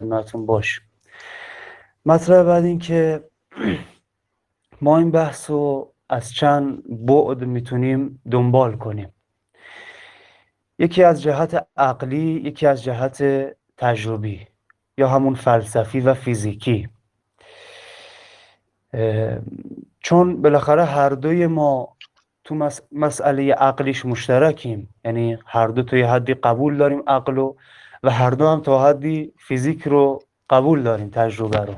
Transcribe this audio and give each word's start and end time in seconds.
خدمتتون 0.00 0.46
باش 0.46 0.80
مطلب 2.06 2.46
بعد 2.46 2.64
این 2.64 2.78
که 2.78 3.24
ما 4.80 4.98
این 4.98 5.10
بحث 5.10 5.50
رو 5.50 5.92
از 6.08 6.32
چند 6.32 6.82
بعد 7.06 7.44
می‌تونیم 7.44 8.22
دنبال 8.30 8.76
کنیم. 8.76 9.14
یکی 10.78 11.04
از 11.04 11.22
جهت 11.22 11.66
عقلی 11.76 12.40
یکی 12.44 12.66
از 12.66 12.82
جهت 12.82 13.22
تجربی 13.76 14.46
یا 14.98 15.08
همون 15.08 15.34
فلسفی 15.34 16.00
و 16.00 16.14
فیزیکی. 16.14 16.88
چون 20.00 20.42
بالاخره 20.42 20.84
هر 20.84 21.08
دوی 21.08 21.46
ما 21.46 21.96
تو 22.44 22.70
مسئله 22.92 23.54
عقلیش 23.54 24.06
مشترکیم. 24.06 24.94
یعنی 25.04 25.38
هر 25.46 25.66
دو 25.66 25.82
توی 25.82 26.02
حدی 26.02 26.34
قبول 26.34 26.76
داریم 26.76 27.02
عقل 27.06 27.38
و 27.38 27.54
و 28.04 28.10
هر 28.10 28.30
دو 28.30 28.48
هم 28.48 28.60
تا 28.60 28.86
حدی 28.88 29.32
فیزیک 29.38 29.82
رو 29.82 30.22
قبول 30.50 30.82
داریم 30.82 31.10
تجربه 31.10 31.58
رو. 31.58 31.74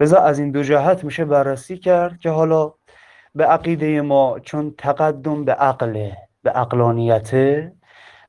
لذا 0.00 0.18
از 0.18 0.38
این 0.38 0.50
دو 0.50 0.62
جهت 0.62 1.04
میشه 1.04 1.24
بررسی 1.24 1.78
کرد 1.78 2.18
که 2.18 2.30
حالا 2.30 2.72
به 3.34 3.44
عقیده 3.46 4.00
ما 4.00 4.38
چون 4.38 4.74
تقدم 4.78 5.44
به 5.44 5.52
عقل 5.52 6.10
به 6.42 6.50
عقلانیته 6.50 7.72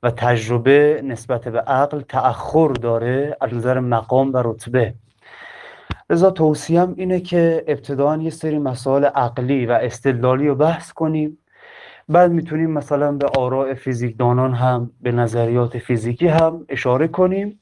و 0.03 0.11
تجربه 0.11 1.01
نسبت 1.03 1.47
به 1.47 1.59
عقل 1.59 2.01
تأخر 2.01 2.67
داره 2.67 3.37
از 3.41 3.53
نظر 3.53 3.79
مقام 3.79 4.33
و 4.33 4.41
رتبه. 4.45 4.93
لذا 6.09 6.31
توصیم 6.31 6.93
اینه 6.97 7.19
که 7.19 7.63
ابتداعا 7.67 8.17
یه 8.17 8.29
سری 8.29 8.59
مسائل 8.59 9.05
عقلی 9.05 9.65
و 9.65 9.71
استدلالی 9.71 10.47
رو 10.47 10.55
بحث 10.55 10.91
کنیم. 10.91 11.37
بعد 12.09 12.31
می‌تونیم 12.31 12.71
مثلا 12.71 13.11
به 13.11 13.27
آراء 13.27 13.73
فیزیکدانان 13.73 14.53
هم 14.53 14.91
به 15.01 15.11
نظریات 15.11 15.77
فیزیکی 15.77 16.27
هم 16.27 16.65
اشاره 16.69 17.07
کنیم 17.07 17.59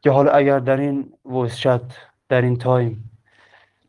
که 0.00 0.10
حالا 0.10 0.30
اگر 0.30 0.58
در 0.58 0.76
این 0.76 1.12
voice 1.24 1.66
در 2.28 2.42
این 2.42 2.56
time 2.56 3.10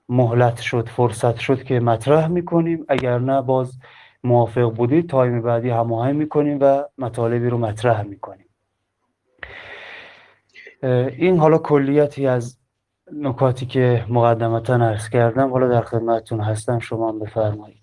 مهلت 0.10 0.58
شد 0.58 0.90
فرصت 0.90 1.36
شد 1.36 1.64
که 1.64 1.80
مطرح 1.80 2.28
می‌کنیم. 2.28 2.86
اگر 2.90 3.20
نه 3.20 3.42
باز 3.42 3.78
موافق 4.24 4.74
بودید 4.74 5.10
time 5.10 5.42
بعدی 5.42 5.70
هماهنگ 5.70 6.16
می‌کنیم 6.16 6.58
و 6.62 6.84
مطالبی 6.98 7.50
رو 7.50 7.58
مطرح 7.58 8.02
می‌کنیم. 8.02 8.46
این 11.18 11.38
حالا 11.38 11.58
کلیتی 11.58 12.28
از 12.28 12.58
نکاتی 13.12 13.66
که 13.66 14.06
مقدمتا 14.10 14.76
عرض 14.76 15.10
کردم 15.10 15.52
حالا 15.52 15.68
در 15.68 15.82
خدمتتون 15.82 16.40
هستم. 16.40 16.80
شما 16.80 17.12
بفرمایید. 17.12 17.77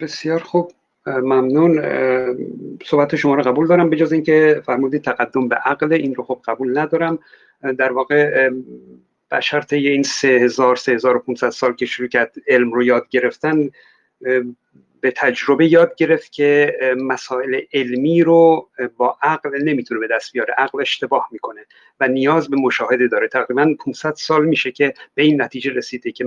بسیار 0.00 0.38
خوب. 0.38 0.72
ممنون. 1.06 1.82
صحبت 2.84 3.16
شما 3.16 3.34
رو 3.34 3.42
قبول 3.42 3.66
دارم 3.66 3.90
بجز 3.90 4.12
اینکه 4.12 4.62
فرمودید 4.66 5.02
تقدم 5.02 5.48
به 5.48 5.54
عقل 5.56 5.92
این 5.92 6.14
رو 6.14 6.24
خب 6.24 6.40
قبول 6.44 6.78
ندارم. 6.78 7.18
در 7.78 7.92
واقع 7.92 8.50
بشر 9.30 9.60
طی 9.60 9.88
این 9.88 10.02
3000 10.02 10.76
3500 10.76 11.50
سال 11.50 11.72
که 11.74 11.86
شروع 11.86 12.08
کرد 12.08 12.34
علم 12.46 12.72
رو 12.72 12.82
یاد 12.82 13.08
گرفتن 13.08 13.70
به 15.00 15.10
تجربه 15.10 15.66
یاد 15.66 15.94
گرفت 15.96 16.32
که 16.32 16.78
مسائل 16.96 17.60
علمی 17.72 18.22
رو 18.22 18.68
با 18.96 19.18
عقل 19.22 19.62
نمی‌تونه 19.62 20.00
به 20.00 20.08
دست 20.10 20.32
بیاره. 20.32 20.54
عقل 20.58 20.80
اشتباه 20.80 21.28
می‌کنه 21.32 21.66
و 22.00 22.08
نیاز 22.08 22.48
به 22.50 22.56
مشاهده 22.56 23.08
داره. 23.08 23.28
تقریبا 23.28 23.74
500 23.84 24.14
سال 24.14 24.46
میشه 24.46 24.70
که 24.72 24.94
به 25.14 25.22
این 25.22 25.42
نتیجه 25.42 25.72
رسیده 25.72 26.12
که 26.12 26.24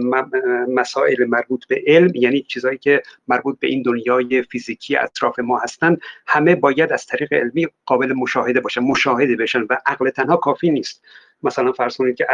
مسائل 0.68 1.26
مربوط 1.26 1.68
به 1.68 1.84
علم 1.88 2.12
یعنی 2.16 2.42
چیزهایی 2.42 2.78
که 2.78 3.04
مربوط 3.28 3.60
به 3.60 3.68
این 3.68 3.82
دنیای 3.82 4.44
فیزیکی 4.44 4.98
اطراف 4.98 5.40
ما 5.40 5.60
هستن 5.60 5.98
همه 6.28 6.56
باید 6.56 6.92
از 6.92 7.06
طریق 7.06 7.34
علمی 7.34 7.68
قابل 7.86 8.14
مشاهده 8.14 8.60
باشن 8.60 8.82
مشاهده 8.82 9.36
بشن 9.36 9.62
و 9.70 9.78
عقل 9.86 10.10
تنها 10.10 10.38
کافی 10.38 10.70
نیست. 10.70 11.04
مثلا 11.44 11.72
فرض 11.72 11.98
کنید 11.98 12.16
که 12.16 12.28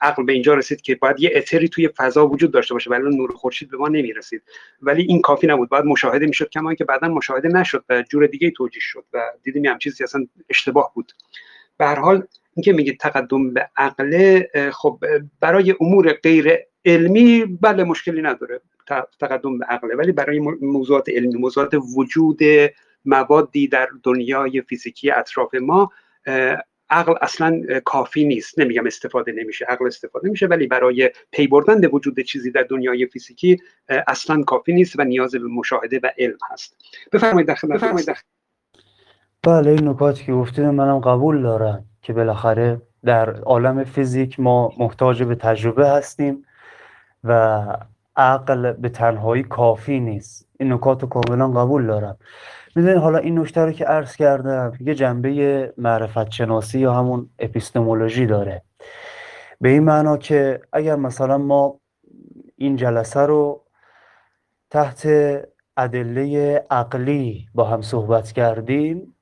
عقل 0.00 0.24
به 0.24 0.32
اینجا 0.32 0.54
رسید 0.54 0.80
که 0.80 0.94
باید 0.94 1.20
یه 1.20 1.32
اتری 1.34 1.68
توی 1.68 1.88
فضا 1.88 2.28
وجود 2.28 2.50
داشته 2.50 2.74
باشه 2.74 2.90
ولی 2.90 3.16
نور 3.16 3.32
خورشید 3.32 3.70
به 3.70 3.76
ما 3.76 3.88
نمی‌رسید. 3.88 4.42
ولی 4.82 5.02
این 5.02 5.20
کافی 5.20 5.46
نبود. 5.46 5.68
باید 5.68 5.84
مشاهده 5.84 6.26
می‌شد 6.26 6.48
کما 6.48 6.74
که 6.74 6.84
بعدا 6.84 7.08
مشاهده 7.08 7.48
نشد 7.48 7.84
و 7.88 8.02
جور 8.02 8.26
دیگه 8.26 8.50
توجیه 8.50 8.80
شد 8.82 9.04
و 9.12 9.22
دیدیم 9.42 9.64
هم 9.64 9.78
چیزی 9.78 10.04
اصلا 10.04 10.26
اشتباه 10.50 10.92
بود. 10.94 11.12
به 11.78 11.86
هر 11.86 11.98
حال 11.98 12.22
اینکه 12.56 12.72
میگه 12.72 12.92
تقدم 12.92 13.54
به 13.54 13.70
عقل 13.76 14.42
خب 14.70 15.04
برای 15.40 15.74
امور 15.80 16.12
غیر 16.12 16.58
علمی 16.84 17.58
بله 17.60 17.84
مشکلی 17.84 18.22
نداره 18.22 18.60
تقدم 19.20 19.58
به 19.58 19.64
عقله 19.64 19.94
ولی 19.94 20.12
برای 20.12 20.38
موضوعات 20.60 21.08
علمی 21.08 21.38
موضوعات 21.38 21.74
وجود 21.96 22.40
موادی 23.04 23.68
در 23.68 23.88
دنیای 24.02 24.62
فیزیکی 24.62 25.10
اطراف 25.10 25.54
ما 25.54 25.92
عقل 26.90 27.14
اصلا 27.22 27.62
کافی 27.84 28.24
نیست. 28.24 28.58
نمیگم 28.58 28.86
استفاده 28.86 29.32
نمیشه 29.32 29.64
عقل 29.64 29.86
استفاده 29.86 30.28
میشه 30.28 30.46
ولی 30.46 30.66
برای 30.66 31.10
پی 31.30 31.46
بردن 31.46 31.80
به 31.80 31.88
وجود 31.88 32.20
چیزی 32.20 32.50
در 32.50 32.62
دنیای 32.62 33.06
فیزیکی 33.06 33.58
اصلا 34.06 34.42
کافی 34.42 34.72
نیست 34.72 34.98
و 34.98 35.04
نیاز 35.04 35.32
به 35.32 35.48
مشاهده 35.48 36.00
و 36.02 36.10
علم 36.18 36.38
هست. 36.50 36.76
بفرمایید 37.12 37.48
داخل 37.48 37.68
بفرمایید. 37.68 38.16
بله 39.42 39.70
این 39.70 39.88
نکاتی 39.88 40.24
که 40.24 40.32
گفتید 40.32 40.64
منم 40.64 40.98
قبول 40.98 41.42
دارم 41.42 41.84
که 42.02 42.12
بالاخره 42.12 42.82
در 43.04 43.40
عالم 43.40 43.84
فیزیک 43.84 44.40
ما 44.40 44.72
محتاج 44.78 45.22
به 45.22 45.34
تجربه 45.34 45.88
هستیم 45.88 46.44
و 47.24 47.62
عقل 48.16 48.72
به 48.72 48.88
تنهایی 48.88 49.42
کافی 49.42 50.00
نیست. 50.00 50.48
این 50.60 50.72
نکات 50.72 51.02
رو 51.02 51.08
کاملا 51.08 51.48
قبول 51.48 51.86
دارم. 51.86 52.18
می‌دونید 52.76 52.98
حالا 52.98 53.18
این 53.18 53.38
نکته 53.38 53.60
رو 53.60 53.72
که 53.72 53.84
عرض 53.84 54.16
کردم 54.16 54.72
یه 54.80 54.94
جنبه 54.94 55.74
معرفت 55.78 56.30
شناسی 56.30 56.78
یا 56.78 56.94
همون 56.94 57.30
اپیستمولوژی 57.38 58.26
داره. 58.26 58.62
به 59.60 59.68
این 59.68 59.84
معنا 59.84 60.16
که 60.16 60.60
اگر 60.72 60.96
مثلا 60.96 61.38
ما 61.38 61.80
این 62.56 62.76
جلسه 62.76 63.20
رو 63.20 63.64
تحت 64.70 65.08
ادله 65.76 66.64
عقلی 66.70 67.46
با 67.54 67.64
هم 67.64 67.82
صحبت 67.82 68.32
کردیم 68.32 69.16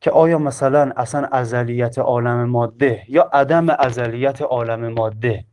که 0.00 0.10
آیا 0.10 0.38
مثلا 0.38 0.92
اصلا 0.96 1.28
ازلیت 1.32 1.98
عالم 1.98 2.44
ماده 2.44 3.02
یا 3.08 3.22
عدم 3.32 3.70
ازلیت 3.70 4.42
عالم 4.42 4.88
ماده 4.88 5.44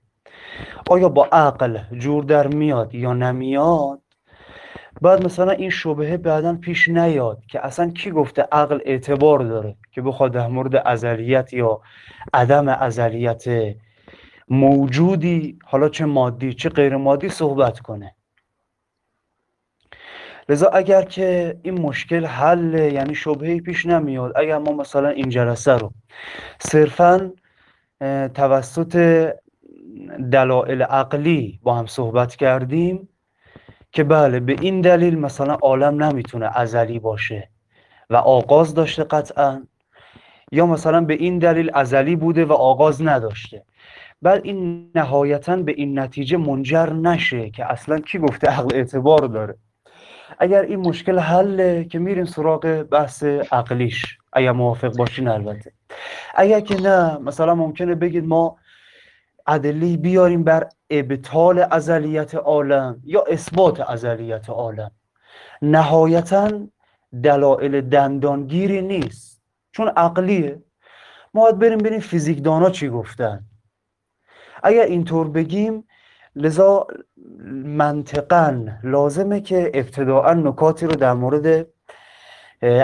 آیا 0.89 1.09
با 1.09 1.25
عقل 1.31 1.79
جور 1.93 2.23
در 2.23 2.47
میاد 2.47 2.95
یا 2.95 3.13
نمیاد 3.13 4.00
بعد 5.01 5.25
مثلا 5.25 5.51
این 5.51 5.69
شبهه 5.69 6.17
بعدا 6.17 6.55
پیش 6.55 6.89
نیاد 6.89 7.43
که 7.47 7.65
اصلا 7.65 7.89
کی 7.89 8.11
گفته 8.11 8.47
عقل 8.51 8.79
اعتبار 8.85 9.39
داره 9.39 9.75
که 9.91 10.01
بخواد 10.01 10.31
در 10.31 10.47
مورد 10.47 10.75
ازلیت 10.75 11.53
یا 11.53 11.81
عدم 12.33 12.67
ازلیت 12.67 13.43
موجودی 14.47 15.59
حالا 15.65 15.89
چه 15.89 16.05
مادی 16.05 16.53
چه 16.53 16.69
غیر 16.69 16.95
مادی 16.95 17.29
صحبت 17.29 17.79
کنه. 17.79 18.15
لذا 20.49 20.67
اگر 20.67 21.01
که 21.01 21.57
این 21.63 21.81
مشکل 21.81 22.25
حل 22.25 22.73
یعنی 22.73 23.15
شبهی 23.15 23.61
پیش 23.61 23.85
نمیاد 23.85 24.33
اگر 24.35 24.57
ما 24.57 24.71
مثلا 24.71 25.09
این 25.09 25.29
جلسه 25.29 25.71
رو 25.71 25.91
صرفا 26.59 27.31
توسط 28.33 29.25
دلایل 30.31 30.81
عقلی 30.81 31.59
با 31.63 31.75
هم 31.75 31.85
صحبت 31.85 32.35
کردیم 32.35 33.09
که 33.91 34.03
بله 34.03 34.39
به 34.39 34.55
این 34.61 34.81
دلیل 34.81 35.19
مثلا 35.19 35.53
عالم 35.53 36.03
نمی‌تونه 36.03 36.49
ازلی 36.57 36.99
باشه 36.99 37.49
و 38.09 38.15
آغاز 38.15 38.73
داشته 38.73 39.03
قطعا 39.03 39.63
یا 40.51 40.65
مثلا 40.65 41.01
به 41.01 41.13
این 41.13 41.39
دلیل 41.39 41.71
ازلی 41.73 42.15
بوده 42.15 42.45
و 42.45 42.53
آغاز 42.53 43.01
نداشته. 43.01 43.63
بعد 44.21 44.41
این 44.43 44.91
نهایتا 44.95 45.55
به 45.55 45.71
این 45.71 45.99
نتیجه 45.99 46.37
منجر 46.37 46.93
نشه 46.93 47.49
که 47.49 47.71
اصلا 47.71 47.99
کی 47.99 48.19
گفته 48.19 48.47
عقل 48.47 48.75
اعتبار 48.75 49.19
داره. 49.19 49.57
اگر 50.39 50.61
این 50.61 50.79
مشکل 50.79 51.19
حله 51.19 51.85
که 51.85 51.99
میریم 51.99 52.25
سراغ 52.25 52.85
بحث 52.91 53.23
عقلیش 53.51 54.17
اگر 54.33 54.51
موافق 54.51 54.97
باشین 54.97 55.27
البته. 55.27 55.71
اگر 56.35 56.59
که 56.59 56.81
نه 56.81 57.17
مثلا 57.17 57.55
ممکنه 57.55 57.95
بگید 57.95 58.25
ما 58.25 58.57
ادله 59.51 59.97
بیاریم 59.97 60.43
بر 60.43 60.69
ابطال 60.89 61.65
ازلیت 61.71 62.35
عالم 62.35 63.01
یا 63.03 63.23
اثبات 63.29 63.79
ازلیت 63.79 64.49
عالم. 64.49 64.91
نهایتا 65.61 66.67
دلایل 67.23 67.81
دندانگیری 67.81 68.81
نیست. 68.81 69.41
چون 69.71 69.87
عقلیه. 69.87 70.61
ما 71.33 71.41
باید 71.41 71.59
بریم 71.59 71.77
ببینیم 71.77 71.99
فیزیکدانا 71.99 72.69
چی 72.69 72.89
گفتن. 72.89 73.45
اگر 74.63 74.83
اینطور 74.83 75.29
بگیم 75.29 75.87
لذا 76.35 76.87
منطقا 77.65 78.65
لازمه 78.83 79.41
که 79.41 79.71
ابتداعا 79.73 80.33
نکاتی 80.33 80.85
رو 80.85 80.95
در 80.95 81.13
مورد 81.13 81.67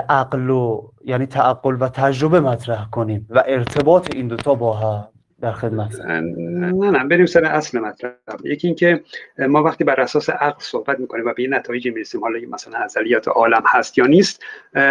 عقل 0.09 0.49
و 0.49 0.91
یعنی 1.05 1.25
تعقل 1.25 1.77
و 1.81 1.89
تجربه 1.89 2.39
مطرح 2.39 2.89
کنیم 2.89 3.27
و 3.29 3.43
ارتباط 3.47 4.15
این 4.15 4.27
دوتا 4.27 4.55
با 4.55 4.73
هم. 4.73 5.07
در 5.41 5.51
خدمت. 5.51 6.01
نه 6.01 6.91
نه 6.91 7.03
بریم 7.03 7.25
سر 7.25 7.45
اصل 7.45 7.79
مطلب. 7.79 8.15
یکی 8.43 8.67
اینکه 8.67 9.03
ما 9.39 9.63
وقتی 9.63 9.83
بر 9.83 10.01
اساس 10.01 10.29
عقل 10.29 10.59
صحبت 10.59 10.99
می‌کنیم 10.99 11.25
و 11.25 11.33
به 11.33 11.41
این 11.41 11.53
نتایج 11.53 11.87
می‌رسیم 11.87 12.21
حالا 12.21 12.39
مثلا 12.49 12.79
ازلیات 12.79 13.27
عالم 13.27 13.63
هست 13.65 13.97
یا 13.97 14.05
نیست 14.05 14.43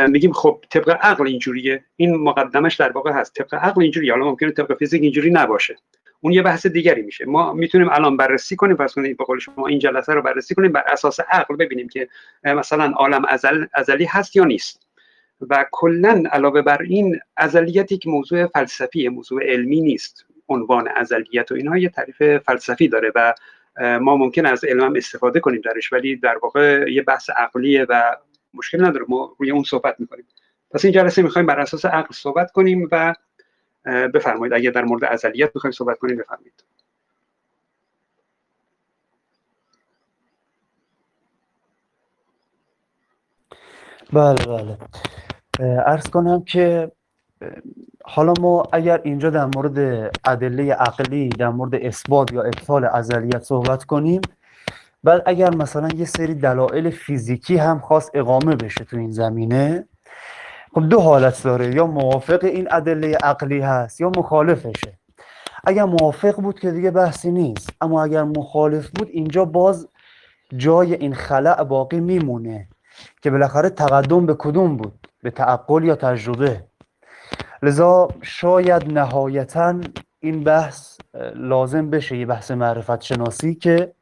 میگیم 0.09 0.33
خب 0.33 0.65
طبق 0.71 0.99
عقل 1.01 1.27
اینجوریه. 1.27 1.85
این 1.97 2.17
مقدمش 2.17 2.77
در 2.77 2.93
واقع 2.93 3.13
هست. 3.13 3.35
طبق 3.35 3.55
عقل 3.55 3.83
اینجوریه. 3.83 4.13
حالا 4.13 4.25
ممکنه 4.25 4.51
طبق 4.51 4.79
فیزیک 4.79 5.03
اینجوری 5.03 5.31
نباشه. 5.31 5.77
اون 6.21 6.33
یه 6.33 6.43
بحث 6.43 6.67
دیگری 6.67 7.03
میشه. 7.03 7.25
ما 7.25 7.53
می‌تونیم 7.53 7.89
الان 7.89 8.17
بررسی 8.17 8.57
کنیم. 8.57 8.77
پس 8.77 8.95
کنیم 8.95 9.17
به 9.19 9.25
قول 9.25 9.39
شما 9.39 9.67
این 9.67 9.79
جلسه 9.79 10.13
رو 10.13 10.23
بررسی 10.23 10.55
کنیم. 10.55 10.73
بر 10.73 10.85
اساس 10.87 11.21
عقل 11.21 11.57
ببینیم 11.57 11.89
که 11.89 12.09
مثلا 12.45 12.93
عالم 12.97 13.25
ازل 13.25 13.67
ازلی 13.75 14.05
هست 14.05 14.37
یا 14.37 14.45
نیست. 14.45 14.87
و 15.51 15.67
کلا 15.71 16.23
علاوه 16.33 16.63
بر 16.63 16.83
این 16.83 17.21
ازلیت 17.37 17.93
یک 17.93 18.07
موضوع 18.07 18.47
فلسفی 18.47 19.09
موضوع 19.09 19.45
علمی 19.45 19.81
نیست. 19.81 20.26
عنوان 20.49 20.89
ازلیت 20.89 21.53
و 21.53 21.55
اینها 21.55 21.79
یه 21.79 21.89
تعریف 21.89 22.23
فلسفی 22.39 22.89
داره 22.89 23.13
و 23.15 23.35
ما 24.01 24.17
ممکن 24.17 24.47
از 24.47 24.65
علم 24.65 24.97
استفاده 24.97 25.41
کنیم 25.41 25.61
درش 25.61 25.93
ولی 25.93 26.17
در 26.17 26.39
واقع 26.43 26.93
یه 26.93 27.03
بحث 27.03 27.31
عقلیه 27.31 27.87
و 27.89 28.17
مشکل 28.55 28.85
نداره. 28.85 29.05
ما 29.09 29.37
روی 29.39 29.51
اون 29.51 29.63
صحبت 29.63 30.01
می‌کنیم. 30.01 30.27
پس 30.71 30.85
این 30.85 30.95
جلسه 30.95 31.23
می‌خوایم 31.23 31.47
بر 31.47 31.61
اساس 31.61 31.85
عقل 31.85 32.15
صحبت 32.15 32.53
کنیم 32.53 32.89
و 32.93 33.15
بفرمایید. 34.15 34.55
اگر 34.55 34.71
در 34.71 34.85
مورد 34.85 35.05
ازلیت 35.05 35.51
می‌خوایم 35.55 35.73
صحبت 35.73 35.99
کنیم 35.99 36.17
بفرمایید. 36.17 36.65
بله 44.13 44.47
بله. 44.47 44.79
ارز 45.87 46.11
کنم 46.11 46.45
که 46.45 46.93
حالا 48.05 48.33
ما 48.41 48.63
اگر 48.73 49.01
اینجا 49.05 49.31
در 49.31 49.45
مورد 49.57 49.79
ادله 50.25 50.73
عقلی 50.73 51.29
در 51.29 51.49
مورد 51.49 51.75
اثبات 51.75 52.33
یا 52.33 52.43
ابطال 52.43 52.85
ازلیت 52.85 53.43
صحبت 53.43 53.85
کنیم 53.85 54.21
بعد 55.05 55.23
اگر 55.27 55.55
مثلا 55.55 55.89
یه 55.97 56.05
سری 56.05 56.35
دلایل 56.35 56.91
فیزیکی 56.91 57.57
هم 57.57 57.79
خواست 57.79 58.11
اقامه 58.15 58.57
بشه 58.57 58.85
تو 58.85 58.97
این 58.97 59.11
زمینه 59.11 59.89
خب 60.75 60.89
دو 60.89 61.01
حالت 61.01 61.43
داره 61.43 61.75
یا 61.75 61.87
موافق 61.87 62.45
این 62.45 62.69
ادله 62.71 63.17
عقلی 63.17 63.61
هست 63.61 64.01
یا 64.01 64.13
مخالفشه. 64.17 64.99
اگر 65.65 65.85
موافق 65.85 66.41
بود 66.41 66.61
که 66.61 66.71
دیگه 66.71 66.91
بحثی 66.91 67.31
نیست 67.31 67.71
اما 67.81 68.05
اگر 68.05 68.23
مخالف 68.23 68.91
بود 68.91 69.09
اینجا 69.11 69.45
باز 69.45 69.89
جای 70.57 70.95
این 70.95 71.15
خلع 71.15 71.63
باقی 71.63 72.01
میمونه 72.01 72.69
که 73.23 73.31
بالاخره 73.31 73.71
تقدم 73.71 74.27
به 74.27 74.35
کدوم 74.35 74.77
بود؟ 74.77 75.09
به 75.23 75.31
تعقل 75.31 75.85
یا 75.85 75.97
تجربه؟ 75.97 76.65
لذا 77.67 78.09
شاید 78.23 78.93
نهایتا 78.93 79.81
این 80.21 80.45
بحث 80.45 80.99
لازم 81.35 81.91
بشه 81.91 82.17
یه 82.17 82.27
بحث 82.27 82.51
معرفت 82.51 83.01
شناسی 83.01 83.55
که 83.55 83.93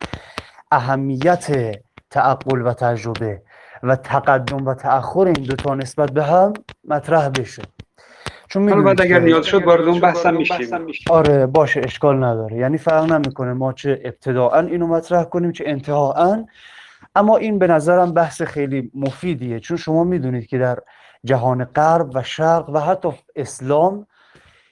اهمیت 0.73 1.77
تعقل 2.11 2.63
و 2.67 2.73
تجربه 2.73 3.43
و 3.83 3.97
تقدم 3.97 4.67
و 4.67 4.75
تأخر 4.75 5.21
این 5.21 5.33
دوتا 5.33 5.75
نسبت 5.75 6.11
به 6.11 6.25
هم 6.25 6.53
مطرح 6.89 7.29
بشه. 7.29 7.63
چون 8.49 8.69
حالا 8.69 8.83
بعد 8.83 9.03
اگر 9.03 9.21
نیاز 9.21 9.47
شد 9.47 9.65
وارد 9.65 9.89
اون 9.89 10.01
بحث 10.01 10.27
میشیم. 10.27 10.69
آره 11.11 11.47
باشه 11.47 11.81
اشکال 11.85 12.25
نداره. 12.25 12.57
یعنی 12.57 12.79
فرق 12.79 13.13
نمی‌کنه 13.13 13.53
ما 13.53 13.73
چه 13.73 14.01
ابتداعا 14.05 14.61
اینو 14.61 14.87
مطرح 14.87 15.25
کنیم 15.25 15.53
چه 15.53 15.65
انتهاعا. 15.67 16.45
اما 17.15 17.37
این 17.37 17.59
به 17.59 17.67
نظرم 17.67 18.13
بحث 18.15 18.43
خیلی 18.43 18.91
مفیدیه. 18.95 19.61
چون 19.61 19.77
شما 19.77 20.05
می‌دونید 20.05 20.47
که 20.47 20.59
در 20.59 20.79
جهان 21.25 21.65
غرب 21.65 22.11
و 22.15 22.23
شرق 22.23 22.71
و 22.71 22.81
حتی 22.81 23.09
اسلام. 23.37 24.07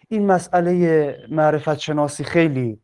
این 0.08 0.26
مسئله 0.26 1.16
معرفت 1.30 1.78
شناسی 1.78 2.24
خیلی 2.24 2.80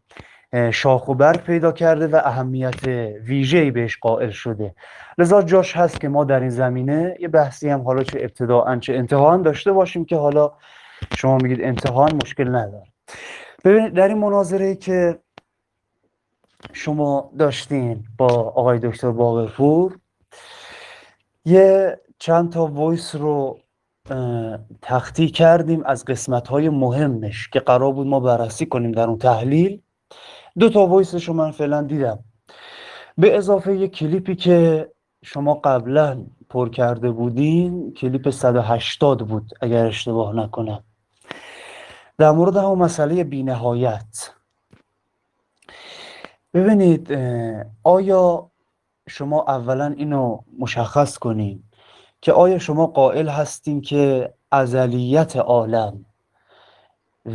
شاخ 0.73 1.09
و 1.09 1.15
بر 1.15 1.37
پیدا 1.37 1.73
کرده 1.73 2.07
و 2.07 2.21
اهمیت 2.25 2.85
ویژه‌ای 3.23 3.71
بهش 3.71 3.99
قائل 4.01 4.31
شده. 4.31 4.75
لذا 5.19 5.43
جاش 5.43 5.77
هست 5.77 6.01
که 6.01 6.09
ما 6.09 6.25
در 6.25 6.41
این 6.41 6.51
زمینه 6.51 7.17
یه 7.21 7.29
بحثی 7.29 7.69
هم 7.69 7.81
حالا 7.81 8.03
چه 8.03 8.19
ابتداعا 8.21 8.77
چه 8.77 8.95
انتهان 8.95 9.43
داشته 9.43 9.73
باشیم 9.73 10.05
که 10.05 10.17
حالا 10.17 10.53
شما 11.17 11.37
میگید 11.37 11.63
انتهان 11.63 12.15
مشکل 12.15 12.49
نداره. 12.49 12.85
ببینید 13.65 13.95
در 13.95 14.09
این 14.09 14.19
مناظره 14.19 14.75
که 14.75 15.19
شما 16.73 17.31
داشتین 17.39 18.05
با 18.19 18.27
آقای 18.29 18.79
دکتر 18.79 19.11
باقرپور 19.11 19.99
یه 21.45 21.99
چند 22.19 22.53
تا 22.53 22.67
voice 22.67 23.15
رو 23.15 23.59
تقطیع 24.83 25.29
کردیم 25.29 25.83
از 25.85 26.05
قسمت 26.05 26.49
های 26.49 26.69
مهمش 26.69 27.49
که 27.49 27.61
قرار 27.61 27.93
بود 27.93 28.07
ما 28.07 28.21
بررسی 28.21 28.67
کنیم 28.67 28.93
در 28.93 29.09
اون 29.09 29.19
تحلیل. 29.19 29.81
دو 30.59 30.71
تا 30.71 30.87
voice 30.87 31.17
ش 31.17 31.29
رو 31.29 31.35
من 31.35 31.51
فعلا 31.51 31.83
دیدم. 31.83 32.19
به 33.19 33.37
اضافه 33.37 33.77
یه 33.77 33.89
کلیپی 33.89 34.35
که 34.35 34.89
شما 35.25 35.55
قبلا 35.55 36.27
پر 36.49 36.69
کرده 36.69 37.11
بودین 37.11 37.93
کلیپ 37.93 38.31
180 38.31 39.29
بود 39.29 39.51
اگر 39.61 39.87
اشتباه 39.87 40.37
نکنم. 40.37 40.85
در 42.19 42.31
مورد 42.31 42.57
همون 42.57 42.79
مسئله 42.79 43.25
بینهایت. 43.25 44.31
ببینید 46.55 47.19
آیا 47.85 48.51
شما 49.09 49.45
اولا 49.49 49.95
اینو 49.97 50.39
مشخص 50.59 51.19
کنید 51.19 51.68
که 52.21 52.33
آیا 52.33 52.59
شما 52.59 52.87
قائل 52.87 53.29
هستین 53.29 53.81
که 53.81 54.35
ازلیت 54.51 55.37
عالم 55.37 56.05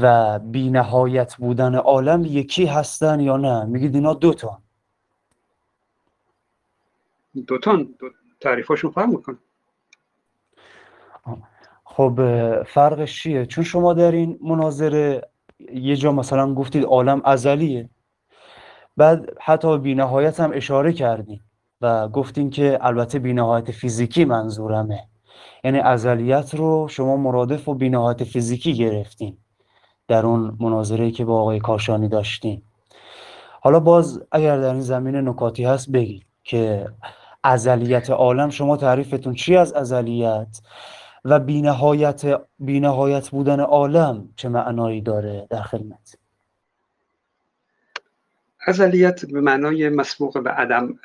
و 0.01 0.39
بینهایت 0.39 1.35
بودن 1.35 1.75
عالم 1.75 2.25
یکی 2.25 2.65
هستن 2.65 3.19
یا 3.19 3.37
نه؟ 3.37 3.65
میگید 3.65 3.95
اینا 3.95 4.13
دوتان 4.13 4.57
دوتان 7.47 7.95
دو 7.99 8.09
تعریفاشون 8.39 8.91
فرق 8.91 9.09
میکن 9.09 9.39
خب 11.83 12.19
فرقش 12.63 13.23
چیه؟ 13.23 13.45
چون 13.45 13.63
شما 13.63 13.93
در 13.93 14.11
این 14.11 14.39
مناظره 14.41 15.29
یه 15.59 15.95
جا 15.95 16.11
مثلا 16.11 16.53
گفتید 16.53 16.83
عالم 16.85 17.21
ازلیه 17.25 17.89
بعد 18.97 19.37
حتی 19.41 19.77
بینهایت 19.77 20.39
هم 20.39 20.51
اشاره 20.53 20.93
کردیم 20.93 21.41
و 21.83 22.07
گفتیم 22.07 22.49
که 22.49 22.79
البته 22.81 23.19
بینهایت 23.19 23.71
فیزیکی 23.71 24.25
منظورمه. 24.25 25.07
یعنی 25.63 25.79
ازلیت 25.79 26.55
رو 26.55 26.87
شما 26.87 27.17
مرادف 27.17 27.69
و 27.69 27.73
بینهایت 27.73 28.23
فیزیکی 28.23 28.73
گرفتین 28.73 29.37
در 30.07 30.25
اون 30.25 30.57
مناظره 30.59 31.11
که 31.11 31.25
با 31.25 31.41
آقای 31.41 31.59
کاشانی 31.59 32.07
داشتیم 32.07 32.63
حالا 33.61 33.79
باز 33.79 34.21
اگر 34.31 34.57
در 34.57 34.71
این 34.71 34.81
زمینه 34.81 35.21
نکاتی 35.21 35.63
هست 35.63 35.91
بگید 35.91 36.25
که 36.43 36.87
ازلیت 37.43 38.09
عالم 38.09 38.49
شما 38.49 38.77
تعریفتون 38.77 39.33
چی 39.33 39.57
از 39.57 39.73
ازلیت؟ 39.73 40.61
و 41.25 41.39
بینهایت 41.39 42.41
بینهایت 42.59 43.29
بودن 43.29 43.59
عالم 43.59 44.29
چه 44.35 44.49
معنایی 44.49 45.01
داره 45.01 45.47
در 45.49 45.61
خدمت؟ 45.61 46.22
ازلیت 48.65 49.25
به 49.25 49.41
معنای 49.41 49.89
مسبوق 49.89 50.43
به 50.43 50.49
عدم 50.49 50.99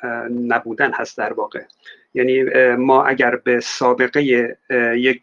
نبودن 0.47 0.91
هست 0.91 1.17
در 1.17 1.33
واقع. 1.33 1.61
یعنی 2.13 2.43
ما 2.75 3.03
اگر 3.03 3.35
به 3.35 3.59
سابقه 3.59 4.23
یک 4.97 5.21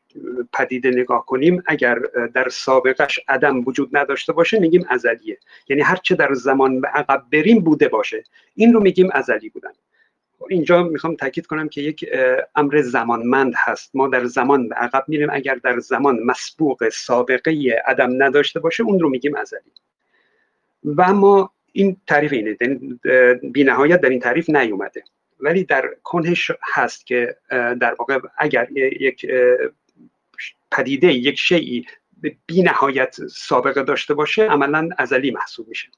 پدیده 0.53 0.91
نگاه 0.91 1.27
کنیم 1.27 1.63
اگر 1.67 1.99
در 2.35 2.49
سابقش 2.49 3.21
عدم 3.29 3.65
وجود 3.65 3.97
نداشته 3.97 4.33
باشه 4.33 4.59
میگیم 4.59 4.87
ازلیه. 4.89 5.39
یعنی 5.69 5.83
هرچه 5.83 6.15
در 6.15 6.35
زمان 6.35 6.81
به 6.81 6.89
عقب 6.89 7.23
بریم 7.33 7.61
بوده 7.61 7.89
باشه. 7.89 8.25
این 8.55 8.73
رو 8.73 8.81
میگیم 8.81 9.09
ازلی 9.13 9.49
بودن. 9.49 9.71
اینجا 10.51 10.83
می‌خوام 10.83 11.17
تاکید 11.17 11.47
کنم 11.47 11.69
که 11.69 11.81
یک 11.81 12.05
امر 12.57 12.83
زمانمند 12.83 13.53
هست. 13.57 13.91
ما 13.97 14.09
در 14.09 14.25
زمان 14.25 14.69
به 14.69 14.75
عقب 14.75 15.05
میریم. 15.09 15.29
اگر 15.33 15.55
در 15.55 15.79
زمان 15.79 16.19
مسبوق 16.23 16.89
سابقه 16.89 17.83
عدم 17.87 18.23
نداشته 18.23 18.61
باشه 18.61 18.83
اون 18.83 19.01
رو 19.01 19.09
میگیم 19.09 19.35
ازلی. 19.35 19.73
و 20.97 21.13
ما 21.13 21.53
این 21.77 21.97
تعریف 22.07 22.33
اینه 22.33 22.57
بی 23.53 23.65
نهایت 23.65 24.01
در 24.01 24.09
این 24.09 24.21
تعریف 24.21 24.51
نیومده. 24.51 25.05
ولی 25.41 25.65
در 25.65 25.91
کنهش 26.03 26.51
هست 26.75 27.07
که 27.07 27.37
در 27.51 27.95
واقع 27.99 28.19
اگر 28.39 28.69
یک 28.77 29.27
پدیده 30.71 31.13
یک 31.13 31.39
شیعی 31.39 31.87
بی 32.47 32.63
نهایت 32.63 33.17
سابقه 33.31 33.83
داشته 33.83 34.15
باشه 34.15 34.43
عملا 34.43 34.89
ازلی 34.99 35.31
محسوب 35.31 35.69
میشه. 35.69 35.89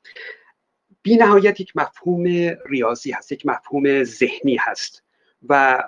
بی 1.03 1.17
نهایت 1.17 1.61
یک 1.61 1.77
مفهوم 1.77 2.25
ریاضی 2.67 3.11
هست 3.11 3.33
یک 3.33 3.47
مفهوم 3.47 4.05
ذهنی 4.05 4.57
هست 4.61 5.05
و 5.49 5.83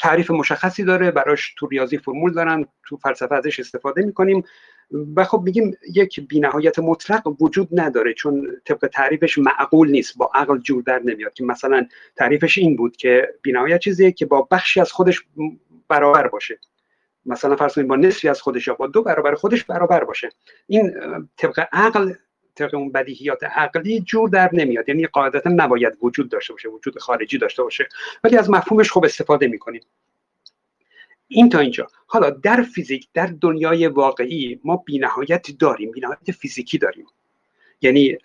تعریف 0.00 0.30
مشخصی 0.30 0.84
داره. 0.84 1.10
براش 1.10 1.54
تو 1.58 1.66
ریاضی 1.66 1.98
فرمول 1.98 2.32
دارن 2.32 2.66
تو 2.86 2.96
فلسفه 2.96 3.34
ازش 3.34 3.60
استفاده 3.60 4.02
می‌کنیم. 4.02 4.44
و 5.16 5.24
خب 5.24 5.42
میگیم 5.44 5.76
یک 5.94 6.20
بینهایت 6.20 6.78
مطلق 6.78 7.42
وجود 7.42 7.68
نداره 7.80 8.14
چون 8.14 8.48
طبق 8.64 8.86
تعریفش 8.86 9.38
معقول 9.38 9.90
نیست 9.90 10.18
با 10.18 10.30
عقل 10.34 10.58
جور 10.58 10.82
در 10.82 10.98
نمیاد 11.04 11.34
که 11.34 11.44
مثلا 11.44 11.86
تعریفش 12.16 12.58
این 12.58 12.76
بود 12.76 12.96
که 12.96 13.34
بینهایت 13.42 13.80
چیزیه 13.80 14.12
که 14.12 14.26
با 14.26 14.48
بخشی 14.50 14.80
از 14.80 14.92
خودش 14.92 15.24
برابر 15.88 16.28
باشه. 16.28 16.58
مثلا 17.26 17.56
فرض 17.56 17.74
کنید 17.74 17.88
با 17.88 17.96
نصفی 17.96 18.28
از 18.28 18.42
خودش 18.42 18.66
یا 18.66 18.74
با 18.74 18.86
دو 18.86 19.02
برابر 19.02 19.34
خودش 19.34 19.64
برابر 19.64 20.04
باشه. 20.04 20.28
این 20.66 20.94
طبق 21.36 21.66
عقل 21.72 22.12
طبق 22.54 22.74
اون 22.74 22.92
بدیهیات 22.92 23.44
عقلی 23.44 24.00
جور 24.00 24.28
در 24.28 24.50
نمیاد. 24.52 24.88
یعنی 24.88 25.06
قاعدتا 25.06 25.50
نباید 25.50 25.98
وجود 26.02 26.28
داشته 26.28 26.52
باشه 26.52 26.68
وجود 26.68 26.98
خارجی 26.98 27.38
داشته 27.38 27.62
باشه. 27.62 27.88
ولی 28.24 28.36
از 28.36 28.50
مفهومش 28.50 28.90
خوب 28.90 29.04
استفاده 29.04 29.46
می‌کنیم. 29.46 29.82
این 31.28 31.48
تا 31.48 31.58
اینجا. 31.58 31.86
حالا 32.06 32.30
در 32.30 32.62
فیزیک 32.62 33.08
در 33.14 33.26
دنیای 33.40 33.86
واقعی 33.86 34.60
ما 34.64 34.76
بینهایت 34.76 35.50
داریم 35.58 35.90
بینهایت 35.90 36.30
فیزیکی 36.32 36.78
داریم. 36.78 37.06
یعنی 37.80 38.18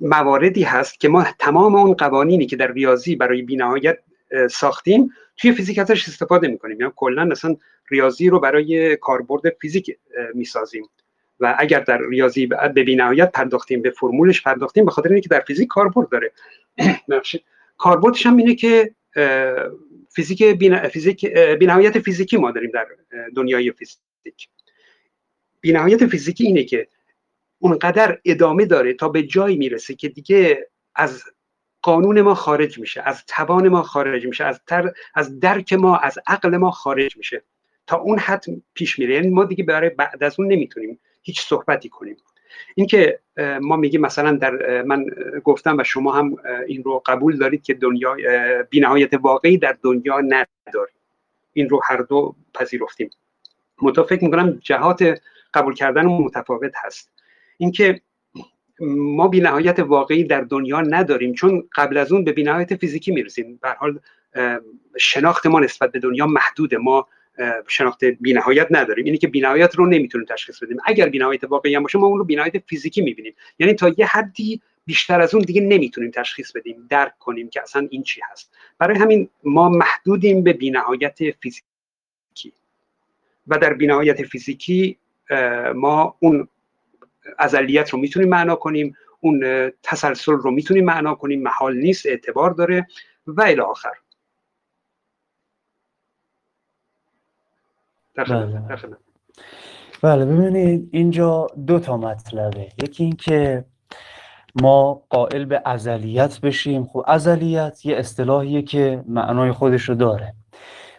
مواردی 0.00 0.62
هست 0.62 1.00
که 1.00 1.08
ما 1.08 1.26
تمام 1.38 1.74
اون 1.74 1.94
قوانینی 1.94 2.46
که 2.46 2.56
در 2.56 2.72
ریاضی 2.72 3.16
برای 3.16 3.42
بینهایت 3.42 3.98
ساختیم 4.50 5.10
توی 5.36 5.52
فیزیک 5.52 5.78
ازش 5.78 6.08
استفاده 6.08 6.48
می‌کنیم. 6.48 6.80
یعنی 6.80 6.92
کلا 6.96 7.24
مثلا 7.24 7.56
ریاضی 7.90 8.28
رو 8.28 8.40
برای 8.40 8.96
کاربرد 8.96 9.42
فیزیک 9.60 9.98
می‌سازیم. 10.34 10.88
و 11.40 11.56
اگر 11.58 11.80
در 11.80 11.98
ریاضی 12.10 12.46
به 12.46 12.84
بینهایت 12.84 13.32
پرداختیم 13.32 13.82
به 13.82 13.90
فرمولش 13.90 14.42
پرداختیم 14.42 14.84
به 14.84 14.90
خاطر 14.90 15.12
اینکه 15.12 15.28
در 15.28 15.40
فیزیک 15.40 15.68
کاربرد 15.68 16.08
داره. 16.08 16.32
کاربردش 17.78 18.26
هم 18.26 18.36
اینه 18.36 18.54
که 18.54 18.94
فیزیک 20.18 20.42
بین... 20.42 20.88
فیزیک 20.88 21.26
بینهایت 21.58 21.98
فیزیکی 21.98 22.36
ما 22.36 22.50
داریم 22.50 22.70
در 22.74 22.86
دنیای 23.36 23.72
فیزیک. 23.72 24.48
بینهایت 25.60 26.06
فیزیکی 26.06 26.46
اینه 26.46 26.64
که 26.64 26.88
اونقدر 27.58 28.18
ادامه 28.24 28.66
داره 28.66 28.94
تا 28.94 29.08
به 29.08 29.22
جایی 29.22 29.56
می‌رسه 29.56 29.94
که 29.94 30.08
دیگه 30.08 30.68
از 30.94 31.22
قانون 31.82 32.20
ما 32.20 32.34
خارج 32.34 32.78
میشه 32.78 33.02
از 33.04 33.24
توان 33.26 33.68
ما 33.68 33.82
خارج 33.82 34.26
میشه 34.26 34.44
از 34.44 34.60
تر 34.66 34.92
از 35.14 35.40
درک 35.40 35.72
ما 35.72 35.96
از 35.96 36.18
عقل 36.26 36.56
ما 36.56 36.70
خارج 36.70 37.16
میشه. 37.16 37.42
تا 37.86 37.96
اون 37.96 38.18
حد 38.18 38.44
پیش 38.74 38.98
میره. 38.98 39.14
یعنی 39.14 39.28
ما 39.28 39.44
دیگه 39.44 39.64
برای 39.64 39.90
بعد 39.90 40.24
از 40.24 40.40
اون 40.40 40.52
نمی‌تونیم 40.52 41.00
هیچ 41.22 41.40
صحبتی 41.40 41.88
کنیم. 41.88 42.16
اینکه 42.74 43.20
ما 43.60 43.76
میگیم 43.76 44.00
مثلا 44.00 44.32
در 44.36 44.82
من 44.82 45.06
گفتم 45.44 45.76
و 45.78 45.84
شما 45.84 46.12
هم 46.12 46.36
این 46.66 46.84
رو 46.84 47.02
قبول 47.06 47.36
دارید 47.36 47.62
که 47.62 47.74
دنیا 47.74 48.16
بینهایت 48.70 49.14
واقعی 49.14 49.58
در 49.58 49.76
دنیا 49.82 50.20
نداره 50.20 50.92
این 51.52 51.68
رو 51.68 51.80
هر 51.88 51.96
دو 51.96 52.34
پذیرفتیم. 52.54 53.10
متا 53.82 54.02
فکر 54.02 54.24
می‌کنم 54.24 54.58
جهات 54.62 55.20
قبول 55.54 55.74
کردن 55.74 56.06
متفاوت 56.06 56.72
هست. 56.84 57.10
اینکه 57.56 58.00
ما 58.96 59.28
بینهایت 59.28 59.78
واقعی 59.78 60.24
در 60.24 60.40
دنیا 60.40 60.80
نداریم 60.80 61.34
چون 61.34 61.68
قبل 61.76 61.96
از 61.96 62.12
اون 62.12 62.24
به 62.24 62.32
بینهایت 62.32 62.76
فیزیکی 62.76 63.12
می‌رسیم. 63.12 63.58
به 63.62 63.68
حال 63.70 63.98
شناخت 64.98 65.46
ما 65.46 65.60
نسبت 65.60 65.92
به 65.92 65.98
دنیا 65.98 66.26
محدوده. 66.26 66.76
ما 66.76 67.08
شناخت 67.68 68.04
بینهایت 68.04 68.66
نداریم. 68.70 69.04
اینی 69.04 69.18
که 69.18 69.28
بینهایت 69.28 69.74
رو 69.74 69.86
نمی‌تونیم 69.86 70.26
تشخیص 70.26 70.62
بدیم. 70.62 70.76
اگر 70.84 71.08
بینهایت 71.08 71.44
واقعی 71.44 71.74
هم 71.74 71.82
باشه 71.82 71.98
ما 71.98 72.06
اون 72.06 72.18
رو 72.18 72.24
بینهایت 72.24 72.58
فیزیکی 72.66 73.02
می‌بینیم. 73.02 73.34
یعنی 73.58 73.74
تا 73.74 73.94
یه 73.96 74.06
حدی 74.06 74.60
بیشتر 74.86 75.20
از 75.20 75.34
اون 75.34 75.44
دیگه 75.44 75.60
نمی‌تونیم 75.60 76.10
تشخیص 76.10 76.52
بدیم 76.52 76.86
درک 76.90 77.18
کنیم 77.18 77.48
که 77.48 77.62
اصلا 77.62 77.88
این 77.90 78.02
چی 78.02 78.20
هست. 78.32 78.54
برای 78.78 78.98
همین 78.98 79.28
ما 79.44 79.68
محدودیم 79.68 80.42
به 80.42 80.52
بینهایت 80.52 81.18
فیزیکی. 81.40 82.52
و 83.46 83.58
در 83.58 83.74
بینهایت 83.74 84.22
فیزیکی 84.22 84.98
ما 85.74 86.16
اون 86.20 86.48
ازلیت 87.38 87.90
رو 87.90 87.98
می‌تونیم 87.98 88.28
معنا 88.28 88.56
کنیم 88.56 88.96
اون 89.20 89.70
تسلسل 89.82 90.32
رو 90.32 90.50
می‌تونیم 90.50 90.84
معنا 90.84 91.14
کنیم 91.14 91.42
محال 91.42 91.76
نیست 91.76 92.06
اعتبار 92.06 92.50
داره 92.50 92.86
و 93.26 93.42
الی 93.42 93.60
آخر. 93.60 93.92
بله. 98.24 98.62
بله. 100.02 100.24
ببینید 100.24 100.88
اینجا 100.92 101.46
دو 101.66 101.78
تا 101.78 101.96
مطلبه. 101.96 102.68
یکی 102.82 103.04
اینکه 103.04 103.64
ما 104.62 105.02
قائل 105.10 105.44
به 105.44 105.62
ازلیت 105.64 106.40
بشیم. 106.40 106.84
خب 106.84 107.04
ازلیت 107.06 107.86
یه 107.86 107.96
اصطلاحیه 107.96 108.62
که 108.62 109.04
معنای 109.08 109.52
خودش 109.52 109.82
رو 109.82 109.94
داره. 109.94 110.34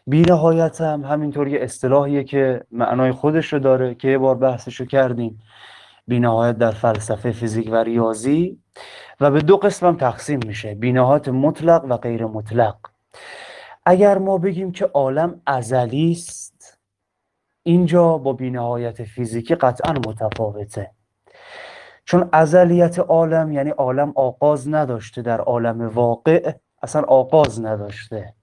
بینهایت 0.08 0.82
هم 0.82 1.04
همینطور 1.04 1.48
یه 1.48 1.60
اصطلاحیه 1.62 2.24
که 2.24 2.64
معنای 2.72 3.12
خودش 3.12 3.54
رو 3.54 3.60
داره 3.60 3.96
که 3.96 4.08
یه 4.08 4.18
بار 4.18 4.36
بحثش 4.36 4.76
رو 4.76 4.86
کردیم. 4.86 5.40
بینهایت 6.08 6.58
در 6.58 6.72
فلسفه 6.72 7.32
فیزیک 7.32 7.70
و 7.72 7.76
ریاضی 7.76 8.60
و 9.20 9.32
به 9.32 9.42
دو 9.42 9.58
قسم 9.58 9.96
تقسیم 9.96 10.40
میشه. 10.48 10.76
بینهایت 10.76 11.28
مطلق 11.28 11.86
و 11.90 11.98
غیر 11.98 12.26
مطلق. 12.26 12.76
اگر 13.86 14.18
ما 14.18 14.38
بگیم 14.38 14.72
که 14.72 14.86
عالم 14.86 15.42
ازلی 15.46 16.12
است 16.12 16.59
اینجا 17.64 18.18
با 18.18 18.34
بینهایت 18.34 19.04
فیزیکی 19.04 19.56
قطعا 19.56 19.94
متفاوته. 19.94 20.92
چون 22.06 22.30
ازلیت 22.32 23.00
عالم 23.00 23.52
یعنی 23.52 23.70
عالم 23.70 24.14
آغاز 24.16 24.70
نداشته 24.70 25.22
در 25.22 25.42
عالم 25.42 25.88
واقع 25.88 26.54
اصلا 26.84 27.02
آغاز 27.02 27.66
نداشته. 27.66 28.34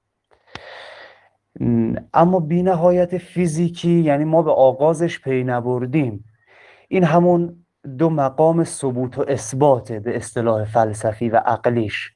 اما 2.15 2.41
بینهایت 2.41 3.19
فیزیکی 3.19 4.01
یعنی 4.01 4.25
ما 4.25 4.43
به 4.43 4.51
آغازش 4.53 5.21
پی 5.21 5.45
نبردیم. 5.45 6.25
این 6.89 7.05
همون 7.05 7.67
دو 7.99 8.11
مقام 8.11 8.65
ثبوت 8.65 9.19
و 9.19 9.25
اثباته 9.29 10.01
به 10.01 10.17
اصطلاح 10.17 10.65
فلسفی 10.65 11.29
و 11.29 11.37
عقلیش. 11.37 12.13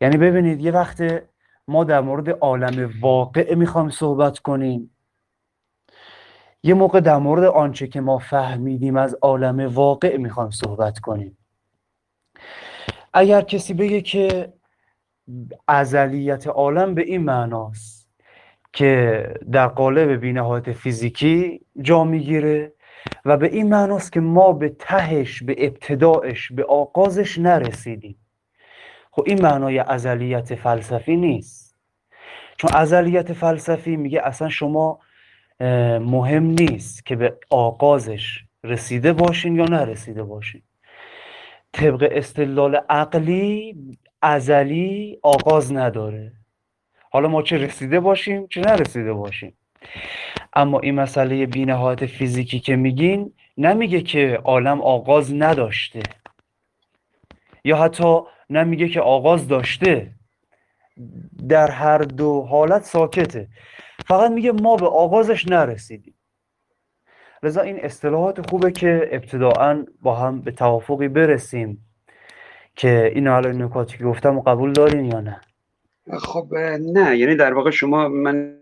یعنی 0.00 0.16
ببینید 0.16 0.60
یه 0.60 0.70
وقت 0.70 1.02
ما 1.68 1.84
در 1.84 2.00
مورد 2.00 2.30
عالم 2.30 2.90
واقع 3.00 3.54
می‌خوایم 3.54 3.90
صحبت 3.90 4.38
کنیم. 4.38 4.95
یه 6.66 6.74
موقع 6.74 7.00
در 7.00 7.16
مورد 7.16 7.44
آنچه 7.44 7.86
که 7.86 8.00
ما 8.00 8.18
فهمیدیم 8.18 8.96
از 8.96 9.14
عالم 9.22 9.60
واقع 9.74 10.16
می‌خوایم 10.16 10.50
صحبت 10.50 10.98
کنیم. 10.98 11.38
اگر 13.12 13.40
کسی 13.40 13.74
بگه 13.74 14.00
که 14.00 14.52
ازلیت 15.68 16.46
عالم 16.46 16.94
به 16.94 17.02
این 17.02 17.22
معناست 17.24 18.08
که 18.72 19.34
در 19.52 19.66
قالب 19.66 20.20
بینهایت 20.20 20.72
فیزیکی 20.72 21.60
جا 21.82 22.04
می‌گیره 22.04 22.72
و 23.24 23.36
به 23.36 23.46
این 23.46 23.68
معناست 23.68 24.12
که 24.12 24.20
ما 24.20 24.52
به 24.52 24.68
تهش 24.78 25.42
به 25.42 25.54
ابتداعش 25.58 26.52
به 26.52 26.64
آغازش 26.64 27.38
نرسیدیم. 27.38 28.18
خب 29.10 29.22
این 29.26 29.42
معنای 29.42 29.78
ازلیت 29.78 30.54
فلسفی 30.54 31.16
نیست. 31.16 31.76
چون 32.56 32.70
ازلیت 32.74 33.32
فلسفی 33.32 33.96
میگه 33.96 34.20
اصلا 34.24 34.48
شما 34.48 34.98
مهم 36.00 36.42
نیست 36.42 37.06
که 37.06 37.16
به 37.16 37.38
آغازش 37.50 38.44
رسیده 38.64 39.12
باشین 39.12 39.56
یا 39.56 39.64
نرسیده 39.64 40.22
باشین. 40.22 40.62
طبق 41.72 42.08
استدلال 42.10 42.80
عقلی 42.88 43.76
ازلی 44.22 45.18
آغاز 45.22 45.72
نداره. 45.72 46.32
حالا 47.10 47.28
ما 47.28 47.42
چه 47.42 47.56
رسیده 47.56 48.00
باشیم 48.00 48.46
چه 48.46 48.60
نرسیده 48.60 49.12
باشیم. 49.12 49.56
اما 50.52 50.80
این 50.80 50.94
مسئله 50.94 51.46
بینهایت 51.46 52.06
فیزیکی 52.06 52.60
که 52.60 52.76
میگین 52.76 53.32
نمیگه 53.58 54.00
که 54.00 54.40
عالم 54.44 54.80
آغاز 54.80 55.34
نداشته. 55.34 56.02
یا 57.64 57.76
حتی 57.76 58.20
نمیگه 58.50 58.88
که 58.88 59.00
آغاز 59.00 59.48
داشته. 59.48 60.10
در 61.48 61.70
هر 61.70 61.98
دو 61.98 62.42
حالت 62.42 62.82
ساکته. 62.82 63.48
فقط 64.08 64.30
میگه 64.30 64.52
ما 64.52 64.76
به 64.76 64.86
آغازش 64.86 65.48
نرسیدیم. 65.48 66.14
لذا 67.42 67.60
این 67.60 67.84
اصطلاحات 67.84 68.50
خوبه 68.50 68.72
که 68.72 69.08
ابتداعا 69.12 69.86
با 70.02 70.14
هم 70.14 70.40
به 70.40 70.50
توافقی 70.50 71.08
برسیم 71.08 71.86
که 72.76 73.12
این 73.14 73.26
حالا 73.28 73.52
نکاتی 73.52 73.98
که 73.98 74.04
گفتم 74.04 74.40
قبول 74.40 74.72
دارین 74.72 75.04
یا 75.04 75.20
نه؟ 75.20 75.40
خب 76.18 76.54
نه. 76.80 77.18
یعنی 77.18 77.34
در 77.36 77.54
واقع 77.54 77.70
شما 77.70 78.08
من 78.08 78.58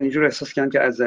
اینجور 0.00 0.24
احساس 0.24 0.52
کردم 0.52 0.70
که 0.70 0.80
از 0.80 1.00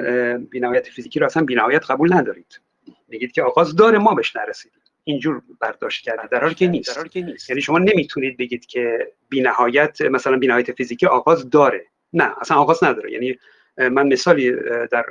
بینهایت 0.50 0.88
فیزیکی 0.88 1.20
رو 1.20 1.26
اصلا 1.26 1.44
بینهایت 1.44 1.92
قبول 1.92 2.14
ندارید. 2.14 2.62
میگید 3.08 3.32
که 3.32 3.44
آغاز 3.44 3.76
داره 3.76 3.98
ما 3.98 4.14
بهش 4.14 4.36
نرسیدیم. 4.36 4.82
اینجور 5.04 5.42
برداشت 5.60 6.06
کرده 6.06 6.28
در 6.28 6.42
حالی 6.42 6.56
که 6.56 6.68
نیست. 6.68 6.98
در 6.98 7.08
که 7.08 7.22
نیست. 7.22 7.50
یعنی 7.50 7.62
شما 7.62 7.80
نمی‌تونید 7.80 8.38
بگید 8.38 8.66
که 8.66 9.08
بینهایت 9.30 10.02
مثلا 10.02 10.38
بینهایت 10.38 10.72
فیزیکی 10.72 11.06
آغاز 11.06 11.50
داره. 11.50 11.86
نه 12.14 12.32
اصلا 12.42 12.58
آغاز 12.58 12.84
نداره. 12.84 13.12
یعنی 13.12 13.38
من 13.78 14.08
مثالی 14.08 14.52
در 14.92 15.06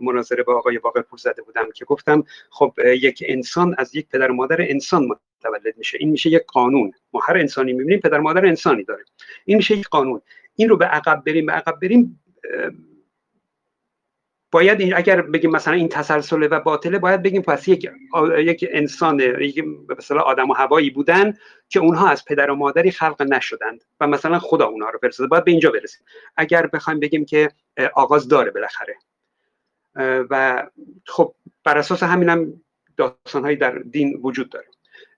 مناظره 0.00 0.42
با 0.42 0.58
آقای 0.58 0.78
پور 0.78 1.18
زده 1.18 1.42
بودم 1.42 1.70
که 1.74 1.84
گفتم 1.84 2.24
خب 2.50 2.72
یک 2.84 3.24
انسان 3.26 3.74
از 3.78 3.94
یک 3.94 4.08
پدر 4.08 4.30
و 4.30 4.34
مادر 4.34 4.56
انسان 4.60 5.04
متولد 5.04 5.78
میشه. 5.78 5.98
این 6.00 6.10
میشه 6.10 6.30
یک 6.30 6.42
قانون. 6.46 6.92
ما 7.12 7.20
هر 7.28 7.36
انسانی 7.36 7.72
می‌بینیم 7.72 8.00
پدر 8.00 8.18
مادر 8.18 8.46
انسانی 8.46 8.84
داره. 8.84 9.04
این 9.44 9.56
میشه 9.56 9.76
یک 9.76 9.88
قانون. 9.88 10.20
این 10.56 10.68
رو 10.68 10.76
به 10.76 10.84
عقب 10.84 11.22
بریم 11.26 11.46
به 11.46 11.52
عقب 11.52 11.78
بریم 11.82 12.20
باید 14.50 14.92
اگر 14.96 15.22
بگیم 15.22 15.50
مثلا 15.50 15.74
این 15.74 15.88
تسلسله 15.88 16.48
و 16.48 16.60
باطله 16.60 16.98
باید 16.98 17.22
بگیم 17.22 17.42
پس 17.42 17.68
یک 17.68 17.90
یک 18.38 18.66
انسان 18.70 19.20
یک 19.20 19.64
مثلا 19.98 20.20
آدم 20.20 20.50
و 20.50 20.52
هوایی 20.52 20.90
بودن 20.90 21.34
که 21.68 21.80
اونها 21.80 22.08
از 22.08 22.24
پدر 22.24 22.50
و 22.50 22.54
مادری 22.54 22.90
خلق 22.90 23.22
نشدند 23.22 23.84
و 24.00 24.06
مثلا 24.06 24.38
خدا 24.38 24.66
اونها 24.66 24.90
رو 24.90 24.98
فرستاده. 24.98 25.28
باید 25.28 25.44
به 25.44 25.50
اینجا 25.50 25.70
برسیم. 25.70 26.06
اگر 26.36 26.66
بخوایم 26.66 27.00
بگیم 27.00 27.24
که 27.24 27.50
آغاز 27.94 28.28
داره 28.28 28.50
بالاخره. 28.50 28.96
و 30.30 30.66
خب 31.06 31.34
بر 31.64 31.78
اساس 31.78 32.02
همینم 32.02 32.62
داستان 32.96 33.42
هایی 33.42 33.56
در 33.56 33.78
دین 33.78 34.20
وجود 34.22 34.50
داره. 34.50 34.66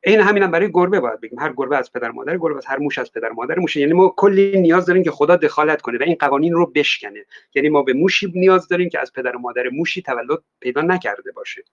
این 0.04 0.20
همین 0.20 0.42
هم 0.42 0.50
برای 0.50 0.70
گربه 0.72 1.00
باید 1.00 1.20
بگیم. 1.20 1.38
هر 1.38 1.52
گربه 1.56 1.76
از 1.76 1.92
پدر 1.92 2.10
مادر 2.10 2.38
گربه 2.38 2.56
از 2.56 2.66
هر 2.66 2.78
موش 2.78 2.98
از 2.98 3.12
پدر 3.12 3.28
مادر 3.28 3.58
موشه. 3.58 3.80
یعنی 3.80 3.92
ما 3.92 4.14
کلی 4.16 4.60
نیاز 4.60 4.86
داریم 4.86 5.02
که 5.02 5.10
خدا 5.10 5.36
دخالت 5.36 5.82
کنه 5.82 5.98
و 5.98 6.02
این 6.02 6.16
قوانین 6.20 6.52
رو 6.52 6.66
بشکنه. 6.66 7.24
یعنی 7.54 7.68
ما 7.68 7.82
به 7.82 7.92
موشی 7.92 8.32
نیاز 8.34 8.68
داریم 8.68 8.88
که 8.88 9.00
از 9.00 9.12
پدر 9.12 9.32
مادر 9.32 9.68
موشی 9.68 10.02
تولد 10.02 10.42
پیدا 10.60 10.82
نکرده 10.82 11.32
باشه. 11.32 11.64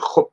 خب 0.00 0.30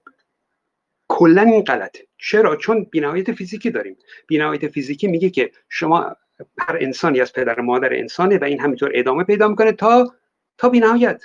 کلا 1.08 1.42
این 1.42 1.64
غلطه. 1.64 2.08
چرا؟ 2.18 2.56
چون 2.56 2.84
بینهایت 2.92 3.32
فیزیکی 3.32 3.72
داریم. 3.72 3.98
بینهایت 4.28 4.68
فیزیکی 4.68 5.08
میگه 5.08 5.30
که 5.30 5.52
شما 5.70 6.16
هر 6.60 6.78
انسانی 6.80 7.22
از 7.22 7.34
پدر 7.34 7.60
مادر 7.60 7.94
انسانه 7.94 8.38
و 8.38 8.44
این 8.44 8.60
همینطور 8.60 8.92
ادامه 8.94 9.24
پیدا 9.24 9.48
می‌کنه 9.48 9.72
تا 9.72 10.14
تا 10.58 10.70
بینهایت. 10.70 11.22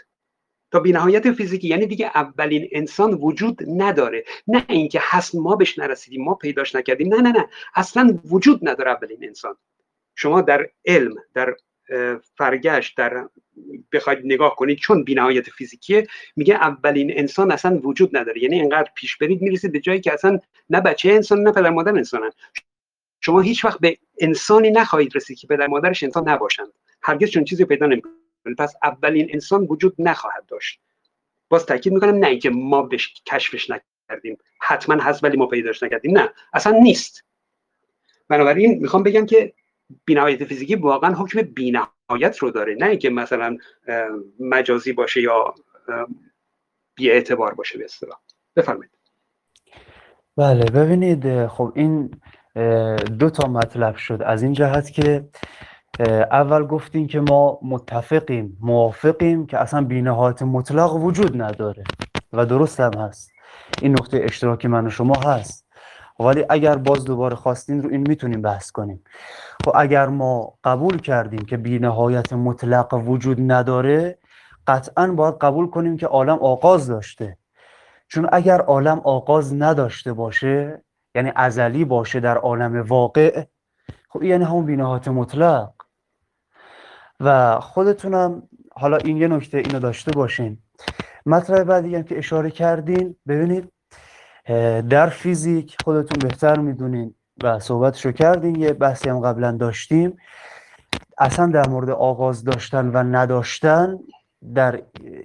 تا 0.71 0.81
بینهایت 0.81 1.33
فیزیکی. 1.33 1.69
یعنی 1.69 1.87
دیگه 1.87 2.07
اولین 2.15 2.69
انسان 2.73 3.15
وجود 3.15 3.59
نداره. 3.69 4.25
نه 4.47 4.65
اینکه 4.69 5.01
هست 5.03 5.35
ما 5.35 5.57
بهش 5.57 5.79
نرسیدیم 5.79 6.25
ما 6.25 6.35
پیداش 6.35 6.75
نکردیم. 6.75 7.15
نه 7.15 7.21
نه 7.21 7.33
نه. 7.33 7.49
اصلا 7.75 8.19
وجود 8.31 8.69
نداره 8.69 8.91
اولین 8.91 9.19
انسان. 9.23 9.57
شما 10.15 10.41
در 10.41 10.67
علم 10.85 11.15
در 11.35 11.57
فرگشت 12.39 12.97
در 12.97 13.29
بخواید 13.93 14.19
نگاه 14.25 14.57
کنید 14.57 14.79
چون 14.79 15.05
بینهایت 15.05 15.51
فیزیکیه 15.51 16.07
میگه 16.37 16.55
اولین 16.55 17.13
انسان 17.19 17.53
اصلا 17.53 17.79
وجود 17.79 18.17
نداره. 18.17 18.43
یعنی 18.43 18.61
اینقدر 18.61 18.91
پیش 18.95 19.17
برید 19.17 19.43
می‌رسید 19.43 19.73
به 19.73 19.81
جایی 19.81 20.01
که 20.01 20.13
اصلا 20.13 20.39
نه 20.71 20.81
بچه 20.81 21.09
انسان 21.13 21.43
نه 21.43 21.53
پدر 21.53 21.71
مادر 21.71 21.93
انسانن 21.93 22.31
شما 23.21 23.41
هیچ 23.41 23.65
وقت 23.65 23.81
به 23.81 23.99
انسانی 24.21 24.71
نخواهید 24.71 25.17
رسید 25.17 25.39
که 25.39 25.47
پدر 25.47 25.67
مادرش 25.67 26.03
انسان 26.03 26.29
نباشند. 26.29 26.73
هرگز 27.03 27.31
چون 27.31 27.45
چیزی 27.45 27.65
پیدا 27.65 27.87
نمی‌کنید 27.87 28.26
پس 28.55 28.75
اولین 28.83 29.29
انسان 29.33 29.67
وجود 29.71 29.95
نخواهد 29.99 30.47
داشت. 30.47 30.81
باز 31.49 31.67
تاکید 31.67 31.93
می‌کنم 31.93 32.15
نه 32.19 32.27
اینکه 32.27 32.51
ما 32.51 32.83
بهش 32.83 33.23
کشفش 33.27 33.71
نکردیم 33.71 34.39
حتما 34.61 35.03
هست 35.03 35.25
ولی 35.25 35.37
ما 35.37 35.47
پیداش 35.47 35.83
نکردیم. 35.83 36.19
نه 36.19 36.31
اصلا 36.53 36.79
نیست. 36.79 37.25
بنابراین 38.29 38.79
می‌خوام 38.79 39.03
بگم 39.03 39.27
که 39.27 39.53
بینهایت 40.05 40.45
فیزیکی 40.45 40.75
واقعا 40.75 41.15
حکم 41.15 41.43
بینهایت 41.43 42.39
رو 42.39 42.51
داره. 42.51 42.75
نه 42.75 42.87
اینکه 42.87 43.11
مثلا 43.11 43.59
مجازی 44.41 44.93
باشه 44.93 45.21
یا 45.23 45.55
بی 46.95 47.11
اعتبار 47.11 47.55
باشه 47.55 47.79
به 47.79 47.85
اصطلاح. 47.85 48.19
بفرمایید. 48.57 48.91
بله 50.37 50.65
ببینید 50.65 51.47
خب 51.47 51.73
این 51.75 52.21
دو 53.19 53.31
تا 53.31 53.49
مطلب 53.49 53.97
شد. 53.97 54.23
از 54.23 54.43
این 54.43 54.53
جهت 54.53 54.93
که 54.93 55.29
اول 56.31 56.67
گفتیم 56.67 57.07
که 57.07 57.21
ما 57.21 57.59
متفقیم 57.63 58.57
موافقیم 58.61 59.47
که 59.47 59.59
اصلا 59.59 59.85
بینهایت 59.85 60.43
مطلق 60.43 60.97
وجود 60.97 61.43
نداره 61.43 61.85
و 62.33 62.47
درست 62.47 62.81
هم 62.81 62.95
هست. 62.95 63.31
این 63.83 63.93
نقطه 63.93 64.21
اشتراکی 64.23 64.69
من 64.69 64.87
و 64.87 64.91
شما 64.91 65.15
هست. 65.15 65.67
ولی 66.21 66.45
اگر 66.49 66.77
باز 66.77 67.05
دوباره 67.05 67.37
خواستین 67.37 67.83
رو 67.83 67.91
این 67.91 68.05
می‌تونیم 68.09 68.43
بحث 68.43 68.71
کنیم. 68.71 69.05
خب 69.65 69.73
اگر 69.75 70.07
ما 70.07 70.55
قبول 70.65 71.01
کردیم 71.01 71.45
که 71.45 71.57
بینهایت 71.57 72.33
مطلق 72.33 72.95
وجود 73.07 73.53
نداره 73.53 74.19
قطعا 74.67 75.07
باید 75.07 75.35
قبول 75.35 75.71
کنیم 75.71 75.97
که 75.97 76.07
عالم 76.07 76.39
آغاز 76.39 76.87
داشته. 76.87 77.39
چون 78.09 78.29
اگر 78.33 78.61
عالم 78.61 79.01
آغاز 79.05 79.55
نداشته 79.55 80.13
باشه 80.13 80.83
یعنی 81.15 81.33
ازلی 81.37 81.85
باشه 81.85 82.21
در 82.21 82.37
عالم 82.37 82.83
واقع 82.83 83.45
خب 84.09 84.23
یعنی 84.23 84.45
همون 84.45 84.67
بینهایت 84.67 85.09
مطلق. 85.09 85.76
و 87.21 87.61
خودتونم 87.61 88.43
حالا 88.75 88.97
این 88.97 89.17
یه 89.17 89.29
نکته 89.29 89.59
اینو 89.59 89.79
داشته 89.79 90.11
باشین. 90.11 90.59
مطلب 91.27 91.65
بعدی 91.65 91.97
هم 91.97 92.03
که 92.03 92.19
اشاره 92.19 92.51
کردین 92.51 93.17
ببینید 93.29 93.73
در 94.89 95.09
فیزیک 95.09 95.77
خودتون 95.85 96.29
بهتر 96.29 96.59
می‌دونین 96.59 97.15
و 97.43 97.59
صحبتشو 97.59 98.13
کردین 98.13 98.55
یه 98.55 98.73
بحثی 98.73 99.09
هم 99.09 99.21
قبلا 99.21 99.53
داشتیم. 99.53 100.17
اصلا 101.19 101.47
در 101.47 101.69
مورد 101.69 101.91
آغاز 101.91 102.45
داشتن 102.45 102.89
و 102.89 103.03
نداشتن 103.17 103.99
در 104.55 104.83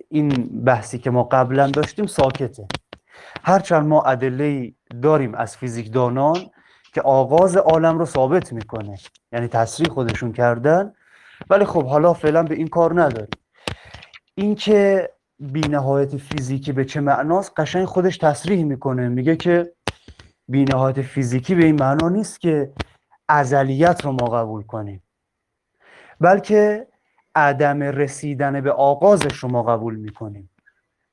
این 0.09 0.29
بحثی 0.63 0.97
که 0.97 1.09
ما 1.09 1.23
قبلا 1.23 1.67
داشتیم 1.67 2.05
ساکته. 2.05 2.67
هرچند 3.43 3.87
ما 3.87 4.01
ادله 4.01 4.73
داریم 5.01 5.35
از 5.35 5.57
فیزیک 5.57 5.93
دانان 5.93 6.37
که 6.93 7.01
آغاز 7.01 7.57
عالم 7.57 7.99
رو 7.99 8.05
ثابت 8.05 8.53
می‌کنه 8.53 8.97
یعنی 9.31 9.47
تصریح 9.47 9.89
خودشون 9.89 10.33
کردن 10.33 10.93
ولی 11.49 11.65
خب 11.65 11.85
حالا 11.85 12.13
فعلا 12.13 12.43
به 12.43 12.55
این 12.55 12.67
کار 12.67 13.01
نداریم. 13.01 13.29
اینکه 14.35 15.09
بینهایت 15.39 16.17
فیزیکی 16.17 16.71
به 16.71 16.85
چه 16.85 17.01
معناست 17.01 17.53
قشنگ 17.57 17.85
خودش 17.85 18.17
تصریح 18.17 18.63
می‌کنه. 18.63 19.07
میگه 19.07 19.35
که 19.35 19.73
بینهایت 20.47 21.01
فیزیکی 21.01 21.55
به 21.55 21.65
این 21.65 21.79
معنا 21.79 22.09
نیست 22.09 22.41
که 22.41 22.73
ازلیت 23.29 24.05
رو 24.05 24.11
ما 24.11 24.27
قبول 24.27 24.63
کنیم 24.63 25.03
بلکه 26.19 26.87
عدم 27.35 27.83
رسیدن 27.83 28.61
به 28.61 28.71
آغازش 28.71 29.37
رو 29.37 29.49
ما 29.49 29.63
قبول 29.63 29.95
می‌کنیم. 29.95 30.49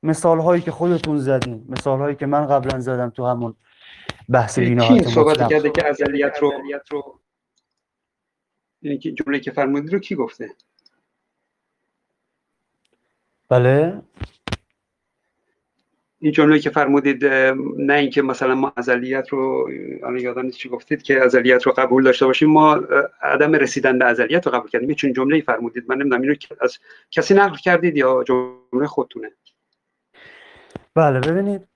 مثال 0.03 0.39
هایی 0.39 0.61
که 0.61 0.71
خودتون 0.71 1.17
زدین 1.17 1.65
مثال 1.69 1.99
هایی 1.99 2.15
که 2.15 2.25
من 2.25 2.45
قبلا 2.45 2.79
زدم 2.79 3.09
تو 3.09 3.25
همون 3.25 3.55
بحث 4.29 4.59
بینهایت 4.59 5.07
صحبت 5.07 5.49
کرده 5.49 5.69
که 5.69 5.87
ازلیت 5.87 6.37
رو 6.41 6.51
یعنی 8.81 8.97
که 8.97 9.11
جمله 9.11 9.39
که 9.39 9.51
فرمودید 9.51 9.93
رو 9.93 9.99
کی 9.99 10.15
گفته؟ 10.15 10.49
بله. 13.49 14.01
این 16.19 16.31
جمله 16.31 16.59
که 16.59 16.69
فرمودید 16.69 17.25
نه 17.77 17.93
اینکه 17.93 18.21
مثلا 18.21 18.55
ما 18.55 18.73
ازلیت 18.75 19.29
رو 19.29 19.69
الان 20.03 20.19
یادم 20.19 20.41
نیست 20.41 20.57
چی 20.57 20.69
گفتید 20.69 21.01
که 21.01 21.21
ازلیت 21.23 21.63
رو 21.63 21.71
قبول 21.71 22.03
داشته 22.03 22.25
باشیم 22.25 22.49
ما 22.49 22.73
عدم 23.21 23.55
رسیدن 23.55 23.99
به 23.99 24.05
ازلیت 24.05 24.47
رو 24.47 24.51
قبول 24.51 24.69
کردیم. 24.69 24.93
چون 24.93 25.13
جمله 25.13 25.41
فرمودید. 25.41 25.83
من 25.87 25.95
نمی‌دونم 25.95 26.21
اینو 26.21 26.35
از 26.61 26.79
کسی 27.11 27.33
نقل 27.33 27.55
کردید 27.55 27.97
یا 27.97 28.23
جمله 28.23 28.87
خودتونه؟ 28.87 29.31
بله 30.95 31.19
ببینید. 31.19 31.67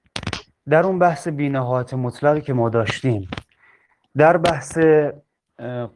در 0.70 0.84
اون 0.84 1.00
بحث 1.00 1.28
بینهایت 1.28 1.94
مطلقی 1.94 2.42
که 2.42 2.54
ما 2.54 2.70
داشتیم 2.70 3.30
در 4.18 4.38
بحث 4.38 4.78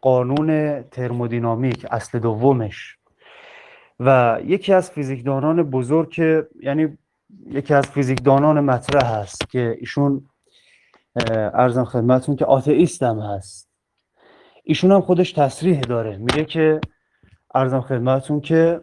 قانون 0.02 0.82
ترمودینامیک 0.84 1.86
اصل 1.91 2.20
دومش. 2.20 2.98
و 4.00 4.39
یکی 4.46 4.74
از 4.74 4.91
فیزیکدانان 4.91 5.63
بزرگ 5.63 6.10
که 6.10 6.48
یعنی 6.60 6.98
یکی 7.46 7.74
از 7.74 7.86
فیزیکدانان 7.86 8.60
مطرح 8.60 9.13
هست 9.15 9.50
که 9.50 9.78
ایشون 9.80 10.26
ارزم 11.54 11.84
خدمتون 11.84 12.36
که 12.36 12.46
آتئیست 12.46 13.04
هم 13.04 13.20
هست. 13.20 13.70
ایشون 14.63 14.91
هم 14.91 15.02
خودش 15.02 15.32
تصریح 15.32 15.80
داره. 15.80 16.17
میگه 16.17 16.46
که 16.46 16.80
ارزم 17.56 17.82
خدمتون 17.82 18.41
که 18.41 18.82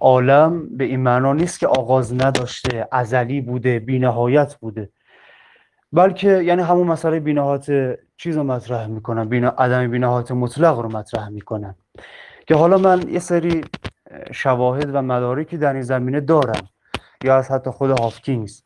عالم 0.00 0.76
به 0.76 0.84
این 0.84 1.00
معنا 1.00 1.32
نیست 1.32 1.60
که 1.60 1.66
آغاز 1.66 2.14
نداشته 2.14 2.88
ازلی 2.92 3.40
بوده 3.40 3.78
بینهایت 3.78 4.54
بوده. 4.54 4.90
بلکه 5.92 6.42
یعنی 6.42 6.62
همون 6.62 6.86
مسئله 6.86 7.20
بینهایت 7.20 7.98
چیز 8.18 8.36
رو 8.36 8.42
مطرح 8.42 8.86
می‌کنن 8.86 9.28
بینا 9.28 9.48
عدم 9.48 9.90
بینهایت 9.90 10.30
مطلق 10.30 10.78
رو 10.78 10.88
مطرح 10.88 11.28
می‌کنن. 11.28 11.74
که 12.46 12.54
حالا 12.54 12.78
من 12.78 13.08
یه 13.08 13.18
سری 13.18 13.64
شواهد 14.32 14.90
و 14.94 15.02
مدارکی 15.02 15.56
در 15.56 15.72
این 15.72 15.82
زمینه 15.82 16.20
دارم 16.20 16.68
یا 17.24 17.36
از 17.36 17.50
حتی 17.50 17.70
خود 17.70 17.90
هافکینگز 17.90 18.62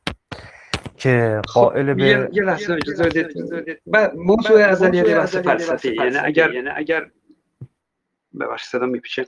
که 0.96 1.42
خب، 1.48 1.60
قائل 1.60 1.94
به 1.94 2.28
یه 2.32 2.42
لحظه 2.42 2.72
اجازه 2.72 3.04
بدید. 3.04 3.82
موضوع 4.14 4.58
ازلیت 4.58 5.06
بحث 5.16 5.36
فلسفی 5.36 5.94
یعنی 5.94 6.16
اگر 6.16 6.52
یعنی 6.52 6.68
اگر 6.68 7.10
ببخشید 8.40 8.68
صدا 8.68 8.86
میپیشه 8.86 9.26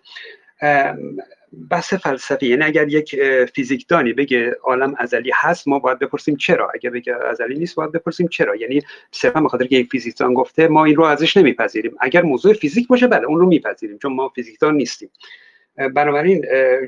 بحث 1.70 1.94
فلسفی. 1.94 2.46
یعنی 2.46 2.64
اگر 2.64 2.88
یک 2.88 3.16
فیزیکدانی 3.44 4.12
بگه 4.12 4.56
عالم 4.62 4.94
ازلی 4.98 5.32
هست 5.34 5.68
ما 5.68 5.78
باید 5.78 5.98
بپرسیم 5.98 6.36
چرا. 6.36 6.70
اگر 6.74 6.90
بگه 6.90 7.16
ازلی 7.30 7.58
نیست 7.58 7.74
باید 7.74 7.92
بپرسیم 7.92 8.28
چرا. 8.28 8.56
یعنی 8.56 8.82
صرفا 9.10 9.40
به 9.40 9.48
خاطر 9.48 9.66
که 9.66 9.76
یک 9.76 9.90
فیزیکدان 9.90 10.34
گفته 10.34 10.68
ما 10.68 10.84
این 10.84 10.96
رو 10.96 11.04
ازش 11.04 11.36
نمیپذیریم. 11.36 11.96
اگر 12.00 12.22
موضوع 12.22 12.52
فیزیک 12.52 12.88
باشه 12.88 13.06
بله 13.06 13.24
اون 13.26 13.40
رو 13.40 13.46
میپذیریم 13.46 13.98
چون 13.98 14.12
ما 14.12 14.28
فیزیکدان 14.28 14.74
نیستیم. 14.74 15.10
بنابراین 15.94 16.44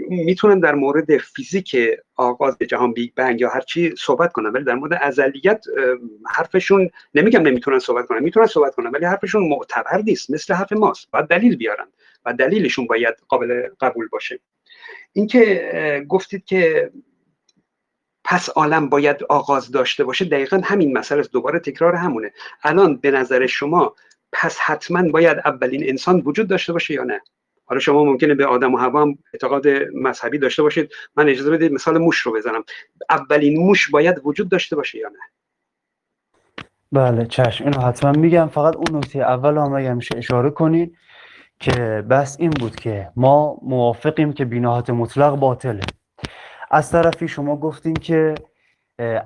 می‌تونن 0.09 0.61
در 0.61 0.75
مورد 0.75 1.17
فیزیک 1.17 1.77
آغاز 2.17 2.59
جهان 2.69 2.93
Big 2.93 3.11
Bang 3.17 3.41
یا 3.41 3.49
هر 3.49 3.61
چی 3.61 3.95
صحبت 3.99 4.33
کنن 4.33 4.51
ولی 4.51 4.65
در 4.65 4.75
مورد 4.75 4.99
ازلیت 5.03 5.65
حرفشون 6.27 6.91
نمیگم 7.15 7.43
نمی‌تونن 7.43 7.79
صحبت 7.79 8.07
کنن 8.07 8.23
می‌تونن 8.23 8.47
صحبت 8.47 8.75
کنن 8.75 8.91
ولی 8.91 9.05
حرفشون 9.05 9.49
معتبر 9.49 10.03
نیست 10.05 10.31
مثل 10.31 10.55
حرف 10.55 10.73
ماست. 10.73 11.11
باید 11.11 11.27
دلیل 11.27 11.57
بیارن. 11.57 11.87
و 12.27 12.33
دلیلشون 12.33 12.87
باید 12.87 13.15
قابل 13.29 13.69
قبول 13.81 14.09
باشه. 14.09 14.41
اینکه 15.13 16.05
گفتید 16.09 16.45
که 16.45 16.91
پس 18.25 18.49
عالم 18.49 18.89
باید 18.89 19.23
آغاز 19.29 19.71
داشته 19.71 20.05
باشه 20.05 20.25
دقیقا 20.25 20.61
همین 20.65 20.99
مسئله 20.99 21.23
دوباره 21.23 21.59
تکرار 21.59 21.95
همونه. 21.95 22.33
الان 22.63 22.97
به 22.97 23.11
نظر 23.11 23.47
شما 23.47 23.95
پس 24.33 24.59
حتما 24.59 25.11
باید 25.11 25.39
اولین 25.39 25.89
انسان 25.89 26.21
وجود 26.21 26.49
داشته 26.49 26.73
باشه 26.73 26.95
یا 26.95 27.05
نه؟ 27.05 27.21
حالا 27.65 27.81
شما 27.81 28.05
ممکنه 28.05 28.35
به 28.35 28.47
آدم 28.47 28.75
و 28.75 28.77
هوا 28.77 29.15
اعتقاد 29.35 29.69
مذهبی 29.95 30.39
داشته 30.39 30.63
باشید. 30.63 30.93
من 31.17 31.29
اجازه 31.29 31.51
بدید 31.51 31.73
مثال 31.73 31.99
موش 31.99 32.19
رو 32.19 32.33
بزنم. 32.33 32.65
اولین 33.11 33.59
موش 33.59 33.91
باید 33.91 34.21
وجود 34.25 34.49
داشته 34.49 34.77
باشه 34.77 34.99
یا 34.99 35.09
نه؟ 35.09 35.19
بله 36.93 37.27
چشم. 37.27 37.65
اینو 37.65 37.81
حتما 37.81 38.13
میگم. 38.13 38.49
فقط 38.49 38.77
اون 38.77 38.87
نکته 38.93 39.19
اول 39.19 39.57
هم 39.57 39.73
اگر 39.73 39.95
میشه 39.95 40.19
اشاره 40.19 40.51
کنید. 40.51 40.97
که 41.61 42.05
بس 42.11 42.37
این 42.41 42.51
بود 42.51 42.77
که 42.77 43.11
ما 43.17 43.59
موافقیم 43.63 44.33
که 44.33 44.45
بیناهات 44.45 44.91
مطلق 44.91 45.37
باطله. 45.37 45.81
از 46.71 46.91
طرفی 46.91 47.29
شما 47.29 47.57
گفتیم 47.57 47.95
که 47.95 48.35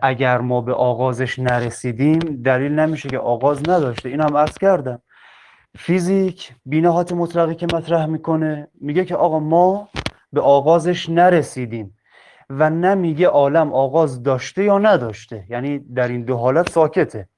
اگر 0.03 0.39
ما 0.39 0.61
به 0.61 0.75
آغازش 0.75 1.39
نرسیدیم 1.39 2.19
دلیل 2.19 2.73
نمیشه 2.73 3.09
که 3.09 3.19
آغاز 3.19 3.69
نداشته. 3.69 4.09
این 4.09 4.21
هم 4.21 4.37
عرض 4.37 4.59
کردم. 4.59 5.03
فیزیک 5.79 6.55
بیناهات 6.67 7.13
مطلقی 7.13 7.55
که 7.55 7.67
مطرح 7.73 8.07
می‌کنه 8.07 8.69
میگه 8.81 9.05
که 9.05 9.17
آقا 9.17 9.39
ما 9.39 9.89
به 10.33 10.41
آغازش 10.41 11.09
نرسیدیم 11.09 11.97
و 12.51 12.71
نمیگه 12.71 13.27
عالم 13.27 13.73
آغاز 13.73 14.23
داشته 14.23 14.65
یا 14.65 14.79
نداشته. 14.79 15.45
یعنی 15.49 15.79
در 15.79 16.09
این 16.09 16.23
دو 16.23 16.37
حالت 16.37 16.71
ساکته. 16.71 17.29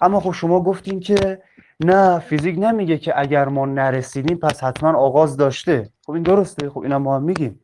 اما 0.00 0.20
خب 0.20 0.32
شما 0.32 0.60
گفتین 0.60 1.00
که 1.00 1.42
نه 1.80 2.18
فیزیک 2.18 2.58
نمیگه 2.58 2.98
که 2.98 3.20
اگر 3.20 3.48
ما 3.48 3.66
نرسیدیم 3.66 4.36
پس 4.36 4.64
حتما 4.64 4.98
آغاز 4.98 5.36
داشته. 5.36 5.90
خب 6.06 6.12
این 6.12 6.22
درسته 6.22 6.70
خب 6.70 6.78
اینم 6.78 7.02
ما 7.02 7.16
هم 7.16 7.22
میگیم. 7.22 7.60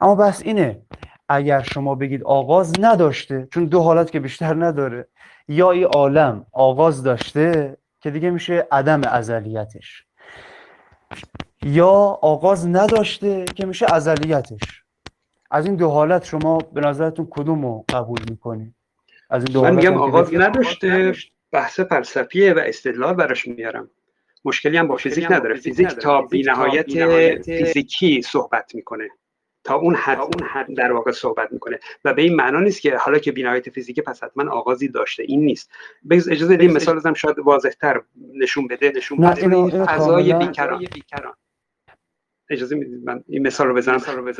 اما 0.00 0.14
بس 0.14 0.42
اینه 0.42 0.82
اگر 1.28 1.62
شما 1.62 1.94
بگید 1.94 2.22
آغاز 2.22 2.72
نداشته 2.80 3.48
چون 3.50 3.64
دو 3.64 3.80
حالت 3.80 4.10
که 4.10 4.20
بیشتر 4.20 4.64
نداره. 4.64 5.08
یا 5.48 5.70
این 5.70 5.84
عالم 5.84 6.46
آغاز 6.52 7.02
داشته 7.02 7.76
که 8.00 8.10
دیگه 8.10 8.30
میشه 8.30 8.66
عدم 8.72 9.00
ازلیتش. 9.04 10.04
یا 11.62 11.90
آغاز 12.22 12.68
نداشته 12.68 13.44
که 13.44 13.66
میشه 13.66 13.86
ازلیتش. 13.94 14.82
از 15.50 15.66
این 15.66 15.76
دو 15.76 15.88
حالت 15.88 16.24
شما 16.24 16.58
به 16.58 16.80
نظرتون 16.80 17.26
کدوم 17.30 17.62
رو 17.62 17.84
قبول 17.88 18.20
می‌کنید؟ 18.30 18.74
از 19.30 19.44
این 19.44 19.52
دو 19.52 19.62
من 19.62 19.74
میگم 19.74 19.96
آغاز 19.96 20.34
نداشته. 20.34 21.14
بحث 21.52 21.80
فلسفیه 21.80 22.52
و 22.52 22.58
استدلال 22.58 23.14
براش 23.14 23.48
میارم. 23.48 23.90
مشکلی 24.44 24.76
هم 24.76 24.88
با 24.88 24.96
فیزیک 24.96 25.26
نداره. 25.30 25.54
فیزیک 25.54 25.88
تا 25.88 26.22
بینهایت 26.22 27.42
فیزیکی 27.42 28.22
صحبت 28.22 28.74
می‌کنه. 28.74 29.08
تا 29.64 29.74
اون 29.74 29.94
حد 29.94 30.18
اون 30.18 30.48
حد. 30.52 30.74
در 30.76 30.92
واقع 30.92 31.10
صحبت 31.10 31.52
می‌کنه. 31.52 31.78
و 32.04 32.14
به 32.14 32.22
این 32.22 32.34
معنا 32.36 32.60
نیست 32.60 32.80
که 32.80 32.96
حالا 32.96 33.18
که 33.18 33.32
بینهایت 33.32 33.70
فیزیکی 33.70 34.02
پس 34.02 34.24
حتما 34.24 34.50
آغازی 34.50 34.88
داشته. 34.88 35.22
این 35.22 35.44
نیست. 35.44 35.70
اجازه 36.10 36.56
بدید 36.56 36.72
مثال 36.72 36.96
بزنم. 36.96 37.14
شاید 37.14 37.38
واضحتر 37.38 38.00
نشون 38.34 38.66
بده. 38.66 38.92
نشون 38.96 39.18
بده. 39.18 39.84
فضای 39.84 40.32
بیکران. 40.34 40.86
اجازه 42.50 42.76
می‌دید 42.76 43.04
من 43.04 43.24
این 43.28 43.46
مثال 43.46 43.66
رو 43.66 43.74
بزنم. 43.74 43.98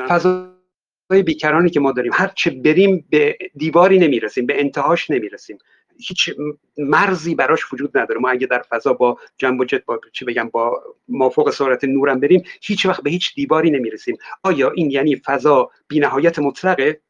فضای 0.08 1.22
بیکرانی 1.24 1.70
که 1.70 1.80
ما 1.80 1.92
داریم 1.92 2.12
هر 2.14 2.32
چه 2.34 2.50
بریم 2.50 3.06
به 3.10 3.36
دیواری 3.56 3.98
نمی‌رسیم 3.98 4.46
به 4.46 4.60
انتهاش 4.60 5.10
نمی‌رسیم. 5.10 5.58
هیچ 5.98 6.30
مرزی 6.78 7.34
براش 7.34 7.72
وجود 7.72 7.98
نداره. 7.98 8.20
ما 8.20 8.30
اگه 8.30 8.46
در 8.46 8.62
فضا 8.70 8.92
با 8.92 9.18
جنب 9.36 9.64
جت 9.64 9.84
با 9.84 10.00
چی 10.12 10.24
بگم 10.24 10.48
با 10.48 10.82
مافوق 11.08 11.50
سرعت 11.50 11.84
نورم 11.84 12.20
بریم 12.20 12.42
هیچ 12.62 12.86
وقت 12.86 13.02
به 13.02 13.10
هیچ 13.10 13.34
دیواری 13.34 13.70
نمی‌رسیم. 13.70 14.16
آیا 14.42 14.70
این 14.70 14.90
یعنی 14.90 15.16
فضا 15.16 15.70
بینهایت 15.88 16.38
مطلقه؟ 16.38 17.00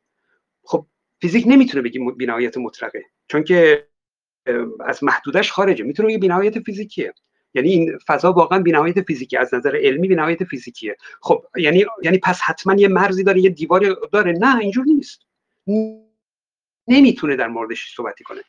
خب 0.64 0.86
فیزیک 1.20 1.44
نمی‌تونه 1.46 1.82
بگی 1.82 1.98
بینهایت 2.16 2.56
مطلقه. 2.56 3.04
چون 3.28 3.44
که 3.44 3.88
از 4.80 5.04
محدودش 5.04 5.52
خارجه. 5.52 5.84
می‌تونه 5.84 6.08
بگی 6.08 6.18
بینهایت 6.18 6.60
فیزیکیه. 6.60 7.14
یعنی 7.54 7.68
این 7.68 7.98
فضا 8.06 8.32
واقعا 8.32 8.58
بینهایت 8.58 9.02
فیزیکی 9.02 9.36
از 9.36 9.54
نظر 9.54 9.76
علمی 9.76 10.08
بینهایت 10.08 10.44
فیزیکیه. 10.44 10.96
خب 11.20 11.44
یعنی 11.56 11.84
یعنی 12.02 12.18
پس 12.18 12.40
حتما 12.40 12.74
یه 12.74 12.88
مرزی 12.88 13.24
داره 13.24 13.40
یه 13.40 13.50
دیواری 13.50 13.94
داره. 14.12 14.32
نه 14.32 14.58
اینجور 14.58 14.84
نیست. 14.84 15.22
نمی‌تونه 16.88 17.36
در 17.36 17.48
موردش 17.48 17.94
صحبتی 17.96 18.24
کنه. 18.24 18.40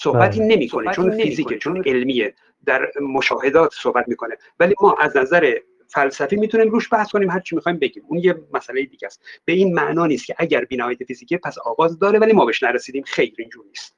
صحبتی 0.00 0.38
بله. 0.40 0.48
نمی‌کنه 0.48 0.92
چون 0.92 1.10
فیزیکه 1.10 1.58
چون 1.58 1.82
علمیه 1.86 2.34
در 2.66 2.88
مشاهدات 3.02 3.74
صحبت 3.74 4.08
می‌کنه. 4.08 4.36
ولی 4.60 4.74
ما 4.82 4.96
از 5.00 5.16
نظر 5.16 5.54
فلسفی 5.88 6.36
می‌تونیم 6.36 6.70
روش 6.70 6.92
بحث 6.92 7.10
کنیم 7.10 7.30
هر 7.30 7.40
چی 7.40 7.56
می‌خوایم 7.56 7.78
بگیم. 7.78 8.02
اون 8.08 8.18
یه 8.18 8.34
مسئله 8.52 8.84
دیگه 8.84 9.06
است. 9.06 9.22
به 9.44 9.52
این 9.52 9.74
معنا 9.74 10.06
نیست 10.06 10.26
که 10.26 10.34
اگر 10.38 10.64
بینهایت 10.64 11.04
فیزیکی 11.04 11.36
پس 11.36 11.58
آغاز 11.58 11.98
داره 11.98 12.18
ولی 12.18 12.32
ما 12.32 12.44
بهش 12.44 12.62
نرسیدیم. 12.62 13.02
خیر 13.06 13.34
اینجور 13.38 13.64
نیست. 13.68 13.96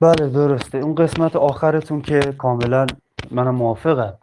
بله 0.00 0.28
درسته. 0.28 0.78
اون 0.78 0.94
قسمت 0.94 1.36
آخرتون 1.36 2.02
که 2.02 2.20
کاملا 2.38 2.86
منم 3.30 3.54
موافقم 3.54 4.18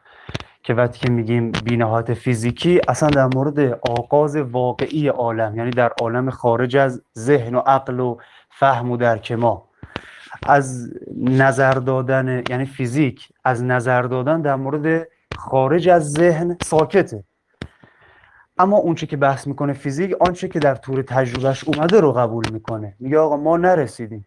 که 0.64 0.74
وقتی 0.74 1.00
که 1.00 1.10
میگیم 1.10 1.52
بینهایت 1.52 2.14
فیزیکی 2.14 2.82
اصلا 2.88 3.10
در 3.10 3.30
مورد 3.36 3.60
آغاز 3.90 4.36
واقعی 4.36 5.08
عالم 5.08 5.56
یعنی 5.58 5.70
در 5.72 5.92
عالم 6.02 6.30
خارج 6.30 6.78
از 6.78 7.04
ذهن 7.18 7.56
و 7.56 7.60
عقل 7.60 8.00
و 8.00 8.18
فهم 8.50 8.92
و 8.92 8.98
درک 8.98 9.32
ما. 9.32 9.68
از 10.44 10.94
نظر 11.18 11.72
دادن 11.72 12.44
یعنی 12.50 12.66
فیزیک 12.66 13.30
از 13.44 13.64
نظر 13.64 14.02
دادن 14.02 14.42
در 14.42 14.56
مورد 14.56 15.08
خارج 15.36 15.90
از 15.90 16.12
ذهن 16.12 16.58
ساکته. 16.64 17.24
اما 18.58 18.78
اونچه 18.78 19.08
که 19.08 19.18
بحث 19.18 19.48
می‌کنه 19.48 19.74
فیزیک 19.74 20.16
آنچه 20.20 20.48
که 20.48 20.60
در 20.60 20.76
طور 20.76 21.02
تجربهش 21.02 21.64
اومده 21.64 22.00
رو 22.00 22.12
قبول 22.12 22.46
می‌کنه. 22.52 22.96
میگه 23.00 23.20
آقا 23.20 23.38
ما 23.38 23.58
نرسیدیم. 23.58 24.26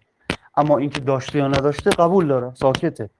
اما 0.57 0.79
اینکه 0.79 1.01
داشته 1.01 1.39
یا 1.39 1.49
نداشته 1.49 1.91
قبول 1.91 2.27
داره 2.27 2.55
ساکته. 2.55 3.11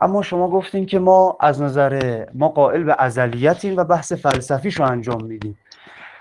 اما 0.00 0.22
شما 0.22 0.48
گفتین 0.48 0.86
که 0.86 0.98
ما 0.98 1.36
از 1.40 1.62
نظر 1.62 2.24
ما 2.34 2.48
قائل 2.48 2.82
به 2.82 2.96
ازلیتیم 2.98 3.76
و 3.76 3.84
بحث 3.84 4.12
فلسفیش 4.12 4.80
رو 4.80 4.86
انجام 4.86 5.24
میدیم. 5.24 5.58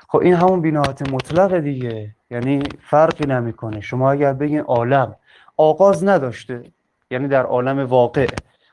خب 0.08 0.19
این 0.19 0.34
همون 0.34 0.62
بیناهات 0.62 1.13
مطلق 1.13 1.58
دیگه. 1.58 2.15
یعنی 2.32 2.63
فرقی 2.82 3.25
نمی‌کنه. 3.25 3.82
شما 3.82 4.12
اگر 4.12 4.34
بگین 4.34 4.60
عالم 4.60 5.15
آغاز 5.60 6.04
نداشته. 6.04 6.63
یعنی 7.12 7.28
در 7.28 7.43
عالم 7.43 7.80
واقع. 7.80 8.28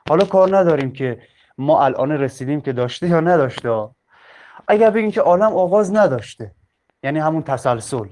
حالا 0.09 0.25
کار 0.25 0.57
نداریم 0.57 0.91
که 0.91 1.19
ما 1.57 1.85
الان 1.85 2.11
رسیدیم 2.11 2.61
که 2.61 2.73
داشته 2.73 3.07
یا 3.07 3.19
نداشته. 3.19 3.89
اگر 4.67 4.89
بگیم 4.89 5.11
که 5.11 5.21
عالم 5.21 5.53
آغاز 5.53 5.95
نداشته. 5.95 6.51
یعنی 7.03 7.19
همون 7.19 7.43
تسلسل 7.43 8.05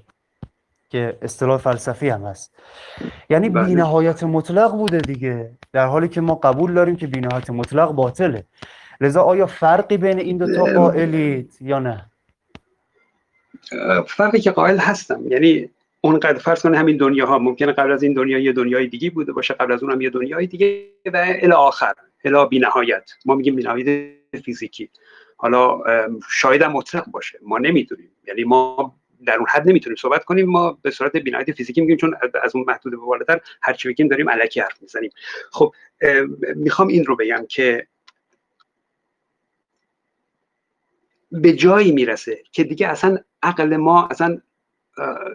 که 0.89 1.17
اصطلاح 1.21 1.57
فلسفی 1.57 2.09
هم 2.09 2.25
هست. 2.25 2.55
یعنی 3.29 3.49
بله. 3.49 3.65
بینهایت 3.65 4.23
مطلق 4.23 4.71
بوده 4.71 4.97
دیگه. 4.97 5.51
در 5.73 5.85
حالی 5.85 6.07
که 6.07 6.21
ما 6.21 6.35
قبول 6.35 6.73
داریم 6.73 6.95
که 6.95 7.07
بینهایت 7.07 7.49
مطلق 7.49 7.91
باطله. 7.91 8.43
لذا 9.01 9.21
آیا 9.21 9.45
فرقی 9.45 9.97
بین 9.97 10.19
این 10.19 10.37
دو 10.37 10.55
تا 10.55 10.63
قائلید 10.63 11.53
یا 11.61 11.79
نه؟ 11.79 12.05
فرقی 14.07 14.39
که 14.39 14.51
قائل 14.51 14.77
هستم. 14.77 15.27
یعنی 15.27 15.69
اونقدر 16.05 16.37
فرض 16.39 16.61
کنه 16.61 16.77
همین 16.77 16.97
دنیا 16.97 17.25
ها 17.25 17.39
ممکنه 17.39 17.71
قبل 17.71 17.91
از 17.91 18.03
این 18.03 18.13
دنیا 18.13 18.39
یه 18.39 18.53
دنیای 18.53 18.87
دیگه 18.87 19.09
بوده 19.09 19.31
باشه 19.31 19.53
قبل 19.53 19.71
از 19.71 19.83
اونم 19.83 20.01
یه 20.01 20.09
دنیای 20.09 20.47
دیگه 20.47 20.87
و 21.13 21.25
الی 21.27 21.51
آخر 21.51 21.93
الی 22.25 22.45
بینهایت. 22.49 23.11
ما 23.25 23.35
میگیم 23.35 23.55
بینهایت 23.55 24.11
فیزیکی. 24.45 24.89
حالا 25.37 25.81
شاید 26.29 26.61
هم 26.61 26.71
مطلق 26.71 27.05
باشه. 27.05 27.39
ما 27.41 27.57
نمی‌دونیم. 27.57 28.11
یعنی 28.27 28.43
ما 28.43 28.95
در 29.25 29.35
اون 29.35 29.45
حد 29.49 29.69
نمی‌تونیم 29.69 29.95
صحبت 29.95 30.23
کنیم. 30.23 30.49
ما 30.49 30.77
به 30.81 30.91
صورت 30.91 31.17
بینهایت 31.17 31.51
فیزیکی 31.51 31.81
میگیم 31.81 31.97
چون 31.97 32.15
از 32.43 32.55
اون 32.55 32.65
محدود 32.67 32.93
به 32.93 32.97
بالاتر 32.97 33.41
هر 33.61 33.73
چی 33.73 33.89
بگیم 33.89 34.07
داریم 34.07 34.27
الکی 34.27 34.59
حرف 34.59 34.81
می‌زنیم. 34.81 35.11
خب 35.51 35.73
می‌خوام 36.55 36.87
این 36.87 37.05
رو 37.05 37.15
بگم 37.15 37.45
که 37.49 37.87
به 41.31 41.53
جایی 41.53 41.91
می‌رسه 41.91 42.43
که 42.51 42.63
دیگه 42.63 42.87
اصلا 42.87 43.17
عقل 43.43 43.77
ما 43.77 44.07
اصلا 44.07 44.41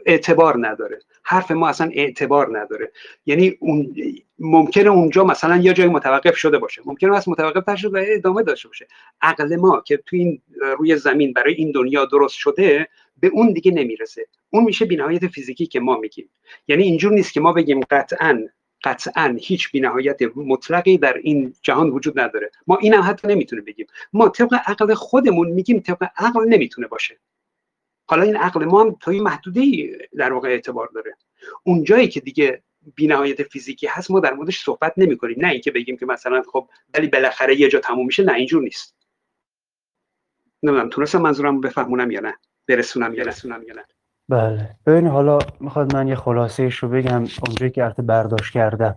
اعتبار 0.06 0.68
نداره. 0.68 1.00
حرف 1.22 1.50
ما 1.50 1.68
اصلا 1.68 1.90
اعتبار 1.92 2.58
نداره. 2.58 2.92
یعنی 3.26 3.56
اون 3.60 3.94
ممکنه 4.38 4.90
اونجا 4.90 5.24
مثلا 5.24 5.56
یه 5.56 5.72
جای 5.72 5.88
متوقف 5.88 6.36
شده 6.36 6.58
باشه. 6.58 6.82
ممکنه 6.84 7.16
از 7.16 7.28
متوقف 7.28 7.78
شده 7.78 8.00
و 8.00 8.04
ادامه 8.08 8.42
داشته 8.42 8.68
باشه. 8.68 8.86
عقل 9.22 9.56
ما 9.56 9.82
که 9.86 9.96
تو 9.96 10.16
این 10.16 10.42
روی 10.78 10.96
زمین 10.96 11.32
برای 11.32 11.54
این 11.54 11.70
دنیا 11.72 12.04
درست 12.04 12.34
شده 12.34 12.88
به 13.20 13.28
اون 13.28 13.52
دیگه 13.52 13.72
نمی‌رسه. 13.72 14.26
اون 14.50 14.64
میشه 14.64 14.84
بینهایت 14.84 15.26
فیزیکی 15.26 15.66
که 15.66 15.80
ما 15.80 15.96
میگیم. 15.96 16.28
یعنی 16.68 16.82
اینجور 16.82 17.12
نیست 17.12 17.32
که 17.32 17.40
ما 17.40 17.52
بگیم 17.52 17.80
قطعا 17.90 18.46
قطعا 18.84 19.36
هیچ 19.40 19.72
بینهایت 19.72 20.18
مطلقی 20.36 20.98
در 20.98 21.16
این 21.22 21.54
جهان 21.62 21.90
وجود 21.90 22.20
نداره. 22.20 22.50
ما 22.66 22.78
اینم 22.80 23.02
حتی 23.02 23.28
نمی‌تونه 23.28 23.62
بگیم. 23.62 23.86
ما 24.12 24.28
طبق 24.28 24.54
عقل 24.66 24.94
خودمون 24.94 25.48
میگیم 25.48 25.80
طبق 25.80 26.08
عقل 26.16 26.44
نمی‌تونه 26.48 26.86
باشه. 26.86 27.18
حالا 28.10 28.22
این 28.22 28.36
عقل 28.36 28.64
ما 28.64 28.80
هم 28.80 28.96
تا 29.00 29.10
این 29.10 29.22
محدوده 29.22 29.62
در 30.16 30.32
واقع 30.32 30.48
اعتبار 30.48 30.88
داره. 30.94 31.16
اون 31.62 31.84
جایی 31.84 32.08
که 32.08 32.20
دیگه 32.20 32.62
بینهایت 32.94 33.42
فیزیکی 33.42 33.86
هست 33.86 34.10
ما 34.10 34.20
در 34.20 34.34
موردش 34.34 34.62
صحبت 34.64 34.92
نمی 34.96 35.16
کنیم 35.16 35.36
نه 35.38 35.48
اینکه 35.48 35.70
بگیم 35.70 35.96
که 35.96 36.06
مثلا 36.06 36.42
خب 36.52 36.68
ولی 36.94 37.06
بالاخره 37.06 37.60
یه 37.60 37.68
جا 37.68 37.80
تموم 37.80 38.06
میشه 38.06 38.22
نه 38.22 38.32
اینجور 38.32 38.62
نیست. 38.62 38.96
نمی‌دونم 40.62 40.88
تونستم 40.88 41.20
منظورم 41.20 41.60
بفهمونم 41.60 42.10
یا 42.10 42.20
نه؟ 42.20 42.34
برسونم 42.68 43.14
یا 43.14 43.24
رسونم 43.24 43.62
یا 43.62 43.74
نه. 43.74 43.84
بله. 44.28 44.76
ببین 44.86 45.06
حالا 45.06 45.38
می‌خواد 45.60 45.96
من 45.96 46.08
یه 46.08 46.14
خلاصه 46.14 46.68
رو 46.80 46.88
بگم 46.88 47.24
اونجایی 47.46 47.70
که 47.70 47.84
ارت 47.84 48.00
برداشت 48.00 48.52
کردم. 48.52 48.96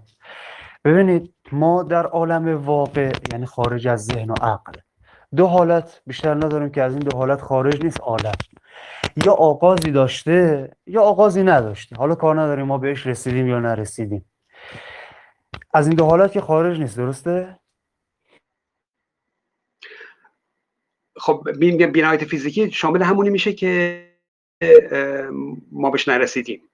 ببینید 0.86 1.34
ما 1.52 1.84
در 1.84 2.06
عالم 2.06 2.65
واقع 2.65 3.12
یعنی 3.32 3.45
خارج 3.45 3.88
از 3.88 4.06
ذهن 4.06 4.30
و 4.30 4.36
عقل 4.41 4.73
دو 5.36 5.47
حالت 5.47 6.02
بیشتر 6.08 6.34
نداریم 6.34 6.69
که 6.69 6.82
از 6.82 6.93
این 6.93 7.02
دو 7.02 7.17
حالت 7.17 7.41
خارج 7.41 7.84
نیست 7.84 8.02
عالم. 8.02 8.36
یا 9.26 9.34
آغازی 9.34 9.91
داشته 9.91 10.71
یا 10.86 11.02
آغازی 11.02 11.43
نداشته. 11.43 11.95
حالا 11.95 12.15
کار 12.15 12.41
نداریم 12.41 12.65
ما 12.65 12.78
بهش 12.78 13.08
رسیدیم 13.08 13.47
یا 13.47 13.60
نرسیدیم. 13.60 14.26
از 15.73 15.88
این 15.88 15.95
دو 15.95 16.06
حالت 16.06 16.32
که 16.32 16.41
خارج 16.41 16.80
نیست 16.80 16.97
درسته؟ 16.97 17.60
خب 21.17 21.49
بینایت 21.93 22.26
فیزیکی 22.26 22.71
شامل 22.71 23.02
همونی 23.02 23.30
میشه 23.30 23.54
که 23.54 24.04
ما 25.71 25.89
بهش 25.89 26.08
نرسیدیم. 26.08 26.69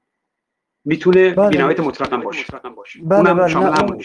می‌تونه 0.85 1.33
بله. 1.33 1.49
بینایت 1.49 1.79
مطلق 1.79 2.13
هم 2.13 2.21
باشه. 2.21 3.03
بله 3.03 3.33
بله 3.33 3.53
نه 3.53 3.81
اون... 3.81 4.03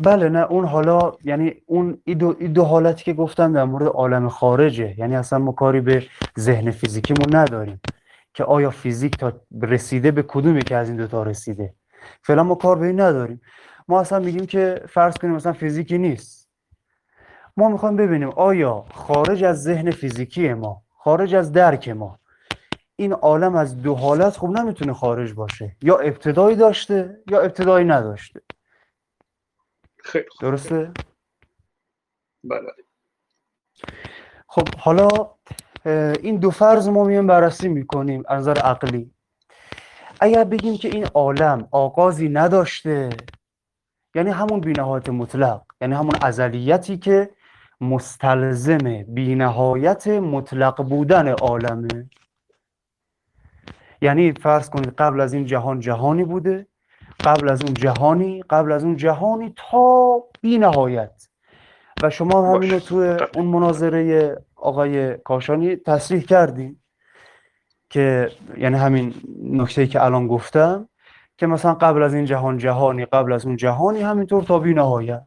بله 0.00 0.28
نه 0.28 0.38
اون 0.38 0.64
حالا 0.64 1.12
یعنی 1.24 1.54
اون 1.66 1.98
ای 2.04 2.14
دو, 2.14 2.36
ای 2.38 2.48
دو 2.48 2.64
حالتی 2.64 3.04
که 3.04 3.12
گفتم 3.12 3.52
در 3.52 3.64
مورد 3.64 3.86
عالم 3.86 4.28
خارجه. 4.28 4.94
یعنی 4.98 5.16
اصلا 5.16 5.38
ما 5.38 5.52
کاری 5.52 5.80
به 5.80 6.02
ذهن 6.38 6.70
فیزیکیمون 6.70 7.36
نداریم 7.36 7.80
که 8.34 8.44
آیا 8.44 8.70
فیزیک 8.70 9.16
تا 9.16 9.32
رسیده 9.62 10.10
به 10.10 10.22
کدومی 10.22 10.62
که 10.62 10.76
از 10.76 10.88
این 10.88 10.96
دوتا 10.96 11.22
رسیده. 11.22 11.74
فعلا 12.22 12.42
ما 12.42 12.54
کار 12.54 12.78
به 12.78 12.86
این 12.86 13.00
نداریم. 13.00 13.40
ما 13.88 14.00
اصلا 14.00 14.18
میگیم 14.18 14.46
که 14.46 14.82
فرض 14.88 15.14
کنیم 15.14 15.34
مثلا 15.34 15.52
فیزیکی 15.52 15.98
نیست. 15.98 16.48
ما 17.56 17.68
می‌خوایم 17.68 17.96
ببینیم 17.96 18.28
آیا 18.28 18.84
خارج 18.94 19.44
از 19.44 19.62
ذهن 19.62 19.90
فیزیکی 19.90 20.54
ما 20.54 20.82
خارج 20.98 21.34
از 21.34 21.52
درک 21.52 21.88
ما 21.88 22.18
این 23.00 23.12
عالم 23.12 23.56
از 23.56 23.82
دو 23.82 23.94
حالت 23.94 24.36
خب 24.36 24.48
نمی‌تونه 24.48 24.92
خارج 24.92 25.32
باشه. 25.32 25.76
یا 25.82 25.98
ابتدایی 25.98 26.56
داشته 26.56 27.22
یا 27.30 27.40
ابتدایی 27.40 27.86
نداشته. 27.86 28.40
خیلی 30.04 30.24
درسته؟ 30.40 30.90
بله. 32.44 32.72
خب 34.46 34.68
حالا 34.78 35.08
این 36.22 36.36
دو 36.36 36.50
فرض 36.50 36.88
ما 36.88 37.04
میان 37.04 37.26
بررسی 37.26 37.68
می‌کنیم 37.68 38.22
از 38.28 38.40
نظر 38.40 38.58
عقلی. 38.58 39.10
اگر 40.20 40.44
بگیم 40.44 40.76
که 40.76 40.88
این 40.88 41.06
عالم 41.14 41.68
آغازی 41.70 42.28
نداشته 42.28 43.10
یعنی 44.14 44.30
همون 44.30 44.60
بینهایت 44.60 45.08
مطلق 45.08 45.62
یعنی 45.80 45.94
همون 45.94 46.14
ازلیتی 46.22 46.98
که 46.98 47.30
مستلزم 47.80 49.02
بینهایت 49.02 50.06
مطلق 50.08 50.82
بودن 50.82 51.28
عالمه. 51.28 52.10
یعنی 54.00 54.32
فرض 54.32 54.70
کنید 54.70 54.94
قبل 54.98 55.20
از 55.20 55.34
این 55.34 55.46
جهان 55.46 55.80
جهانی 55.80 56.24
بوده 56.24 56.66
قبل 57.24 57.48
از 57.48 57.62
اون 57.62 57.74
جهانی 57.74 58.42
قبل 58.50 58.72
از 58.72 58.84
اون 58.84 58.96
جهانی 58.96 59.54
تا 59.56 60.22
بی 60.40 60.58
نهایت 60.58 61.28
و 62.02 62.10
شما 62.10 62.54
همین 62.54 62.70
رو 62.70 62.80
توی 62.80 63.16
اون 63.34 63.46
مناظره 63.46 64.36
آقای 64.56 65.16
کاشانی 65.16 65.76
تصریح 65.76 66.22
کردیم 66.22 66.82
که 67.90 68.30
یعنی 68.56 68.76
همین 68.76 69.14
نکته 69.42 69.86
که 69.86 70.04
الان 70.04 70.26
گفتم 70.26 70.88
که 71.36 71.46
مثلا 71.46 71.74
قبل 71.74 72.02
از 72.02 72.14
این 72.14 72.24
جهان 72.24 72.58
جهانی 72.58 73.04
قبل 73.04 73.32
از 73.32 73.46
اون 73.46 73.56
جهانی 73.56 74.02
همینطور 74.02 74.42
تا 74.42 74.58
بی 74.58 74.74
نهایت 74.74 75.26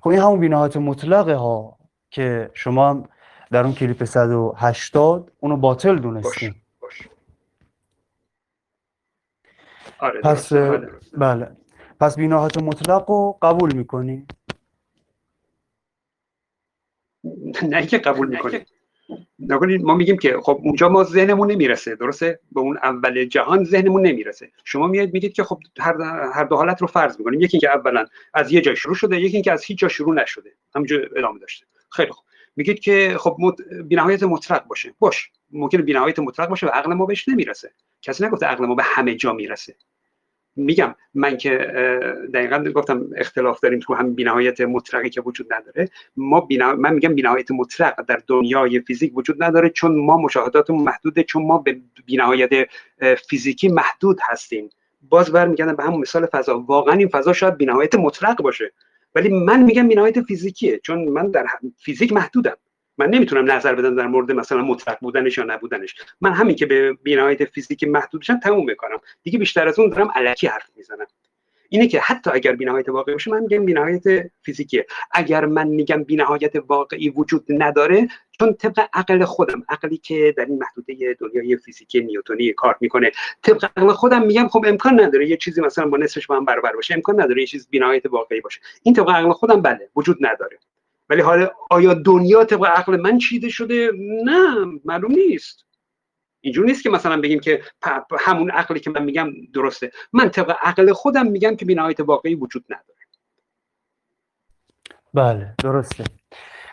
خب 0.00 0.08
این 0.08 0.18
همون 0.20 0.40
بی 0.40 0.48
نهایت 0.48 0.76
مطلقه 0.76 1.34
ها 1.34 1.78
که 2.10 2.50
شما 2.54 2.90
هم 2.90 3.04
در 3.50 3.64
اون 3.64 3.74
کلیپ 3.74 4.04
180 4.04 5.32
اونو 5.40 5.56
باطل 5.56 5.98
دونستیم 5.98 6.62
آره 9.98 10.20
پس 10.20 10.52
بله. 11.16 11.56
پس 12.00 12.16
بیناهت 12.16 12.58
مطلق 12.58 13.10
رو 13.10 13.38
قبول 13.42 13.74
می‌کنی؟ 13.74 14.26
نه 17.62 17.86
که 17.86 17.98
قبول 17.98 18.28
می‌کنی. 18.28 18.60
نکنید 19.38 19.82
ما 19.82 19.94
میگیم 19.94 20.16
که 20.16 20.36
خب 20.42 20.60
اونجا 20.64 20.88
ما 20.88 21.04
ذهنمون 21.04 21.50
نمی‌رسه 21.50 21.96
درسته؟ 21.96 22.40
به 22.52 22.60
اون 22.60 22.78
اول 22.82 23.24
جهان 23.24 23.64
ذهنمون 23.64 24.06
نمی‌رسه. 24.06 24.50
شما 24.64 24.86
میاد 24.86 25.12
میگید 25.12 25.32
که 25.32 25.44
خب 25.44 25.58
هر 25.78 26.02
هر 26.34 26.44
دو 26.44 26.56
حالت 26.56 26.80
رو 26.80 26.86
فرض 26.86 27.18
می‌کنیم. 27.18 27.40
یکی 27.40 27.56
اینکه 27.56 27.70
اولا 27.70 28.04
از 28.34 28.52
یه 28.52 28.60
جای 28.60 28.76
شروع 28.76 28.94
شده 28.94 29.20
یکی 29.20 29.36
اینکه 29.36 29.52
از 29.52 29.64
هیچ 29.64 29.78
جا 29.78 29.88
شروع 29.88 30.14
نشده. 30.14 30.52
همونجا 30.74 30.96
ادامه 31.16 31.38
داشته. 31.38 31.66
خیلی 31.90 32.10
خوب. 32.10 32.24
میگید 32.56 32.80
که 32.80 33.16
خب 33.18 33.36
بینهایت 33.84 34.22
مطلق 34.22 34.66
باشه. 34.66 34.94
باش. 34.98 35.30
ممکن 35.50 35.82
بینهایت 35.82 36.18
مطلق 36.18 36.48
باشه 36.48 36.66
و 36.66 36.70
عقل 36.70 36.94
ما 36.94 37.06
بهش 37.06 37.28
نمی‌رسه. 37.28 37.72
کسی 38.02 38.26
نگفته 38.26 38.46
عقل 38.46 38.66
ما 38.66 38.74
به 38.74 38.82
همه 38.82 39.14
جا 39.14 39.32
می‌رسه. 39.32 39.74
میگم 40.56 40.94
من 41.14 41.36
که 41.36 41.50
دقیقا 42.34 42.58
گفتم 42.58 43.06
اختلاف 43.16 43.60
داریم 43.60 43.78
تو 43.78 43.94
هم 43.94 44.14
بینهایت 44.14 44.60
مطلقی 44.60 45.10
که 45.10 45.20
وجود 45.20 45.52
نداره. 45.52 45.88
ما 46.16 46.40
بینا... 46.40 46.74
من 46.74 46.94
میگم 46.94 47.14
بینهایت 47.14 47.50
مطلق 47.50 48.06
در 48.06 48.22
دنیای 48.26 48.80
فیزیک 48.80 49.16
وجود 49.16 49.42
نداره 49.42 49.70
چون 49.70 49.96
ما 49.96 50.16
مشاهداتمون 50.16 50.84
محدوده 50.84 51.22
چون 51.22 51.46
ما 51.46 51.58
به 51.58 51.80
بینهایت 52.06 52.50
فیزیکی 53.28 53.68
محدود 53.68 54.18
هستیم. 54.22 54.70
باز 55.02 55.32
برمیگردم 55.32 55.76
به 55.76 55.82
همون 55.84 56.00
مثال 56.00 56.26
فضا. 56.26 56.60
واقعا 56.60 56.94
این 56.94 57.08
فضا 57.08 57.32
شاید 57.32 57.56
بینهایت 57.56 57.94
مطلق 57.94 58.42
باشه 58.42 58.72
ولی 59.14 59.28
من 59.28 59.62
میگم 59.62 59.88
بینهایت 59.88 60.20
فیزیکیه 60.20 60.78
چون 60.78 61.08
من 61.08 61.30
در 61.30 61.46
فیزیک 61.78 62.12
محدودم. 62.12 62.56
من 62.98 63.10
نمی‌تونم 63.10 63.52
نظر 63.52 63.74
بدم 63.74 63.96
در 63.96 64.06
مورد 64.06 64.32
مثلا 64.32 64.62
مطلق 64.62 64.98
بودنش 65.00 65.38
یا 65.38 65.44
نبودنش. 65.44 65.94
من 66.20 66.32
همین 66.32 66.56
که 66.56 66.66
به 66.66 66.92
بینهایت 66.92 67.44
فیزیک 67.44 67.84
محدود 67.84 68.20
بشم 68.20 68.40
تموم 68.40 68.66
می‌کنم. 68.66 68.98
دیگه 69.22 69.38
بیشتر 69.38 69.68
از 69.68 69.78
اون 69.78 69.90
دارم 69.90 70.10
علکی 70.14 70.46
حرف 70.46 70.70
می‌زنم. 70.76 71.06
اینه 71.70 71.86
که 71.86 72.00
حتی 72.00 72.30
اگر 72.34 72.52
بینهایت 72.52 72.88
واقعی 72.88 73.14
باشه 73.14 73.30
من 73.30 73.40
میگم 73.40 73.64
بینهایت 73.64 74.30
فیزیکیه. 74.42 74.86
اگر 75.10 75.46
من 75.46 75.68
میگم 75.68 76.04
بینهایت 76.04 76.52
واقعی 76.68 77.08
وجود 77.08 77.46
نداره 77.48 78.08
چون 78.38 78.54
طبق 78.54 78.88
عقل 78.92 79.24
خودم 79.24 79.62
عقلی 79.68 79.96
که 79.96 80.34
در 80.36 80.44
این 80.44 80.58
محدوده 80.58 81.16
دنیای 81.20 81.56
فیزیکی 81.56 82.00
نیوتونی 82.00 82.52
کار 82.52 82.76
می‌کنه 82.80 83.12
طبق 83.42 83.64
عقل 83.76 83.92
خودم 83.92 84.22
میگم 84.22 84.48
خب 84.48 84.64
امکان 84.66 85.00
نداره 85.00 85.28
یه 85.28 85.36
چیزی 85.36 85.60
مثلا 85.60 85.86
با 85.86 85.96
نصفش 85.96 86.26
با 86.26 86.36
هم 86.36 86.44
برابر 86.44 86.72
باشه 86.72 86.94
امکان 86.94 87.20
نداره 87.20 87.40
یه 87.40 87.46
چیز 87.46 87.68
بینهایت 87.70 88.06
واقعی 88.06 88.40
باشه. 88.40 88.60
این 88.82 88.94
طبق 88.94 89.10
عقل 89.10 89.32
خودم 89.32 89.62
بله 89.62 89.90
وجود 89.96 90.16
نداره. 90.20 90.58
ولی 91.08 91.20
حالا 91.20 91.50
آیا 91.70 91.94
دنیا 91.94 92.44
طبق 92.44 92.64
عقل 92.64 93.00
من 93.00 93.18
چیده 93.18 93.48
شده؟ 93.48 93.90
نه 94.24 94.64
معلوم 94.84 95.12
نیست. 95.12 95.64
اینجور 96.40 96.64
نیست 96.64 96.82
که 96.82 96.90
مثلا 96.90 97.20
بگیم 97.20 97.40
که 97.40 97.62
همون 98.20 98.50
عقلی 98.50 98.80
که 98.80 98.90
من 98.90 99.02
میگم 99.02 99.30
درسته. 99.54 99.90
من 100.12 100.28
طبق 100.28 100.56
عقل 100.62 100.92
خودم 100.92 101.26
میگم 101.26 101.56
که 101.56 101.64
بینهایت 101.64 102.00
واقعی 102.00 102.34
وجود 102.34 102.64
نداره. 102.68 102.98
بله 105.14 105.54
درسته. 105.58 106.04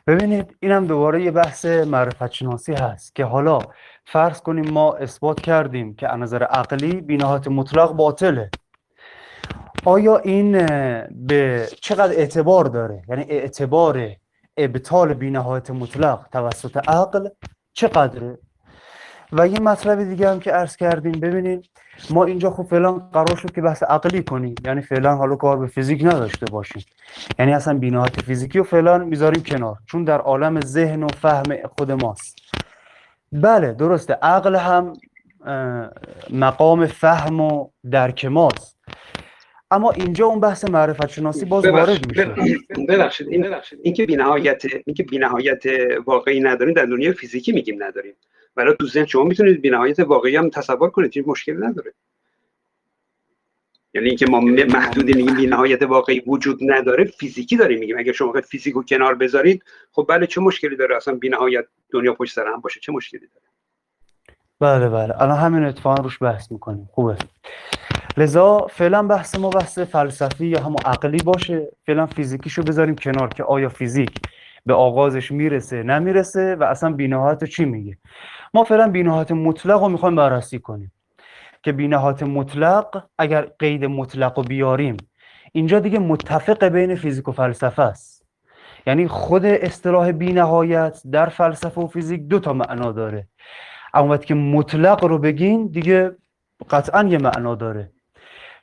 ببینید 0.07 0.57
اینم 0.59 0.87
دوباره 0.87 1.23
یه 1.23 1.31
بحث 1.31 1.65
معرفت 1.65 2.31
شناسی 2.31 2.73
هست 2.73 3.15
که 3.15 3.25
حالا 3.25 3.59
فرض 4.05 4.41
کنیم 4.41 4.71
ما 4.71 4.93
اثبات 4.93 5.41
کردیم 5.41 5.95
که 5.95 6.13
از 6.13 6.19
نظر 6.19 6.43
عقلی 6.43 7.01
بینهایت 7.01 7.47
مطلق 7.47 7.91
باطله. 7.91 8.49
آیا 9.85 10.17
این 10.17 10.51
به 11.11 11.67
چقدر 11.81 12.13
اعتبار 12.13 12.65
داره؟ 12.65 13.03
یعنی 13.09 13.23
اعتبار 13.29 14.11
ابطال 14.57 15.13
بینهایت 15.13 15.71
مطلق 15.71 16.27
توسط 16.31 16.77
عقل 16.89 17.29
چقدره 17.73 18.37
و 19.31 19.47
یه 19.47 19.59
مطلب 19.59 20.03
دیگه 20.03 20.29
هم 20.29 20.39
که 20.39 20.51
عرض 20.51 20.75
کردیم 20.75 21.11
ببینید 21.11 21.69
ما 22.09 22.25
اینجا 22.25 22.51
خب 22.51 22.63
فعلا 22.63 22.91
قرار 22.91 23.35
شد 23.35 23.51
که 23.51 23.61
بحث 23.61 23.83
عقلی 23.83 24.23
کنیم. 24.23 24.55
یعنی 24.65 24.81
فعلا 24.81 25.15
حالا 25.15 25.35
کار 25.35 25.57
به 25.57 25.67
فیزیک 25.67 26.03
نداشته 26.03 26.45
باشیم. 26.45 26.83
یعنی 27.39 27.53
اصلا 27.53 27.77
بینهایت 27.77 28.21
فیزیکی 28.21 28.57
رو 28.57 28.63
فعلا 28.63 28.97
می‌ذاریم 28.97 29.43
کنار 29.43 29.77
چون 29.85 30.03
در 30.03 30.19
عالم 30.19 30.61
ذهن 30.61 31.03
و 31.03 31.07
فهم 31.07 31.67
خود 31.77 31.91
ماست. 31.91 32.35
بله 33.31 33.73
درسته 33.73 34.13
عقل 34.13 34.55
هم 34.55 34.93
مقام 36.29 36.85
فهم 36.85 37.41
و 37.41 37.69
درک 37.91 38.25
ماست. 38.25 38.74
اما 39.71 39.91
اینجا 39.91 40.25
اون 40.25 40.39
بحث 40.39 40.65
معرفت 40.65 41.08
شناسی 41.08 41.45
باز 41.45 41.65
وارد 41.65 42.08
میشه. 42.08 42.25
ببخشید 42.88 43.28
این 43.28 43.56
این 43.84 43.93
که 43.93 44.06
بی‌نهایت 44.06 44.65
این 44.86 44.95
که 44.95 45.04
بی‌نهایت 45.04 45.63
واقعی 46.06 46.39
نداریم 46.39 46.73
در 46.73 46.86
دنیای 46.86 47.13
فیزیکی 47.13 47.51
میگیم 47.51 47.84
نداریم. 47.84 48.15
ولی 48.58 48.73
تو 48.80 48.88
ذهن 48.88 49.06
شما 49.06 49.23
می‌تونید 49.23 49.62
بی‌نهایت 49.62 49.99
واقعی 49.99 50.36
هم 50.36 50.49
تصور 50.49 50.89
کنید 50.89 51.17
هیچ 51.17 51.23
مشکلی 51.28 51.58
نداره. 51.58 51.93
یعنی 53.93 54.08
اینکه 54.08 54.25
ما 54.25 54.39
محدودی 54.41 55.13
میگیم 55.13 55.36
بی‌نهایت 55.36 55.82
واقعی 55.82 56.21
وجود 56.28 56.60
نداره 56.62 57.04
فیزیکی 57.04 57.58
داریم 57.58 57.80
میگیم. 57.80 57.97
اگر 57.97 58.12
شما 58.12 58.41
فیزیکو 58.41 58.84
کنار 58.84 59.15
بذارید 59.15 59.63
خب 59.91 60.06
بله 60.10 60.28
چه 60.28 60.41
مشکلی 60.41 60.75
داره؟ 60.75 60.95
اصلا 60.95 61.15
بی‌نهایت 61.15 61.65
دنیا 61.91 62.13
پشت 62.13 62.34
سر 62.34 62.47
هم 62.47 62.62
باشه 62.62 62.80
چه 62.80 62.91
مشکلی 62.91 63.19
داره؟ 63.19 63.54
بله 64.59 64.89
بله. 64.89 65.21
الان 65.21 65.37
همین 65.37 65.63
اتفاقا 65.63 66.03
روش 66.03 66.23
بحث 66.23 66.51
می‌کنیم. 66.51 66.89
خوبه. 66.93 67.15
لذا 68.17 68.67
فعلا 68.69 69.03
بحث 69.03 69.39
ما 69.39 69.49
بحث 69.49 69.79
فلسفی 69.79 70.45
یا 70.47 70.59
همون 70.59 70.77
عقلی 70.85 71.23
باشه. 71.23 71.67
فعلا 71.85 72.05
فیزیکیشو 72.05 72.63
بذاریم 72.63 72.95
کنار 72.95 73.27
که 73.27 73.43
آیا 73.43 73.69
فیزیک 73.69 74.11
به 74.65 74.73
آغازش 74.73 75.31
می‌رسه 75.31 75.83
نمی‌رسه 75.83 76.55
و 76.55 76.63
اصلا 76.63 76.93
بینهایت 76.93 77.43
چی 77.43 77.65
میگه؟ 77.65 77.97
ما 78.53 78.63
فعلا 78.63 78.87
بینهایت 78.87 79.31
مطلق 79.31 79.81
رو 79.81 79.89
می‌خوایم 79.89 80.15
بررسی 80.15 80.59
کنیم 80.59 80.91
که 81.63 81.71
بینهایت 81.71 82.23
مطلق 82.23 83.03
اگر 83.17 83.47
قید 83.59 83.85
مطلق 83.85 84.37
رو 84.39 84.43
بیاریم 84.43 84.97
اینجا 85.51 85.79
دیگه 85.79 85.99
متفق 85.99 86.63
بین 86.65 86.95
فیزیک 86.95 87.27
و 87.27 87.31
فلسفه 87.31 87.81
است. 87.81 88.25
یعنی 88.87 89.07
خود 89.07 89.45
اصطلاح 89.45 90.11
بینهایت 90.11 91.01
در 91.11 91.25
فلسفه 91.25 91.81
و 91.81 91.87
فیزیک 91.87 92.21
دو 92.21 92.39
تا 92.39 92.53
معنا 92.53 92.91
داره. 92.91 93.27
اما 93.95 94.13
وقتی 94.13 94.25
که 94.25 94.34
مطلق 94.34 95.03
رو 95.03 95.17
بگین 95.17 95.67
دیگه 95.67 96.15
قطعا 96.69 97.03
یه 97.03 97.17
معنا 97.17 97.55
داره. 97.55 97.91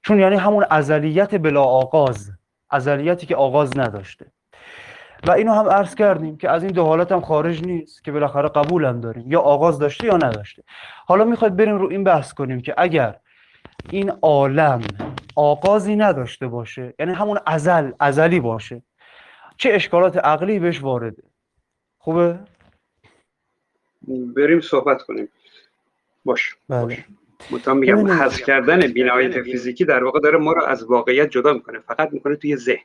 چون 0.02 0.18
یعنی 0.18 0.36
همون 0.36 0.64
ازلیت 0.70 1.34
بلا 1.34 1.62
آغاز 1.62 2.30
ازلیتی 2.70 3.26
که 3.26 3.36
آغاز 3.36 3.78
نداشته. 3.78 4.26
و 5.26 5.30
اینو 5.30 5.52
هم 5.52 5.68
عرض 5.68 5.94
کردیم 5.94 6.36
که 6.36 6.50
از 6.50 6.62
این 6.62 6.72
دو 6.72 6.84
حالت 6.84 7.12
هم 7.12 7.20
خارج 7.20 7.64
نیست 7.64 8.04
که 8.04 8.12
بالاخره 8.12 8.48
قبول 8.48 8.84
هم 8.84 9.00
داریم. 9.00 9.24
یا 9.26 9.40
آغاز 9.40 9.78
داشته 9.78 10.06
یا 10.06 10.16
نداشته. 10.16 10.62
حالا 11.06 11.24
می‌خواید 11.24 11.56
بریم 11.56 11.76
رو 11.76 11.88
این 11.88 12.04
بحث 12.04 12.32
کنیم 12.32 12.60
که 12.60 12.74
اگر 12.76 13.16
این 13.90 14.12
عالم 14.22 14.80
آغازی 15.36 15.96
نداشته 15.96 16.46
باشه 16.46 16.94
یعنی 16.98 17.12
همون 17.12 17.38
ازل 17.46 17.92
ازلی 18.00 18.40
باشه 18.40 18.82
چه 19.56 19.70
اشکالات 19.72 20.16
عقلی 20.16 20.58
بهش 20.58 20.82
وارده؟ 20.82 21.22
خوبه؟ 21.98 22.38
بریم 24.08 24.60
صحبت 24.60 25.02
کنیم. 25.02 25.28
باش. 26.24 26.56
بله. 26.68 26.82
باش. 26.82 26.98
مطمئن 27.50 27.76
میگم. 27.78 28.06
حذف 28.06 28.42
کردن 28.42 28.80
بینایت 28.80 29.42
فیزیکی 29.42 29.84
در 29.84 30.04
واقع 30.04 30.20
داره 30.20 30.38
ما 30.38 30.52
رو 30.52 30.64
از 30.64 30.84
واقعیت 30.84 31.30
جدا 31.30 31.52
می‌کنه 31.52 31.78
فقط 31.78 32.12
می‌کنه 32.12 32.36
توی 32.36 32.56
ذهن. 32.56 32.84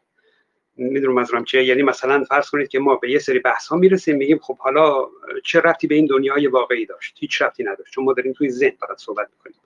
می‌دونم 0.75 1.13
منظورم 1.13 1.43
چیه 1.43 1.63
یعنی 1.63 1.83
مثلا 1.83 2.23
فرض 2.23 2.49
کنید 2.49 2.67
که 2.67 2.79
ما 2.79 2.95
به 2.95 3.11
یه 3.11 3.19
سری 3.19 3.39
بحث 3.39 3.67
ها 3.67 3.77
می‌رسیم 3.77 4.17
میگیم 4.17 4.39
خب 4.41 4.57
حالا 4.57 5.07
چه 5.43 5.59
ربطی 5.59 5.87
به 5.87 5.95
این 5.95 6.05
دنیای 6.05 6.47
واقعی 6.47 6.85
داشت؟ 6.85 7.17
هیچ 7.19 7.41
ربطی 7.41 7.63
نداشت 7.63 7.93
چون 7.93 8.05
ما 8.05 8.13
داریم 8.13 8.33
توی 8.33 8.49
ذهن 8.49 8.73
فقط 8.79 8.97
صحبت 8.97 9.27
می‌کنیم. 9.31 9.57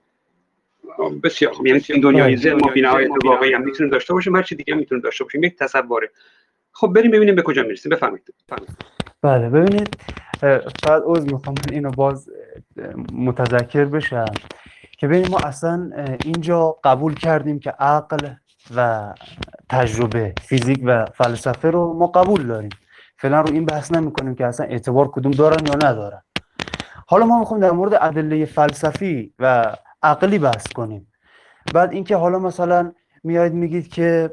بسیار 1.24 1.54
خوب. 1.54 1.68
یعنی 1.68 1.80
توی 1.80 1.94
این 1.94 2.04
دنیای 2.04 2.36
بله. 2.36 2.42
ذهن 2.42 2.54
ما 2.54 2.68
بینایت 2.68 3.10
واقعی 3.26 3.54
هم 3.54 3.64
می‌تونیم 3.64 3.92
داشته 3.92 4.14
باشیم 4.14 4.36
هر 4.36 4.44
چی 4.44 4.56
دیگه 4.56 4.74
می‌تونیم 4.76 5.02
داشته 5.02 5.24
باشیم 5.24 5.44
یک 5.44 5.58
تصوره. 5.58 6.12
خب 6.72 6.88
بریم 6.88 7.12
ببینیم 7.12 7.36
به 7.36 7.42
کجا 7.42 7.64
می‌رسیم. 7.64 7.90
بفرمایید. 7.90 8.34
بله 9.22 9.50
ببینید. 9.50 9.96
فقط 10.41 11.01
عوض 11.08 11.25
می‌خوام 11.25 11.56
اینو 11.71 11.91
باز 11.91 12.30
متذکر 13.13 13.86
بشم 13.86 14.25
که 14.97 15.08
ببینید 15.08 15.32
ما 15.32 15.38
اصلا 15.38 15.91
اینجا 16.25 16.75
قبول 16.84 17.13
کردیم 17.13 17.60
که 17.60 17.71
عقل 17.71 18.30
و 18.75 19.13
تجربه 19.69 20.34
فیزیک 20.41 20.82
و 20.86 21.06
فلسفه 21.06 21.69
رو 21.69 21.93
ما 21.93 22.08
قبول 22.08 22.47
داریم. 22.47 22.69
فعلا 23.17 23.41
رو 23.41 23.54
این 23.54 23.65
بحث 23.65 23.91
نمی 23.91 24.12
کنیم 24.12 24.36
که 24.36 24.45
اصلا 24.45 24.65
اعتبار 24.65 25.08
کدوم 25.08 25.32
دارن 25.32 25.65
یا 25.67 25.89
ندارن. 25.89 26.21
حالا 27.08 27.25
ما 27.25 27.39
می‌خوایم 27.39 27.62
در 27.63 27.71
مورد 27.71 27.93
ادله 28.01 28.45
فلسفی 28.45 29.34
و 29.39 29.75
عقلی 30.04 30.39
بحث 30.39 30.67
کنیم. 30.67 31.08
بعد 31.73 31.91
اینکه 31.93 32.15
حالا 32.15 32.39
مثلا 32.39 32.91
میاید 33.23 33.53
میگید 33.53 33.88
که 33.88 34.29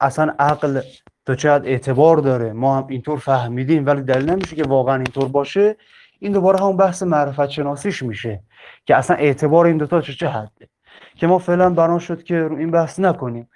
اصلا 0.00 0.34
عقل 0.38 0.80
تا 1.26 1.34
چقدر 1.34 1.68
اعتبار 1.68 2.16
داره؟ 2.16 2.52
ما 2.52 2.76
هم 2.76 2.86
اینطور 2.86 3.18
فهمیدیم 3.18 3.86
ولی 3.86 4.02
دلیل 4.02 4.30
نمیشه 4.30 4.56
که 4.56 4.64
واقعا 4.64 4.94
اینطور 4.94 5.28
باشه. 5.28 5.76
این 6.18 6.32
دوباره 6.32 6.58
همون 6.58 6.76
بحث 6.76 7.02
معرفت 7.02 7.48
شناسیش 7.48 8.02
میشه 8.02 8.40
که 8.84 8.96
اصلا 8.96 9.16
اعتبار 9.16 9.66
این 9.66 9.76
دوتا 9.76 10.00
چه 10.00 10.12
چه 10.12 10.28
حده. 10.28 10.68
که 11.16 11.26
ما 11.26 11.38
فعلا 11.38 11.70
بنا 11.70 11.98
شد 11.98 12.22
که 12.22 12.40
رو 12.40 12.56
این 12.56 12.70
بحث 12.70 13.00
نکنیم. 13.00 13.48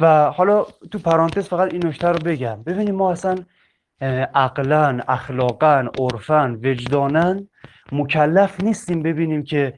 و 0.00 0.30
حالا 0.30 0.66
تو 0.90 0.98
پرانتز 0.98 1.48
فقط 1.48 1.72
این 1.72 1.86
نکته 1.86 2.08
رو 2.08 2.18
بگم. 2.18 2.62
ببینیم 2.62 2.94
ما 2.94 3.12
اصلا 3.12 3.38
عقلا 4.34 5.00
اخلاقا 5.08 5.88
عرفا 5.98 6.58
وجدانا 6.62 7.40
مکلف 7.92 8.60
نیستیم 8.60 9.02
ببینیم 9.02 9.42
که 9.42 9.74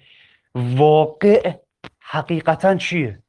واقع 0.55 1.53
حقیقتا 2.01 2.75
چیه. 2.75 3.23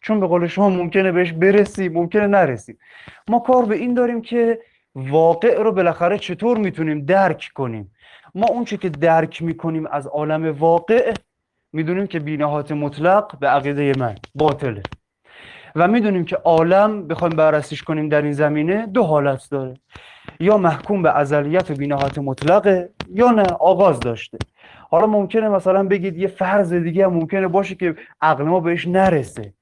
چون 0.00 0.20
به 0.20 0.26
قول 0.26 0.46
شما 0.46 0.70
ممکنه 0.70 1.12
بهش 1.12 1.32
برسیم 1.32 1.92
ممکنه 1.92 2.26
نرسیم 2.26 2.78
ما 3.28 3.38
کار 3.38 3.64
به 3.64 3.76
این 3.76 3.94
داریم 3.94 4.20
که 4.22 4.58
واقع 4.94 5.62
رو 5.62 5.72
بالاخره 5.72 6.18
چطور 6.18 6.58
می‌تونیم 6.58 7.04
درک 7.04 7.50
کنیم؟ 7.54 7.90
ما 8.34 8.46
اونچه 8.46 8.76
که 8.76 8.88
درک 8.88 9.42
می‌کنیم 9.42 9.86
از 9.86 10.06
عالم 10.06 10.58
واقع 10.58 11.14
می‌دونیم 11.72 12.06
که 12.06 12.18
بینهات 12.18 12.72
مطلق 12.72 13.38
به 13.38 13.48
عقیده 13.48 13.92
من 13.98 14.14
باطله. 14.34 14.82
و 15.76 15.88
می‌دونیم 15.88 16.24
که 16.24 16.36
عالم 16.36 17.08
بخوایم 17.08 17.36
بررسیش 17.36 17.82
کنیم 17.82 18.08
در 18.08 18.22
این 18.22 18.32
زمینه 18.32 18.86
دو 18.86 19.02
حالت 19.02 19.48
داره. 19.50 19.74
یا 20.40 20.56
محکوم 20.56 21.02
به 21.02 21.16
ازلیت 21.16 21.70
و 21.70 21.74
بینهات 21.74 22.18
مطلقه 22.18 22.90
یا 23.14 23.30
نه 23.30 23.42
آغاز 23.42 24.00
داشته. 24.00 24.38
حالا 24.90 25.06
ممکنه 25.06 25.48
مثلا 25.48 25.82
بگید 25.82 26.16
یه 26.16 26.26
فرض 26.26 26.72
دیگه 26.72 27.04
هم 27.04 27.12
ممکنه 27.12 27.48
باشه 27.48 27.74
که 27.74 27.94
عقل 28.20 28.44
ما 28.44 28.60
بهش 28.60 28.86
نرسه. 28.86 29.52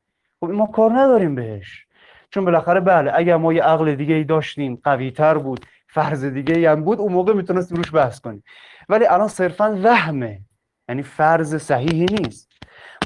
خب 0.40 0.51
ما 0.51 0.66
کار 0.66 0.92
نداریم 0.92 1.35
بهش. 1.35 1.85
چون 2.31 2.44
بالاخره 2.44 2.81
بله 2.81 3.12
اگر 3.14 3.37
ما 3.37 3.53
یه 3.53 3.62
عقل 3.62 3.94
دیگه 3.94 4.14
ای 4.14 4.24
داشتیم 4.24 4.81
قوی 4.85 5.11
تر 5.11 5.38
بود 5.38 5.66
فرض 5.88 6.24
دیگه 6.24 6.55
ای 6.55 6.66
هم 6.66 6.85
بود 6.85 6.98
اون 6.98 7.12
موقع 7.12 7.33
می‌تونستیم 7.33 7.77
روش 7.77 7.94
بحث 7.94 8.20
کنیم. 8.20 8.44
ولی 8.88 9.07
الان 9.07 9.29
صرفا 9.29 9.79
وهمه. 9.83 10.40
یعنی 10.88 11.03
فرض 11.03 11.57
صحیحی 11.57 12.07
نیست. 12.07 12.53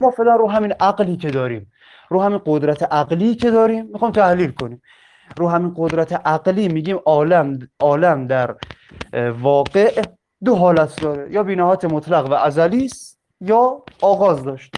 ما 0.03 0.11
فعلا 0.11 0.37
رو 0.37 0.51
همین 0.51 0.73
عقلی 0.81 1.17
که 1.17 1.31
داریم 1.31 1.73
رو 2.11 2.23
همین 2.23 2.41
قدرت 2.47 2.83
عقلی 2.83 3.35
که 3.35 3.51
داریم 3.51 3.87
می‌خوام 3.87 4.13
تحلیل 4.13 4.51
کنیم. 4.51 4.83
رو 5.37 5.49
همین 5.49 5.73
قدرت 5.77 6.13
عقلی 6.13 6.69
میگیم 6.69 6.97
عالم 7.07 7.59
عالم 7.81 8.27
در 8.27 8.55
واقع 9.41 10.03
دو 10.45 10.57
حالت 10.57 11.01
داره. 11.01 11.33
یا 11.33 11.43
بینهات 11.43 11.85
مطلق 11.85 12.31
و 12.31 12.35
ازلی 12.35 12.85
است 12.85 13.19
یا 13.41 13.83
آغاز 14.03 14.45
داشت. 14.45 14.75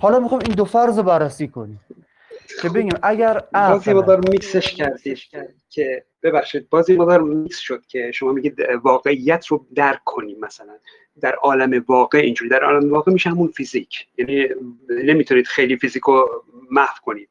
حالا 0.00 0.20
می‌خوام 0.20 0.40
این 0.44 0.54
دو 0.54 0.64
فرض 0.64 0.98
رو 0.98 1.02
بررسی 1.02 1.48
کنیم. 1.48 1.80
که 2.62 2.68
بگیم 2.68 2.92
اگر 3.02 3.32
بازی 3.32 3.90
عقل 3.90 3.92
مدار 3.92 4.20
میکسش 4.30 4.74
کردید 4.74 5.18
که 5.70 6.04
ببخشید 6.22 6.70
بازی 6.70 6.96
مدار 6.96 7.22
میکس 7.22 7.58
شد 7.58 7.86
که 7.86 8.10
شما 8.14 8.32
میگید 8.32 8.58
واقعیت 8.82 9.46
رو 9.46 9.66
درک 9.74 10.04
کنیم 10.04 10.40
مثلا. 10.40 10.78
در 11.20 11.34
عالم 11.34 11.84
واقع 11.88 12.18
اینجوری 12.18 12.50
در 12.50 12.64
عالم 12.64 12.90
واقع 12.90 13.12
میشه 13.12 13.30
همون 13.30 13.48
فیزیک. 13.48 14.06
یعنی 14.18 14.46
نمی‌تونید 15.04 15.46
خیلی 15.46 15.76
فیزیک 15.76 16.02
رو 16.02 16.44
محو 16.70 16.94
کنید. 17.02 17.28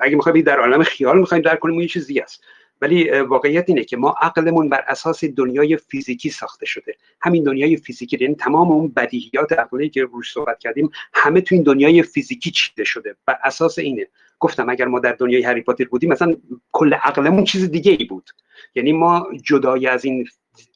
اگه 0.00 0.16
می‌خواید 0.16 0.34
بگید 0.34 0.46
در 0.46 0.60
عالم 0.60 0.82
خیال 0.82 1.18
می‌خوایم 1.18 1.42
درک 1.42 1.58
کنیم 1.58 1.74
اون 1.74 1.82
یه 1.82 1.88
چیز 1.88 2.06
دیگه 2.06 2.22
است. 2.22 2.44
ولی 2.80 3.10
واقعیت 3.10 3.64
اینه 3.68 3.84
که 3.84 3.96
ما 3.96 4.14
عقلمون 4.20 4.68
بر 4.68 4.84
اساس 4.88 5.24
دنیای 5.24 5.76
فیزیکی 5.76 6.30
ساخته 6.30 6.66
شده. 6.66 6.94
همین 7.20 7.42
دنیای 7.42 7.76
فیزیکی 7.76 8.18
یعنی 8.20 8.34
تمام 8.34 8.72
اون 8.72 8.88
بدیهیات 8.88 9.52
عقلی 9.52 9.88
که 9.88 10.04
روش 10.04 10.32
صحبت 10.32 10.58
کردیم 10.58 10.90
همه 11.14 11.40
تو 11.40 11.54
این 11.54 11.64
دنیای 11.64 12.02
فیزیکی 12.02 12.50
چیده 12.50 12.84
شده. 12.84 13.16
بر 13.26 13.36
اساس 13.44 13.78
اینه. 13.78 14.06
گفتم 14.38 14.68
اگر 14.70 14.86
ما 14.86 15.00
در 15.00 15.12
دنیای 15.12 15.42
هری 15.42 15.60
پاتر 15.60 15.84
بودیم 15.84 16.12
مثلا 16.12 16.36
کل 16.72 16.94
عقلمون 16.94 17.44
چیز 17.44 17.70
دیگه 17.70 17.92
ای 17.92 18.04
بود. 18.04 18.30
یعنی 18.74 18.92
ما 18.92 19.26
جدای 19.42 19.86
از 19.86 20.04
این 20.04 20.26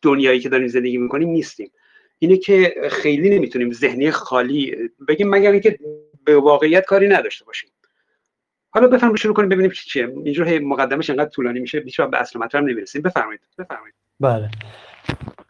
دنیایی 0.02 0.40
که 0.40 0.48
داریم 0.48 0.68
زندگی 0.68 0.98
می‌کنیم 0.98 1.28
نیستیم. 1.28 1.70
اینه 2.18 2.36
که 2.36 2.74
خیلی 2.90 3.30
نمی‌تونیم 3.30 3.72
ذهنی 3.72 4.10
خالی 4.10 4.76
بگیم 5.08 5.28
مگر 5.28 5.52
اینکه 5.52 5.78
به 6.24 6.36
واقعیت 6.36 6.84
کاری 6.84 7.08
نداشته 7.08 7.44
باشیم. 7.44 7.70
حالا 8.74 8.88
بفرمایید 8.88 9.20
شروع 9.20 9.34
کنیم 9.34 9.48
ببینیم 9.48 9.70
چی 9.70 9.90
چیه. 9.90 10.08
اینجور 10.24 10.48
هی 10.48 10.58
مقدمش 10.58 11.10
انقدر 11.10 11.30
طولانی 11.30 11.60
میشه 11.60 11.84
وقت 11.98 12.10
به 12.10 12.20
اصل 12.20 12.38
مطلب 12.38 12.64
نمی‌رسیم. 12.64 13.02
بفرمایید 13.02 13.40
بفرمایید. 13.58 13.94
بله. 14.20 14.50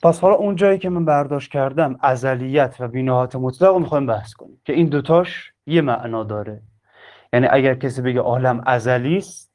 پس 0.03 0.21
حالا 0.21 0.35
اون 0.35 0.57
جایی 0.57 0.79
که 0.79 0.89
من 0.89 1.05
برداشت 1.05 1.51
کردم 1.51 1.99
ازلیت 2.01 2.77
و 2.81 2.89
بینهات 2.89 3.37
مطلق 3.37 3.69
رو 3.69 3.79
می‌خوایم 3.79 4.07
بحث 4.07 4.33
کنیم 4.33 4.61
که 4.65 4.73
این 4.73 4.87
دوتاش 4.87 5.53
یه 5.67 5.81
معنا 5.81 6.25
داره. 6.25 6.63
یعنی 7.33 7.47
اگر 7.51 7.75
کسی 7.75 8.03
بگه 8.03 8.21
عالم 8.21 8.63
ازلی 8.67 9.17
است 9.17 9.53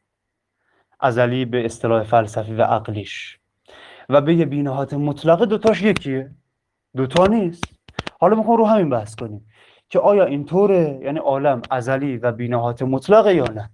ازلی 1.00 1.46
به 1.46 1.66
اصطلاح 1.66 2.04
فلسفی 2.04 2.54
و 2.54 2.62
عقلیش. 2.62 3.40
و 4.10 4.22
بگه 4.22 4.46
بینهات 4.46 4.94
مطلقه 4.94 5.46
دوتاش 5.46 5.82
یکیه. 5.82 6.32
دوتا 6.96 7.28
نیست. 7.28 7.64
حالا 8.20 8.36
می‌خوام 8.36 8.58
رو 8.58 8.66
همین 8.66 8.90
بحث 8.90 9.16
کنیم. 9.16 9.46
که 9.90 10.00
آیا 10.00 10.26
اینطوره 10.26 11.00
یعنی 11.04 11.20
عالم 11.20 11.62
ازلی 11.72 12.18
و 12.18 12.32
بینهات 12.32 12.82
مطلقه 12.82 13.36
یا 13.36 13.46
نه؟ 13.46 13.70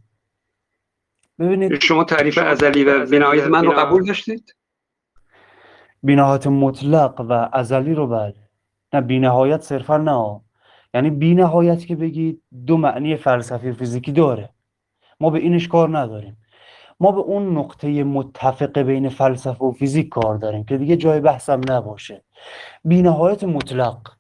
ببینید 1.39 1.79
شما 1.79 2.03
تعریف 2.03 2.37
ازلی 2.37 2.83
و 2.83 3.05
بینایت 3.05 3.47
من 3.47 3.65
رو 3.65 3.71
قبول 3.71 4.05
داشتید؟ 4.05 4.55
بینهایت 6.03 6.47
مطلق 6.47 7.25
و 7.29 7.49
ازلی 7.53 7.93
رو 7.93 8.07
بله. 8.07 8.35
نه 8.93 9.01
بینهایت 9.01 9.61
صرفا 9.61 9.97
نه 9.97 10.41
یعنی 10.93 11.09
بینهایت 11.09 11.85
که 11.85 11.95
بگید 11.95 12.41
دو 12.65 12.77
معنی 12.77 13.15
فلسفی 13.15 13.69
و 13.69 13.73
فیزیکی 13.73 14.11
داره. 14.11 14.49
ما 15.19 15.29
به 15.29 15.39
اینش 15.39 15.67
کار 15.67 15.97
نداریم. 15.97 16.37
ما 16.99 17.11
به 17.11 17.19
اون 17.19 17.57
نقطه 17.57 18.03
متفق 18.03 18.79
بین 18.79 19.09
فلسفه 19.09 19.65
و 19.65 19.71
فیزیک 19.71 20.09
کار 20.09 20.37
داریم 20.37 20.63
که 20.63 20.77
دیگه 20.77 20.97
جای 20.97 21.19
بحثم 21.19 21.61
نباشه. 21.69 22.23
بینهایت 22.83 23.43
مطلق. 23.43 24.14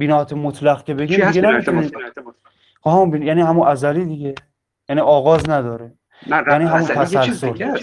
بینهایت 0.00 0.32
مطلق 0.32 0.84
که 0.84 0.94
بگیم 0.94 1.30
دیگه 1.30 1.40
نمی‌تونیم. 1.40 1.80
مطلق؟ 1.84 2.34
همون 2.86 3.10
بین- 3.10 3.22
یعنی 3.22 3.40
همون 3.40 3.68
ازلی 3.68 4.04
دیگه. 4.04 4.34
یعنی 4.88 5.00
آغاز 5.00 5.50
نداره. 5.50 5.92
نه 6.26 6.44
یعنی 6.48 6.64
همون 6.64 6.86
تسلسل. 6.86 7.76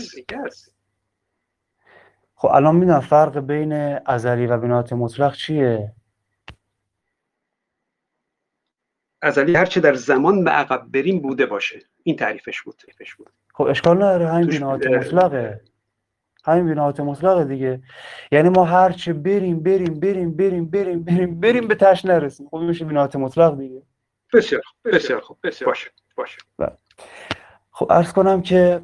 خب 2.36 2.48
الان 2.48 2.76
می‌دونم 2.76 3.00
فرق 3.00 3.40
بین 3.40 3.74
ازلی 4.06 4.46
و 4.48 4.58
بینهایت 4.58 4.94
مطلق 4.94 5.36
چیه؟ 5.36 5.94
ازلی 9.22 9.56
هر 9.56 9.66
چه 9.66 9.80
در 9.80 9.94
زمان 9.94 10.44
به 10.44 10.52
عقب 10.52 10.86
بریم 10.92 11.20
بوده 11.20 11.46
باشه. 11.46 11.80
این 12.04 12.16
تعریفش 12.16 12.62
بود. 12.62 12.76
تعریفش 12.76 13.16
بود 13.16 13.30
خب 13.54 13.64
اشکال 13.64 13.98
نداره 13.98 14.28
همین 14.28 14.60
بوده. 14.60 14.98
مطلقه. 14.98 15.62
همین 16.48 16.66
بینهایت 16.66 17.00
مطلق 17.00 17.44
دیگه. 17.44 17.82
یعنی 18.32 18.50
ما 18.50 18.66
هرچه 18.66 19.14
بریم 19.14 19.60
بریم 19.60 20.00
بریم 20.00 20.36
بریم 20.38 20.66
بریم 20.66 21.04
بریم 21.04 21.40
بریم 21.40 21.68
به 21.68 21.76
تش 21.76 22.06
نرسیم. 22.06 22.48
خب 22.52 22.58
میشه 22.58 22.86
بینهایت 22.86 23.16
مطلق 23.16 23.58
دیگه. 23.58 23.82
بسیار 24.34 24.62
بسیار 24.86 25.22
خوب 25.22 25.38
بسیار 25.44 25.68
باشه. 25.68 25.90
باشه. 26.16 26.38
خب 27.72 27.88
ارز 27.90 28.14
کنم 28.14 28.42
که 28.42 28.82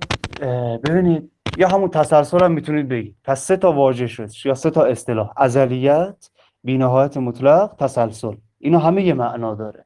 ببینید 0.83 1.31
یا 1.57 1.67
همون 1.67 1.89
تسلسل 1.89 2.43
هم 2.43 2.51
می‌تونید 2.51 2.89
بگید. 2.89 3.15
پس 3.23 3.45
سه 3.45 3.57
تا 3.57 3.71
واژه 3.71 4.07
شد 4.07 4.29
یا 4.45 4.53
سه 4.53 4.69
تا 4.69 4.83
اصطلاح. 4.83 5.33
ازلیت 5.37 6.29
بینهایت 6.63 7.17
مطلق 7.17 7.75
تسلسل. 7.79 8.35
اینا 8.59 8.79
همه 8.79 9.03
یه 9.03 9.13
معنا 9.13 9.55
داره. 9.55 9.85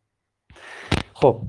خب 1.14 1.42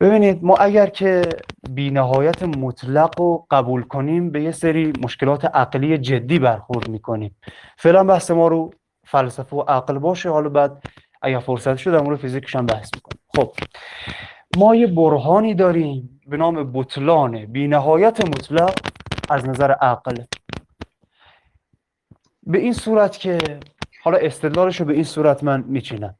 ببینید 0.00 0.44
ما 0.44 0.56
اگر 0.56 0.86
که 0.86 1.22
بینهایت 1.70 2.42
مطلق 2.42 3.20
رو 3.20 3.46
قبول 3.50 3.82
کنیم 3.82 4.30
به 4.30 4.42
یه 4.42 4.52
سری 4.52 4.92
مشکلات 5.02 5.44
عقلی 5.44 5.98
جدی 5.98 6.38
برخورد 6.38 6.88
می‌کنیم. 6.88 7.36
فعلا 7.78 8.04
بحث 8.04 8.30
ما 8.30 8.48
رو 8.48 8.70
فلسفه 9.04 9.56
و 9.56 9.60
عقل 9.60 9.98
باشه. 9.98 10.30
حالا 10.30 10.48
بعد 10.48 10.82
اگر 11.22 11.38
فرصت 11.38 11.76
شد 11.76 11.94
مورد 11.94 12.18
فیزیکش 12.18 12.56
هم 12.56 12.66
بحث 12.66 12.90
می‌کنیم. 12.94 13.20
خب 13.36 13.52
ما 14.56 14.74
یه 14.74 14.86
برهانی 14.86 15.54
داریم 15.54 16.20
به 16.26 16.36
نام 16.36 16.72
بطلان 16.72 17.46
بینهایت 17.46 18.20
مطلق 18.20 18.74
از 19.30 19.48
نظر 19.48 19.70
عقل. 19.70 20.16
به 22.42 22.58
این 22.58 22.72
صورت 22.72 23.18
که 23.18 23.38
حالا 24.02 24.18
استدلالش 24.18 24.80
رو 24.80 24.86
به 24.86 24.94
این 24.94 25.04
صورت 25.04 25.44
من 25.44 25.64
میچینم. 25.66 26.14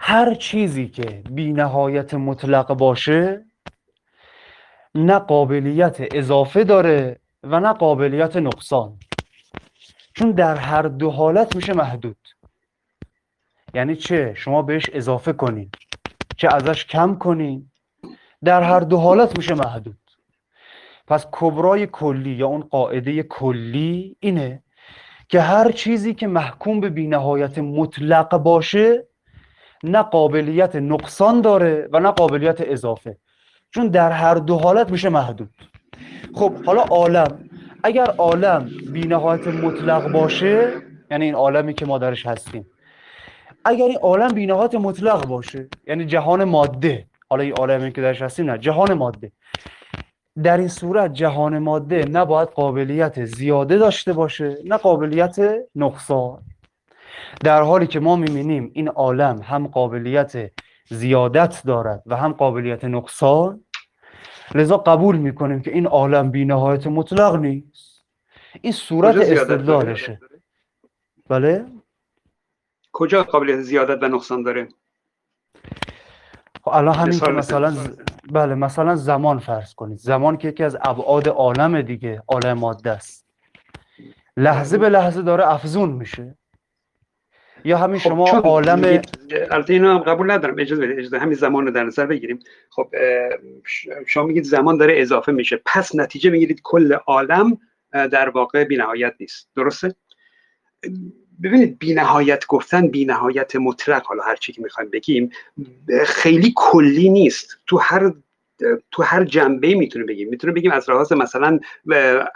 هر 0.00 0.34
چیزی 0.34 0.88
که 0.88 1.22
بی 1.30 1.52
نهایت 1.52 2.14
مطلق 2.14 2.74
باشه 2.74 3.44
نه 4.94 5.18
قابلیت 5.18 5.96
اضافه 6.14 6.64
داره 6.64 7.20
و 7.42 7.60
نه 7.60 7.72
قابلیت 7.72 8.36
نقصان. 8.36 8.98
چون 10.14 10.30
در 10.30 10.56
هر 10.56 10.82
دو 10.82 11.10
حالت 11.10 11.56
میشه 11.56 11.72
محدود. 11.72 12.16
یعنی 13.74 13.96
چه؟ 13.96 14.34
شما 14.36 14.62
بهش 14.62 14.90
اضافه 14.92 15.32
کنین. 15.32 15.70
چه 16.36 16.48
ازش 16.54 16.84
کم 16.84 17.14
کنین. 17.18 17.70
در 18.44 18.62
هر 18.62 18.80
دو 18.80 18.96
حالت 18.96 19.38
میشه 19.38 19.54
محدود. 19.54 19.98
پس 21.06 21.26
کبرای 21.32 21.86
کلی 21.86 22.30
یا 22.30 22.46
اون 22.46 22.60
قاعده 22.60 23.22
کلی 23.22 24.16
اینه 24.20 24.62
که 25.28 25.40
هر 25.40 25.72
چیزی 25.72 26.14
که 26.14 26.26
محکوم 26.26 26.80
به 26.80 26.90
بینهایت 26.90 27.58
مطلق 27.58 28.36
باشه 28.36 29.06
نه 29.84 30.02
قابلیت 30.02 30.76
نقصان 30.76 31.40
داره 31.40 31.88
و 31.92 32.00
نه 32.00 32.10
قابلیت 32.10 32.60
اضافه. 32.60 33.16
چون 33.70 33.88
در 33.88 34.10
هر 34.10 34.34
دو 34.34 34.56
حالت 34.56 34.90
میشه 34.90 35.08
محدود. 35.08 35.50
خب 36.34 36.64
حالا 36.64 36.82
عالم. 36.82 37.50
اگر 37.82 38.06
عالم 38.06 38.70
بینهایت 38.92 39.46
مطلق 39.46 40.12
باشه 40.12 40.72
یعنی 41.10 41.24
این 41.24 41.34
عالمی 41.34 41.74
که 41.74 41.86
ما 41.86 41.98
درش 41.98 42.26
هستیم. 42.26 42.66
اگر 43.64 43.84
این 43.84 43.98
عالم 43.98 44.28
بینهایت 44.28 44.74
مطلق 44.74 45.26
باشه 45.26 45.68
یعنی 45.86 46.06
جهان 46.06 46.44
ماده 46.44 47.06
حالا 47.30 47.42
این 47.42 47.52
عالمی 47.52 47.92
که 47.92 48.02
درش 48.02 48.22
هستیم 48.22 48.50
نه 48.50 48.58
جهان 48.58 48.94
ماده. 48.94 49.32
در 50.42 50.56
این 50.56 50.68
صورت 50.68 51.12
جهان 51.12 51.58
ماده 51.58 52.04
نباید 52.04 52.48
قابلیت 52.48 53.24
زیاده 53.24 53.78
داشته 53.78 54.12
باشه 54.12 54.58
نه 54.64 54.76
قابلیت 54.76 55.36
نقصان. 55.74 56.42
در 57.40 57.62
حالی 57.62 57.86
که 57.86 58.00
ما 58.00 58.16
می‌بینیم 58.16 58.70
این 58.74 58.88
عالم 58.88 59.40
هم 59.42 59.66
قابلیت 59.66 60.50
زیادت 60.90 61.62
دارد 61.64 62.02
و 62.06 62.16
هم 62.16 62.32
قابلیت 62.32 62.84
نقصان 62.84 63.64
لذا 64.54 64.76
قبول 64.76 65.16
می‌کنیم 65.16 65.60
که 65.60 65.72
این 65.72 65.86
عالم 65.86 66.30
بینهایت 66.30 66.86
مطلق 66.86 67.36
نیست. 67.36 68.04
این 68.60 68.72
صورت 68.72 69.16
استدلالشه 69.16 70.20
بله؟ 71.28 71.66
کجا 72.92 73.22
قابلیت 73.22 73.60
زیادت 73.60 74.02
و 74.02 74.08
نقصان 74.08 74.42
داره؟ 74.42 74.68
خب 76.64 76.68
الان 76.68 76.94
همین 76.94 77.20
که 77.20 77.30
مثلا 77.30 77.74
بله 78.32 78.54
مثلا 78.54 78.96
زمان 78.96 79.38
فرض 79.38 79.74
کنید. 79.74 79.98
زمان 79.98 80.36
که 80.36 80.48
یکی 80.48 80.64
از 80.64 80.76
ابعاد 80.82 81.28
عالم 81.28 81.82
دیگه 81.82 82.22
عالم 82.28 82.58
ماده 82.58 82.90
است. 82.90 83.26
لحظه 84.36 84.78
به 84.78 84.88
لحظه 84.88 85.22
داره 85.22 85.52
افزون 85.52 85.90
میشه. 85.90 86.38
یا 87.64 87.78
همین 87.78 87.98
خب 87.98 88.10
شما 88.10 88.28
عالم 88.28 89.02
البته 89.50 89.72
اینو 89.72 89.88
هم 89.88 89.98
قبول 89.98 90.30
ندارم. 90.30 90.58
اجازه 90.58 90.86
بدید. 90.86 90.98
اجازه 90.98 91.18
همین 91.18 91.34
زمان 91.34 91.66
رو 91.66 91.72
در 91.72 91.84
نظر 91.84 92.06
بگیریم. 92.06 92.38
خب 92.70 92.94
شما 94.06 94.24
میگید 94.24 94.44
زمان 94.44 94.76
داره 94.76 95.00
اضافه 95.00 95.32
میشه. 95.32 95.62
پس 95.66 95.94
نتیجه 95.94 96.30
می‌گیرید 96.30 96.60
کل 96.62 96.92
عالم 96.92 97.58
در 97.92 98.28
واقع 98.28 98.64
بینهایت 98.64 99.14
نیست. 99.20 99.48
درسته؟ 99.56 99.94
ببینید 101.42 101.78
بینهایت 101.78 102.46
گفتن 102.46 102.88
بینهایت 102.88 103.56
مطلق 103.56 104.04
حالا 104.04 104.22
هر 104.22 104.36
چی 104.36 104.52
که 104.52 104.62
می‌خوایم 104.62 104.90
بگیم 104.90 105.30
خیلی 106.06 106.52
کلی 106.56 107.08
نیست. 107.08 107.58
تو 107.66 107.78
هر 107.78 108.12
تو 108.90 109.02
هر 109.02 109.24
جنبه 109.24 109.74
می‌تونه 109.74 110.04
بگیم 110.04 110.28
می‌تونه 110.28 110.52
بگیم 110.52 110.70
از 110.70 110.90
لحاظ 110.90 111.12
مثلا 111.12 111.60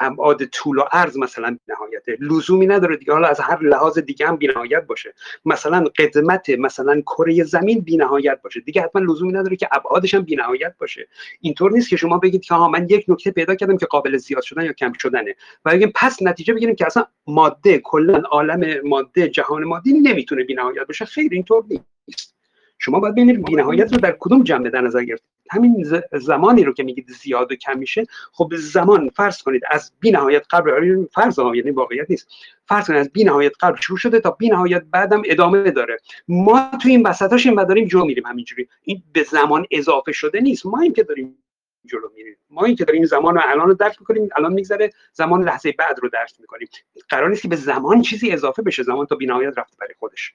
ابعاد 0.01 0.45
طول 0.45 0.79
و 0.79 0.83
عرض 0.93 1.18
مثلا 1.18 1.59
نهایت 1.68 2.03
لزومی 2.20 2.66
نداره 2.66 2.97
دیگه. 2.97 3.12
حالا 3.12 3.29
از 3.29 3.41
هر 3.41 3.62
لحاظ 3.62 3.99
دیگه 3.99 4.27
هم 4.27 4.37
بینهایت 4.37 4.87
باشه. 4.87 5.14
مثلا 5.45 5.85
قدمت 5.99 6.51
مثلا 6.51 7.01
کره 7.01 7.45
زمین 7.45 7.81
بینهایت 7.81 8.43
باشه. 8.43 8.61
دیگه 8.61 8.83
حتما 8.83 9.03
لزومی 9.03 9.33
نداره 9.33 9.57
که 9.57 9.68
ابعادش 9.72 10.14
هم 10.14 10.22
بینهایت 10.22 10.74
باشه. 10.79 11.09
اینطور 11.41 11.72
نیست 11.72 11.89
که 11.89 11.97
شما 11.97 12.18
بگید 12.18 12.43
که 12.43 12.55
ها 12.55 12.68
من 12.68 12.87
یک 12.91 13.05
نکته 13.09 13.31
پیدا 13.31 13.55
کردم 13.55 13.77
که 13.77 13.87
قابل 13.87 14.16
زیاد 14.16 14.43
شدن 14.43 14.64
یا 14.64 14.72
کم 14.72 14.93
شدنه. 14.93 15.35
و 15.64 15.70
بگیم 15.70 15.93
پس 15.95 16.22
نتیجه 16.22 16.55
بگیریم 16.55 16.74
که 16.74 16.87
اصلا 16.87 17.07
ماده 17.27 17.79
کلا 17.79 18.22
عالم 18.31 18.81
ماده 18.85 19.29
جهان 19.29 19.64
مادی 19.64 19.93
نمی‌تونه 19.93 20.45
بینهایت 20.45 20.87
باشه. 20.87 21.05
خیر 21.05 21.29
اینطور 21.33 21.64
نیست. 21.68 22.36
شما 22.79 23.01
باید 23.01 23.14
ببینید 23.14 23.45
بینهایت 23.45 23.93
رو 23.93 23.99
در 23.99 24.16
کدوم 24.20 24.43
جنبه 24.43 24.70
در 24.70 24.81
نظر 24.81 25.05
گرفتید؟ 25.05 25.29
همین 25.51 25.87
زمانی 26.12 26.64
رو 26.64 26.72
که 26.72 26.83
میگید 26.83 27.11
زیاد 27.11 27.53
و 27.53 27.55
کم 27.55 27.79
میشه 27.79 28.07
خب 28.33 28.53
زمان 28.57 29.09
فرض 29.09 29.43
کنید 29.43 29.62
از 29.70 29.93
بی 30.01 30.11
نهایت 30.11 30.47
قبل 30.51 31.07
فرض 31.14 31.39
ها 31.39 31.57
یعنی 31.57 31.70
واقعیت 31.70 32.11
نیست. 32.11 32.29
فرض 32.68 32.87
کنید 32.87 33.01
از 33.01 33.12
بی 33.12 33.24
نهایت 33.24 33.53
قبل 33.61 33.81
شروع 33.81 33.99
شده 33.99 34.20
تا 34.20 34.31
بی 34.31 34.49
نهایت 34.49 34.83
بعدم 34.91 35.22
ادامه 35.24 35.70
داره. 35.70 35.99
ما 36.29 36.70
تو 36.83 36.89
این 36.89 37.07
وسطاش 37.07 37.47
این 37.47 37.64
داریم 37.64 37.87
جو 37.87 38.05
میریم 38.05 38.27
همینجوری. 38.27 38.68
این 38.83 39.03
به 39.12 39.22
زمان 39.22 39.66
اضافه 39.70 40.12
شده 40.12 40.41
نیست. 40.41 40.66
ما 40.66 40.81
این 40.81 40.93
که 40.93 41.03
داریم 41.03 41.39
جلو 41.85 42.09
میریم. 42.14 42.37
ما 42.51 42.64
این 42.64 42.77
که 42.77 42.85
داریم 42.85 43.05
زمان 43.05 43.35
رو 43.35 43.41
الان 43.45 43.68
رو 43.68 43.74
درک 43.74 43.97
می‌کنیم 44.01 44.29
الان 44.37 44.53
میگذره 44.53 44.93
زمان 45.12 45.45
لحظه 45.45 45.74
بعد 45.79 45.99
رو 46.03 46.09
درک 46.09 46.33
می‌کنیم. 46.41 46.68
قرار 47.09 47.29
نیست 47.29 47.43
که 47.43 47.49
به 47.49 47.57
زمان 47.57 48.03
چیزی 48.03 48.31
اضافه 48.31 48.62
بشه 48.62 48.83
زمان 48.83 49.07
تا 49.07 49.16
بینهایت 49.16 49.59
رفته 49.59 49.77
برای 49.81 49.95
خودش. 49.99 50.35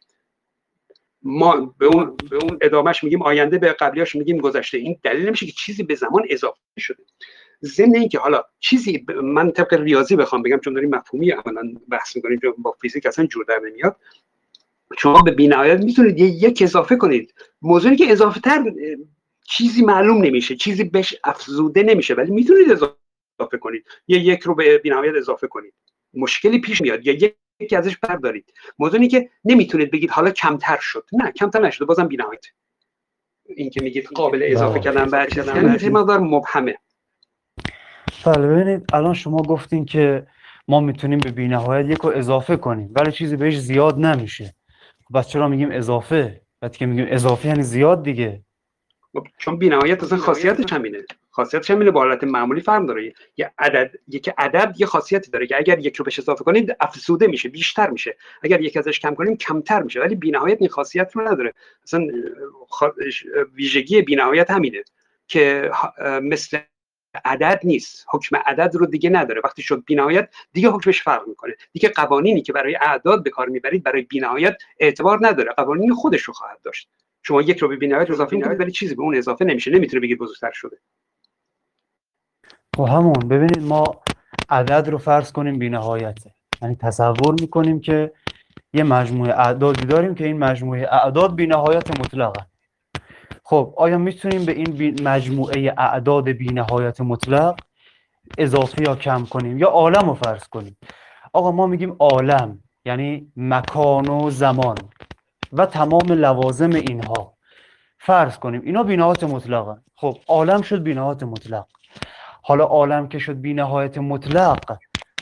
ما 1.23 1.75
به 1.77 1.85
اون 1.85 2.17
به 2.29 2.35
اون 2.35 2.57
ادامهش 2.61 3.03
میگیم 3.03 3.21
آینده 3.21 3.57
به 3.57 3.73
قبلیاش 3.73 4.15
میگیم 4.15 4.37
گذشته. 4.37 4.77
این 4.77 4.99
دلیل 5.03 5.27
نمیشه 5.27 5.45
که 5.45 5.51
چیزی 5.51 5.83
به 5.83 5.95
زمان 5.95 6.25
اضافه 6.29 6.59
شده. 6.79 7.03
ضمن 7.63 7.95
اینکه 7.95 8.19
حالا 8.19 8.43
چیزی 8.59 9.05
من 9.23 9.51
طبق 9.51 9.73
ریاضی 9.73 10.15
بخوام 10.15 10.41
بگم 10.41 10.59
چون 10.59 10.73
داریم 10.73 10.89
مفهومی 10.89 11.31
عملا 11.31 11.73
بحث 11.89 12.15
می‌کنیم 12.15 12.39
با 12.57 12.71
فیزیک 12.81 13.05
اصلا 13.05 13.25
جور 13.25 13.45
در 13.45 13.59
نمیاد. 13.65 13.95
شما 14.97 15.21
به 15.21 15.31
بینهایت 15.31 15.79
می‌تونید 15.79 16.19
یک 16.19 16.61
اضافه 16.61 16.95
کنید. 16.95 17.33
موضوعی 17.61 17.95
که 17.95 18.11
اضافه 18.11 18.39
تر 18.39 18.73
چیزی 19.47 19.85
معلوم 19.85 20.23
نمیشه 20.23 20.55
چیزی 20.55 20.83
بهش 20.83 21.15
افزوده 21.23 21.83
نمیشه 21.83 22.13
ولی 22.13 22.31
می‌تونید 22.31 22.71
اضافه 22.71 23.57
کنید. 23.59 23.85
یه 24.07 24.19
یک 24.19 24.39
رو 24.39 24.55
به 24.55 24.77
بینهایت 24.77 25.15
اضافه 25.15 25.47
کنید. 25.47 25.73
مشکلی 26.13 26.61
پیش 26.61 26.81
میاد. 26.81 27.07
یا 27.07 27.13
یک 27.13 27.35
یکی 27.61 27.75
ازش 27.75 27.97
بردارید. 27.97 28.53
موضوعی 28.79 29.07
که 29.07 29.29
نمی‌تونید 29.45 29.91
بگید 29.91 30.09
حالا 30.09 30.31
کمتر 30.31 30.77
شد. 30.81 31.05
نه 31.13 31.31
کمتر 31.31 31.61
نشده 31.61 31.85
بازم 31.85 32.07
بینهایت. 32.07 32.45
این 33.45 33.69
که 33.69 33.81
میگید 33.83 34.07
قابل 34.07 34.43
اضافه 34.45 34.79
کردن 34.79 35.05
بعد 35.05 35.29
کردن 35.29 35.65
یعنی 35.65 35.89
مقدار 35.89 36.19
مبهمه. 36.19 36.77
بله 38.25 38.47
ببینید 38.47 38.85
الان 38.93 39.13
شما 39.13 39.41
گفتین 39.41 39.85
که 39.85 40.27
ما 40.67 40.79
می‌تونیم 40.79 41.19
به 41.19 41.31
بینهایت 41.31 41.89
یک 41.89 41.97
رو 41.97 42.09
اضافه 42.09 42.57
کنیم 42.57 42.93
ولی 42.95 43.11
چیزی 43.11 43.35
بهش 43.35 43.59
زیاد 43.59 43.99
نمیشه. 43.99 44.55
بس 45.13 45.27
چرا 45.27 45.47
میگیم 45.47 45.71
اضافه؟ 45.71 46.41
بعد 46.61 46.77
که 46.77 46.85
میگیم 46.85 47.05
اضافه 47.09 47.47
یعنی 47.47 47.63
زیاد 47.63 48.03
دیگه. 48.03 48.43
خب، 49.13 49.27
چون 49.37 49.57
بینهایت 49.57 50.03
اصلا 50.03 50.17
خاصیتش 50.17 50.73
همینه. 50.73 50.97
خاصیتش 51.31 51.71
همینه 51.71 51.91
با 51.91 51.99
حالت 51.99 52.23
معمولی 52.23 52.61
فرم 52.61 52.85
داره. 52.85 53.13
یه 53.37 53.51
عدد 53.59 53.91
یک 54.07 54.29
عدد 54.37 54.75
یه 54.79 54.85
خاصیتی 54.85 55.31
داره 55.31 55.47
که 55.47 55.57
اگر 55.57 55.79
یک 55.79 55.95
رو 55.95 56.05
بهش 56.05 56.19
اضافه 56.19 56.43
کنید 56.43 56.75
افزوده 56.79 57.27
میشه 57.27 57.49
بیشتر 57.49 57.89
میشه. 57.89 58.17
اگر 58.43 58.61
یک 58.61 58.77
ازش 58.77 58.99
کم 58.99 59.15
کنیم 59.15 59.37
کمتر 59.37 59.81
میشه. 59.83 59.99
ولی 59.99 60.15
بینهایت 60.15 60.57
این 60.59 60.69
خاصیت 60.69 61.15
رو 61.15 61.27
نداره. 61.27 61.53
اصلا 61.83 62.07
ویژگی 63.55 64.01
بینهایت 64.01 64.51
همینه 64.51 64.83
که 65.27 65.71
مثل 66.21 66.59
عدد 67.25 67.59
نیست. 67.63 68.05
حکم 68.11 68.35
عدد 68.35 68.75
رو 68.75 68.85
دیگه 68.85 69.09
نداره. 69.09 69.41
وقتی 69.43 69.61
شد 69.61 69.83
بینهایت 69.85 70.29
دیگه 70.53 70.69
حکمش 70.69 71.01
فرق 71.01 71.27
می‌کنه. 71.27 71.55
دیگه 71.73 71.89
قوانینی 71.89 72.41
که 72.41 72.53
برای 72.53 72.75
اعداد 72.75 73.23
به 73.23 73.29
کار 73.29 73.47
می‌برید 73.49 73.83
برای 73.83 74.01
بینهایت 74.01 74.57
اعتبار 74.79 75.27
نداره. 75.27 75.51
قوانین 75.51 75.93
خودش 75.93 76.21
رو 76.21 76.33
خواهد 76.33 76.61
داشت. 76.63 76.89
شما 77.23 77.41
یک 77.41 77.59
رو 77.59 77.67
به 77.67 77.75
بینهایت 77.75 78.09
اضافه 78.09 78.35
می‌کنید 78.35 78.59
ولی 78.59 78.71
چیزی 78.71 78.95
به 78.95 79.01
اون 79.01 79.15
اضافه 79.15 79.45
نمیشه. 79.45 79.71
نمی‌تونه 79.71 80.01
بگید 80.01 80.17
بزرگتر 80.17 80.51
شده. 80.53 80.77
خب 82.75 82.83
همون 82.83 83.13
ببینید 83.13 83.63
ما 83.63 83.83
عدد 84.49 84.89
رو 84.89 84.97
فرض 84.97 85.31
کنیم 85.31 85.59
بی 85.59 85.69
نهایته. 85.69 86.33
یعنی 86.61 86.75
تصور 86.75 87.35
می‌کنیم 87.41 87.79
که 87.79 88.11
یه 88.73 88.83
مجموعه 88.83 89.31
اعدادی 89.31 89.85
داریم 89.85 90.15
که 90.15 90.25
این 90.25 90.39
مجموعه 90.39 90.87
اعداد 90.91 91.35
بی 91.35 91.47
نهایت 91.47 91.99
مطلقه. 91.99 92.45
خب 93.43 93.73
آیا 93.77 93.97
می‌تونیم 93.97 94.45
به 94.45 94.51
این 94.51 95.01
مجموعه 95.07 95.73
اعداد 95.77 96.29
بی 96.29 96.47
نهایت 96.53 97.01
مطلق 97.01 97.59
اضافه 98.37 98.81
یا 98.81 98.95
کم 98.95 99.25
کنیم 99.25 99.57
یا 99.57 99.67
عالم 99.67 100.09
رو 100.09 100.13
فرض 100.13 100.47
کنیم؟ 100.47 100.77
آقا 101.33 101.51
ما 101.51 101.67
میگیم 101.67 101.95
عالم 101.99 102.59
یعنی 102.85 103.31
مکان 103.35 104.07
و 104.07 104.29
زمان 104.29 104.77
و 105.53 105.65
تمام 105.65 106.11
لوازم 106.11 106.69
اینها. 106.69 107.33
فرض 107.99 108.37
کنیم 108.37 108.61
اینا 108.65 108.83
بینهایت 108.83 109.23
مطلقه 109.23 109.77
خب 109.95 110.17
عالم 110.27 110.61
شد 110.61 110.83
بینهایت 110.83 111.23
مطلق. 111.23 111.65
حالا 112.41 112.63
عالم 112.63 113.07
که 113.07 113.19
شد 113.19 113.35
بینهایت 113.35 113.97
مطلق 113.97 114.77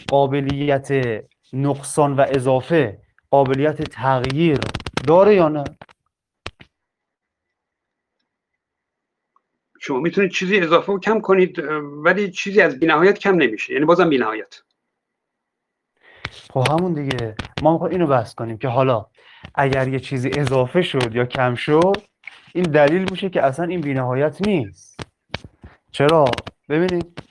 قابلیت 0.08 0.90
نقصان 1.54 2.16
و 2.16 2.26
اضافه 2.30 3.02
قابلیت 3.32 3.82
تغییر 3.82 4.60
داره 5.08 5.36
یا 5.36 5.50
نه؟ 5.50 5.64
شما 9.82 10.00
می‌تونید 10.00 10.32
چیزی 10.32 10.60
اضافه 10.60 10.92
و 10.92 11.00
کم 11.00 11.22
کنید 11.22 11.60
ولی 12.04 12.32
چیزی 12.32 12.62
از 12.62 12.80
بینهایت 12.80 13.20
کم 13.20 13.36
نمیشه. 13.36 13.74
یعنی 13.74 13.86
بازم 13.86 14.10
بینهایت. 14.10 14.62
خب 16.54 16.68
همون 16.70 16.94
دیگه. 16.94 17.36
ما 17.62 17.72
می‌خوایم 17.72 17.92
اینو 17.92 18.08
بحث 18.08 18.36
کنیم 18.36 18.58
که 18.58 18.68
حالا 18.68 19.06
اگر 19.56 19.88
یه 19.88 20.00
چیزی 20.00 20.30
اضافه 20.38 20.82
شد 20.82 21.16
یا 21.16 21.26
کم 21.26 21.56
شد 21.56 21.98
این 22.54 22.64
دلیل 22.64 23.08
میشه 23.12 23.30
که 23.30 23.44
اصلا 23.44 23.66
این 23.66 23.82
بینهایت 23.82 24.48
نیست. 24.48 25.00
چرا؟ 25.92 26.26
ببینید 26.70 27.22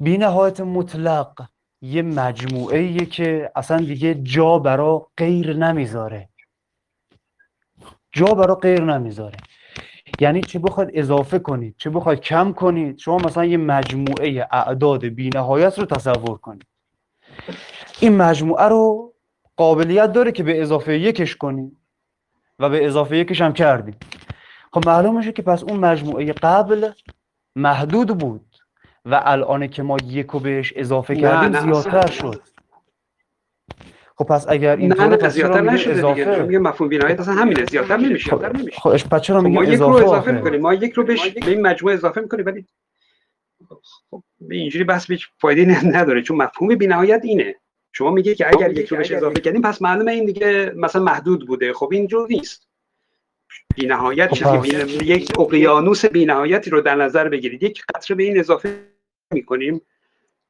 بینهایت 0.00 0.60
مطلق 0.60 1.42
یه 1.82 2.02
مجموعه 2.02 3.06
که 3.06 3.50
اصلا 3.56 3.78
دیگه 3.78 4.14
جا 4.14 4.58
برا 4.58 5.10
غیر 5.16 5.56
نمی‌ذاره. 5.56 6.28
جا 8.12 8.26
برا 8.26 8.54
غیر 8.54 8.80
نمی‌ذاره. 8.80 9.36
یعنی 10.20 10.40
چه 10.40 10.58
بخواد 10.58 10.90
اضافه 10.94 11.38
کنید 11.38 11.74
چه 11.78 11.90
بخواد 11.90 12.20
کم 12.20 12.52
کنید 12.52 12.98
شما 12.98 13.16
مثلا 13.16 13.44
یه 13.44 13.56
مجموعه 13.56 14.48
اعداد 14.52 15.04
بینهایت 15.04 15.78
رو 15.78 15.86
تصور 15.86 16.38
کنید. 16.38 16.66
این 18.00 18.16
مجموعه 18.16 18.64
رو 18.64 19.14
قابلیت 19.56 20.12
داره 20.12 20.32
که 20.32 20.42
به 20.42 20.62
اضافه 20.62 20.98
یکش 20.98 21.36
کنید 21.36 21.76
و 22.58 22.68
به 22.68 22.86
اضافه 22.86 23.16
یکش 23.16 23.40
هم 23.40 23.52
کردیم 23.52 23.96
خب 24.72 24.88
معلوم 24.88 25.16
میشه 25.16 25.32
که 25.32 25.42
پس 25.42 25.62
اون 25.62 25.80
مجموعه 25.80 26.32
قبل 26.32 26.90
محدود 27.56 28.18
بود 28.18 28.44
و 29.04 29.22
الان 29.24 29.68
که 29.68 29.82
ما 29.82 29.96
یکو 30.06 30.38
بهش 30.38 30.72
اضافه 30.76 31.16
کردیم 31.16 31.60
زیادتر 31.60 32.06
شد. 32.06 32.42
خب 34.16 34.24
پس 34.24 34.48
اگر 34.48 34.76
این 34.76 34.92
نه 34.92 35.06
نه 35.06 35.28
زیادتر 35.28 35.60
نشده 35.60 35.94
اضافه؟ 35.94 36.42
دیگه 36.42 36.58
مفهوم 36.58 36.88
بینایت 36.88 37.20
اصلا 37.20 37.34
همینه 37.34 37.64
زیادتر 37.64 37.96
نمیشه 37.96 38.30
خب 38.30 38.56
نمیشه. 38.56 38.80
خب 38.80 38.90
پس 38.90 39.20
چرا 39.20 39.40
خب 39.40 39.46
ما 39.46 39.64
یک 39.64 39.72
اضافه 39.72 40.00
رو 40.00 40.06
اضافه؟ 40.06 40.32
می‌کنیم 40.32 40.60
ما 40.60 40.74
یک 40.74 40.92
رو 40.92 41.04
بهش 41.04 41.28
به 41.28 41.50
این 41.50 41.60
مجموعه 41.66 41.94
اضافه 41.94 42.20
می‌کنیم 42.20 42.46
ولی 42.46 42.66
خب 44.10 44.22
اینجوری 44.50 44.84
بس 44.84 45.10
هیچ 45.10 45.28
فایده 45.38 45.86
نداره 45.96 46.22
چون 46.22 46.36
مفهوم 46.36 46.74
بینهایت 46.74 47.20
اینه. 47.24 47.54
شما 47.92 48.10
میگه 48.10 48.34
که 48.34 48.48
اگر 48.48 48.72
یک 48.72 48.88
رو 48.88 48.96
بهش 48.96 49.12
اضافه 49.12 49.40
کردیم 49.40 49.62
پس 49.62 49.82
معلومه 49.82 50.12
این 50.12 50.24
دیگه 50.24 50.72
مثلا 50.76 51.02
محدود 51.02 51.46
بوده. 51.46 51.72
خب 51.72 51.88
اینجور 51.92 52.28
نیست. 52.30 52.68
بینهایت 53.76 54.34
خب 54.34 54.34
چیزی 54.34 54.86
بین... 54.86 55.08
یک 55.08 55.40
اقیانوس 55.40 56.04
بینهایتی 56.04 56.70
رو 56.70 56.80
در 56.80 56.94
نظر 56.94 57.28
بگیرید. 57.28 57.62
یک 57.62 57.82
قطره 57.94 58.16
به 58.16 58.22
این 58.22 58.38
اضافه 58.38 58.86
می‌کنیم. 59.32 59.80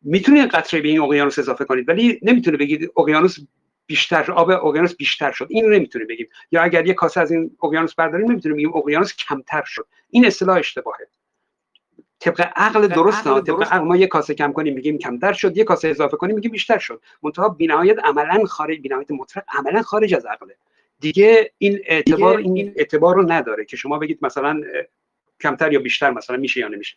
می‌تونید 0.03 0.51
قطره 0.51 0.81
به 0.81 0.89
این 0.89 1.01
اقیانوس 1.01 1.39
اضافه 1.39 1.65
کنید 1.65 1.89
ولی 1.89 2.21
نمی‌تونه 2.23 2.57
بگید 2.57 2.91
اقیانوس 2.97 3.39
بیشتر 3.87 4.33
آب 4.33 4.51
اقیانوس 4.51 4.97
بیشتر 4.97 5.33
شد. 5.33 5.47
این 5.51 5.65
رو 5.65 5.71
نمی‌تونه 5.71 6.05
بگیم. 6.05 6.29
یا 6.53 6.63
اگر 6.63 6.87
یک 6.87 6.95
کاسه 6.95 7.21
از 7.21 7.33
این 7.33 7.57
اقیانوس 7.63 7.95
برداریم 7.95 8.31
نمی‌تونیم 8.31 8.57
بگیم 8.57 8.77
اقیانوس 8.77 9.17
کمتر 9.17 9.63
شد. 9.67 9.87
این 10.11 10.27
اصطلاح 10.27 10.57
اشتباهه. 10.57 11.09
طبق 12.21 12.49
عقل 12.57 12.87
درست 12.87 13.27
نه 13.27 13.41
طبق 13.41 13.63
عقل 13.63 13.85
ما 13.85 13.97
یک 13.97 14.09
کاسه 14.09 14.35
کم 14.35 14.53
کنیم 14.53 14.75
میگیم 14.75 14.99
کمتر 14.99 15.33
شد. 15.33 15.57
یک 15.57 15.65
کاسه 15.65 15.89
اضافه 15.89 16.17
کنیم 16.17 16.35
میگیم 16.35 16.51
بیشتر 16.51 16.79
شد. 16.79 17.03
منتها 17.23 17.49
بینهایت 17.49 17.99
عملا 18.05 18.45
خارج 18.45 18.81
بینهایت 18.81 19.11
مطلق 19.11 19.45
عملا 19.49 19.83
خارج 19.83 20.15
از 20.15 20.27
عقله. 20.27 20.57
دیگه 21.03 21.53
این 21.59 21.81
اعتبار 21.87 22.39
این 22.39 22.73
اعتبار 22.77 23.15
رو 23.15 23.33
نداره 23.33 23.65
که 23.65 23.77
شما 23.77 23.99
بگید 23.99 24.19
مثلا 24.23 24.61
کمتر 25.41 25.73
یا 25.73 25.81
بیشتر 25.81 26.11
مثلا 26.11 26.37
میشه 26.37 26.61
یا 26.61 26.69
نمیشه. 26.69 26.97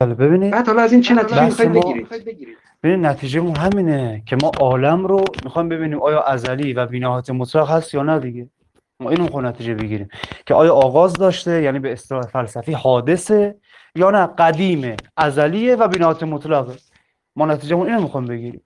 حالا 0.00 0.14
ببینید. 0.14 0.52
بعد 0.52 0.66
حالا 0.66 0.82
از 0.82 0.92
این 0.92 1.02
چه 1.02 1.14
نتیجه 1.14 1.44
می‌خواید 1.44 1.72
بگیرید؟ 1.72 2.56
ببین 2.82 3.06
نتیجه 3.06 3.40
مون 3.40 3.56
همینه 3.56 4.22
که 4.26 4.36
ما 4.42 4.52
عالم 4.60 5.06
رو 5.06 5.24
می‌خوایم 5.44 5.68
ببینیم 5.68 6.02
آیا 6.02 6.22
ازلی 6.22 6.72
و 6.72 6.86
بینهایت 6.86 7.30
مطلق 7.30 7.70
هست 7.70 7.94
یا 7.94 8.02
نه 8.02 8.18
دیگه. 8.18 8.48
ما 9.00 9.10
اینو 9.10 9.22
می‌خوایم 9.22 9.46
نتیجه 9.46 9.74
بگیریم 9.74 10.08
که 10.46 10.54
آیا 10.54 10.74
آغاز 10.74 11.12
داشته 11.12 11.62
یعنی 11.62 11.78
به 11.78 11.92
اصطلاح 11.92 12.22
فلسفی 12.22 12.72
حادثه 12.72 13.56
یا 13.94 14.10
نه 14.10 14.26
قدیمه 14.26 14.96
ازلیه 15.16 15.76
و 15.76 15.88
بینهایت 15.88 16.22
مطلقه. 16.22 16.74
ما 17.36 17.46
نتیجه 17.46 17.76
اینو 17.76 18.02
می‌خوایم 18.02 18.26
بگیریم. 18.26 18.60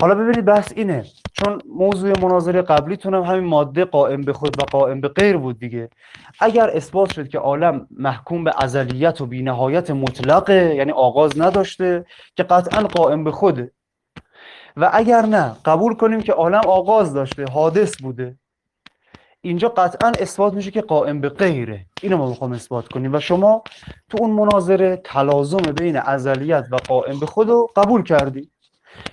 حالا 0.00 0.14
ببینید 0.14 0.44
بحث 0.44 0.72
اینه 0.76 1.04
چون 1.44 1.58
موضوع 1.74 2.18
مناظره 2.22 2.62
قبلیتون 2.62 3.14
هم 3.14 3.22
همین 3.22 3.44
ماده 3.44 3.84
قائم 3.84 4.20
به 4.20 4.32
خود 4.32 4.62
و 4.62 4.64
قائم 4.64 5.00
به 5.00 5.08
غیر 5.08 5.36
بود 5.36 5.58
دیگه. 5.58 5.90
اگر 6.40 6.70
اثبات 6.70 7.12
شد 7.12 7.28
که 7.28 7.38
عالم 7.38 7.86
محکوم 7.90 8.44
به 8.44 8.52
ازلیت 8.58 9.20
و 9.20 9.26
بینهایت 9.26 9.90
مطلقه 9.90 10.74
یعنی 10.76 10.92
آغاز 10.92 11.40
نداشته 11.40 12.04
که 12.36 12.42
قطعا 12.42 12.82
قائم 12.82 13.24
به 13.24 13.30
خوده. 13.30 13.72
و 14.76 14.90
اگر 14.92 15.22
نه 15.26 15.56
قبول 15.64 15.94
کنیم 15.94 16.20
که 16.20 16.32
عالم 16.32 16.62
آغاز 16.66 17.14
داشته 17.14 17.44
حادث 17.44 18.02
بوده. 18.02 18.38
اینجا 19.40 19.68
قطعا 19.68 20.12
اثبات 20.20 20.54
میشه 20.54 20.70
که 20.70 20.80
قائم 20.80 21.20
به 21.20 21.28
غیره. 21.28 21.86
اینو 22.02 22.16
ما 22.16 22.28
می‌خوام 22.28 22.52
اثبات 22.52 22.88
کنیم. 22.88 23.14
و 23.14 23.20
شما 23.20 23.62
تو 24.08 24.18
اون 24.20 24.30
مناظره 24.30 25.00
تلازم 25.04 25.62
بین 25.62 25.96
ازلیت 25.96 26.64
و 26.70 26.76
قائم 26.76 27.20
به 27.20 27.26
خود 27.26 27.48
رو 27.48 27.68
قبول 27.76 28.02
کردی. 28.02 28.50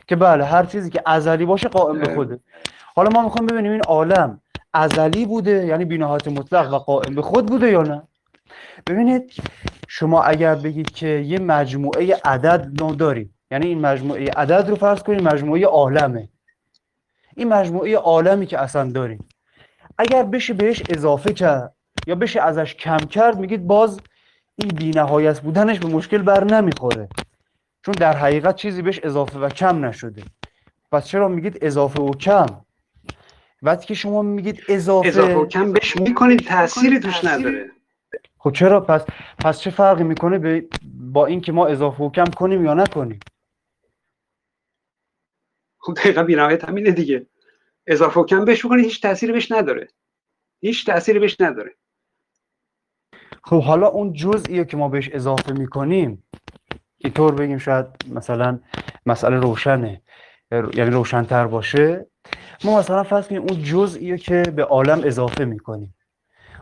که 0.08 0.16
بله 0.16 0.46
هر 0.46 0.66
چیزی 0.66 0.90
که 0.90 1.02
ازلی 1.06 1.46
باشه 1.46 1.70
قائم 1.70 2.00
به 2.00 2.16
خوده 2.16 2.40
حالا 2.96 3.10
ما 3.10 3.22
می‌خوام 3.22 3.46
ببینیم 3.46 3.72
این 3.72 3.82
عالم 3.82 4.42
ازلی 4.74 5.26
بوده 5.26 5.66
یعنی 5.66 5.86
بینهایت 5.86 6.28
مطلق 6.28 6.74
و 6.74 6.78
قائم 6.78 7.16
به 7.16 7.22
خود 7.22 7.46
بوده 7.46 7.72
یا 7.72 7.82
نه؟ 7.82 8.04
ببینید 8.88 9.34
شما 9.88 10.24
اگر 10.24 10.56
بگید 10.56 10.92
که 10.92 11.08
یه 11.08 11.40
مجموعه 11.40 12.16
عدد 12.26 12.82
نو 12.82 12.96
داریم 12.96 13.34
یعنی 13.52 13.68
این 13.68 13.82
مجموعه 13.82 14.30
عدد 14.30 14.70
رو 14.70 14.76
فرض 14.76 15.04
کنید 15.04 15.22
مجموعه 15.22 15.66
عالمه. 15.66 16.30
این 17.36 17.48
مجموعه 17.48 17.98
عالمی 17.98 18.46
که 18.46 18.60
اصلا 18.60 18.92
داریم 18.92 19.26
اگر 19.98 20.24
بشه 20.24 20.54
بهش 20.54 20.84
اضافه 20.90 21.34
کرد 21.34 21.74
یا 22.08 22.16
بشه 22.16 22.42
ازش 22.42 22.76
کم 22.76 22.98
کرد 22.98 23.38
میگید 23.40 23.68
باز 23.68 24.00
این 24.56 24.70
بینهایت 24.70 25.40
بودنش 25.40 25.80
به 25.80 25.88
مشکل 25.88 26.22
بر 26.22 26.44
نمی‌خوره. 26.44 27.10
چون 27.88 27.96
در 28.00 28.18
حقیقت 28.18 28.56
چیزی 28.56 28.82
بهش 28.82 29.00
اضافه 29.04 29.40
و 29.40 29.50
کم 29.50 29.86
نشده. 29.86 30.24
پس 30.92 31.08
چرا 31.08 31.28
میگید 31.28 31.58
اضافه 31.62 32.02
و 32.02 32.12
کم؟ 32.12 32.46
وقتی 33.62 33.86
که 33.86 33.94
شما 33.94 34.22
میگید 34.22 34.64
اضافه, 34.70 35.08
اضافه 35.08 35.36
و 35.36 35.46
کم 35.46 35.74
بهش 35.74 35.98
می‌کنید 35.98 36.40
تأثیری 36.40 37.00
توش 37.00 37.26
نداره. 37.26 37.72
خب 38.38 38.52
چرا؟ 38.52 38.82
پس 38.82 39.06
پس 39.40 39.60
چه 39.60 39.70
فرقی 39.70 40.04
می‌کنه 40.04 40.38
به 40.38 40.68
با 40.94 41.26
اینکه 41.26 41.52
ما 41.52 41.68
اضافه 41.68 42.04
و 42.04 42.12
کم 42.12 42.26
کنیم 42.26 42.66
یا 42.66 42.74
نکنیم؟ 42.74 43.20
خب 45.78 45.94
دقیقا 45.94 46.24
بینهایت 46.24 46.66
همینه 46.66 46.92
دیگه. 46.92 47.26
اضافه 47.88 48.20
و 48.20 48.26
کم 48.26 48.46
بهش 48.46 48.66
می‌کنید 48.66 48.86
هیچ 48.86 49.02
تأثیری 49.02 49.34
بهش 49.34 49.52
نداره. 49.52 49.88
هیچ 50.62 50.86
تأثیری 50.86 51.20
بهش 51.20 51.36
نداره. 51.40 51.76
خب 53.44 53.62
حالا 53.62 53.88
اون 53.88 54.14
جزئیه 54.14 54.66
که 54.66 54.78
ما 54.78 54.90
بهش 54.90 55.10
اضافه 55.10 55.54
می‌کنیم 55.54 56.24
اینطور 56.98 57.36
بگیم 57.36 57.58
شاید 57.58 57.86
مثلا 58.10 58.60
مسئله 59.06 59.36
روشنه 59.36 60.02
یعنی 60.52 60.91
روشنتر 60.91 61.48
باشه. 61.48 62.06
ما 62.64 62.80
مثلا 62.80 63.04
فرض 63.04 63.28
کنیم 63.28 63.41
اون 63.41 63.64
جزئیه 63.64 64.18
که 64.18 64.43
به 64.56 64.64
عالم 64.64 65.02
اضافه 65.04 65.45
می‌کنیم. 65.45 65.95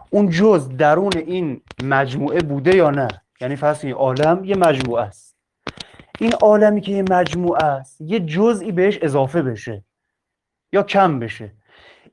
اون 0.09 0.29
جزء 0.29 0.67
درون 0.67 1.11
این 1.17 1.61
مجموعه 1.83 2.41
بوده 2.41 2.75
یا 2.75 2.89
نه؟ 2.89 3.07
یعنی 3.41 3.55
فرض 3.55 3.81
کنیم 3.81 3.95
عالم 3.95 4.45
یه 4.45 4.55
مجموعه 4.55 5.03
است. 5.03 5.35
این 6.19 6.33
عالمی 6.33 6.81
که 6.81 6.91
یه 6.91 7.03
مجموعه 7.09 7.63
است 7.63 8.01
یه 8.01 8.19
جزئی 8.19 8.71
بهش 8.71 8.99
اضافه 9.01 9.41
بشه 9.41 9.83
یا 10.73 10.83
کم 10.83 11.19
بشه. 11.19 11.51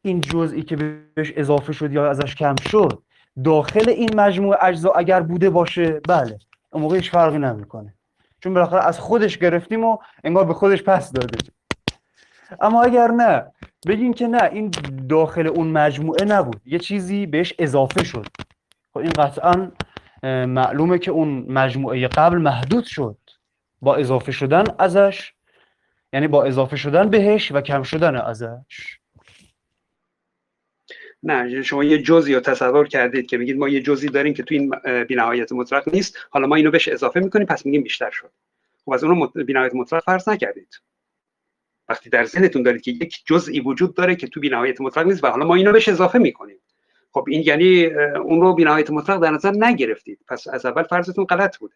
این 0.03 0.21
جزئی 0.21 0.63
که 0.63 0.77
بهش 0.77 1.33
اضافه 1.37 1.73
شد 1.73 1.93
یا 1.93 2.11
ازش 2.11 2.35
کم 2.35 2.55
شد 2.57 3.03
داخل 3.45 3.89
این 3.89 4.21
مجموعه 4.21 4.59
اجزا 4.65 4.91
اگر 4.91 5.21
بوده 5.21 5.51
باشه 5.51 6.01
بله. 6.09 6.39
اون 6.71 6.83
موقع 6.83 6.97
هیچ 6.97 7.11
فرقی 7.11 7.39
نمی‌کنه. 7.39 7.95
چون 8.43 8.55
بالاخره 8.55 8.87
از 8.87 9.01
خودش 9.01 9.39
گرفتیم 9.39 9.85
و 9.85 9.99
انگار 10.25 10.45
به 10.45 10.55
خودش 10.55 10.83
پس 10.83 11.13
داده. 11.13 11.39
اما 12.61 12.83
اگر 12.83 13.07
نه 13.07 13.53
بگیم 13.87 14.13
که 14.13 14.27
نه 14.27 14.43
این 14.43 14.71
داخل 15.09 15.47
اون 15.47 15.67
مجموعه 15.67 16.25
نبود. 16.25 16.61
یه 16.65 16.79
چیزی 16.79 17.27
بهش 17.27 17.55
اضافه 17.59 18.05
شد. 18.05 18.27
خب 18.95 18.99
این 18.99 19.11
قطعا 19.11 19.73
معلومه 20.47 20.99
که 20.99 21.11
اون 21.11 21.45
مجموعه 21.49 22.09
قبل 22.09 22.39
محدود 22.39 22.85
شد. 22.85 23.19
با 23.83 23.97
اضافه 23.97 24.33
شدن 24.33 24.65
ازش 24.79 25.33
یعنی 26.13 26.29
با 26.29 26.45
اضافه 26.45 26.77
شدن 26.77 27.11
بهش 27.11 27.53
و 27.53 27.61
کم 27.61 27.83
شدن 27.83 28.17
ازش. 28.17 28.99
نه 31.23 31.63
شما 31.63 31.85
یه 31.85 32.03
جزئی 32.03 32.35
رو 32.35 32.41
تصور 32.41 32.89
کردید 32.89 33.27
که 33.27 33.39
میگید 33.39 33.57
ما 33.57 33.69
یه 33.69 33.81
جزئی 33.81 34.09
داریم 34.09 34.35
که 34.35 34.43
تو 34.43 34.55
این 34.55 34.71
بینهایت 35.09 35.53
مطلق 35.53 35.95
نیست. 35.95 36.17
حالا 36.31 36.47
ما 36.47 36.55
اینو 36.55 36.71
بهش 36.71 36.89
اضافه 36.89 37.21
می‌کنیم 37.21 37.47
پس 37.47 37.67
میگیم 37.67 37.83
بیشتر 37.83 38.11
شد. 38.11 38.31
خب 38.85 38.93
از 38.93 39.05
اون 39.05 39.33
بینهایت 39.35 39.75
مطلق 39.75 40.03
فرض 40.05 40.29
نکردید. 40.29 40.81
وقتی 41.89 42.11
در 42.11 42.25
ذهنتون 42.25 42.63
دارید 42.63 42.83
که 42.83 42.91
یک 42.91 43.23
جزئی 43.27 43.61
وجود 43.61 43.95
داره 43.95 44.17
که 44.17 44.27
تو 44.27 44.41
بینهایت 44.41 44.81
مطلق 44.81 45.07
نیست 45.07 45.25
و 45.25 45.27
حالا 45.27 45.47
ما 45.47 45.55
اینو 45.55 45.73
بهش 45.73 45.89
اضافه 45.89 46.19
می‌کنیم. 46.19 46.59
خب 47.13 47.25
این 47.29 47.43
یعنی 47.43 47.85
اون 48.25 48.41
رو 48.41 48.55
بینهایت 48.55 48.91
مطلق 48.91 49.23
در 49.23 49.31
نظر 49.31 49.51
نگرفتید. 49.51 50.19
پس 50.29 50.49
از 50.49 50.67
اول 50.67 50.83
فرضتون 50.83 51.25
غلط 51.25 51.59
بوده. 51.59 51.75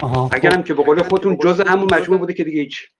خب. 0.00 0.30
هم 0.44 0.62
که 0.62 0.74
به 0.74 0.82
قول 0.82 1.02
خودتون 1.02 1.38
جزء 1.38 1.64
همون 1.64 1.94
مجموعه 1.94 2.20
بوده 2.20 2.34
که 2.34 2.44
دیگه 2.44 2.60
هیچ. 2.60 2.90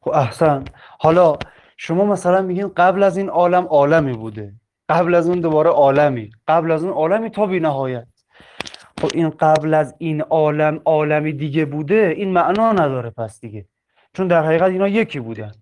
خب 0.00 0.10
احسن. 0.10 0.64
حالا 0.98 1.38
شما 1.82 2.04
مثلا 2.04 2.42
میگین 2.42 2.68
قبل 2.76 3.02
از 3.02 3.16
این 3.16 3.28
عالم 3.28 3.64
عالمی 3.64 4.12
بوده. 4.12 4.52
قبل 4.88 5.14
از 5.14 5.28
اون 5.28 5.40
دوباره 5.40 5.70
عالمی. 5.70 6.30
قبل 6.48 6.70
از 6.70 6.84
اون 6.84 6.92
عالمی 6.92 7.30
تا 7.30 7.46
بی 7.46 7.60
نهایت 7.60 8.06
خب 9.00 9.08
این 9.14 9.30
قبل 9.30 9.74
از 9.74 9.94
این 9.98 10.20
عالم 10.20 10.80
عالمی 10.84 11.32
دیگه 11.32 11.64
بوده 11.64 12.14
این 12.16 12.32
معنا 12.32 12.72
نداره 12.72 13.10
پس 13.10 13.40
دیگه. 13.40 13.64
چون 14.14 14.28
در 14.28 14.44
حقیقت 14.44 14.70
اینا 14.70 14.88
یکی 14.88 15.20
بودن. 15.20 15.52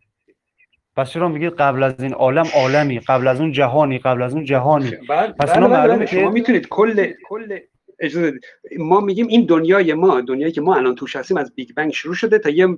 پس 0.96 1.10
چرا 1.10 1.28
میگید 1.28 1.52
قبل 1.52 1.82
از 1.82 1.94
این 2.00 2.12
عالم 2.12 2.46
عالمی؟ 2.54 2.98
قبل 2.98 3.28
از 3.28 3.40
اون 3.40 3.52
جهانی 3.52 3.98
قبل 3.98 4.22
از 4.22 4.34
اون 4.34 4.44
جهانی. 4.44 4.92
بعد 5.08 5.36
پس 5.36 5.50
بله 5.50 5.54
اینا 5.54 5.68
بله 5.68 5.78
معلومه 5.78 6.06
شما 6.06 6.30
می‌تونید 6.30 6.68
کل 6.68 7.12
کل 7.28 7.58
اجازه. 8.00 8.40
ما 8.78 9.00
میگیم 9.00 9.26
این 9.26 9.46
دنیای 9.46 9.94
ما 9.94 10.20
دنیایی 10.20 10.52
که 10.52 10.60
ما 10.60 10.76
الان 10.76 10.94
توش 10.94 11.16
هستیم 11.16 11.36
از 11.36 11.54
Big 11.54 11.74
Bang 11.74 11.92
شروع 11.92 12.14
شده 12.14 12.38
تا 12.38 12.50
یه 12.50 12.68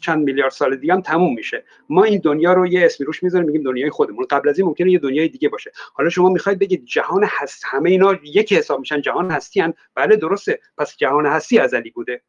چند 0.00 0.24
میلیارد 0.24 0.50
سال 0.50 0.76
دیگه 0.76 0.92
هم 0.94 1.00
تموم 1.00 1.34
میشه. 1.34 1.64
ما 1.88 2.04
این 2.04 2.20
دنیا 2.24 2.52
رو 2.52 2.66
یه 2.66 2.84
اسمی 2.84 3.06
روش 3.06 3.22
می‌ذاریم 3.22 3.46
میگیم 3.46 3.62
دنیای 3.62 3.90
خودمون. 3.90 4.26
قبل 4.30 4.48
از 4.48 4.58
این 4.58 4.68
ممکنه 4.68 4.90
یه 4.90 4.98
دنیای 4.98 5.28
دیگه 5.28 5.48
باشه. 5.48 5.72
حالا 5.94 6.10
شما 6.10 6.28
می‌خواید 6.28 6.58
بگید 6.58 6.84
جهان 6.84 7.24
هست 7.28 7.62
همه 7.66 7.90
اینا 7.90 8.18
یکی 8.24 8.56
حساب 8.56 8.80
میشن 8.80 9.00
جهان 9.00 9.30
هستی 9.30 9.60
هن. 9.60 9.74
بله 9.94 10.16
درسته. 10.16 10.60
پس 10.78 10.96
جهان 10.96 11.26
هستی 11.26 11.58
ازلی 11.58 11.90
بوده. 11.90 12.22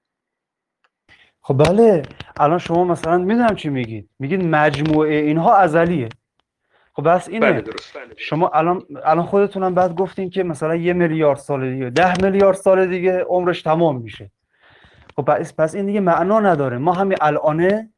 خب 1.41 1.63
بله. 1.65 2.03
الان 2.39 2.59
شما 2.59 2.83
مثلا 2.83 3.17
می‌دونم 3.17 3.55
چی 3.55 3.69
میگید. 3.69 4.09
میگید 4.19 4.43
مجموعه 4.43 5.15
اینها 5.15 5.55
ازلیه 5.55 6.09
خب 6.93 7.03
بس 7.03 7.29
اینه. 7.29 7.51
بله 7.51 7.61
درست 7.61 7.97
بله. 7.97 8.13
شما 8.17 8.47
الان 8.47 8.83
الان 9.05 9.25
خودتونم 9.25 9.75
بعد 9.75 9.95
گفتین 9.95 10.29
که 10.29 10.43
مثلا 10.43 10.75
یه 10.75 10.93
میلیارد 10.93 11.37
سال 11.37 11.71
دیگه 11.73 11.89
ده 11.89 12.13
میلیارد 12.23 12.57
سال 12.57 12.87
دیگه 12.87 13.23
عمرش 13.23 13.61
تمام 13.61 14.01
میشه. 14.01 14.31
خب 15.15 15.21
پس 15.21 15.53
پس 15.57 15.75
این 15.75 15.85
دیگه 15.85 15.99
معنا 15.99 16.39
نداره. 16.39 16.77
ما 16.77 16.93
همین 16.93 17.17
الانه 17.21 17.89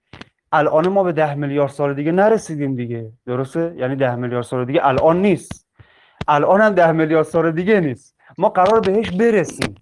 الان 0.52 0.88
ما 0.88 1.04
به 1.04 1.12
ده 1.12 1.36
میلیارد 1.36 1.72
سال 1.72 1.94
دیگه 1.94 2.12
نرسیدیم 2.12 2.76
دیگه. 2.76 3.12
درسته؟ 3.26 3.74
یعنی 3.78 3.96
ده 3.96 4.16
میلیارد 4.16 4.46
سال 4.46 4.66
دیگه 4.66 4.88
الان 4.88 5.22
نیست. 5.22 5.68
الان 6.28 6.62
هم 6.62 6.74
ده 6.74 6.91
میلیارد 6.91 7.26
سال 7.26 7.52
دیگه 7.52 7.80
نیست. 7.80 8.16
ما 8.38 8.50
قرار 8.50 8.80
بهش 8.80 9.12
برسیم. 9.12 9.76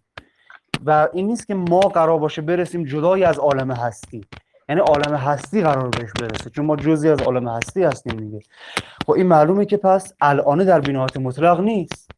و 0.86 1.07
این 1.14 1.28
نیست 1.28 1.47
که 1.47 1.55
ما 1.55 1.80
قرار 1.80 2.20
باشه 2.20 2.41
برسیم 2.41 2.84
جدای 2.84 3.24
از 3.24 3.39
عالم 3.39 3.72
هستی. 3.72 4.22
یعنی 4.70 4.82
عالم 4.82 5.16
هستی 5.16 5.62
قرار 5.62 5.89
بهش 5.89 6.09
برسه. 6.20 6.49
چون 6.49 6.66
ما 6.66 6.76
جزی 6.76 7.09
از 7.09 7.22
عالم 7.22 7.47
هستی 7.47 7.84
هستیم 7.84 8.18
دیگه. 8.18 8.39
خب 9.05 9.12
این 9.12 9.28
معلومه 9.28 9.66
که 9.66 9.78
پس 9.78 10.14
الانه 10.22 10.64
در 10.66 10.80
بینهایت 10.80 11.18
مطلق 11.18 11.59
نیست. 11.59 12.12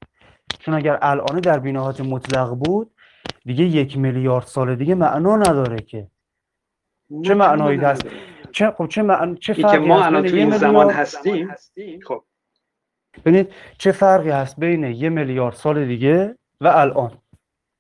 چون 0.59 0.73
اگر 0.73 0.99
الانه 1.01 1.39
در 1.39 1.59
بینهایت 1.59 2.01
مطلق 2.01 2.49
بود 2.49 2.91
دیگه 3.45 3.63
یک 3.63 3.97
میلیارد 3.97 4.45
سال 4.45 4.75
دیگه 4.75 4.95
معنا 4.95 5.35
نداره 5.35 5.77
که. 5.77 6.07
چه 7.25 7.33
معنایی 7.33 7.77
هست؟ 7.77 8.05
چه 8.51 8.71
خب 8.71 8.87
چه 8.87 9.01
معن... 9.01 9.35
چه 9.35 9.53
این 9.53 9.61
که 9.61 9.67
فرقی 9.67 9.87
ما 9.87 9.99
هست 9.99 10.07
الان 10.07 10.21
بین 10.21 10.31
تو 10.31 10.37
یه 10.37 10.43
این 10.43 10.57
زمان 10.57 10.85
میلیارد 10.85 10.99
هستیم؟ 10.99 11.55
خب. 12.07 12.23
ببینید 13.25 13.53
چه 13.77 13.91
فرقی 13.91 14.29
هست 14.29 14.59
بین 14.59 14.83
یه 14.83 15.09
میلیارد 15.09 15.55
سال 15.55 15.85
دیگه 15.85 16.37
و 16.61 16.67
الان؟ 16.67 17.11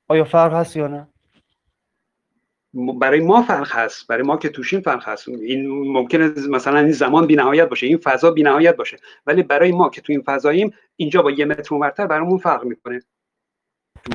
آیا 0.07 0.23
فرق 0.23 0.53
هست 0.53 0.75
یا 0.77 0.87
نه؟ 0.87 1.07
برای 2.73 3.19
ما 3.19 3.41
فرق 3.41 3.71
هست 3.71 4.07
برای 4.07 4.23
ما 4.23 4.37
که 4.37 4.49
توشیم 4.49 4.81
فرق 4.81 5.09
هست. 5.09 5.29
این 5.29 5.91
ممکنه 5.91 6.31
مثلا 6.49 6.79
این 6.79 6.91
زمان 6.91 7.27
بی‌نهایت 7.27 7.69
باشه 7.69 7.87
این 7.87 7.97
فضا 7.97 8.31
بی‌نهایت 8.31 8.75
باشه. 8.75 8.97
ولی 9.25 9.43
برای 9.43 9.71
ما 9.71 9.89
که 9.89 10.01
تو 10.01 10.13
این 10.13 10.21
فضاییم 10.25 10.73
اینجا 10.95 11.21
با 11.21 11.31
یه 11.31 11.45
متر 11.45 11.73
اونورتر 11.73 12.07
برامون 12.07 12.37
فرق 12.37 12.63
می‌کنه. 12.63 13.01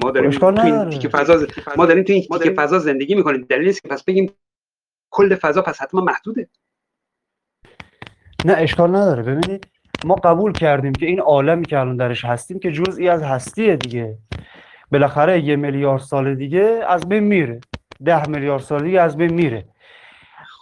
ما 0.03 0.11
داریم 0.11 0.31
تو 0.31 0.47
این. 0.47 0.91
تیکه 0.91 1.09
فضا 1.09 1.47
ما 1.77 1.87
داریم 1.87 2.05
تو 2.05 2.13
این 2.13 2.23
تیکه 2.23 2.51
فضا 2.51 2.79
زندگی 2.79 3.15
می‌کنیم. 3.15 3.47
دلیل 3.49 3.67
نیست 3.67 3.83
که 3.83 3.89
پس 3.89 4.05
بگیم 4.05 4.33
کل 5.11 5.35
فضا 5.35 5.63
پس 5.63 5.83
حتما 5.83 6.01
محدوده. 6.01 6.49
نه 8.45 8.53
اشکال 8.53 8.97
نداره. 8.97 9.23
ببینید 9.23 9.67
ما 10.05 10.15
قبول 10.15 10.53
کردیم 10.53 10.93
که 10.93 11.07
این 11.07 11.21
عالمی 11.21 11.65
که 11.65 11.79
الان 11.79 11.97
درش 11.97 12.25
هستیم 12.25 12.59
که 12.59 12.73
جزئی 12.73 13.09
از 13.09 13.23
هستیه 13.23 13.77
دیگه. 13.77 14.19
بالاخره 14.93 15.41
یه 15.41 15.57
میلیارد 15.57 16.01
سال 16.01 16.35
دیگه 16.35 16.85
از 16.89 17.09
بین 17.09 17.25
میره. 17.25 17.61
ده 18.05 18.29
میلیارد 18.29 18.63
سال 18.63 18.83
دیگه 18.85 19.01
از 19.03 19.19
بین 19.19 19.35
میره 19.35 19.69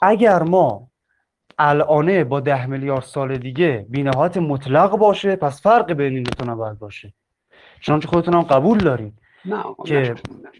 اگر 0.02 0.42
ما 0.42 0.90
الانه 1.58 2.24
با 2.24 2.40
ده 2.40 2.66
میلیارد 2.66 3.02
سال 3.02 3.38
دیگه 3.38 3.86
بینهایت 3.90 4.38
مطلق 4.38 4.96
باشه 4.98 5.36
پس 5.36 5.62
فرق 5.62 5.92
بین 5.92 6.14
این 6.14 6.22
دو 6.22 6.30
تا 6.32 6.52
نباید 6.52 6.80
باشه 6.80 7.14
چنانچه 7.82 8.08
خودتون 8.08 8.34
هم 8.34 8.42
قبول 8.42 8.78
دارین 8.78 9.18
نه 9.44 9.64
که- 9.84 10.14
نه. 10.28 10.50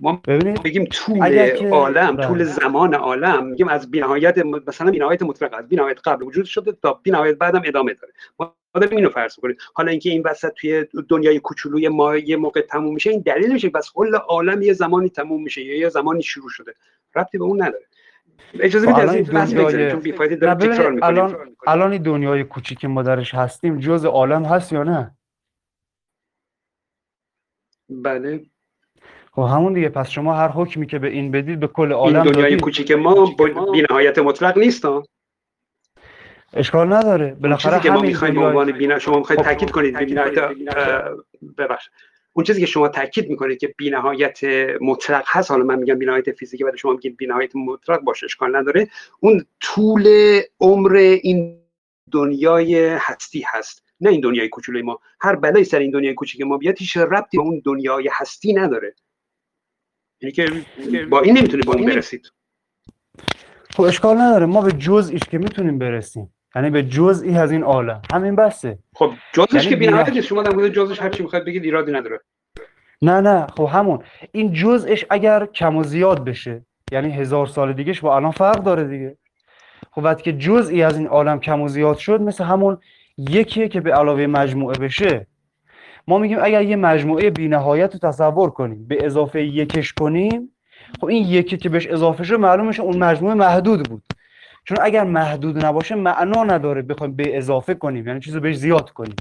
ما 0.00 0.22
ببینید 0.26 0.62
بگیم 0.62 0.84
طول 0.84 1.70
عالم 1.70 2.16
بله. 2.16 2.26
طول 2.26 2.44
زمان 2.44 2.94
عالم 2.94 3.46
میگیم 3.46 3.68
از 3.68 3.90
بی‌نهایت 3.90 4.38
مثلا 4.38 4.90
بی‌نهایت 4.90 5.22
مطلق 5.22 5.54
از 5.58 5.68
بی‌نهایت 5.68 5.98
قبل 6.04 6.22
وجود 6.22 6.44
شده 6.44 6.72
تا 6.72 7.00
بی‌نهایت 7.02 7.38
بعدم 7.38 7.62
ادامه 7.64 7.94
داره. 7.94 8.12
ما 8.38 8.54
داریم 8.74 8.96
اینو 8.96 9.10
فرض 9.10 9.36
کنیم 9.36 9.56
حالا 9.74 9.90
اینکه 9.90 10.10
این 10.10 10.22
وسط 10.24 10.52
توی 10.52 10.86
دنیای 11.08 11.40
کوچولوی 11.40 11.88
ما 11.88 12.16
یه 12.16 12.36
موقع 12.36 12.60
تموم 12.60 12.94
میشه 12.94 13.10
این 13.10 13.20
دلیل 13.20 13.52
میشه 13.52 13.68
بس 13.68 13.90
کل 13.94 14.14
عالم 14.14 14.62
یه 14.62 14.72
زمانی 14.72 15.10
تموم 15.10 15.42
میشه 15.42 15.64
یا 15.64 15.78
یه 15.78 15.88
زمانی 15.88 16.22
شروع 16.22 16.50
شده. 16.50 16.74
ربطی 17.14 17.38
به 17.38 17.44
اون 17.44 17.62
نداره. 17.62 17.84
اجازه 18.54 18.86
خب 18.86 18.92
بدید 18.92 19.08
از 19.08 19.14
این 19.14 19.24
بحث 19.24 19.54
چون 19.90 20.00
بی‌فایده 20.00 20.34
نه 20.34 20.40
داره 20.40 20.54
ببینید 20.54 20.74
تکرار 20.74 20.92
می‌کنیم 20.92 21.18
الان 21.18 21.56
الان 21.66 21.92
این 21.92 22.02
دنیای 22.02 22.44
کوچیک 22.44 22.84
ما 22.84 23.02
درش 23.02 23.34
هستیم 23.34 23.78
جز 23.78 24.04
عالم 24.04 24.44
هست 24.44 24.72
یا 24.72 24.82
نه؟ 24.82 25.16
بله. 27.90 28.44
خب 29.38 29.44
همون 29.44 29.72
دیگه 29.72 29.88
پس 29.88 30.10
شما 30.10 30.34
هر 30.34 30.48
حکمی 30.48 30.86
که 30.86 30.98
به 30.98 31.08
این 31.08 31.30
بدید 31.30 31.60
به 31.60 31.66
کل 31.66 31.82
این 31.82 31.92
عالم 31.92 32.22
دنیای 32.22 32.42
دادید 32.42 32.60
کوچیک 32.60 32.90
ما 32.90 33.34
بی‌نهایت 33.72 34.18
مطلق 34.18 34.58
نیست 34.58 34.84
اشکال 36.52 36.92
نداره. 36.92 37.36
بالاخره 37.40 37.80
که 37.80 37.90
ما 37.90 38.00
می‌خوایم 38.00 38.34
به 38.34 38.40
دنیای 38.40 38.50
عنوان 38.50 38.72
بینا 38.72 38.98
شما 38.98 39.18
می‌خواید 39.18 39.40
خب، 39.40 39.46
تاکید 39.46 39.70
کنید 39.70 39.98
بی‌نهایت. 39.98 40.54
ببخشید. 41.58 41.92
اون 42.32 42.44
چیزی 42.44 42.60
که 42.60 42.66
شما 42.66 42.88
تاکید 42.88 43.30
می‌کنید 43.30 43.58
که 43.58 43.74
بی‌نهایت 43.76 44.40
مطلق 44.80 45.24
هست 45.26 45.50
حالا 45.50 45.64
من 45.64 45.78
میگم 45.78 45.98
بی‌نهایت 45.98 46.32
فیزیکی 46.32 46.64
ولی 46.64 46.78
شما 46.78 46.92
میگید 46.92 47.16
بی‌نهایت 47.16 47.56
مطلق 47.56 48.00
باشه 48.00 48.24
اشکال 48.24 48.56
نداره. 48.56 48.88
اون 49.20 49.44
طول 49.60 50.08
عمر 50.60 50.92
این 50.96 51.58
دنیای 52.12 52.88
هستی 52.88 53.44
هست 53.46 53.82
نه 54.00 54.10
این 54.10 54.20
دنیای 54.20 54.48
کوچولوی 54.48 54.82
ما. 54.82 55.00
هر 55.20 55.36
بلایی 55.36 55.64
سر 55.64 55.78
این 55.78 55.90
دنیای 55.90 56.14
کوچیک 56.14 56.40
ما 56.40 56.56
بیاد 56.58 56.78
هیچ 56.78 56.96
ربطی 56.96 57.36
به 57.36 57.42
اون 57.42 57.62
دنیای 57.64 58.10
هستی 58.12 58.52
نداره. 58.52 58.94
یعنی 60.20 60.32
که 60.32 60.52
با 61.10 61.20
این 61.20 61.38
نمی‌تونید 61.38 61.66
به 61.66 61.76
اون 61.76 61.86
برسید 61.86 62.32
خب 63.76 63.82
اشکال 63.82 64.16
نداره. 64.16 64.46
ما 64.46 64.62
به 64.62 64.72
جزئیش 64.72 65.22
که 65.30 65.38
می‌تونیم 65.38 65.78
برسیم. 65.78 66.34
یعنی 66.56 66.70
به 66.70 66.82
جزئی 66.82 67.38
از 67.38 67.52
این 67.52 67.62
عالم 67.62 68.02
همین 68.12 68.36
بسه. 68.36 68.78
خب 68.94 69.12
یعنی 69.52 69.66
که 69.66 69.76
بی‌نهایت 69.76 70.08
نیست. 70.08 70.26
شما 70.26 70.42
در 70.42 70.54
مورد 70.54 70.68
جزش 70.68 71.00
هر 71.02 71.10
چی 71.10 71.22
می‌خواید 71.22 71.44
بگید 71.44 71.64
ایرادی 71.64 71.92
نداره. 71.92 72.20
نه 73.02 73.20
نه. 73.20 73.46
خب 73.46 73.64
همون. 73.72 74.02
این 74.32 74.52
جزئش 74.52 75.04
اگر 75.10 75.46
کم 75.46 75.76
و 75.76 75.82
زیاد 75.82 76.24
بشه 76.24 76.62
یعنی 76.92 77.12
هزار 77.12 77.46
سال 77.46 77.72
دیگهش 77.72 78.00
با 78.00 78.16
الان 78.16 78.30
فرق 78.30 78.62
داره 78.62 78.84
دیگه. 78.84 79.16
خب 79.90 80.02
وقتی 80.04 80.22
که 80.22 80.32
جزئی 80.32 80.82
از 80.82 80.98
این 80.98 81.06
عالم 81.06 81.40
کم 81.40 81.60
و 81.60 81.68
زیاد 81.68 81.96
شد 81.96 82.20
مثل 82.20 82.44
همون 82.44 82.78
یکیه 83.18 83.68
که 83.68 83.80
به 83.80 83.94
علاوه 83.94 84.26
مجموعه 84.26 84.78
بشه 84.78 85.26
ما 86.08 86.18
میگیم 86.18 86.38
اگر 86.42 86.62
یه 86.62 86.76
مجموعه 86.76 87.30
بی‌نهایت 87.30 87.92
رو 87.92 87.98
تصور 87.98 88.50
کنیم 88.50 88.88
به 88.88 89.06
اضافه 89.06 89.42
یکش 89.42 89.92
کنیم 89.92 90.52
خب 91.00 91.06
این 91.06 91.26
یکی 91.26 91.56
که 91.56 91.68
بهش 91.68 91.86
اضافه 91.86 92.24
شد 92.24 92.34
معلوم 92.34 92.66
میشه 92.66 92.82
اون 92.82 92.96
مجموعه 92.96 93.34
محدود 93.34 93.88
بود. 93.88 94.02
چون 94.64 94.78
اگر 94.80 95.04
محدود 95.04 95.64
نباشه 95.64 95.94
معنا 95.94 96.44
نداره 96.44 96.82
بخوایم 96.82 97.16
به 97.16 97.38
اضافه 97.38 97.74
کنیم 97.74 98.06
یعنی 98.06 98.20
چیزو 98.20 98.40
بهش 98.40 98.56
زیاد 98.56 98.90
کنیم. 98.90 99.16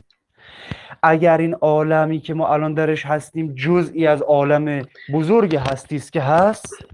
اگر 1.04 1.38
این 1.38 1.54
عالمی 1.54 2.20
که 2.20 2.34
ما 2.34 2.48
الان 2.48 2.74
درش 2.74 3.06
هستیم 3.06 3.54
جزئی 3.56 4.08
از 4.08 4.22
عالم 4.22 4.82
بزرگ 5.14 5.56
هستی 5.56 5.96
است 5.96 6.14
که 6.14 6.22
هست 6.22 6.86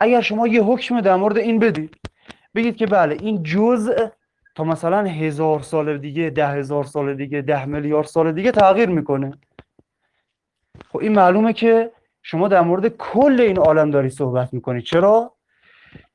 اگر 0.00 0.20
شما 0.20 0.48
یه 0.48 0.62
حکم 0.62 1.00
در 1.00 1.16
مورد 1.16 1.38
این 1.38 1.58
بدید 1.58 1.96
بگید 2.54 2.76
که 2.76 2.86
بله 2.86 3.16
این 3.20 3.42
جزء 3.42 3.92
تا 4.54 4.64
مثلا 4.64 5.02
هزار 5.02 5.60
سال 5.60 5.98
دیگه 5.98 6.30
ده 6.30 6.48
هزار 6.48 6.84
سال 6.84 7.14
دیگه 7.14 7.42
ده 7.42 7.64
میلیارد 7.64 8.06
سال 8.06 8.32
دیگه 8.32 8.50
تغییر 8.50 8.88
می‌کنه. 8.88 9.38
خب 10.92 10.98
این 10.98 11.12
معلومه 11.12 11.52
که 11.52 11.90
شما 12.22 12.48
در 12.48 12.60
مورد 12.60 12.88
کل 12.88 13.40
این 13.40 13.58
عالم 13.58 13.90
داری 13.90 14.10
صحبت 14.10 14.54
می‌کنی. 14.54 14.82
چرا؟ 14.82 15.32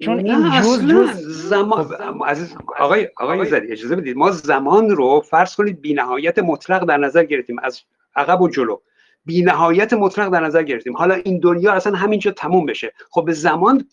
چون 0.02 0.20
این 0.20 0.52
جز 0.52 0.88
جز 0.88 1.10
زمان 1.50 1.84
خب، 1.84 2.26
عزیز 2.26 2.56
آقای 2.80 3.10
آقای 3.18 3.46
زدی 3.46 3.72
اجازه 3.72 3.96
بدید. 3.96 4.18
ما 4.18 4.32
زمان 4.32 4.90
رو 4.90 5.22
فرض 5.22 5.56
کنید 5.56 5.82
بینهایت 5.82 6.40
مطلق 6.40 6.86
در 6.86 6.98
نظر 6.98 7.24
گرفتیم. 7.24 7.60
از 7.64 7.82
عقب 8.16 8.42
و 8.42 8.50
جلو. 8.50 8.78
بینهایت 9.26 9.94
مطلق 9.94 10.30
در 10.30 10.40
نظر 10.40 10.64
گرفتیم. 10.64 10.98
حالا 10.98 11.16
این 11.16 11.40
دنیا 11.40 11.74
اصلا 11.74 11.98
همینجا 11.98 12.32
تموم 12.32 12.66
بشه. 12.66 12.94
خب 13.12 13.26
به 13.26 13.34
زمان 13.34 13.86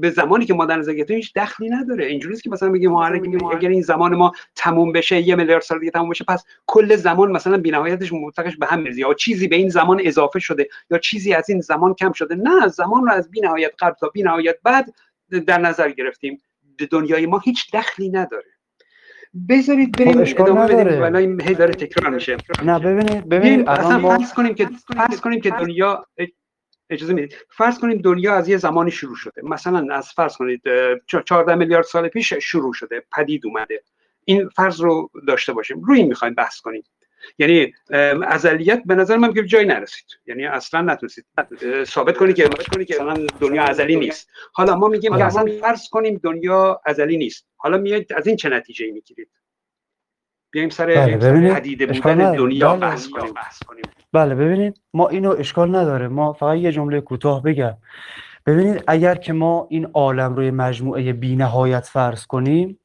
به 0.00 0.10
زمانی 0.10 0.44
که 0.46 0.54
ما 0.54 0.66
در 0.66 0.76
نظر 0.76 0.94
گرفتیم 0.94 1.16
هیچ 1.16 1.34
دخلی 1.34 1.68
نداره. 1.68 2.06
اینجوری 2.06 2.36
که 2.36 2.50
مثلا 2.50 2.70
بگیم 2.70 2.94
اگر 2.94 3.68
این 3.68 3.82
زمان 3.82 4.14
ما 4.14 4.32
تموم 4.56 4.92
بشه 4.92 5.20
یه 5.20 5.34
میلیارد 5.34 5.62
سال 5.62 5.78
دیگه 5.78 5.90
تموم 5.90 6.08
بشه 6.08 6.24
پس 6.24 6.44
کل 6.66 6.96
زمان 6.96 7.32
مثلا 7.32 7.58
بی‌نهایتش 7.58 8.12
مطلقش 8.12 8.56
به 8.56 8.66
هم 8.66 8.80
میریزه. 8.80 9.00
یا 9.00 9.14
چیزی 9.14 9.48
به 9.48 9.56
این 9.56 9.68
زمان 9.68 10.00
اضافه 10.04 10.38
شده 10.38 10.68
یا 10.90 10.98
چیزی 10.98 11.34
از 11.34 11.50
این 11.50 11.60
زمان 11.60 11.94
کم 11.94 12.12
شده. 12.12 12.34
نه 12.34 12.68
زمان 12.68 13.04
رو 13.06 13.12
از 13.12 13.30
بی‌نهایت 13.30 13.72
قبل 13.78 13.94
تا 13.94 14.08
بی‌نهایت 14.08 14.56
بعد 14.62 14.94
در 15.46 15.58
نظر 15.58 15.90
گرفتیم. 15.90 16.38
دنیای 16.90 17.26
ما 17.26 17.38
هیچ 17.38 17.70
دخلی 17.72 18.08
نداره. 18.08 18.44
بذارید 19.48 19.98
بریم 19.98 20.24
خب 20.24 20.40
ادامه 20.40 20.66
بدیم. 20.66 21.02
ولی 21.02 21.16
این 21.16 21.40
هی 21.40 21.54
داره 21.54 21.74
تکرار 21.74 22.14
میشه. 22.14 22.36
نه 22.64 22.78
ببینید 22.78 23.28
ببینید 23.28 23.68
اصلا 23.68 23.98
فرض 23.98 24.32
کنیم 24.32 24.54
که 24.54 24.68
فرض 24.96 25.20
کنیم 25.20 25.40
که 25.40 25.50
دنیا 25.50 26.06
اجازه 26.90 27.12
می‌دید. 27.12 27.34
فرض 27.50 27.78
کنید 27.78 28.02
دنیا 28.02 28.34
از 28.34 28.48
یه 28.48 28.56
زمانی 28.56 28.90
شروع 28.90 29.16
شده. 29.16 29.42
مثلا 29.42 29.94
از 29.94 30.08
فرض 30.08 30.36
کنید 30.36 30.62
14 31.06 31.54
میلیارد 31.54 31.84
سال 31.84 32.08
پیش 32.08 32.32
شروع 32.32 32.72
شده. 32.72 33.02
پدید 33.16 33.46
اومده. 33.46 33.82
این 34.24 34.48
فرض 34.48 34.80
رو 34.80 35.10
داشته 35.26 35.52
باشیم. 35.52 35.82
روی 35.82 35.98
این 35.98 36.08
می‌خوایم 36.08 36.34
بحث 36.34 36.60
کنیم. 36.60 36.82
یعنی 37.38 37.74
ازلیت 38.26 38.82
به 38.86 38.94
نظر 38.94 39.16
من 39.16 39.32
که 39.32 39.44
جایی 39.44 39.66
نرسید. 39.66 40.06
یعنی 40.26 40.46
اصلا 40.46 40.80
نتونستید. 40.80 41.24
ثابت 41.84 42.16
کنید 42.16 42.36
که 42.36 42.48
کنید 42.74 42.86
که 42.86 42.94
مثلا 42.94 43.26
دنیا 43.40 43.62
ازلی 43.62 43.96
نیست. 43.96 44.30
حالا 44.52 44.76
ما 44.76 44.88
میگیم 44.88 45.16
که 45.16 45.24
اصلا 45.24 45.46
فرض 45.60 45.88
کنیم 45.88 46.20
دنیا 46.22 46.80
ازلی 46.86 47.16
نیست. 47.16 47.46
حالا 47.56 47.78
میاد 47.78 48.12
از 48.16 48.26
این 48.26 48.36
چه 48.36 48.48
نتیجه 48.48 48.92
می‌گیرید؟ 48.92 49.28
بیایم 50.50 50.68
سر 50.68 50.86
بله 50.86 51.54
پدیده 51.54 51.86
بودن 51.86 52.36
دنیا 52.36 52.76
بله. 52.76 52.80
بحث 52.80 53.08
کنیم. 53.62 53.82
بله 54.12 54.34
ببینید 54.34 54.80
ما 54.94 55.08
اینو 55.08 55.30
اشکال 55.38 55.76
نداره. 55.76 56.08
ما 56.08 56.32
فقط 56.32 56.56
یه 56.56 56.72
جمله 56.72 57.00
کوتاه 57.00 57.42
بگم. 57.42 57.76
ببینید 58.46 58.84
اگر 58.86 59.14
که 59.14 59.32
ما 59.32 59.66
این 59.70 59.86
عالم 59.86 60.34
روی 60.34 60.50
مجموعه 60.50 61.12
بی 61.12 61.36
نهایت 61.36 61.84
فرض 61.84 62.26
کنیم 62.26 62.80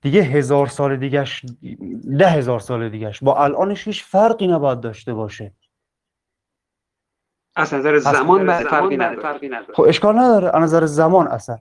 دیگه 0.00 0.22
هزار 0.22 0.66
سال 0.66 0.96
دیگهش 0.96 1.44
ده 2.18 2.28
هزار 2.28 2.60
سال 2.60 2.88
دیگهش 2.88 3.22
با 3.22 3.44
الانش 3.44 3.86
هیچ 3.86 4.04
فرقی 4.04 4.46
نباید 4.46 4.80
داشته 4.80 5.14
باشه. 5.14 5.52
از 7.56 7.74
نظر 7.74 7.98
زمان 7.98 8.46
بعد 8.46 8.66
فرقی 8.66 8.96
نداره. 8.96 9.74
خب 9.74 9.82
اشکال 9.82 10.18
نداره. 10.18 10.56
از 10.56 10.62
نظر 10.62 10.86
زمان 10.86 11.26
اصلا. 11.26 11.58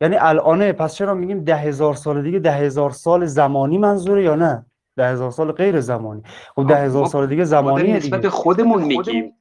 یعنی 0.00 0.16
الانه 0.16 0.72
پس 0.72 0.94
چرا 0.94 1.14
میگیم 1.14 1.44
ده 1.44 1.56
هزار 1.56 1.94
سال 1.94 2.22
دیگه؟ 2.22 2.38
ده 2.38 2.52
هزار 2.52 2.90
سال 2.90 3.26
زمانی 3.26 3.78
منظوره 3.78 4.22
یا 4.22 4.34
نه؟ 4.34 4.66
ده 5.00 5.08
هزار 5.08 5.30
سال 5.30 5.52
غیر 5.52 5.80
زمانی. 5.80 6.22
خب 6.56 6.66
ده 6.68 6.76
هزار 6.76 7.06
سال 7.06 7.26
دیگه 7.26 7.44
زمانی 7.44 7.92
نسبت 7.92 8.20
به 8.20 8.30
خودمون 8.30 8.82
میگیم. 8.82 9.32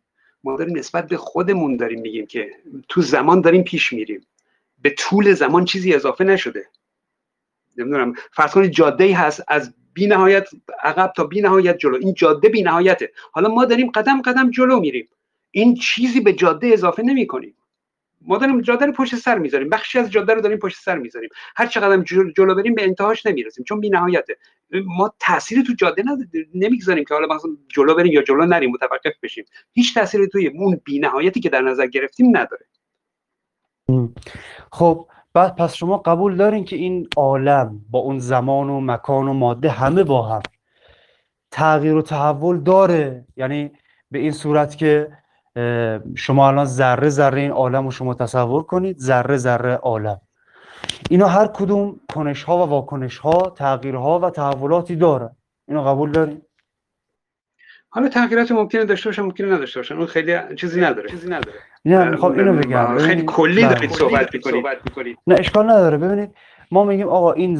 ما 0.43 0.57
داریم 0.57 0.77
نسبت 0.77 1.07
به 1.07 1.17
خودمون 1.17 1.77
داریم 1.77 2.01
میگیم 2.01 2.25
که 2.25 2.49
تو 2.89 3.01
زمان 3.01 3.41
داریم 3.41 3.63
پیش 3.63 3.93
میریم. 3.93 4.21
به 4.81 4.89
طول 4.97 5.33
زمان 5.33 5.65
چیزی 5.65 5.93
اضافه 5.93 6.23
نشده. 6.23 6.65
نمی‌دونم 7.77 8.13
فرض 8.31 8.51
کنید 8.51 8.71
جاده 8.71 9.03
ای 9.03 9.11
هست 9.11 9.43
از 9.47 9.73
بی 9.93 10.07
نهایت 10.07 10.47
عقب 10.83 11.13
تا 11.15 11.23
بی 11.23 11.41
نهایت 11.41 11.77
جلو. 11.77 11.97
این 11.97 12.13
جاده 12.13 12.49
بی 12.49 12.61
نهایته 12.61 13.11
حالا 13.31 13.49
ما 13.49 13.65
داریم 13.65 13.91
قدم 13.91 14.21
قدم 14.21 14.51
جلو 14.51 14.79
میریم. 14.79 15.07
این 15.51 15.75
چیزی 15.75 16.19
به 16.19 16.33
جاده 16.33 16.67
اضافه 16.67 17.03
نمی 17.03 17.27
کنیم 17.27 17.55
ما 18.21 18.37
داریم 18.37 18.61
جاده 18.61 18.85
رو 18.85 18.91
پشت 18.91 19.15
سر 19.15 19.37
می‌ذاریم. 19.37 19.69
بخشی 19.69 19.99
از 19.99 20.11
جاده 20.11 20.33
رو 20.33 20.41
داریم 20.41 20.57
پشت 20.57 20.77
سر 20.81 20.97
می‌ذاریم. 20.97 21.29
هر 21.55 21.65
چقدر 21.65 22.03
جلو 22.37 22.55
بریم 22.55 22.75
به 22.75 22.83
انتهاش 22.83 23.25
نمی‌رسیم 23.25 23.63
چون 23.63 23.79
بی 23.79 23.89
نهایته 23.89 24.37
ما 24.85 25.13
تأثیری 25.19 25.63
تو 25.63 25.73
جاده 25.73 26.03
نمی‌گذاریم 26.53 27.03
که 27.03 27.13
حالا 27.13 27.35
مثلا 27.35 27.51
جلو 27.67 27.95
بریم 27.95 28.13
یا 28.13 28.21
جلو 28.21 28.45
نریم 28.45 28.71
متوقف 28.71 29.13
بشیم. 29.23 29.45
هیچ 29.73 29.93
تأثیری 29.93 30.27
توی 30.27 30.47
اون 30.47 30.81
بی 30.83 30.99
نهایتی 30.99 31.39
که 31.39 31.49
در 31.49 31.61
نظر 31.61 31.87
گرفتیم 31.87 32.37
نداره. 32.37 32.65
خب 34.71 35.07
بعد 35.33 35.55
پس 35.55 35.75
شما 35.75 35.97
قبول 35.97 36.35
دارین 36.35 36.65
که 36.65 36.75
این 36.75 37.07
عالم 37.17 37.85
با 37.89 37.99
اون 37.99 38.19
زمان 38.19 38.69
و 38.69 38.81
مکان 38.81 39.27
و 39.27 39.33
ماده 39.33 39.69
همه 39.69 40.03
با 40.03 40.23
هم 40.23 40.41
تغییر 41.51 41.95
و 41.95 42.01
تحول 42.01 42.59
داره؟ 42.59 43.25
یعنی 43.37 43.71
به 44.11 44.19
این 44.19 44.31
صورت 44.31 44.77
که 44.77 45.11
شما 46.15 46.47
الان 46.47 46.65
ذره 46.65 47.09
ذره 47.09 47.41
این 47.41 47.51
عالم 47.51 47.85
رو 47.85 47.91
شما 47.91 48.13
تصور 48.13 48.63
کنید 48.63 48.97
ذره 48.97 49.37
ذره 49.37 49.75
عالم. 49.75 50.21
اینا 51.09 51.27
هر 51.27 51.47
کدوم 51.47 51.99
کنش 52.13 52.43
ها 52.43 52.57
و 52.57 52.69
واکنش 52.69 53.17
ها 53.17 53.53
تغییرها 53.55 54.19
و 54.19 54.29
تحولاتی 54.29 54.95
داره 54.95 55.29
اینو 55.67 55.83
قبول 55.83 56.11
دارین؟ 56.11 56.41
حالا 57.89 58.09
تغییرات 58.09 58.51
ممکنه 58.51 58.85
داشته 58.85 59.09
باشن 59.09 59.21
ممکنه 59.21 59.53
نداشته 59.53 59.79
باشن. 59.79 59.95
اون 59.95 60.05
خیلی 60.05 60.55
چیزی 60.55 60.81
نداره. 60.81 61.09
چیزی 61.09 61.27
نداره. 61.27 61.57
نه 61.85 62.09
می‌خوام 62.09 62.39
اینو 62.39 62.53
بگم. 62.53 62.97
خیلی 62.97 63.23
کلی. 63.25 63.61
دارید 63.61 63.91
صحبت 63.91 64.35
می‌کنید. 64.85 65.17
نه 65.27 65.35
اشکال 65.39 65.69
نداره. 65.69 65.97
ببینید 65.97 66.35
ما 66.71 66.83
میگیم 66.83 67.07
آقا 67.07 67.31
این 67.31 67.59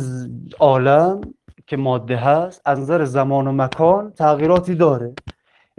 عالم 0.60 1.22
که 1.68 1.78
ماده 1.78 2.16
هست 2.16 2.62
از 2.66 2.80
نظر 2.80 3.06
زمان 3.06 3.48
و 3.48 3.52
مکان 3.52 4.12
تغییراتی 4.12 4.76
داره. 4.76 5.14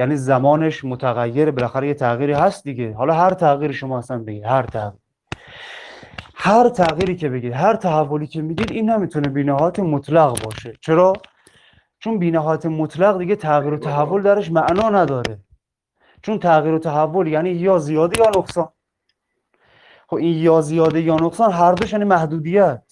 یعنی 0.01 0.17
زمانش 0.17 0.85
متغیر 0.85 1.51
بالاخره 1.51 1.89
یه 1.89 1.95
تغییری 1.95 2.33
هست 2.33 2.65
دیگه. 2.65 2.95
حالا 2.95 3.15
هر 3.15 3.35
تغییری 3.35 3.75
شما 3.75 3.99
اصلا 3.99 4.19
بگید 4.19 4.45
هر 4.45 4.63
تغییر 4.63 5.01
هر 6.35 6.69
تغییری 6.69 7.17
که 7.17 7.29
بگید 7.29 7.53
هر 7.53 7.77
تحولی 7.77 8.27
که 8.27 8.43
می‌دید 8.43 8.73
این 8.73 8.91
نمی‌تونه 8.91 9.29
بینهایت 9.29 9.79
مطلق 9.81 10.45
باشه. 10.45 10.73
چرا؟ 10.81 11.13
چون 11.99 12.19
بینهایت 12.19 12.67
مطلق 12.67 13.19
دیگه 13.19 13.37
تغییر 13.37 13.75
و 13.75 13.79
تحول 13.79 14.23
درش 14.23 14.51
معنا 14.51 14.91
نداره. 14.91 15.39
چون 16.23 16.39
تغییر 16.39 16.75
و 16.75 16.79
تحول 16.79 17.27
یعنی 17.27 17.51
یا 17.51 17.79
زیاده 17.79 18.19
یا 18.19 18.31
نقصان. 18.37 18.69
خب 20.07 20.17
این 20.17 20.39
یا 20.39 20.61
زیاده 20.61 21.01
یا 21.01 21.17
نقصان 21.17 21.53
هر 21.53 21.73
دوش 21.73 21.93
یعنی 21.93 22.05
محدودیت. 22.05 22.83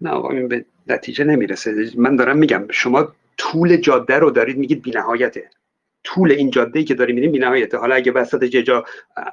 نه 0.00 0.10
آقا 0.10 0.28
به 0.28 0.64
نتیجه 0.86 1.24
نمی‌رسه. 1.24 1.74
من 1.96 2.16
دارم 2.16 2.36
میگم 2.36 2.66
شما 2.70 3.08
طول 3.40 3.76
جاده 3.76 4.18
رو 4.18 4.30
دارید 4.30 4.58
میگید 4.58 4.82
بینهایته. 4.82 5.50
طول 6.04 6.32
این 6.32 6.50
جاده 6.50 6.78
ای 6.78 6.84
که 6.84 6.94
داریم 6.94 7.14
میریم 7.14 7.32
بینهایته. 7.32 7.78
حالا 7.78 7.94
اگه 7.94 8.12
وسط 8.12 8.44
جا 8.44 8.84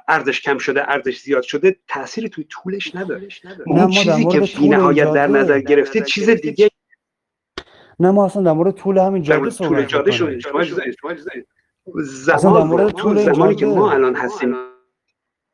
ارزش 0.08 0.40
کم 0.40 0.58
شده 0.58 0.90
ارزش 0.90 1.20
زیاد 1.20 1.42
شده 1.42 1.76
تأثیری 1.88 2.28
توی 2.28 2.44
طولش 2.44 2.94
نداره. 2.94 3.28
اون 3.66 3.90
چیزی 3.90 4.26
که 4.26 4.40
بینهایت 4.40 5.12
در 5.12 5.26
نظر 5.26 5.60
گرفتید 5.60 6.04
چیز 6.04 6.30
دیگه 6.30 6.68
نه 8.00 8.10
ما 8.10 8.24
اصلا 8.24 8.42
در 8.42 8.52
مورد 8.52 8.74
طول 8.74 8.98
همین 8.98 9.22
جاده 9.22 9.50
طول 9.50 9.84
جاده 9.84 10.10
شده 10.10 10.38
زمان 12.36 12.92
طول 12.92 13.16
زمانی 13.16 13.54
که 13.54 13.66
ما 13.66 13.92
الان 13.92 14.14
هستیم. 14.14 14.54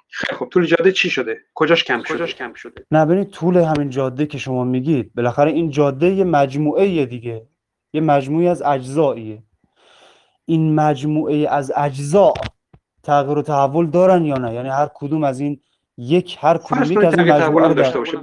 خیلی 0.09 0.38
خب 0.38 0.48
طول 0.48 0.66
جاده 0.66 0.92
چی 0.92 1.11
شده؟ 1.11 1.40
کجاش 1.55 1.84
کم 1.84 2.02
شده؟ 2.02 2.14
کجاش 2.14 2.34
کم 2.34 2.55
شده؟ 2.55 2.86
نه 2.90 3.07
ببینید 3.07 3.30
طول 3.30 3.57
همین 3.57 3.90
جاده 3.90 4.26
که 4.26 4.38
شما 4.38 4.64
میگید 4.64 5.14
بالاخره 5.14 5.50
این 5.50 5.70
جاده 5.70 6.11
یه 6.11 6.24
مجموعه 6.24 7.07
دیگه. 7.07 7.46
یه 7.95 8.01
مجموعه 8.01 8.51
از 8.51 8.62
اجزاییه. 8.62 9.42
این 10.47 10.74
مجموعه 10.74 11.49
از 11.51 11.72
اجزا 11.76 12.34
تغییر 13.03 13.38
و 13.38 13.42
تحول 13.42 13.86
دارن 13.86 14.24
یا 14.24 14.36
نه؟ 14.36 14.55
یعنی 14.55 14.68
هر 14.68 14.90
کدوم 14.95 15.24
از 15.24 15.40
این 15.40 15.61
یک 15.97 16.38
هر 16.40 16.59
کدوم 16.59 16.92
یک 16.92 17.05
از 17.05 17.18
این 17.18 17.32
مجموعه 17.32 17.74
داشته 17.74 17.99
باشه 17.99 18.18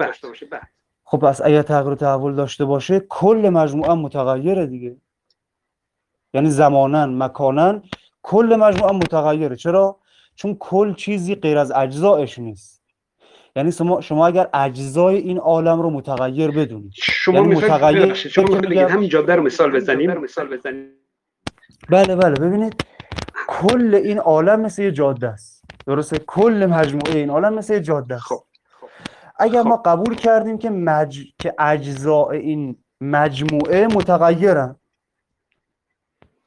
خب 1.04 1.18
پس 1.18 1.42
اگر 1.42 1.62
تغییر 1.62 1.92
و 1.92 1.96
تحول 1.96 2.36
داشته 2.36 2.66
باشه 2.66 3.00
کل 3.00 3.50
مجموعه 3.54 3.94
متغیره 3.94 4.66
دیگه. 4.66 4.98
یعنی 6.34 6.50
زمانن 6.50 7.24
مکانن 7.24 7.84
کل 8.22 8.56
مجموعه 8.60 8.94
متغیره. 8.94 9.56
چرا؟ 9.56 9.98
چون 10.36 10.56
کل 10.60 10.94
چیزی 10.94 11.36
غیر 11.36 11.58
از 11.58 11.72
اجزایش 11.72 12.40
نیست. 12.40 12.81
یعنی 13.56 13.72
شما 13.72 14.02
شما 14.02 14.28
اگر 14.28 14.50
اجزای 14.54 15.16
این 15.16 15.38
عالم 15.38 15.82
رو 15.82 15.90
متغیر 15.90 16.52
بدونید 16.52 16.92
شما 16.96 17.36
یعنی 17.36 17.56
متغیر 17.56 18.14
شما 18.14 18.46
بگید 18.46 18.78
همین 18.78 19.10
جاده 19.10 19.36
رو 19.36 19.44
مثال 19.44 19.72
بزنیم. 19.72 20.18
مثال 20.18 20.48
بزنیم. 20.58 20.90
بله 21.90 22.16
بله 22.16 22.36
ببینید. 22.36 22.86
کل 23.48 23.96
این 24.04 24.20
عالم 24.20 24.62
مثل 24.62 24.82
یه 24.82 24.92
جاده 24.92 25.28
است. 25.28 25.64
درسته؟ 25.88 26.18
کل 26.28 26.66
مجموعه 26.66 27.16
این 27.16 27.30
عالم 27.30 27.54
مثل 27.54 27.74
یه 27.74 27.80
جاده 27.80 28.16
است. 28.16 28.24
خب. 28.24 28.44
اگر 29.40 29.62
ما 29.62 29.78
خب. 29.78 29.84
قبول 29.86 30.16
کردیم 30.16 30.58
که 30.58 30.70
مج... 30.70 31.20
که 31.40 31.54
اجزاء 31.60 32.30
این 32.30 32.76
مجموعه 33.02 33.88
متغیرن 33.88 34.76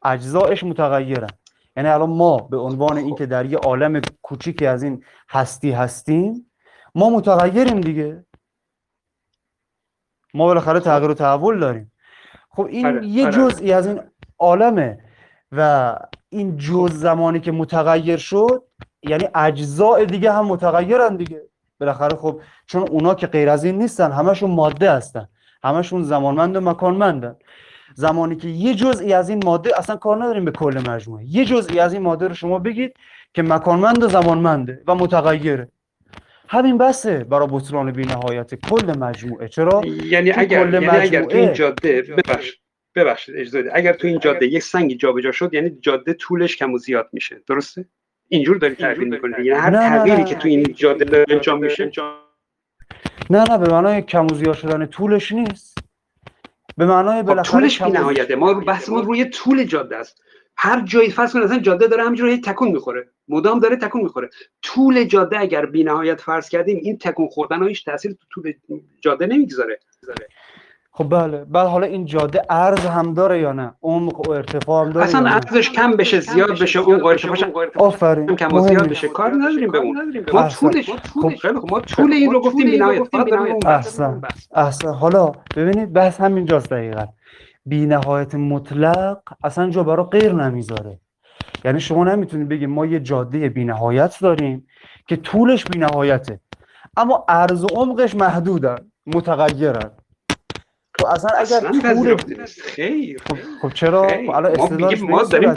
اجزایش 0.02 0.64
متغیرن. 0.64 1.30
یعنی 1.76 1.88
الان 1.88 2.10
ما 2.10 2.36
به 2.36 2.56
عنوان 2.56 2.98
خب. 2.98 3.04
اینکه 3.04 3.26
در 3.26 3.46
یه 3.46 3.58
عالم 3.58 4.00
کوچیکی 4.22 4.66
از 4.66 4.82
این 4.82 5.04
هستی 5.30 5.70
هستیم 5.70 6.50
ما 6.94 7.10
متغیریم 7.10 7.80
دیگه. 7.80 8.24
ما 10.34 10.46
بالاخره. 10.46 10.80
تغییر 10.80 11.10
و 11.10 11.14
تحول 11.14 11.60
داریم. 11.60 11.92
خب 12.50 12.64
این 12.64 12.86
آره، 12.86 13.06
یه 13.06 13.26
آره. 13.26 13.32
جزئی 13.32 13.72
از 13.72 13.86
این 13.86 14.00
عالمه 14.38 14.98
و 15.52 15.94
این 16.28 16.56
جز 16.56 16.92
زمانی 16.92 17.40
که 17.40 17.52
متغیر 17.52 18.16
شد 18.16 18.62
یعنی 19.02 19.28
اجزاء 19.34 20.04
دیگه 20.04 20.32
هم 20.32 20.46
متغیرن 20.46 21.16
دیگه. 21.16 21.42
بالاخره 21.80 22.16
خب 22.16 22.40
چون 22.66 22.88
اونا 22.88 23.14
که 23.14 23.26
غیر 23.26 23.48
از 23.50 23.64
این 23.64 23.78
نیستن 23.78 24.12
همشون 24.12 24.50
ماده 24.50 24.90
هستن. 24.90 25.28
همشون 25.62 26.02
زمانمند 26.02 26.56
و 26.56 26.60
مکانمندن. 26.60 27.36
زمانی 27.94 28.36
که 28.36 28.48
یه 28.48 28.74
جزئی 28.74 29.12
از 29.12 29.28
این 29.28 29.44
ماده 29.44 29.78
اصلا 29.78 29.96
کار 29.96 30.16
نداریم 30.24 30.44
به 30.44 30.50
کل 30.50 30.82
مجموعه. 30.88 31.24
یه 31.24 31.44
جزئی 31.44 31.80
از 31.80 31.92
این 31.92 32.02
ماده 32.02 32.28
رو 32.28 32.34
شما 32.34 32.58
بگید 32.58 32.96
که 33.34 33.42
مکانمند 33.42 34.02
و 34.02 34.08
زمانمنده 34.08 34.82
و 34.86 34.94
متغیره. 34.94 35.68
همین 36.48 36.78
بسه 36.78 37.24
برای 37.24 37.48
بطلان 37.50 37.92
بی 37.92 38.02
نهایت 38.02 38.54
کل 38.54 38.98
مجموعه. 38.98 39.48
چرا؟ 39.48 39.82
یعنی 39.84 40.32
اگر 40.32 40.72
یعنی 40.72 40.86
اگر 40.86 41.24
تو 41.24 41.36
این 41.36 41.52
جاده 41.52 42.02
ببخشید 42.02 42.54
ببخشید 42.94 43.36
اجازه 43.36 43.70
اگر 43.72 43.92
تو 43.92 44.06
این 44.06 44.18
جاده 44.18 44.46
یک 44.46 44.62
سنگی 44.62 44.96
جابجا 44.96 45.32
شد 45.32 45.54
یعنی 45.54 45.70
جاده 45.80 46.12
طولش 46.12 46.56
کم 46.56 46.72
و 46.72 46.78
زیاد 46.78 47.08
میشه. 47.12 47.42
درسته؟ 47.48 47.84
اینجور 48.28 48.56
داری 48.56 48.74
تعبیر 48.74 49.08
می‌کنید 49.08 49.38
یعنی 49.38 49.60
هر 49.60 49.70
تغییری 49.70 50.24
که 50.24 50.34
تو 50.34 50.48
این 50.48 50.72
جاده 50.74 51.24
انجام 51.28 51.58
میشه 51.58 51.90
نه 53.30 53.44
نه 53.50 53.58
به 53.58 53.70
معنای 53.70 54.02
کم 54.02 54.26
و 54.26 54.34
زیاد 54.34 54.54
شدن 54.56 54.86
طولش 54.86 55.32
نیست. 55.32 55.78
به 56.76 56.86
معنای 56.86 57.20
خب 57.20 57.26
بالاخره 57.26 57.60
طولش 57.60 57.82
بی‌نهایته. 57.82 58.36
ما 58.36 58.54
بحث 58.54 58.88
ما 58.88 59.00
روی 59.00 59.24
طول 59.24 59.64
جاده 59.64 59.96
است. 59.96 60.22
هر 60.56 60.80
جایی 60.80 61.10
فرض 61.10 61.32
کن 61.32 61.42
اصلا 61.42 61.58
جاده 61.58 61.86
داره 61.86 62.02
همینجوری 62.02 62.40
تکون 62.40 62.68
می‌خوره. 62.68 63.08
مدام 63.28 63.60
داره 63.60 63.76
تکون 63.76 64.02
می‌خوره. 64.02 64.30
طول 64.62 65.04
جاده 65.04 65.40
اگر 65.40 65.66
بی‌نهایت 65.66 66.20
فرض 66.20 66.48
کردیم 66.48 66.76
این 66.82 66.98
تکون 66.98 67.28
خوردن 67.28 67.58
ها 67.58 67.66
هیچ 67.66 67.84
تاثیر 67.84 68.12
تو 68.12 68.26
طول 68.34 68.52
جاده 69.00 69.26
نمی‌گذاره. 69.26 69.78
خب 70.96 71.08
بله. 71.08 71.44
بعد 71.44 71.66
حالا 71.66 71.86
این 71.86 72.04
جاده 72.04 72.42
عرض 72.50 72.86
هم 72.86 73.14
داره 73.14 73.40
یا 73.40 73.52
نه؟ 73.52 73.74
عمق 73.82 74.28
و 74.28 74.32
ارتفاع 74.32 74.86
هم 74.86 74.92
داره 74.92 75.06
اصلا؟ 75.06 75.28
ارزش 75.28 75.70
کم 75.70 75.90
بشه 75.90 76.20
زیاد 76.20 76.50
بشه 76.50 76.78
اون 76.78 77.04
ارتفاعش 77.04 77.42
هم 77.42 77.52
آفرین. 77.74 78.36
کم 78.36 78.54
و 78.54 78.60
زیاد. 78.60 78.88
بشه. 78.88 79.08
کار 79.08 79.30
نداریم 79.30 79.70
به 79.70 79.78
اون. 79.78 80.24
ما. 80.32 80.48
طولش 80.48 80.90
خیلی 81.42 81.58
خوب. 81.58 81.70
ما 81.70 81.80
طول 81.80 82.12
این 82.12 82.32
رو 82.32 82.40
گفتیم 82.40 82.70
بی‌نهایت. 82.70 83.16
احسن. 83.66 84.22
احسن. 84.54 84.92
حالا 84.92 85.32
ببینید 85.56 85.92
بحث 85.92 86.20
همینجاست 86.20 86.70
دقیقا. 86.70 87.04
بی 87.66 87.86
نهایت 87.86 88.34
مطلق 88.34 89.18
اصلا 89.44 89.70
جا 89.70 89.82
برای 89.82 90.06
غیر 90.06 90.32
نمی‌ذاره 90.32 91.00
یعنی 91.64 91.80
شما 91.80 92.04
نمی‌تونید 92.04 92.48
بگید 92.48 92.68
ما 92.68 92.86
یه 92.86 93.00
جاده 93.00 93.48
بی 93.48 93.64
نهایت 93.64 94.16
داریم 94.20 94.66
که 95.06 95.16
طولش 95.16 95.64
بی 95.64 95.78
نهایته 95.78 96.40
اما 96.96 97.24
عرض 97.28 97.64
و 97.64 97.66
عمقش 97.66 98.14
محدودن 98.14 98.76
متغیرن 99.06 99.90
تو 100.98 101.06
اصلا 101.06 101.30
اگر 101.38 101.66
اصلا 101.66 101.94
طول. 101.94 102.44
خیر 102.46 103.22
خب, 103.28 103.36
خب 103.62 103.74
چرا. 103.74 104.08
خب 104.08 104.30
الان 104.30 104.56
ما 104.60 104.90
ما 105.08 105.22
داریم. 105.22 105.56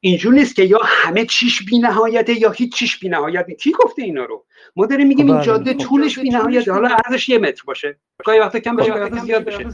اینجور 0.00 0.34
نیست 0.34 0.56
که 0.56 0.62
یا 0.62 0.80
همه 0.82 1.24
چیش 1.24 1.64
بی 1.64 1.78
نهایته 1.78 2.40
یا 2.40 2.50
هیچ 2.50 2.74
چیش 2.74 2.98
بی 2.98 3.08
نهایت 3.08 3.50
کی 3.50 3.72
گفته 3.72 4.02
اینا 4.02 4.24
رو؟ 4.24 4.44
ما 4.76 4.86
داریم 4.86 5.06
میگیم 5.08 5.26
خب 5.26 5.30
این 5.30 5.38
بله. 5.38 5.46
جاده 5.46 5.72
خب 5.72 5.78
طولش 5.78 6.18
بی 6.18 6.30
نهایته 6.30 6.72
حالا 6.72 6.88
ارزش 6.88 7.28
یه 7.28 7.38
متر 7.38 7.62
باشه. 7.66 7.98
گاهی 8.24 8.38
وقتا 8.38 8.58
کم 8.58 8.76
بشه 8.76 8.90
گاهی 8.90 9.00
وقتا 9.00 9.24
زیاد 9.24 9.44
بشه. 9.44 9.64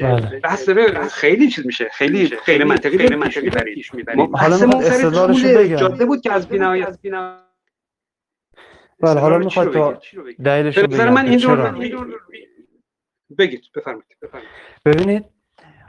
بله. 0.00 0.40
بحث 0.40 0.68
داره 0.68 1.08
خیلی 1.08 1.50
چیز 1.50 1.66
میشه. 1.66 1.88
خیلی 1.92 2.26
خیلی 2.26 2.64
منطقی 2.64 2.98
خیلی 2.98 3.16
منطقی 3.16 3.50
ما 4.16 4.30
حالا 4.38 4.56
استدلالشو 4.56 5.42
طول 5.42 5.58
بگم. 5.58 5.76
جاده 5.76 6.04
بود 6.04 6.20
که 6.20 6.32
از 6.32 6.48
بی 6.48 6.58
نهایت 6.58 6.98
بله 9.00 9.20
حالا 9.20 9.36
استدلال 9.36 9.48
چی 9.48 9.60
رو 9.60 9.64
می‌خواد 9.64 9.72
تا؟ 9.72 10.00
دلیلش 10.44 10.78
رو 10.78 10.86
بگم 10.86 11.12
من 11.12 11.24
که 11.24 11.30
این 11.30 11.38
چرا. 11.38 11.68
رو 11.68 12.18
بگید 13.38 13.62
بفرمایید 13.74 14.16
بفرمایید. 14.22 14.50
ببینید 14.84 15.24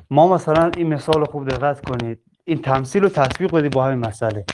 ما 0.10 0.34
مثلا 0.34 0.72
این 0.78 0.94
مثال 0.94 1.26
خوب 1.26 1.50
دقت 1.50 1.90
کنید. 1.90 2.20
این 2.46 2.62
تمثیل 2.62 3.04
رو 3.04 3.10
تطبیق 3.10 3.56
بدید 3.56 3.74
با 3.74 3.86
همین 3.86 4.08
مسئله. 4.08 4.46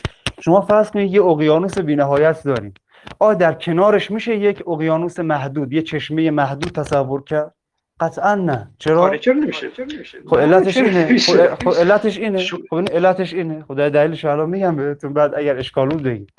شما 0.41 0.61
فرض 0.61 0.91
کنید 0.91 1.13
یه 1.13 1.23
اقیانوس 1.23 1.77
بی‌نهایت 1.77 2.43
داریم. 2.43 2.73
آ 3.19 3.33
در 3.33 3.53
کنارش 3.53 4.11
میشه 4.11 4.37
یک 4.37 4.67
اقیانوس 4.67 5.19
محدود 5.19 5.73
یه 5.73 5.81
چشمه 5.81 6.31
محدود 6.31 6.71
تصور 6.71 7.23
کرد؟ 7.23 7.55
قطعا 7.99 8.35
نه. 8.35 8.71
چرا؟ 8.77 9.01
آره 9.01 9.19
چرا 9.19 9.33
نمیشه؟ 9.33 9.71
چرا 9.71 9.85
نمیشه؟ 9.85 10.17
خب 10.27 10.37
علتش 10.37 10.73
چرا 10.73 10.85
اینه؟ 10.85 11.17
خب 11.17 11.55
خب 11.63 11.79
علتش 11.79 12.17
اینه. 12.17 12.43
خب 12.69 12.75
این 12.75 12.87
علتش 12.87 13.33
اینه. 13.33 13.63
خدا 13.63 13.89
دلیلش 13.89 14.25
رو 14.25 14.31
الان 14.31 14.49
میگم 14.49 14.75
بهتون 14.75 15.13
بعد 15.13 15.35
اگر 15.35 15.57
اشکال 15.57 15.89
بود 15.89 16.03
بگید 16.03 16.29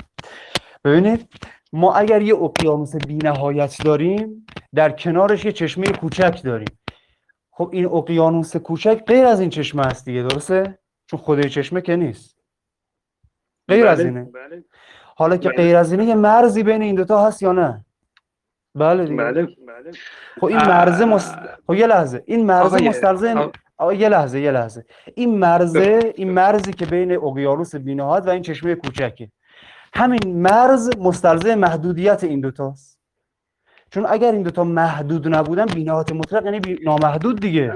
ببینید 0.84 1.28
ما 1.72 1.94
اگر 1.94 2.22
یه 2.22 2.34
اقیانوس 2.34 2.96
بی‌نهایت 2.96 3.76
داریم 3.84 4.46
در 4.74 4.90
کنارش 4.90 5.44
یه 5.44 5.52
چشمه 5.52 5.86
کوچک 5.86 6.40
داریم. 6.44 6.78
خب 7.50 7.70
این 7.72 7.86
اقیانوس 7.86 8.56
کوچک 8.56 9.02
غیر 9.06 9.26
از 9.26 9.40
این 9.40 9.50
چشمه 9.50 9.86
است 9.86 10.04
دیگه 10.04 10.22
درسته؟ 10.22 10.78
چون 11.10 11.20
خود 11.20 11.46
چشمه 11.46 11.80
که 11.80 11.96
نیست. 11.96 12.36
غیر 13.68 13.86
از 13.86 13.98
بله، 13.98 14.08
اینه. 14.08 14.24
بله. 14.24 14.64
حالا 15.16 15.36
که 15.36 15.48
بله. 15.48 15.56
غیر 15.56 15.76
از 15.76 15.92
اینه 15.92 16.04
یه 16.04 16.14
مرزی 16.14 16.62
بین 16.62 16.82
این 16.82 16.94
دوتا 16.94 17.26
هست 17.26 17.42
یا 17.42 17.52
نه؟ 17.52 17.84
بله 18.74 19.04
دیگه. 19.04 19.16
بله 19.16 19.48
خب 20.40 20.44
این 20.44 20.58
مرزه 20.58 21.04
مست... 21.04 21.34
خب 21.66 21.74
یه 21.74 21.86
لحظه. 21.86 22.22
این 22.26 22.46
مرزه 22.46 22.88
مستلزم 22.88 23.52
یه 23.96 24.08
لحظه 24.08 24.40
یه 24.40 24.50
لحظه. 24.50 24.84
این 25.14 25.38
مرزه 25.38 26.12
این 26.16 26.30
مرزی 26.30 26.72
که 26.72 26.86
بین 26.86 27.12
اقیانوس 27.12 27.74
بی‌نهایت 27.74 28.26
و 28.26 28.30
این 28.30 28.42
چشمه 28.42 28.74
کوچکه. 28.74 29.30
همین 29.94 30.42
مرز 30.42 30.90
مستلزم 30.98 31.54
محدودیت 31.54 32.24
این 32.24 32.40
دوتاست 32.40 33.00
چون 33.90 34.06
اگر 34.08 34.32
این 34.32 34.42
دوتا 34.42 34.64
محدود 34.64 35.34
نبودن 35.34 35.66
بی‌نهایت 35.66 36.12
مطلق 36.12 36.44
یعنی 36.44 36.60
بی... 36.60 36.78
نامحدود 36.84 37.40
دیگه. 37.40 37.74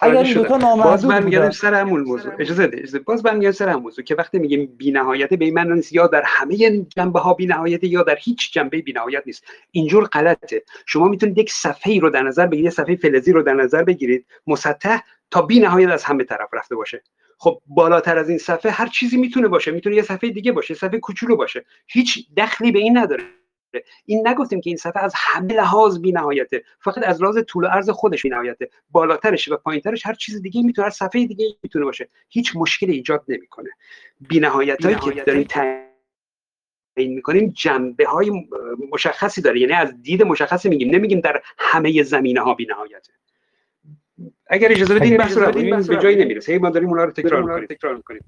اگر 0.00 0.22
این 0.22 0.34
دوتا 0.34 0.58
باز 0.58 0.62
نامحدود 0.62 1.10
برمیگردیم 1.10 1.40
بودن 1.40 1.50
سر 1.50 1.74
همون 1.74 2.00
موضوع. 2.00 2.32
اجازه 2.38 2.70
اجازه 2.72 2.98
باز 2.98 3.22
برمیگردیم 3.22 3.52
سر 3.52 3.68
همون 3.68 3.82
موضوع 3.82 4.04
که 4.04 4.14
وقتی 4.14 4.38
میگیم 4.38 4.74
بی‌نهایت 4.78 5.34
به 5.34 5.64
نیست 5.64 5.92
یا 5.92 6.06
در 6.06 6.22
همه 6.26 6.84
جنبه 6.96 7.20
ها 7.20 7.34
بی‌نهایت 7.34 7.84
یا 7.84 8.02
در 8.02 8.16
هیچ 8.20 8.52
جنبه 8.52 8.82
بی‌نهایت 8.82 9.22
نیست. 9.26 9.44
اینجور 9.70 10.04
غلطه. 10.04 10.62
شما 10.86 11.08
می‌تونید 11.08 11.38
یک 11.38 11.52
صفحه 11.52 11.92
ای 11.92 12.00
رو 12.00 12.10
در 12.10 12.22
نظر 12.22 12.46
بگیرید 12.46 12.70
صفحه 12.70 12.96
فلزی 12.96 13.32
رو 13.32 13.42
در 13.42 13.54
نظر 13.54 13.82
بگیرید 13.82 14.26
مسطح 14.46 14.98
تا 15.30 15.42
بی‌نهایت 15.42 15.88
از 15.88 16.04
همه 16.04 16.24
طرف 16.24 16.48
رفته 16.52 16.76
باشه. 16.76 17.02
خب 17.38 17.60
بالاتر 17.66 18.18
از 18.18 18.28
این 18.28 18.38
صفحه 18.38 18.72
هر 18.72 18.86
چیزی 18.86 19.16
می‌تونه 19.16 19.48
باشه. 19.48 19.70
می‌تونه 19.70 19.96
یه 19.96 20.02
صفحه 20.02 20.30
دیگه 20.30 20.52
باشه 20.52 20.74
یه 20.74 20.78
صفحه 20.78 20.98
کوچولو 20.98 21.36
باشه. 21.36 21.64
هیچ 21.86 22.26
دخلی 22.36 22.72
به 22.72 22.78
این 22.78 22.98
نداره. 22.98 23.24
این 24.04 24.28
نگفتیم 24.28 24.60
که 24.60 24.70
این 24.70 24.76
صفحه 24.76 25.04
از 25.04 25.12
همه 25.16 25.54
لحاظ 25.54 25.98
بی‌نهایته. 25.98 26.62
فقط 26.80 26.98
از 27.06 27.22
لحاظ 27.22 27.38
طول 27.38 27.64
و 27.64 27.66
عرض 27.66 27.90
خودش 27.90 28.22
بی‌نهایته. 28.22 28.70
بالاترش 28.90 29.48
و 29.48 29.56
پایینترش 29.56 30.06
هر 30.06 30.14
چیز 30.14 30.42
دیگه 30.42 30.62
می‌تونه 30.62 30.84
هر 30.84 30.90
صفحه 30.90 31.26
دیگه 31.26 31.46
می‌تونه 31.62 31.84
باشه. 31.84 32.08
هیچ 32.28 32.56
مشکلی 32.56 32.92
ایجاد 32.92 33.24
نمی‌کنه. 33.28 33.70
بی‌نهایت 34.20 34.84
هایی 34.84 34.96
که 34.96 35.22
داریم 35.22 35.42
تعیین 35.42 37.14
می‌کنیم 37.14 37.52
جنبه 37.56 38.06
های 38.06 38.48
مشخصی 38.92 39.42
داره. 39.42 39.60
یعنی 39.60 39.72
از 39.72 40.02
دید 40.02 40.22
مشخصی 40.22 40.68
میگیم. 40.68 40.94
نمیگیم 40.94 41.20
در 41.20 41.42
همه 41.58 42.02
زمینه 42.02 42.40
ها 42.40 42.54
بی‌نهایته. 42.54 43.12
اگر 44.46 44.72
اجازه 44.72 44.94
بدین 44.94 45.16
بحث 45.16 45.38
رو 45.38 45.52
به 45.88 45.96
جایی 45.96 46.16
نمی‌رسه. 46.16 46.52
هی 46.52 46.58
ما 46.58 46.70
داریم 46.70 46.88
اونا 46.88 47.04
رو 47.04 47.10
تکرار 47.10 47.94
می‌کنیم. 47.96 48.24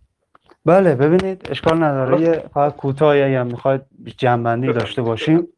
بله 0.64 0.94
ببینید 0.94 1.46
اشکال 1.50 1.82
نداره. 1.82 2.20
یه 2.20 2.44
فقط 2.54 2.76
کوتاهی 2.76 3.22
اگر 3.22 3.42
می‌خواید 3.42 3.82
جنبندی 4.16 4.72
داشته 4.72 5.02
باشیم. 5.02 5.48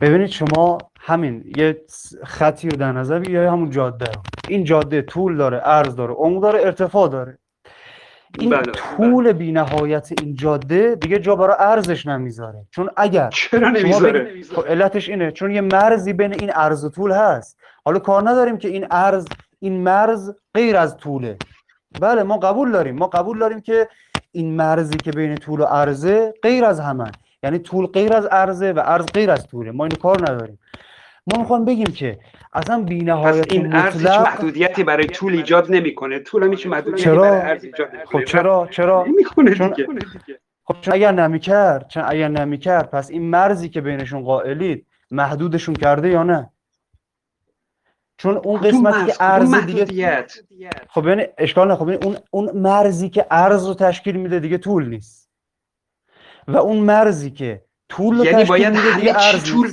ببینید 0.00 0.26
شما 0.26 0.78
همین 1.00 1.44
یه 1.56 1.80
خطی 2.24 2.68
رو 2.68 2.76
در 2.76 2.92
نظر 2.92 3.28
یا 3.30 3.52
همون 3.52 3.70
جاده 3.70 4.04
رو. 4.04 4.20
این 4.48 4.64
جاده 4.64 5.02
طول 5.02 5.36
داره 5.36 5.56
عرض 5.56 5.96
داره 5.96 6.14
عمق 6.14 6.42
داره 6.42 6.60
ارتفاع 6.60 7.08
داره. 7.08 7.38
این 8.38 8.50
بله، 8.50 8.62
طول 8.96 9.32
بی‌نهایت 9.32 10.12
این 10.22 10.34
جاده 10.34 10.94
دیگه 10.94 11.18
جا 11.18 11.36
برای 11.36 11.56
ارزش 11.58 12.06
نمی‌ذاره. 12.06 12.66
چون 12.70 12.90
اگر 12.96 13.30
چرا 13.30 13.68
نمی‌ذاره؟ 13.68 14.20
بگید- 14.20 14.52
خب 14.52 14.66
علتش 14.66 15.08
اینه. 15.08 15.30
چون 15.32 15.50
یه 15.50 15.60
مرزی 15.60 16.12
بین 16.12 16.32
این 16.32 16.50
عرض 16.50 16.84
و 16.84 16.90
طول 16.90 17.12
هست. 17.12 17.58
حالا 17.84 17.98
کار 17.98 18.28
نداریم 18.28 18.58
که 18.58 18.68
این 18.68 18.84
عرض 18.84 19.26
این 19.58 19.80
مرز 19.82 20.32
غیر 20.54 20.76
از 20.76 20.96
طوله. 20.96 21.36
بله 22.00 22.22
ما 22.22 22.36
قبول 22.36 22.72
داریم. 22.72 22.96
ما 22.96 23.06
قبول 23.06 23.38
داریم 23.38 23.60
که 23.60 23.88
این 24.32 24.56
مرزی 24.56 24.96
که 24.96 25.10
بین 25.10 25.34
طول 25.34 25.60
و 25.60 25.64
عرضه 25.64 26.34
غیر 26.42 26.64
از 26.64 26.80
همه. 26.80 27.10
یعنی 27.42 27.58
طول 27.58 27.86
غیر 27.86 28.12
از 28.12 28.26
عرضه 28.26 28.72
و 28.72 28.80
عرض 28.80 29.06
غیر 29.06 29.30
از 29.30 29.46
طوله. 29.46 29.70
ما 29.70 29.84
اینو 29.84 29.96
کار 29.96 30.20
نداریم. 30.20 30.58
ما 31.32 31.38
می‌خوام 31.40 31.64
بگیم 31.64 31.86
که 31.86 32.18
اصلا 32.52 32.82
بی‌نهایت 32.82 33.52
این 33.52 33.72
ارز 33.74 33.94
هیچ 33.94 34.02
مطلق 34.06 34.22
محدودیتی 34.22 34.84
برای 34.84 35.06
طول 35.06 35.32
ایجاد 35.32 35.70
نمی‌کنه. 35.70 36.18
طول 36.18 36.42
هم 36.42 36.50
هیچ 36.50 36.66
محدودیتی 36.66 37.02
چرا؟ 37.02 37.22
برای 37.22 37.40
عرض 37.40 37.64
ایجاد 37.64 37.88
خب 37.88 37.94
نمی‌کنه 37.94 38.24
چرا؟ 38.24 38.68
چرا؟ 38.70 39.04
نمی‌کنه 39.08 39.54
چون- 39.54 39.68
دیگه. 39.68 39.88
خب 40.64 40.76
چون 40.80 40.94
اگر 40.94 41.12
نمی‌کرد 41.12 41.88
چون 41.88 42.02
اگر 42.06 42.28
نمی‌کرد 42.28 42.90
پس 42.90 43.10
این 43.10 43.22
مرزی 43.22 43.68
که 43.68 43.80
بینشون 43.80 44.22
قائلید 44.22 44.86
محدودشون 45.10 45.74
کرده 45.74 46.08
یا 46.08 46.22
نه؟ 46.22 46.50
چون 48.18 48.36
اون 48.36 48.60
کدوم 48.60 48.90
قسمتی؟ 48.90 49.06
که 49.06 49.12
عرض 49.20 49.54
دیگه؟ 49.54 50.26
خب 50.88 51.06
یعنی 51.06 51.24
اشکال 51.38 51.68
نه. 51.68 51.76
خب 51.76 51.88
یعنی 51.88 52.04
اون 52.04 52.16
اون 52.30 52.50
مرزی 52.54 53.10
که 53.10 53.26
عرض 53.30 53.66
رو 53.66 53.74
تشکیل 53.74 54.16
میده 54.16 54.40
دیگه 54.40 54.58
طول 54.58 54.88
نیست. 54.88 55.30
و 56.48 56.56
اون 56.56 56.76
مرزی 56.76 57.30
که 57.30 57.62
طول 57.88 58.18
رو 58.18 58.24
یعنی 58.24 58.36
تشکیل 58.36 58.48
باید 58.48 58.76
میده 58.76 58.96
دیگه 58.96 59.12
همه 59.12 59.22
چی 59.22 59.28
ارز 59.28 59.44
طول. 59.44 59.72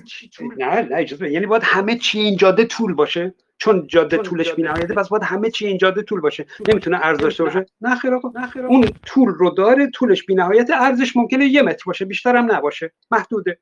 نه 0.58 0.82
نه 0.82 0.96
اجازه. 0.96 1.32
یعنی 1.32 1.46
باید 1.46 1.64
همه 1.66 1.98
چی 1.98 2.20
این 2.20 2.38
جاده 2.38 2.66
طول 2.66 2.94
باشه. 2.94 3.34
چون 3.58 3.88
جاده 3.88 4.18
طولش 4.18 4.54
بی‌نهایته 4.54 4.94
پس 4.94 5.10
باید 5.10 5.24
همه 5.24 5.50
چی 5.50 5.68
این 5.68 5.78
جاده 5.78 6.02
طول 6.02 6.22
باشه. 6.22 6.46
نمی‌تونه 6.68 7.00
ارز 7.02 7.18
داشته 7.18 7.44
باشه. 7.44 7.66
نه 7.82 7.96
خیر 7.96 8.14
آقا. 8.14 8.32
اون 8.68 8.90
طول 9.06 9.30
رو 9.30 9.50
داره 9.50 9.88
طولش 9.88 10.26
بی‌نهایت 10.26 10.70
ارزش 10.74 11.16
ممکنه 11.16 11.46
یه 11.46 11.62
متر 11.62 11.84
باشه 11.86 12.06
بیشتر 12.06 12.36
هم 12.36 12.52
نباشه. 12.52 12.94
محدوده. 13.12 13.60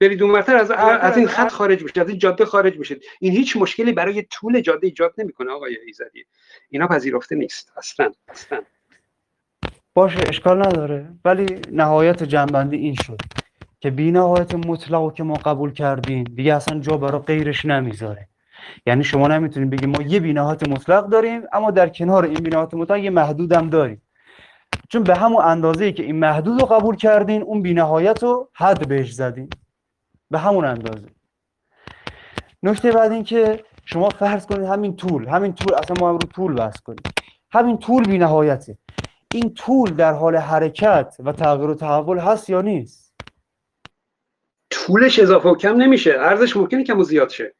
برید 0.00 0.22
اونورتر 0.22 0.56
از 0.56 0.70
از 0.70 1.16
این 1.16 1.26
خط 1.26 1.52
خارج 1.52 1.84
بشید 1.84 1.98
از 1.98 2.08
این 2.08 2.18
جاده 2.18 2.44
خارج 2.44 2.78
بشید 2.78 3.04
این 3.20 3.32
هیچ 3.32 3.56
مشکلی 3.56 3.92
برای 3.92 4.22
طول 4.22 4.60
جاده 4.60 4.86
ایجاد 4.86 5.14
نمی‌کنه 5.18 5.50
آقای 5.50 5.76
ایزدی. 5.86 6.24
اینا 6.70 6.88
پذیرفته 6.88 7.36
نیست 7.36 7.72
اصلا 7.76 8.12
اصلا. 8.28 8.60
باشه 9.94 10.18
اشکال 10.28 10.58
نداره. 10.58 11.08
ولی 11.24 11.60
نهایت 11.72 12.22
جنبندی 12.22 12.76
این 12.76 12.94
شد 12.94 13.20
که 13.80 13.90
بی 13.90 14.10
نهایت 14.10 14.54
مطلق 14.54 15.14
که 15.14 15.22
ما 15.22 15.34
قبول 15.34 15.72
کردیم 15.72 16.24
دیگه 16.24 16.54
اصلا 16.54 16.80
جا 16.80 16.96
برای 16.96 17.20
غیرش 17.20 17.64
نمی‌ذاره. 17.64 18.28
یعنی 18.86 19.04
شما 19.04 19.28
نمی‌تونید 19.28 19.70
بگید 19.70 19.88
ما 19.88 20.02
یه 20.02 20.20
بی 20.20 20.32
نهایت 20.32 20.68
مطلق 20.68 21.08
داریم 21.08 21.42
اما 21.52 21.70
در 21.70 21.88
کنار 21.88 22.24
این 22.24 22.34
بی 22.34 22.50
نهایت 22.50 22.74
مطلق 22.74 22.96
یه 22.96 23.10
محدود 23.10 23.52
هم 23.52 23.70
داریم. 23.70 24.02
چون 24.88 25.02
به 25.02 25.14
همون 25.14 25.42
اندازه 25.42 25.84
ای 25.84 25.92
که 25.92 26.02
این 26.02 26.16
محدود 26.16 26.60
رو 26.60 26.66
قبول 26.66 26.96
کردین 26.96 27.42
اون 27.42 27.62
بی 27.62 27.74
نهایت 27.74 28.22
رو 28.22 28.50
حد 28.54 28.88
بهش 28.88 29.12
زدین. 29.12 29.50
به 30.30 30.38
همون 30.38 30.64
اندازه. 30.64 31.06
نکته 32.62 32.92
بعد 32.92 33.12
این 33.12 33.24
که 33.24 33.64
شما 33.84 34.08
فرض 34.08 34.46
کنید 34.46 34.68
همین 34.68 34.96
طول 34.96 35.26
همین 35.28 35.52
طول 35.54 35.74
اصلا 35.74 35.96
ما 36.00 36.08
هم 36.08 36.18
رو 36.18 36.28
طول 36.28 36.54
بحث 36.54 36.80
کنیم. 36.80 37.02
همین 37.50 37.78
طول 37.78 38.04
بی 38.04 38.18
نهایته. 38.18 38.78
این 39.34 39.54
طول 39.54 39.90
در 39.90 40.12
حال 40.12 40.36
حرکت 40.36 41.16
و 41.18 41.32
تغییر 41.32 41.70
و 41.70 41.74
تحول 41.74 42.18
هست 42.18 42.50
یا 42.50 42.60
نیست؟ 42.60 43.14
طولش 44.70 45.18
اضافه 45.18 45.48
و 45.48 45.54
کم 45.54 45.76
نمیشه. 45.76 46.16
ارزش 46.18 46.56
ممکنه 46.56 46.84
کم 46.84 46.98
و 46.98 47.04
زیاد 47.04 47.28
شه. 47.28 47.54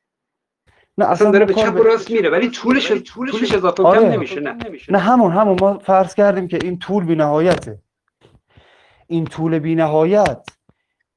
نه 0.98 1.04
اصلا 1.04 1.30
داره 1.30 1.44
به 1.44 1.54
چپ 1.54 1.74
و 1.74 1.82
راست 1.82 2.10
میره 2.10 2.30
ولی 2.30 2.50
طولش 2.50 2.92
طولش 2.92 3.54
اضافه 3.54 3.82
و 3.82 3.86
آره. 3.86 4.00
کم 4.00 4.06
نمیشه 4.06 4.40
نه 4.40 4.56
نه 4.88 4.98
همون 4.98 5.32
همون. 5.32 5.56
ما 5.60 5.78
فرض 5.78 6.14
کردیم 6.14 6.48
که 6.48 6.58
این 6.62 6.78
طول 6.78 7.04
بی 7.04 7.14
نهایته. 7.14 7.78
این 9.06 9.24
طول 9.24 9.58
بی 9.58 9.74
نهایت 9.74 10.46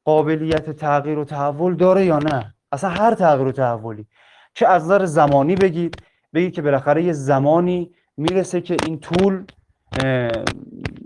قابلیت 0.06 0.70
تغییر 0.70 1.18
و 1.18 1.26
تحول 1.26 1.76
داره 1.76 2.06
یا 2.06 2.20
نه؟ 2.20 2.56
اصلا 2.72 2.90
هر 2.90 3.14
تغییر 3.14 3.48
و 3.48 3.52
تحولی. 3.52 4.06
چه 4.54 4.68
از 4.68 4.84
نظر 4.84 5.06
زمانی 5.06 5.56
بگید 5.56 5.96
بگید 6.34 6.54
که 6.54 6.62
بالاخره 6.62 7.04
یه 7.04 7.14
زمانی 7.14 7.92
می‌رسه 8.18 8.62
که 8.62 8.78
این 8.86 9.00
طول 9.00 9.44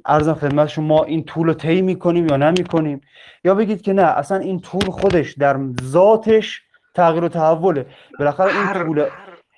ارزم 0.06 0.34
خدمت 0.34 0.68
شما 0.68 1.04
این 1.04 1.24
طول 1.24 1.48
رو 1.48 1.54
طی 1.54 1.82
می‌کنیم 1.82 2.28
یا 2.28 2.38
نمی‌کنیم؟ 2.38 3.02
یا 3.44 3.56
بگید 3.56 3.82
که 3.82 3.94
نه 3.94 4.02
اصلا 4.02 4.38
این 4.38 4.60
طول 4.60 4.86
خودش 4.86 5.34
در 5.34 5.60
ذاتش 5.84 6.62
تغییر 6.96 7.24
و 7.24 7.28
تحوله. 7.28 7.86
بالاخره 8.20 8.52
این 8.58 8.84
طول 8.84 9.06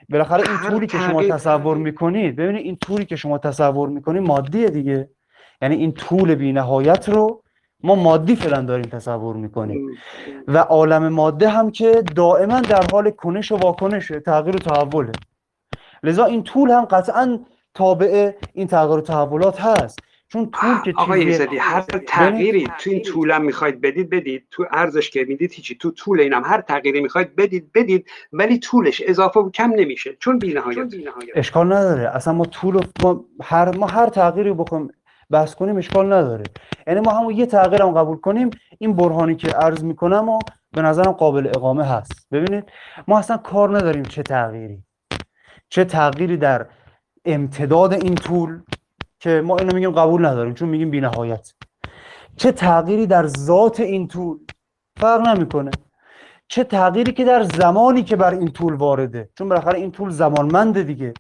بالاخره 0.10 0.44
این 0.50 0.70
طولی 0.70 0.88
که 0.88 0.98
شما 0.98 1.24
تصور 1.24 1.78
می‌کنید 1.78 2.36
ببینید 2.36 2.66
این 2.66 2.76
طولی 2.76 3.06
که 3.06 3.16
شما 3.16 3.38
تصور 3.38 3.90
می‌کنید 3.90 4.24
مادیه 4.24 4.70
دیگه. 4.70 5.10
یعنی 5.62 5.76
این 5.76 5.92
طول 5.92 6.36
بی 6.36 6.54
نهایت 6.54 7.10
رو 7.10 7.44
ما 7.86 7.96
مادی 7.96 8.36
فعلا 8.36 8.62
داریم 8.62 8.86
تصور 8.86 9.36
می‌کنیم. 9.36 9.90
و 10.48 10.58
عالم 10.58 11.08
ماده 11.10 11.50
هم 11.50 11.72
که 11.72 12.04
دائما 12.16 12.62
در 12.62 12.84
حال 12.92 13.10
کنش 13.10 13.52
و 13.52 13.56
واکنش 13.56 14.12
تغییر 14.26 14.56
و 14.56 14.60
تحوله. 14.60 15.12
لذا 16.04 16.26
این 16.26 16.44
طول 16.44 16.72
هم 16.72 16.86
قطعا 16.86 17.40
تابع 17.74 18.32
این 18.54 18.68
تغییر 18.68 18.98
و 18.98 19.02
تحولات 19.02 19.62
هست. 19.62 20.00
چون 20.28 20.52
طول 20.52 20.82
که 20.86 20.94
آقای 20.98 21.34
هر 21.60 21.82
تغییری 21.82 22.68
تو 22.80 22.90
این 22.90 23.02
طولم 23.02 23.42
می‌خواید 23.42 23.82
بدید 23.82 24.10
بدید. 24.10 24.48
تو 24.52 24.66
ارزش 24.72 25.10
که 25.10 25.26
می‌دید 25.28 25.52
هیچی. 25.52 25.76
تو 25.76 25.92
طول 25.92 26.20
اینم 26.20 26.44
هر 26.46 26.62
تغییری 26.62 27.02
می‌خواید 27.02 27.36
بدید 27.36 27.72
بدید. 27.76 28.08
ولی 28.34 28.60
طولش 28.60 29.02
اضافه 29.06 29.40
و 29.40 29.50
کم 29.50 29.72
نمیشه. 29.72 30.16
چون 30.20 30.40
بی‌نهایت. 30.40 30.94
اشکال 31.36 31.74
نداره. 31.74 32.16
اصلا 32.16 32.34
ما 32.34 32.46
طول 32.46 32.82
ما 33.04 33.26
هر 33.44 33.78
ما 33.78 33.88
هر 33.88 34.10
تغییری 34.10 34.54
بخوایم 34.54 34.90
بحث 35.30 35.56
کنیم 35.56 35.78
اشکال 35.78 36.14
نداره. 36.14 36.44
یعنی 36.88 37.00
ما 37.00 37.12
همون 37.12 37.34
یه 37.34 37.46
تغییر 37.46 37.82
هم 37.82 37.92
قبول 37.92 38.18
کنیم. 38.18 38.50
این 38.80 38.96
برهانی 38.96 39.36
که 39.36 39.48
عرض 39.48 39.84
می‌کنم 39.84 40.30
و 40.30 40.40
به 40.72 40.82
نظرم 40.82 41.12
قابل 41.12 41.48
اقامه 41.56 41.84
هست. 41.84 42.28
ببینید 42.32 42.64
ما 43.08 43.20
اصلا 43.20 43.38
کار 43.38 43.78
نداریم 43.78 44.04
چه 44.04 44.24
تغییری. 44.24 44.84
چه 45.70 45.86
تغییری 45.86 46.38
در 46.38 46.66
امتداد 47.26 47.94
این 47.94 48.16
طول 48.16 48.62
که 49.20 49.42
ما 49.42 49.58
اینو 49.58 49.74
میگیم 49.74 49.92
قبول 49.92 50.26
نداریم 50.26 50.54
چون 50.54 50.70
میگیم 50.70 50.92
بی‌نهایت. 50.92 51.54
چه 52.38 52.52
تغییری 52.52 53.08
در 53.08 53.28
ذات 53.28 53.80
این 53.80 54.08
طول؟ 54.08 54.38
فرق 55.00 55.28
نمی‌کنه. 55.28 55.72
چه 56.48 56.64
تغییری 56.64 57.12
که 57.12 57.26
در 57.26 57.44
زمانی 57.44 58.04
که 58.04 58.16
بر 58.16 58.34
این 58.34 58.52
طول 58.52 58.74
وارده؟ 58.74 59.30
چون 59.38 59.50
بالاخره 59.50 59.80
این 59.80 59.92
طول 59.92 60.10
زمانمنده 60.10 60.84
دیگه. 60.84 61.14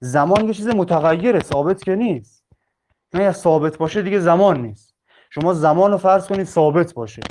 زمان 0.00 0.46
یه 0.46 0.54
چیز 0.54 0.68
متغیره 0.68 1.40
ثابت 1.40 1.84
که 1.84 1.94
نیست. 1.94 2.41
نه 3.14 3.22
یا 3.22 3.32
ثابت 3.32 3.78
باشه 3.78 4.02
دیگه 4.02 4.20
زمان 4.20 4.62
نیست. 4.62 4.94
شما 5.30 5.54
زمان 5.54 5.90
رو 5.90 5.98
فرض 5.98 6.26
کنید 6.26 6.46
ثابت 6.46 6.94
باشه. 6.94 7.22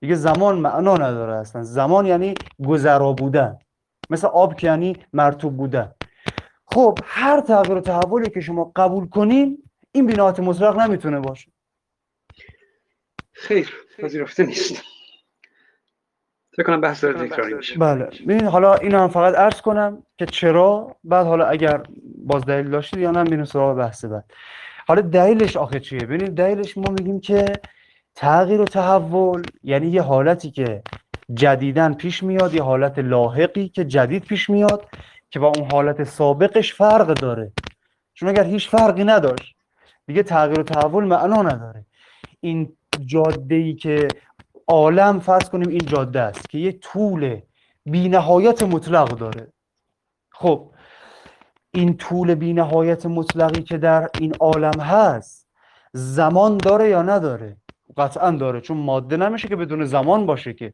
دیگه 0.00 0.14
زمان 0.14 0.58
معنا 0.58 0.96
نداره 0.96 1.34
اصلا. 1.34 1.62
زمان 1.62 2.06
یعنی 2.06 2.34
گذرا 2.66 3.12
بودن. 3.12 3.58
مثل 4.10 4.26
آب 4.26 4.56
که 4.56 4.66
یعنی 4.66 4.96
مرتوب 5.12 5.56
بودن. 5.56 5.94
خب 6.66 6.98
هر 7.04 7.40
تغییر 7.40 7.78
و 7.78 7.80
تحولی 7.80 8.30
که 8.30 8.40
شما 8.40 8.72
قبول 8.76 9.08
کنین 9.08 9.62
این 9.92 10.06
بینات 10.06 10.40
مطلق 10.40 10.80
نمی‌تونه 10.80 11.20
باشه. 11.20 11.52
خیر. 13.32 13.72
پذیرفته 13.98 14.46
نیست. 14.46 14.82
فکر 16.56 16.66
کنم 16.66 16.80
بحث 16.80 17.04
داره 17.04 17.28
تکراری 17.28 17.54
میشه. 17.54 17.78
بله. 17.78 18.04
ببین 18.04 18.46
حالا 18.46 18.74
اینو 18.74 18.98
هم 18.98 19.08
فقط 19.08 19.34
عرض 19.34 19.60
کنم 19.60 20.02
که 20.18 20.26
چرا 20.26 20.96
بعد 21.04 21.26
حالا 21.26 21.46
اگر 21.46 21.82
باز 22.24 22.44
دلیل 22.44 22.70
داشتید 22.70 23.00
یا 23.00 23.10
نه 23.10 23.22
میریم 23.22 23.44
سراغ 23.44 23.76
بحث 23.76 24.04
بعد. 24.04 24.24
حالا 24.88 25.00
دلیلش 25.00 25.56
آخه 25.56 25.80
چیه؟ 25.80 26.00
ببینید 26.00 26.34
دلیلش 26.34 26.78
ما 26.78 26.90
میگیم 26.90 27.20
که 27.20 27.46
تغییر 28.14 28.60
و 28.60 28.64
تحول 28.64 29.42
یعنی 29.62 29.86
یه 29.86 30.02
حالتی 30.02 30.50
که 30.50 30.82
جدیدن 31.34 31.94
پیش 31.94 32.22
میاد 32.22 32.54
یه 32.54 32.62
حالت 32.62 32.98
لاحقی 32.98 33.68
که 33.68 33.84
جدید 33.84 34.24
پیش 34.24 34.50
میاد 34.50 34.88
که 35.30 35.38
با 35.38 35.52
اون 35.56 35.68
حالت 35.72 36.04
سابقش 36.04 36.74
فرق 36.74 37.06
داره. 37.06 37.52
چون 38.14 38.28
اگر 38.28 38.44
هیچ 38.44 38.68
فرقی 38.68 39.04
نداشت 39.04 39.56
دیگه 40.06 40.22
تغییر 40.22 40.60
و 40.60 40.62
تحول 40.62 41.04
معنا 41.04 41.42
نداره. 41.42 41.84
این 42.40 42.72
جاده 43.06 43.54
ای 43.54 43.74
که 43.74 44.08
عالم 44.68 45.20
فرض 45.20 45.48
کنیم 45.48 45.68
این 45.68 45.86
جاده 45.86 46.20
است 46.20 46.50
که 46.50 46.58
یه 46.58 46.72
طول 46.72 47.40
بینهایت 47.86 48.62
مطلق 48.62 49.08
داره. 49.08 49.52
خب 50.32 50.70
این 51.70 51.96
طول 51.96 52.34
بینهایت 52.34 53.06
مطلقی 53.06 53.62
که 53.62 53.78
در 53.78 54.08
این 54.20 54.34
عالم 54.40 54.80
هست 54.80 55.48
زمان 55.92 56.56
داره 56.56 56.88
یا 56.88 57.02
نداره؟ 57.02 57.56
قطعا 57.96 58.30
داره 58.30 58.60
چون 58.60 58.76
ماده 58.76 59.16
نمیشه 59.16 59.48
که 59.48 59.56
بدون 59.56 59.84
زمان 59.84 60.26
باشه 60.26 60.52
که. 60.52 60.72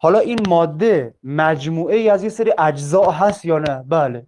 حالا 0.00 0.18
این 0.18 0.38
ماده 0.48 1.14
مجموعه 1.22 1.96
ای 1.96 2.10
از 2.10 2.22
یه 2.22 2.28
سری 2.28 2.52
اجزا 2.58 3.10
هست 3.10 3.44
یا 3.44 3.58
نه؟ 3.58 3.84
بله. 3.88 4.26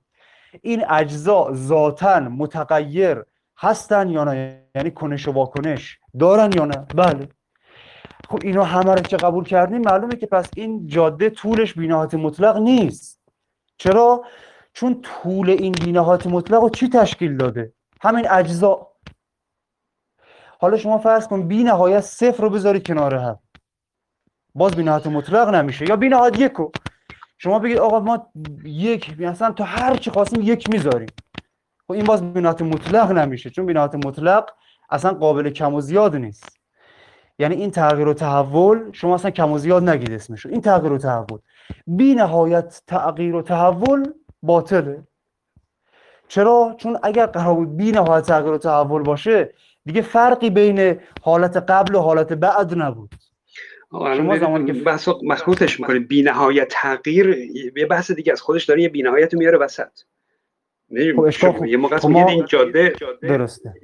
این 0.63 0.85
اجزا 0.91 1.49
ذاتا 1.53 2.21
متغیر 2.21 3.25
هستن 3.59 4.09
یا 4.09 4.25
نه؟ 4.25 4.63
یعنی 4.75 4.91
کنش 4.91 5.29
و 5.29 5.33
واکنش 5.33 5.99
دارن 6.19 6.53
یا 6.53 6.65
نه؟ 6.65 6.87
بله. 6.95 7.29
خب 8.29 8.39
اینا 8.43 8.65
همه 8.65 8.95
رو 8.95 9.01
که 9.01 9.17
قبول 9.17 9.45
کردیم 9.45 9.81
معلومه 9.81 10.17
که 10.17 10.27
پس 10.27 10.47
این 10.57 10.87
جاده 10.87 11.31
طولش 11.31 11.75
بینهایت 11.75 12.15
مطلق 12.15 12.57
نیست. 12.57 13.21
چرا؟ 13.77 14.25
چون 14.73 15.01
طول 15.03 15.51
این 15.51 15.73
بینهایت 15.73 16.27
مطلق 16.27 16.63
رو 16.63 16.71
چی 16.71 16.89
تشکیل 16.89 17.37
داده؟ 17.37 17.73
همین 18.03 18.31
اجزا. 18.31 18.89
حالا 20.61 20.77
شما 20.77 20.99
فرض 20.99 21.29
کن 21.29 21.49
بی 21.49 21.67
صفر 22.01 22.43
رو 22.43 22.51
بذاری 22.51 22.81
کنار 22.81 23.15
هم. 23.15 23.39
باز 24.55 24.75
بی 24.77 24.83
نهایت 24.83 25.07
مطلق 25.07 25.49
نمیشه. 25.49 25.89
یا 25.89 25.97
بی 25.97 26.09
نهایت 26.09 26.39
یکو 26.39 26.71
شما 27.39 27.59
بگید 27.59 27.79
آقا 27.79 28.01
ما 28.01 28.33
یک 28.65 29.21
مثلا 29.21 29.53
تو 29.53 29.65
هر 29.65 29.97
چی 29.97 30.11
خواستیم 30.11 30.43
یک 30.43 30.71
می‌ذاریم. 30.71 31.09
خب 31.87 31.93
این 31.93 32.05
باز 32.05 32.33
بی 32.33 32.41
نهایت 32.41 32.63
مطلق 32.63 33.11
نمیشه. 33.11 33.51
چون 33.51 33.67
بی 33.67 33.73
نهایت 33.73 33.95
مطلق 33.95 34.51
اصلا 34.91 35.15
قابل 35.15 35.51
کم 35.51 35.75
و 35.75 35.81
زیاد 35.81 36.17
نیست. 36.17 36.62
یعنی 37.39 37.55
این 37.55 37.71
تغییر 37.71 38.09
و 38.09 38.15
تحول 38.15 38.93
شما 38.93 39.15
اصلا 39.15 39.31
کم 39.31 39.53
و 39.53 39.59
زیاد 39.59 39.89
نگید 39.89 40.13
اسمشو. 40.13 40.49
این 40.49 40.61
تغییر 40.61 40.93
و 40.93 40.99
تحول. 40.99 41.39
بی 41.87 42.15
نهایت 42.15 42.83
تغییر 42.87 43.35
و 43.35 43.43
تحول 43.43 44.13
باطله. 44.43 45.03
چرا؟ 46.29 46.75
چون 46.79 46.99
اگر 47.03 47.27
قرار 47.27 47.55
بود 47.55 47.77
بی 47.77 47.93
نهایت 47.93 48.27
تغییر 48.27 48.53
و 48.53 48.59
تحول 48.59 49.03
باشه 49.03 49.55
دیگه 49.85 50.03
فرقی 50.03 50.51
بین 50.51 51.01
حالت 51.23 51.57
قبل 51.57 51.95
و 51.95 52.01
حالت 52.01 52.33
بعد 52.33 52.75
نبود. 52.79 53.15
شما 53.93 54.39
زمانی 54.39 54.73
که- 54.73 54.85
بحث 54.85 55.09
مخلوطش 55.23 55.81
می‌کنه 55.81 55.99
بی 55.99 56.23
نهایت 56.23 56.69
تغییر 56.71 57.29
یه 57.77 57.87
بحث 57.87 58.11
دیگه 58.11 58.33
از 58.33 58.41
خودش 58.41 58.65
داره 58.65 58.83
یه 58.83 58.89
بی 58.89 59.03
نهایت 59.03 59.35
میاره 59.35 59.59
وسط. 59.59 59.89
خب 61.17 61.21
اشکال- 61.21 61.69
یه 61.69 61.77
موقع 61.77 61.99
خب 61.99 62.09
ما- 62.11 62.29
این 62.29 62.45
جاده 62.47 62.93
درسته. 63.23 63.75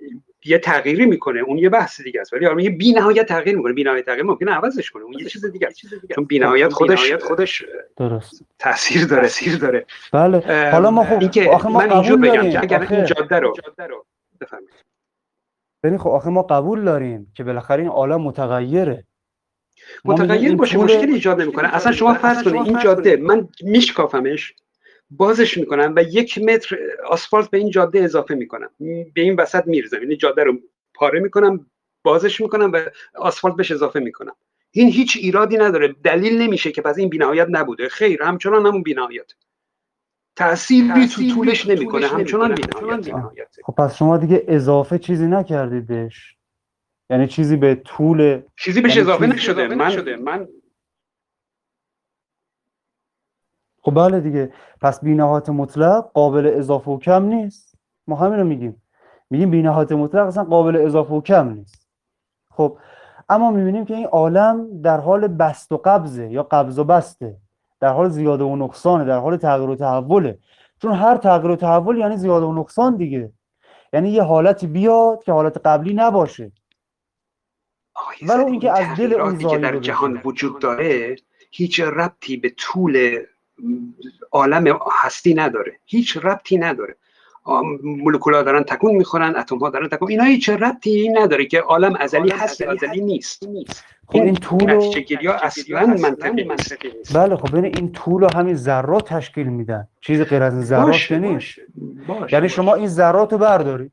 یه 0.44 0.58
تغییری 0.58 1.06
می‌کنه 1.06 1.40
اون 1.40 1.58
یه 1.58 1.68
بحث 1.68 2.00
دیگه 2.00 2.20
است. 2.20 2.32
ولی 2.32 2.46
آره 2.46 2.64
یه 2.64 2.70
بی 2.70 2.92
نهایت 2.92 3.26
تغییر 3.26 3.56
می‌کنه. 3.56 3.72
بی 3.72 3.84
نهایت 3.84 4.06
تغییر 4.06 4.24
ممکنه 4.24 4.50
عوضش 4.50 4.90
کنه 4.90 5.02
اون 5.02 5.12
یه 5.18 5.24
چیز 5.24 5.46
دیگه 5.46 5.66
است. 5.66 5.80
چون 6.14 6.24
بی 6.24 6.38
نهایت 6.38 6.72
خودش 6.72 7.12
خودش 7.12 7.64
درست. 7.96 8.42
تاثیر 8.58 9.06
داره 9.06 9.22
تاثیر 9.22 9.56
داره. 9.56 9.86
بله. 10.12 10.70
حالا 10.72 10.90
ما 10.90 11.04
خب 11.04 11.20
اینکه 11.20 11.50
آخه 11.50 11.68
ما 11.68 11.78
من 11.78 11.92
اینجور 11.92 12.16
قبول 12.16 12.30
بگم 12.30 12.36
داریم. 12.36 12.52
که 12.52 12.60
اگر 12.60 12.86
این 12.90 13.04
جاده 13.04 13.38
رو. 13.38 13.54
بفرمایید. 14.40 14.70
ببین 15.82 15.98
خب 15.98 16.08
آخه 16.08 16.30
ما 16.30 16.42
قبول 16.42 16.84
داریم 16.84 17.32
که 17.34 17.44
بالاخره 17.44 17.82
این 17.82 17.90
عالم 17.90 18.22
متغیره. 18.22 19.04
متغیر 20.04 20.56
باشه 20.56 20.78
مشکلی 20.78 21.12
ایجاد 21.12 21.42
نمی‌کنه. 21.42 21.74
اصلا 21.74 21.92
شما 21.92 22.14
فرض 22.14 22.42
کنید 22.42 22.62
این 22.62 22.78
جاده 22.78 23.16
من 23.16 23.48
میشکافمش. 23.62 24.54
بازش 25.10 25.58
می‌کنم 25.58 25.92
و 25.96 26.02
یک 26.02 26.38
متر 26.38 26.76
آسفالت 27.06 27.50
به 27.50 27.58
این 27.58 27.70
جاده 27.70 28.00
اضافه 28.00 28.34
می‌کنم. 28.34 28.70
به 29.14 29.20
این 29.20 29.36
وسط 29.36 29.66
میرزم 29.66 30.02
یعنی 30.02 30.16
جاده 30.16 30.44
رو 30.44 30.58
پاره 30.94 31.20
می‌کنم 31.20 31.66
بازش 32.02 32.40
می‌کنم 32.40 32.72
و 32.72 32.80
آسفالت 33.14 33.56
بهش 33.56 33.70
اضافه 33.72 34.00
می‌کنم. 34.00 34.32
این 34.70 34.88
هیچ 34.88 35.16
ایرادی 35.20 35.56
نداره. 35.56 35.94
دلیل 36.04 36.42
نمیشه 36.42 36.72
که 36.72 36.82
پس 36.82 36.98
این 36.98 37.08
بینهایت 37.08 37.46
نبوده. 37.50 37.88
خیر 37.88 38.22
همچنان 38.22 38.66
همون 38.66 38.82
بینهایت. 38.82 39.32
تأثیری 40.36 41.08
تو 41.08 41.34
طولش 41.34 41.66
نمی‌کنه. 41.66 42.06
همچنان 42.06 42.54
بینهایت. 42.54 43.56
خب 43.64 43.74
پس 43.78 43.96
شما 43.96 44.16
دیگه 44.16 44.44
اضافه 44.48 44.98
چیزی 44.98 45.26
نکردید 45.26 45.86
بهش. 45.86 46.36
یعنی 47.10 47.26
چیزی 47.26 47.56
به 47.56 47.74
طول 47.74 48.42
چیزی 48.56 48.80
بهش 48.80 48.96
یعنی 48.96 49.10
اضافه 49.10 49.26
چیزی- 49.26 49.36
نشده. 49.36 50.16
من 50.16 50.16
من 50.16 50.48
خب 53.88 53.94
بله 53.94 54.20
دیگه. 54.20 54.52
پس 54.80 55.00
بینهایت 55.00 55.48
مطلق 55.48 56.10
قابل 56.12 56.52
اضافه 56.54 56.90
و 56.90 56.98
کم 56.98 57.24
نیست. 57.24 57.74
ما 58.06 58.16
همین 58.16 58.38
رو 58.38 58.44
میگیم. 58.46 58.82
میگیم 59.30 59.50
بینهایت 59.50 59.92
مطلق 59.92 60.26
اصلا 60.26 60.44
قابل 60.44 60.76
اضافه 60.76 61.14
و 61.14 61.20
کم 61.20 61.48
نیست. 61.48 61.88
خب 62.50 62.78
اما 63.28 63.50
می‌بینیم 63.50 63.84
که 63.84 63.94
این 63.94 64.06
عالم 64.06 64.82
در 64.82 65.00
حال 65.00 65.28
بست 65.28 65.72
و 65.72 65.76
قبضه 65.76 66.30
یا 66.30 66.42
قبض 66.42 66.78
و 66.78 66.84
بسته. 66.84 67.36
در 67.80 67.92
حال 67.92 68.08
زیاده 68.08 68.44
و 68.44 68.56
نقصانه 68.56 69.04
در 69.04 69.18
حال 69.18 69.36
تغییر 69.36 69.70
و 69.70 69.76
تحوله. 69.76 70.38
چون 70.82 70.92
هر 70.92 71.16
تغییر 71.16 71.50
و 71.50 71.56
تحول 71.56 71.98
یعنی 71.98 72.16
زیاده 72.16 72.46
و 72.46 72.52
نقصان 72.52 72.96
دیگه. 72.96 73.32
یعنی 73.92 74.10
یه 74.10 74.22
حالتی 74.22 74.66
بیاد 74.66 75.24
که 75.24 75.32
حالت 75.32 75.66
قبلی 75.66 75.94
نباشه. 75.94 76.52
زدی، 78.22 78.44
اینکه 78.44 78.74
این 78.74 78.90
از 78.90 78.98
دل 78.98 79.20
اون 79.20 79.38
که 79.38 79.58
در. 79.58 79.78
جهان 79.78 80.20
وجود 80.24 80.58
داره 80.58 81.16
هیچ 81.50 81.80
ربطی 81.80 82.36
به 82.36 82.52
طول 82.56 83.22
عالم 84.32 84.78
هستی 85.02 85.34
نداره. 85.34 85.72
هیچ 85.84 86.16
ربطی 86.16 86.58
نداره. 86.58 86.96
مولکولا 87.82 88.42
دارن 88.42 88.62
تکون 88.62 88.94
می‌خورن 88.94 89.36
اتم 89.36 89.58
ها 89.58 89.70
دارن 89.70 89.88
تکون 89.88 90.10
اینا 90.10 90.24
هیچ 90.24 90.48
ربطی 90.48 91.08
نداره 91.08 91.46
که 91.46 91.60
عالم 91.60 91.96
ازلی 91.96 92.30
هست 92.30 92.62
ازلی 92.62 93.00
نیست. 93.00 93.44
خب 94.06 94.16
این 94.16 94.34
طول 94.34 94.72
و- 94.72 94.88
نتیجه 94.88 95.34
اصلا 95.42 95.86
منطقی 95.86 96.44
نیست. 96.44 97.16
بله 97.16 97.36
خب 97.36 97.56
ببین 97.56 97.76
این 97.76 97.92
طول 97.92 98.22
و 98.22 98.28
همین 98.34 98.54
ذرات 98.54 99.08
تشکیل 99.14 99.46
میدن. 99.46 99.88
چیز 100.00 100.22
غیر 100.22 100.42
از 100.42 100.54
این 100.54 100.62
ذرات 100.62 100.88
نیست. 100.88 101.10
یعنی 101.10 101.38
باشه. 102.08 102.48
شما 102.48 102.74
این 102.74 102.88
ذرات 102.88 103.32
رو 103.32 103.38
بردارید. 103.38 103.92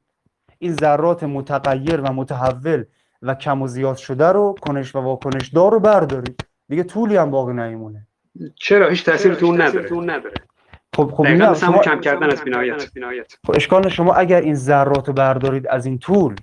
این 0.60 0.74
ذرات 0.74 1.24
متغیر 1.24 2.02
و 2.02 2.14
متحول 2.14 2.84
و 3.22 3.36
کم 3.36 3.62
و 3.62 3.68
زیاد 3.68 3.98
شده 3.98 4.28
رو 4.28 4.56
کنش 4.62 4.96
و 4.96 5.00
واکنش 5.00 5.48
دار 5.50 5.72
رو 5.72 5.80
بردارید. 5.80 6.46
دیگه 6.70 6.84
طولی 6.84 7.16
هم 7.16 7.32
باقی 7.32 7.54
نمیمونه 7.54 8.08
چرا؟ 8.56 8.90
هیچ 8.90 9.06
تاثیری 9.06 9.36
تو 9.36 9.46
اون 9.46 9.62
نداره. 9.62 9.90
خب 10.96 11.12
خب 11.12 11.26
همون 11.26 11.54
شما 11.54 11.78
کم 11.78 12.00
کردن 12.00 12.32
از 12.32 12.44
بینایت 12.44 12.90
خب 13.48 13.56
اشکال 13.56 13.84
نه، 13.84 13.90
شما 13.90 14.14
اگر 14.14 14.42
این 14.42 14.56
ذرات 14.56 15.08
رو 15.08 15.14
بردارید 15.14 15.68
از 15.68 15.86
این 15.86 16.00
طول 16.00 16.36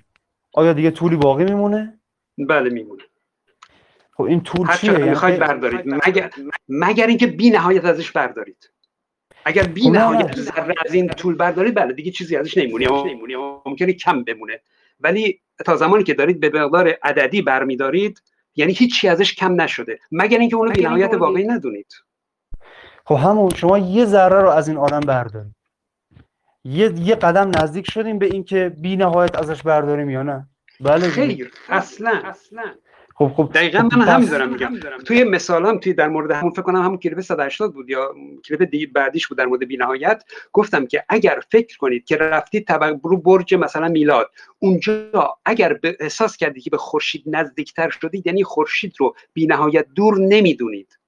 آیا 0.53 0.73
دیگه 0.73 0.91
طولی 0.91 1.15
باقی 1.15 1.43
میمونه؟ 1.43 1.99
بله 2.37 2.69
میمونه. 2.69 3.03
خب 4.11 4.23
این 4.23 4.41
طول 4.41 4.67
هر 4.67 4.75
چیه؟ 4.75 4.91
یعنی 4.91 5.09
می‌خواید 5.09 5.39
بردارید 5.39 5.81
مگر 5.85 6.29
مگر 6.69 7.07
اینکه 7.07 7.27
بی 7.27 7.49
نهایت 7.49 7.85
ازش 7.85 8.11
بردارید. 8.11 8.69
اگر 9.45 9.63
بی 9.63 9.81
خب 9.81 9.89
نه، 9.89 9.99
نهایت 9.99 10.37
نه. 10.37 10.43
ذره 10.43 10.75
از 10.85 10.93
این 10.93 11.07
طول 11.07 11.35
بردارید 11.35 11.75
بله 11.75 11.93
دیگه 11.93 12.11
چیزی 12.11 12.35
ازش 12.35 12.57
نمیمونه. 12.57 12.85
یا 13.29 13.61
ممکنه 13.65 13.93
کم 13.93 14.23
بمونه. 14.23 14.61
ولی 14.99 15.41
تا 15.65 15.75
زمانی 15.75 16.03
که 16.03 16.13
دارید 16.13 16.39
به 16.39 16.49
مقدار 16.49 16.97
عددی 17.03 17.41
برمیدارید 17.41 18.21
یعنی 18.55 18.73
هیچی 18.73 19.07
ازش 19.07 19.35
کم 19.35 19.61
نشده 19.61 19.99
مگر 20.11 20.39
اینکه 20.39 20.55
اونو 20.55 20.71
بی 20.71 20.81
نهایت 20.81 21.13
واقعی 21.13 21.47
ندونید. 21.47 21.93
خب 23.05 23.15
همون 23.15 23.49
شما 23.49 23.77
یه 23.77 24.05
ذره 24.05 24.41
رو 24.41 24.49
از 24.49 24.67
این 24.67 24.77
عالم 24.77 24.99
بردارید. 24.99 25.55
یه 26.63 26.93
یه 26.99 27.15
قدم 27.15 27.51
نزدیک 27.55 27.91
شدیم 27.91 28.19
به 28.19 28.25
اینکه 28.25 28.75
بی 28.77 28.95
نهایت 28.95 29.35
ازش 29.35 29.63
برداریم 29.63 30.09
یا 30.09 30.23
نه؟ 30.23 30.47
بله. 30.79 31.09
خیر 31.09 31.51
اصلا. 31.69 32.21
خب 33.15 33.31
خب 33.37 33.51
دقیقا 33.53 33.89
خب 33.89 33.97
من 33.97 34.07
هم 34.07 34.25
دارم 34.25 34.49
میگم. 34.49 34.79
توی 35.05 35.23
مثال 35.23 35.65
هم 35.65 35.77
توی 35.77 35.93
در 35.93 36.07
مورد 36.07 36.31
همون 36.31 36.51
فکر 36.51 36.61
کنم 36.61 36.81
همون 36.81 36.97
کلیپ 36.97 37.21
180 37.21 37.73
بود 37.73 37.89
یا 37.89 38.15
کلیپ 38.45 38.63
دیگه 38.63 38.87
بعدیش 38.87 39.27
بود 39.27 39.37
در 39.37 39.45
مورد 39.45 39.67
بینهایت 39.67 40.23
گفتم 40.51 40.85
که 40.85 41.03
اگر 41.09 41.41
فکر 41.51 41.77
کنید 41.77 42.05
که 42.05 42.17
رفتید 42.17 42.67
طبق 42.67 42.99
رو 43.03 43.17
برج 43.17 43.55
مثلا 43.55 43.87
میلاد 43.87 44.31
اونجا 44.59 45.37
اگر 45.45 45.73
به 45.73 45.97
احساس 45.99 46.37
کردید 46.37 46.63
که 46.63 46.69
به 46.69 46.77
خورشید 46.77 47.23
نزدیکتر 47.27 47.89
شدید 47.89 48.27
یعنی 48.27 48.43
خورشید 48.43 48.93
رو 48.99 49.15
بینهایت 49.33 49.85
دور 49.95 50.17
نمی‌دونید. 50.19 50.99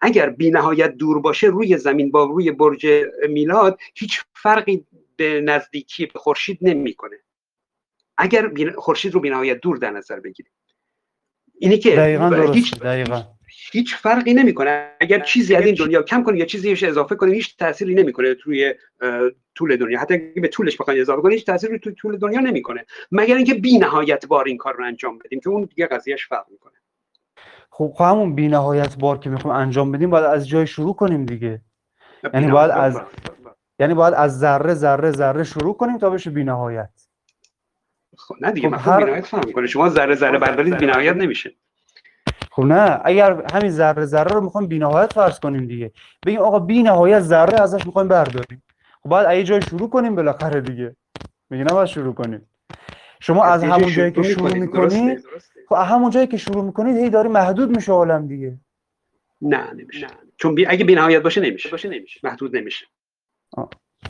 اگر 0.00 0.30
بینهایت 0.30 0.94
دور 0.94 1.20
باشه 1.20 1.46
روی 1.46 1.76
زمین 1.76 2.10
با 2.10 2.24
روی 2.24 2.50
برج 2.50 2.86
میلاد 3.28 3.78
هیچ 3.94 4.20
فرقی 4.34 4.84
به 5.16 5.40
نزدیکی 5.40 6.06
به 6.06 6.18
خورشید 6.18 6.58
نمی‌کنه. 6.62 7.16
اگر 8.16 8.72
خورشید 8.76 9.14
رو 9.14 9.20
بینهایت 9.20 9.60
دور 9.60 9.76
در 9.76 9.90
نظر 9.90 10.20
بگیرید. 10.20 10.52
اینی 11.58 11.78
که 11.78 11.96
دقیقا 11.96 12.28
هیچ 12.28 12.70
درسته 12.74 12.84
دقیقا. 12.84 13.22
هیچ 13.72 13.94
فرقی 13.94 14.34
نمی‌کنه. 14.34 14.90
اگر 15.00 15.20
چیزی 15.20 15.54
از 15.54 15.66
این 15.66 15.74
دنیا 15.74 16.02
کم 16.02 16.22
کنید 16.22 16.40
یا 16.40 16.46
چیزی 16.46 16.68
بهش 16.68 16.82
اضافه 16.82 17.14
کنید 17.14 17.34
هیچ 17.34 17.56
تأثیری 17.56 17.94
نمی‌کنه 17.94 18.34
توی 18.34 18.74
طول 19.54 19.76
دنیا. 19.76 20.00
حتی 20.00 20.14
اگه 20.14 20.40
به 20.42 20.48
طولش 20.48 20.76
بخواید 20.76 21.00
اضافه 21.00 21.22
کنید 21.22 21.34
هیچ 21.34 21.46
تأثیری 21.46 21.78
توی 21.78 21.94
طول 21.94 22.16
دنیا 22.16 22.40
نمی‌کنه. 22.40 22.84
مگر 23.12 23.36
اینکه 23.36 23.54
بی 23.54 23.78
نهایت 23.78 24.26
بار 24.26 24.44
این 24.46 24.56
کار 24.56 24.76
رو 24.76 24.84
انجام 24.84 25.18
بدیم 25.18 25.40
که 25.40 25.48
اون 25.50 25.64
دیگه 25.64 25.86
قضیهش 25.86 26.26
فرق 26.26 26.46
می‌کنه. 26.50 26.72
خب 27.70 27.92
خب 27.94 28.04
همون 28.04 28.34
بی 28.34 28.48
نهایت 28.48 28.96
بار 28.98 29.18
که 29.18 29.30
می‌خوایم 29.30 29.56
انجام 29.56 29.92
بدیم 29.92 30.10
باید 30.10 30.24
از 30.24 30.48
جای 30.48 30.66
شروع 30.66 30.94
کنیم 30.94 31.24
دیگه. 31.26 31.60
یعنی 32.34 32.50
باید 32.50 32.70
از- 32.70 33.00
یعنی 33.78 33.94
باید 33.94 34.14
از 34.14 34.38
ذره 34.38 34.74
ذره 34.74 35.10
ذره 35.10 35.44
شروع 35.44 35.76
کنیم 35.76 35.98
تا 35.98 36.10
بشه 36.10 36.30
بی 36.30 36.44
نهایت 36.44 37.07
خب 38.18 38.34
نه 38.40 38.52
دیگه 38.52 38.70
خب 38.70 38.90
هر- 38.90 39.04
بینهایت 39.04 39.26
فهم 39.26 39.52
کنه 39.52 39.66
شما 39.66 39.88
ذره 39.88 40.14
ذره 40.14 40.38
بردارید 40.38 40.78
بینهایت 40.78 41.16
نمیشه. 41.16 41.54
خب 42.50 42.62
نه 42.62 43.00
اگر 43.04 43.42
همین 43.46 43.70
ذره 43.70 44.04
ذره 44.04 44.34
رو 44.34 44.40
می‌خوایم 44.40 44.68
بی 44.68 44.78
نهایت 44.78 45.12
فرض 45.12 45.40
کنیم 45.40 45.66
دیگه. 45.66 45.92
بگیم 46.26 46.40
آقا 46.40 46.58
بی 46.58 46.82
نهایت 46.82 47.20
ذره 47.20 47.60
ازش 47.60 47.86
می‌خوایم 47.86 48.08
برداریم. 48.08 48.62
خب 49.02 49.12
از 49.12 49.36
یه 49.36 49.44
جای 49.44 49.62
شروع 49.62 49.90
کنیم 49.90 50.14
بالاخره 50.14 50.60
دیگه. 50.60 50.96
میگه 51.50 51.64
نه 51.64 51.72
باید 51.72 51.88
شروع 51.88 52.14
کنیم. 52.14 52.48
شما 53.20 53.44
از 53.44 53.62
همون 53.64 53.92
جایی 53.92 54.12
که 54.12 54.22
شروع 54.22 54.54
می‌کنید،. 54.54 55.24
خب 55.68 55.74
از 55.74 55.86
همون 55.88 56.10
جایی 56.10 56.26
که 56.26 56.36
شروع 56.36 56.64
می‌کنید 56.64 56.96
هی 56.96 57.10
داری 57.10 57.28
محدود 57.28 57.70
میشه 57.70 57.92
عالم 57.92 58.26
دیگه. 58.28 58.58
نه 59.42 59.72
نمیشه. 59.72 60.06
چون 60.36 60.54
بی... 60.54 60.66
اگه 60.66 60.84
بینهایت 60.84 61.22
باشه 61.22 61.40
نمیشه. 61.40 61.70
محدود 62.22 62.56
نمیشه. 62.56 62.86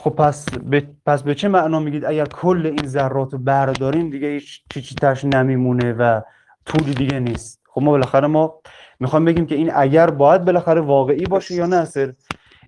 خب 0.00 0.10
پس 0.10 0.46
به, 0.50 0.88
پس 1.06 1.22
به 1.22 1.34
چه 1.34 1.48
معنا 1.48 1.80
میگید؟ 1.80 2.04
اگر 2.04 2.24
کل 2.24 2.62
این 2.66 2.86
ذرات 2.86 3.32
رو 3.32 3.38
برداریم 3.38 4.10
دیگه 4.10 4.28
هیچ 4.28 4.62
چی 4.74 4.82
چی 4.82 4.94
تاش 4.94 5.24
نمیمونه 5.24 5.92
و 5.92 6.20
طولی 6.66 6.94
دیگه 6.94 7.20
نیست. 7.20 7.60
خب 7.68 7.82
ما 7.82 7.90
بالاخره 7.90 8.26
ما 8.26 8.60
می‌خوام 9.00 9.24
بگیم 9.24 9.46
که 9.46 9.54
این 9.54 9.70
اگر 9.74 10.10
باید 10.10 10.44
بالاخره 10.44 10.80
واقعی 10.80 11.26
باشه 11.26 11.54
یا 11.54 11.66
نه 11.66 11.84
سر؟ 11.84 12.12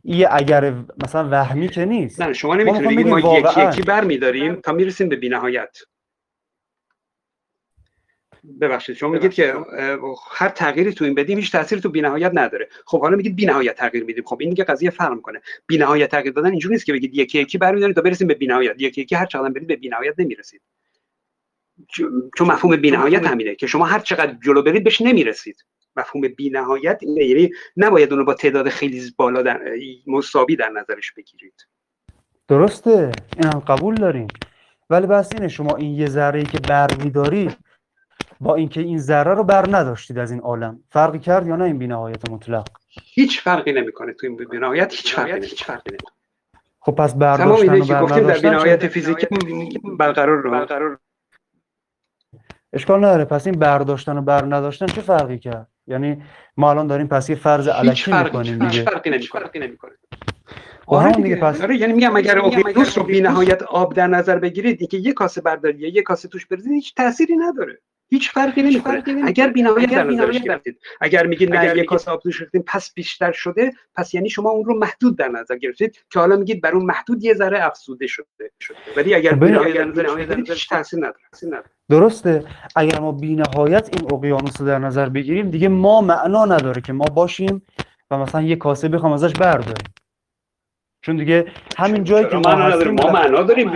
این 0.02 0.26
اگر 0.30 0.74
مثلا 1.04 1.28
وهمی 1.30 1.68
که 1.68 1.84
نیست. 1.84 2.22
نه 2.22 2.32
شما 2.32 2.54
نمی‌تونید 2.54 3.06
ما 3.08 3.16
بگیم 3.16 3.46
یکی. 3.46 3.68
یکی 3.68 3.82
برمیداریم 3.82 4.54
تا 4.54 4.72
می‌رسیم 4.72 5.08
به 5.08 5.16
بینهایت. 5.16 5.78
ببخشید 8.60 8.96
شما 8.96 9.10
میگید 9.10 9.32
که 9.32 9.54
هر 10.30 10.48
تغییری 10.48 10.92
تو 10.92 11.04
این 11.04 11.14
بدیم 11.14 11.38
هیچ 11.38 11.52
تأثیری 11.52 11.80
تو 11.80 11.88
بینهایت 11.88 12.30
نداره. 12.34 12.68
خب 12.86 13.00
حالا 13.00 13.16
میگید 13.16 13.36
بینهایت 13.36 13.76
تغییر 13.76 14.04
میدیم. 14.04 14.24
خب 14.24 14.36
این 14.40 14.50
دیگه 14.50 14.64
قضیه 14.64 14.90
فرق 14.90 15.12
می‌کنه. 15.12 15.40
بینهایت 15.66 16.10
تغییر 16.10 16.32
دادن 16.32 16.50
اینجوری 16.50 16.74
نیست 16.74 16.86
که 16.86 16.92
بگید 16.92 17.14
یکی 17.14 17.38
یکی 17.38 17.58
برمیداریم 17.58 17.94
تا 17.94 18.00
برسیم 18.00 18.28
به 18.28 18.34
بینهایت. 18.34 18.74
یکی 18.78 19.00
یکی 19.00 19.14
هر 19.14 19.26
چقدر 19.26 19.48
برید 19.48 19.66
به 19.66 19.76
بینهایت 19.76 20.14
نمی‌رسید. 20.18 20.60
چون- 22.36 22.48
مفهوم 22.48 22.76
بینهایت 22.76 23.26
همینه 23.26 23.54
که 23.54 23.66
شما 23.66 23.86
هر 23.86 23.98
چقدر 23.98 24.36
جلو 24.44 24.62
برید 24.62 24.84
بهش 24.84 25.00
نمی‌رسید. 25.00 25.64
مفهوم 25.96 26.28
بینهایت 26.28 26.98
اینه. 27.02 27.24
یعنی 27.24 27.50
نباید 27.76 28.12
اونو 28.12 28.24
با 28.24 28.34
تعداد 28.34 28.68
خیلی 28.68 29.12
بالا 29.16 29.42
در 29.42 29.60
مساوی 30.06 30.56
در 30.56 30.68
نظرش 30.68 31.12
بگیرید. 31.12 31.66
درسته. 32.48 33.12
این 33.36 33.44
هم 33.54 33.60
قبول 33.60 33.94
داریم. 33.94 34.26
ولی 34.90 35.06
بس 35.06 35.32
اینه 35.32 35.48
شما 35.48 35.76
این 35.76 35.94
یه 35.94 36.06
ذره 36.06 36.38
ای 36.38 36.46
که 36.46 36.58
بر 36.68 36.88
میدارید 37.04 37.56
با 38.40 38.54
اینکه 38.54 38.80
این 38.80 38.98
ذره 38.98 39.34
رو 39.34 39.44
بر 39.44 39.66
نداشتید 39.70 40.18
از 40.18 40.30
این 40.30 40.40
عالم. 40.40 40.80
فرقی 40.90 41.18
کرد 41.18 41.46
یا 41.46 41.56
نه 41.56 41.64
این 41.64 41.78
بی‌نهایت 41.78 42.30
مطلق؟ 42.30 42.68
هیچ 42.88 43.40
فرقی 43.40 43.72
نمی‌کنه 43.72 44.12
تو 44.12 44.26
این 44.26 44.36
بینهایت 44.36 44.92
هیچ 44.92 45.14
فرقی 45.14 45.30
نمی‌کنه. 45.30 45.48
هیچ 45.48 45.64
فرقی 45.64 45.90
نمی‌کنه. 45.90 46.14
خب 46.80 46.92
پس 46.92 47.14
برداشتن 47.14 47.80
و 47.80 47.84
که 47.84 47.92
بر 47.92 48.02
گفتیم 48.02 48.26
در 48.26 48.38
بینهایت 48.38 48.88
فیزیکی 48.88 49.26
برقرار 49.98 50.36
رو 50.36 50.96
اشکال 52.72 52.98
نداره. 52.98 53.24
پس 53.24 53.46
این 53.46 53.58
برداشتن 53.58 54.18
و 54.18 54.22
بر 54.22 54.44
نداشتن 54.44 54.86
چه 54.86 55.00
فرقی 55.00 55.38
کرد؟ 55.38 55.68
یعنی 55.86 56.22
ما 56.56 56.70
الان 56.70 56.86
داریم 56.86 57.06
پس 57.06 57.30
یه 57.30 57.36
فرض 57.36 57.68
علکی 57.68 58.12
می‌کنیم 58.12 58.62
هیچ 58.62 58.70
دیگه. 58.70 58.90
فرقی 58.90 59.10
نمی‌کنه. 59.60 59.92
آره 60.86 61.12
دیگه. 61.12 61.36
پس 61.36 61.60
آره 61.60 61.76
یعنی 61.76 61.92
میگم 61.92 62.16
اگر 62.16 62.38
اقیانوس 62.38 62.98
رو 62.98 63.04
بی 63.04 63.20
نهایت 63.20 63.62
آب 63.62 63.94
در 63.94 64.06
نظر 64.06 64.38
بگیرید 64.38 64.88
که 64.90 64.96
یه 64.96 65.12
کاسه 65.12 65.40
برداری 65.40 65.78
یه 65.78 66.02
کاسه 66.02 66.28
توش 66.28 66.46
بریزید 66.46 66.72
هیچ 66.72 66.94
تأثیری 66.94 67.36
نداره. 67.36 67.78
هیچ 68.10 68.30
فرقی 68.30 68.62
نمی‌کنه. 68.62 69.02
اگر 69.24 69.48
بی 69.48 69.62
نهایت 69.62 69.90
در 69.90 70.04
نظرش 70.04 70.38
گرفتید. 70.38 70.78
اگر 71.00 71.26
میگید 71.26 71.54
نه 71.54 71.76
یه 71.76 71.84
کاسه 71.84 72.10
آب 72.10 72.20
ریختیم 72.24 72.64
پس 72.66 72.94
بیشتر 72.94 73.32
شده. 73.32 73.72
پس 73.94 74.14
یعنی 74.14 74.30
شما 74.30 74.50
اون 74.50 74.64
رو 74.64 74.78
محدود 74.78 75.18
در 75.18 75.28
نظر 75.28 75.56
گرفتید 75.56 76.04
که 76.10 76.20
حالا 76.20 76.36
میگید 76.36 76.60
بر 76.60 76.72
اون 76.72 76.84
محدود 76.84 77.24
یه 77.24 77.34
ذره 77.34 77.66
افزوده 77.66 78.06
شده. 78.06 78.50
ولی 78.96 79.14
اگر 79.14 79.32
بی 79.32 79.40
ببین، 79.40 79.54
نهایت 79.54 79.74
در 79.74 79.84
نظرش 79.84 80.10
بگیرید 80.10 80.50
هیچ 80.50 80.68
تأثیر 80.68 80.98
نداره. 80.98 81.64
درسته. 81.88 82.44
اگر 82.76 83.00
ما 83.00 83.12
بی 83.12 83.34
نهایت 83.34 83.90
این 83.92 84.12
اقیانوس 84.12 84.60
رو 84.60 84.66
در 84.66 84.78
نظر 84.78 85.08
بگیریم 85.08 85.50
دیگه 85.50 85.68
ما 85.68 86.00
معنا 86.00 86.44
نداره 86.44 86.80
که 86.80 86.92
ما 86.92 87.04
باشیم 87.04 87.62
و 88.10 88.18
مثلا 88.18 88.42
یه 88.42 88.56
کاسه 88.56 88.88
بخوام 88.88 89.12
ازش 89.12 89.32
برداریم. 89.32 89.84
چون 91.02 91.16
دیگه 91.16 91.52
همین 91.76 92.04
جایی 92.04 92.28
که 92.28 92.36
ما 92.36 92.56
ما 92.92 93.12
معنا 93.12 93.42
داریم. 93.42 93.70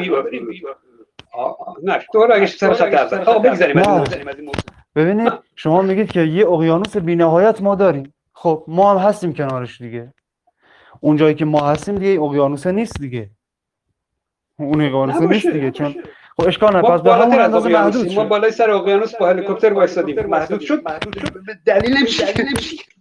نه 1.83 1.99
دوباره 2.13 2.37
اگه 2.37 2.47
سر 2.47 2.75
خط 2.75 3.13
اول. 3.13 3.25
آه 3.25 3.43
بگذاریم 3.43 3.77
از 3.79 3.87
این 3.87 3.97
نه. 3.97 4.43
موضوع. 4.43 4.55
ببینید 4.95 5.33
شما 5.57 5.83
میگید 5.83 6.13
که 6.13 6.21
یه 6.21 6.49
اقیانوس 6.49 6.97
بی 6.97 7.17
نهایت 7.17 7.63
ما 7.63 7.75
داریم. 7.75 8.15
خب 8.33 8.65
ما 8.69 8.91
هم 8.91 9.09
هستیم 9.09 9.33
کنارش 9.33 9.81
دیگه. 9.81 10.15
اون 11.01 11.17
جایی 11.17 11.35
که 11.35 11.45
ما 11.45 11.61
هستیم 11.69 11.95
دیگه 11.95 12.23
اقیانوس 12.23 12.67
نیست 12.67 13.01
دیگه. 13.01 13.31
اون 14.59 14.81
اقیانوس 14.81 15.17
نیست 15.17 15.47
دیگه 15.47 15.71
چون. 15.71 15.95
خب 16.37 16.47
اشکال 16.47 16.69
نداره. 16.69 16.89
ما 16.89 16.99
پس 16.99 17.03
به 17.03 17.15
همون 17.15 17.39
اندازه. 17.39 17.69
محدود 17.69 18.13
ما 18.13 18.25
بالای 18.25 18.51
سر 18.51 18.71
اقیانوس 18.71 19.15
با 19.17 19.29
هلیکوپتر 19.29 19.73
وایسادیم 19.73 20.27
محدود 20.27 20.61
شد؟ 20.61 20.83
دلیل 21.67 21.99
نمیشه 21.99 22.33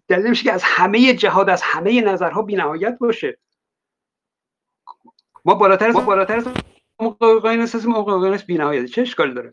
دلیل 0.07 0.25
نمیشه 0.25 0.43
که 0.43 0.51
از 0.53 0.61
همه 0.63 1.13
جهات 1.13 1.49
از 1.49 1.61
همه 1.63 2.01
نظرها 2.01 2.41
بی‌نهایت 2.41 2.97
باشه. 2.99 3.37
ما 5.45 5.53
بالاتر 5.53 5.87
از 5.87 5.95
ما 5.95 6.01
بالاتر 6.01 6.35
از 6.35 6.47
اقیانوس 6.99 7.75
هستیم 7.75 7.95
اقیانوس 7.95 8.43
بی‌نهایت 8.43 8.85
چه 8.85 9.01
اشکالی 9.01 9.33
داره؟ 9.33 9.51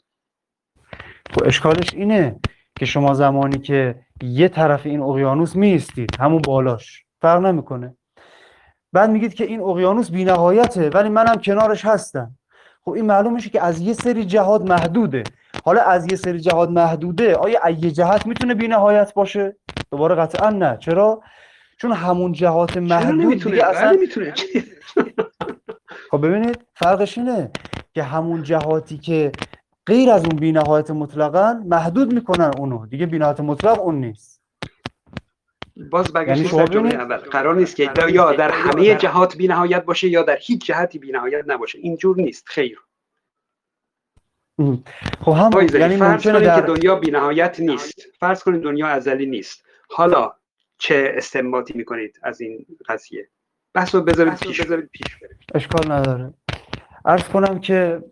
خب 1.35 1.43
اشکالش 1.45 1.95
اینه 1.95 2.37
که 2.79 2.87
شما 2.87 3.15
زمانی 3.15 3.59
که 3.59 3.95
یه 4.23 4.49
طرف 4.49 4.87
این 4.87 5.01
اقیانوس 5.01 5.57
میستید 5.57 6.17
همون 6.21 6.43
بالاش. 6.43 7.05
فرق 7.21 7.41
نمی‌کنه. 7.41 7.97
بعد 8.93 9.11
میگید 9.11 9.35
که 9.35 9.45
این 9.45 9.61
اقیانوس 9.61 10.11
بی‌نهایته 10.11 10.91
ولی 10.91 11.09
منم 11.09 11.37
کنارش 11.37 11.85
هستم. 11.85 12.39
خب 12.85 12.91
این 12.91 13.07
معلوم 13.07 13.33
میشه 13.33 13.51
که 13.51 13.63
از 13.63 13.81
یه 13.81 13.93
سری 13.93 14.25
جهات 14.25 14.63
محدوده. 14.63 15.23
حالا 15.65 15.81
از 15.83 16.07
یه 16.11 16.17
سری 16.17 16.41
جهات 16.41 16.69
محدوده 16.71 17.35
آیا 17.35 17.71
یه 17.71 17.91
جهت 17.91 18.27
می‌تونه 18.27 18.55
بی‌نهایت 18.55 19.15
باشه؟ 19.15 19.57
دوباره 19.91 20.15
قطعا 20.15 20.51
نه. 20.51 20.77
چرا؟ 20.81 21.23
چون 21.79 21.93
همون 21.93 22.33
جهات 22.33 22.77
محدود 22.77 23.45
دیگه 23.45 23.51
بله 23.51 23.65
اصلا 23.67 23.93
می‌تونه. 23.93 24.35
خب 26.11 26.27
ببینید 26.27 26.67
فرقش 26.75 27.19
اینه 27.19 27.51
که 27.95 28.03
همون 28.03 28.43
جهاتی 28.43 28.99
که 28.99 29.33
غیر 29.87 30.11
از 30.11 30.25
اون 30.25 30.37
بی‌نهایت 30.37 30.91
مطلقا 30.91 31.63
محدود 31.67 32.15
می‌کنن 32.15 32.51
اونو. 32.59 32.87
دیگه 32.87 33.07
بی‌نهایت 33.07 33.41
مطلق 33.41 33.81
اون 33.81 33.95
نیست. 33.95 34.41
باز 35.91 36.13
یعنی 36.15 36.45
شما 36.45 36.67
سر 36.67 36.73
جمله 36.73 36.95
اول. 36.95 37.17
قرار 37.17 37.55
نیست 37.55 37.77
که 37.77 37.93
یا 38.09 38.33
در 38.33 38.51
همه 38.51 38.95
جهات 38.95 39.37
بی‌نهایت 39.37 39.85
باشه 39.85 40.09
یا 40.09 40.23
در 40.23 40.39
هیچ 40.41 40.67
جهتی 40.67 40.99
بی‌نهایت 40.99 41.45
نباشه. 41.47 41.79
اینجور 41.79 42.17
نیست. 42.17 42.45
خیر. 42.47 42.81
خب 45.25 45.67
زلی، 45.67 45.81
یعنی 45.81 45.97
فرض 45.97 46.25
کنید 46.25 46.43
در 46.43 46.61
که 46.61 46.67
دنیا 46.67 46.97
بی‌نهایت 46.97 47.61
نیست. 47.61 48.01
فرض 48.21 48.43
کنید 48.43 48.63
دنیا 48.63 48.87
ازلی 48.87 49.27
نیست. 49.27 49.65
حالا 49.91 50.33
چه 50.79 51.13
استنباطی 51.17 51.73
می‌کنید 51.75 52.21
از 52.23 52.41
این 52.41 52.67
قضیه؟ 52.89 53.29
بحث 53.75 53.95
رو 53.95 54.01
بذارید 54.01 54.35
پیش. 54.35 54.61
بذارید 54.61 54.91
پیش 54.93 55.17
بریم. 55.17 55.37
اشکال 55.55 55.93
نداره. 55.93 56.35
عرض 57.05 57.25
کنم 57.25 57.59
که 57.59 58.03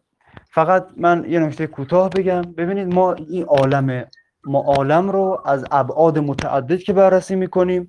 فقط 0.51 0.87
من 0.97 1.25
یه 1.29 1.39
نکته 1.39 1.67
کوتاه 1.67 2.11
بگم. 2.11 2.43
ببینید 2.43 2.95
ما 2.95 3.13
این 3.13 3.45
عالم 3.45 4.05
ما 4.45 4.61
عالم 4.61 5.11
رو 5.11 5.43
از 5.45 5.65
ابعاد 5.71 6.19
متعدد 6.19 6.79
که 6.79 6.93
بررسی 6.93 7.37
می‌کنیم 7.37 7.89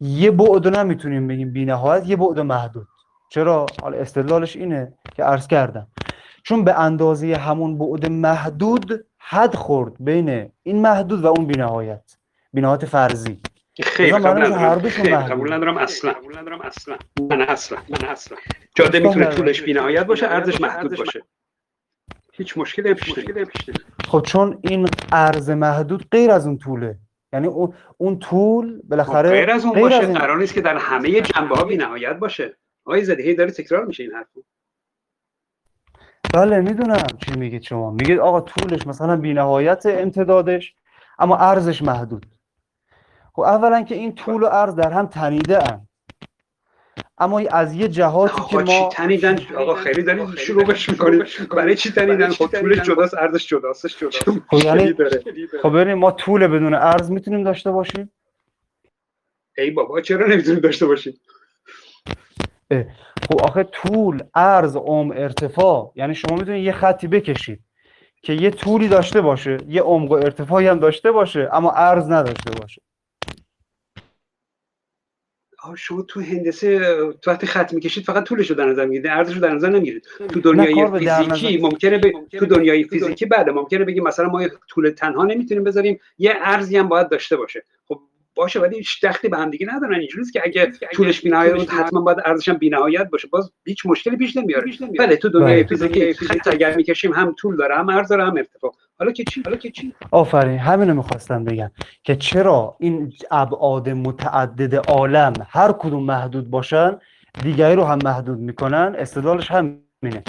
یه 0.00 0.30
بعد 0.30 0.66
رو 0.66 0.70
نمی‌تونیم 0.70 1.26
بگیم 1.28 1.52
بی‌نهایت 1.52 2.06
یه 2.06 2.16
بعد 2.16 2.40
محدود. 2.40 2.88
چرا؟ 3.30 3.66
حالا 3.82 3.98
استدلالش 3.98 4.56
اینه 4.56 4.92
که 5.14 5.24
عرض 5.24 5.46
کردم. 5.46 5.86
چون 6.42 6.64
به 6.64 6.80
اندازه 6.80 7.36
همون 7.36 7.78
بعد 7.78 8.06
محدود 8.10 9.04
حد 9.18 9.54
خورد 9.54 9.92
بین 10.00 10.50
این 10.62 10.82
محدود 10.82 11.24
و 11.24 11.26
اون 11.26 11.46
بی‌نهایت. 11.46 12.16
بی‌نهایت 12.52 12.84
فرضی. 12.86 13.40
خیر 13.82 14.14
بذار 14.14 14.30
قبول 14.30 14.46
ندارم. 14.46 15.28
قبول 15.28 15.52
ندارم 15.52 15.76
اصلا 15.76 16.12
قبول 16.12 16.38
ندارم 16.38 16.60
اصلا. 16.60 16.96
من 17.30 17.42
اصلا 17.42 17.78
من 17.88 18.08
اصلا. 18.08 18.38
جاده 18.74 19.00
می‌تونه. 19.00 19.26
طولش 19.26 19.62
بی‌نهایت 19.62 20.06
باشه 20.06 20.26
ارزش 20.26 20.60
محدود 20.60 20.98
باشه. 20.98 21.22
هیچ 22.32 22.58
مشکلی 22.58 22.94
پیش 22.94 23.18
نمیاد. 23.18 23.48
خب 24.04 24.22
چون 24.26 24.58
این 24.62 24.88
عرض 25.12 25.50
محدود 25.50 26.08
غیر 26.10 26.30
از 26.30 26.46
اون 26.46 26.58
طوله. 26.58 26.98
یعنی 27.32 27.46
اون 27.46 27.74
اون 27.96 28.18
طول 28.18 28.82
بالاخره 28.84 29.28
خب، 29.28 29.34
غیر 29.34 29.50
از 29.50 29.64
اون 29.64 29.74
غیر 29.74 29.82
باشه 29.82 30.12
قرار 30.12 30.38
نیست 30.38 30.54
که 30.54 30.60
در 30.60 30.76
همه 30.76 31.20
جنبه 31.20 31.56
ها 31.56 31.64
بی‌نهایت 31.64 32.16
باشه. 32.16 32.56
آقای 32.84 33.04
زدی 33.04 33.22
هی 33.22 33.34
داره 33.34 33.50
تکرار 33.50 33.84
میشه 33.84 34.02
این 34.02 34.12
حرف 34.12 34.26
بله 36.34 36.60
می‌دونم 36.60 37.06
چی 37.26 37.32
میگید 37.38 37.62
شما. 37.62 37.90
میگید 37.90 38.18
آقا 38.18 38.40
طولش 38.40 38.86
مثلا 38.86 39.16
بی‌نهایت 39.16 39.86
امتدادش 39.86 40.74
اما 41.18 41.36
عرضش 41.36 41.82
محدود. 41.82 42.26
خب 43.32 43.42
اولا 43.42 43.82
که 43.82 43.94
این 43.94 44.14
طول 44.14 44.42
و 44.42 44.46
عرض 44.46 44.74
در 44.74 44.92
هم 44.92 45.06
تنیده 45.06 45.72
ام 45.72 45.88
اما 47.18 47.40
از 47.50 47.74
یه 47.74 47.88
جهاتی 47.88 48.34
که 48.34 48.40
آقا 48.40 48.62
چی 48.62 48.80
ما 48.80 48.88
تنیدن؟ 48.88 49.38
آقا 49.56 49.74
خیلی 49.74 50.02
دارید 50.02 50.38
شلوغش 50.38 50.88
می‌کنید 50.88 51.26
برای 51.50 51.76
چی 51.76 51.92
تنیدن؟ 51.92 52.30
خب 52.30 52.46
طولش 52.46 52.80
جداست 52.80 53.14
ارزش 53.14 53.46
جداست. 53.46 53.86
خب 53.86 54.64
یعنی 54.64 54.92
داره. 54.92 55.22
خب 55.62 55.68
ببینید 55.68 55.96
ما 55.96 56.10
طول 56.10 56.46
بدون 56.46 56.74
عرض 56.74 57.10
می‌تونیم 57.10 57.44
داشته 57.44 57.70
باشیم؟ 57.70 58.12
ای 59.58 59.70
بابا 59.70 60.00
چرا 60.00 60.26
نمی‌تونید 60.26 60.62
داشته 60.62 60.86
باشید 60.86 61.20
خب 63.30 63.40
آخه 63.42 63.62
طول 63.62 64.22
عرض 64.34 64.76
عمق 64.76 65.12
ارتفاع 65.16 65.92
یعنی 65.96 66.14
شما 66.14 66.36
می‌تونید 66.36 66.64
یه 66.64 66.72
خطی 66.72 67.08
بکشید 67.08 67.60
که 68.22 68.32
یه 68.32 68.50
طولی 68.50 68.88
داشته 68.88 69.20
باشه 69.20 69.58
یه 69.68 69.82
عمق 69.82 70.10
و 70.10 70.14
ارتفاعی 70.14 70.66
هم 70.66 70.78
داشته 70.78 71.12
باشه 71.12 71.50
اما 71.52 71.70
عرض 71.70 72.10
نداشته 72.10 72.50
باشه. 72.50 72.82
شما 75.76 76.02
تو 76.02 76.20
هندسه 76.20 76.78
تو 77.22 77.30
وقتی 77.30 77.46
خط 77.46 77.72
می‌کشید 77.74 78.04
فقط 78.04 78.24
طولش 78.24 78.50
رو 78.50 78.56
در 78.56 78.66
نظر 78.66 78.84
می‌گیرید 78.86 79.06
ارزش 79.06 79.34
رو 79.34 79.40
در 79.40 79.54
نظر 79.54 79.68
نمی‌گیرید. 79.68 80.06
تو 80.32 80.40
دنیای 80.40 80.74
فیزیکی 80.98 81.56
نظر- 81.56 81.62
ممکنه 81.62 81.98
به 81.98 82.12
تو 82.38 82.46
دنیای 82.46 82.84
فیزیکی 82.84 83.26
بله 83.26 83.52
ممکنه 83.52 83.84
بگیم 83.84 84.02
مثلا 84.02 84.28
ما 84.28 84.42
یه 84.42 84.50
طول 84.68 84.90
تنها 84.90 85.24
نمی‌تونیم 85.24 85.64
بذاریم 85.64 86.00
یه 86.18 86.34
ارزی 86.40 86.76
هم 86.76 86.88
باید 86.88 87.08
داشته 87.08 87.36
باشه. 87.36 87.64
باشه 88.34 88.60
ولی 88.60 88.76
هیچ 88.76 89.04
دخلی 89.04 89.30
به 89.30 89.36
هم 89.36 89.50
دیگه 89.50 89.66
ندارن. 89.74 89.94
اینجوریه 89.94 90.30
که 90.32 90.42
اگه 90.44 90.72
طولش 90.92 91.20
بی‌نهایت 91.20 91.54
بود 91.54 91.70
حتما 91.70 92.00
باید 92.00 92.18
ارزش 92.24 92.48
هم 92.48 92.56
بی‌نهایت 92.56 93.10
باشه. 93.10 93.28
باز 93.28 93.52
هیچ 93.66 93.86
مشکلی 93.86 94.16
پیش 94.16 94.36
نمیاره. 94.36 94.72
بله 94.98 95.16
تو 95.16 95.28
دنیای 95.28 95.62
بله. 95.62 95.66
فیزیکی 95.66 96.14
خط 96.14 96.48
اگر 96.48 96.76
می‌کشیم 96.76 97.12
هم 97.12 97.34
طول 97.38 97.56
داره 97.56 97.76
هم 97.76 97.90
عرض 97.90 98.08
داره 98.08 98.24
هم 98.24 98.36
ارتفاع. 98.36 98.72
حالا 98.98 99.12
که 99.12 99.24
چی؟ 99.24 99.42
حالا 99.44 99.56
که 99.56 99.70
چی؟ 99.70 99.94
آفرین. 100.10 100.58
همینو 100.58 100.94
می‌خواستم 100.94 101.44
بگم 101.44 101.70
که 102.04 102.16
چرا 102.16 102.76
این 102.80 103.12
ابعاد 103.30 103.88
متعدد 103.88 104.74
عالم 104.74 105.32
هر 105.48 105.72
کدوم 105.72 106.04
محدود 106.04 106.50
باشن 106.50 106.98
دیگری 107.42 107.74
رو 107.74 107.84
هم 107.84 107.98
محدود 108.04 108.38
می‌کنن؟ 108.38 108.94
استدلالش 108.98 109.50
همینه. 109.50 110.22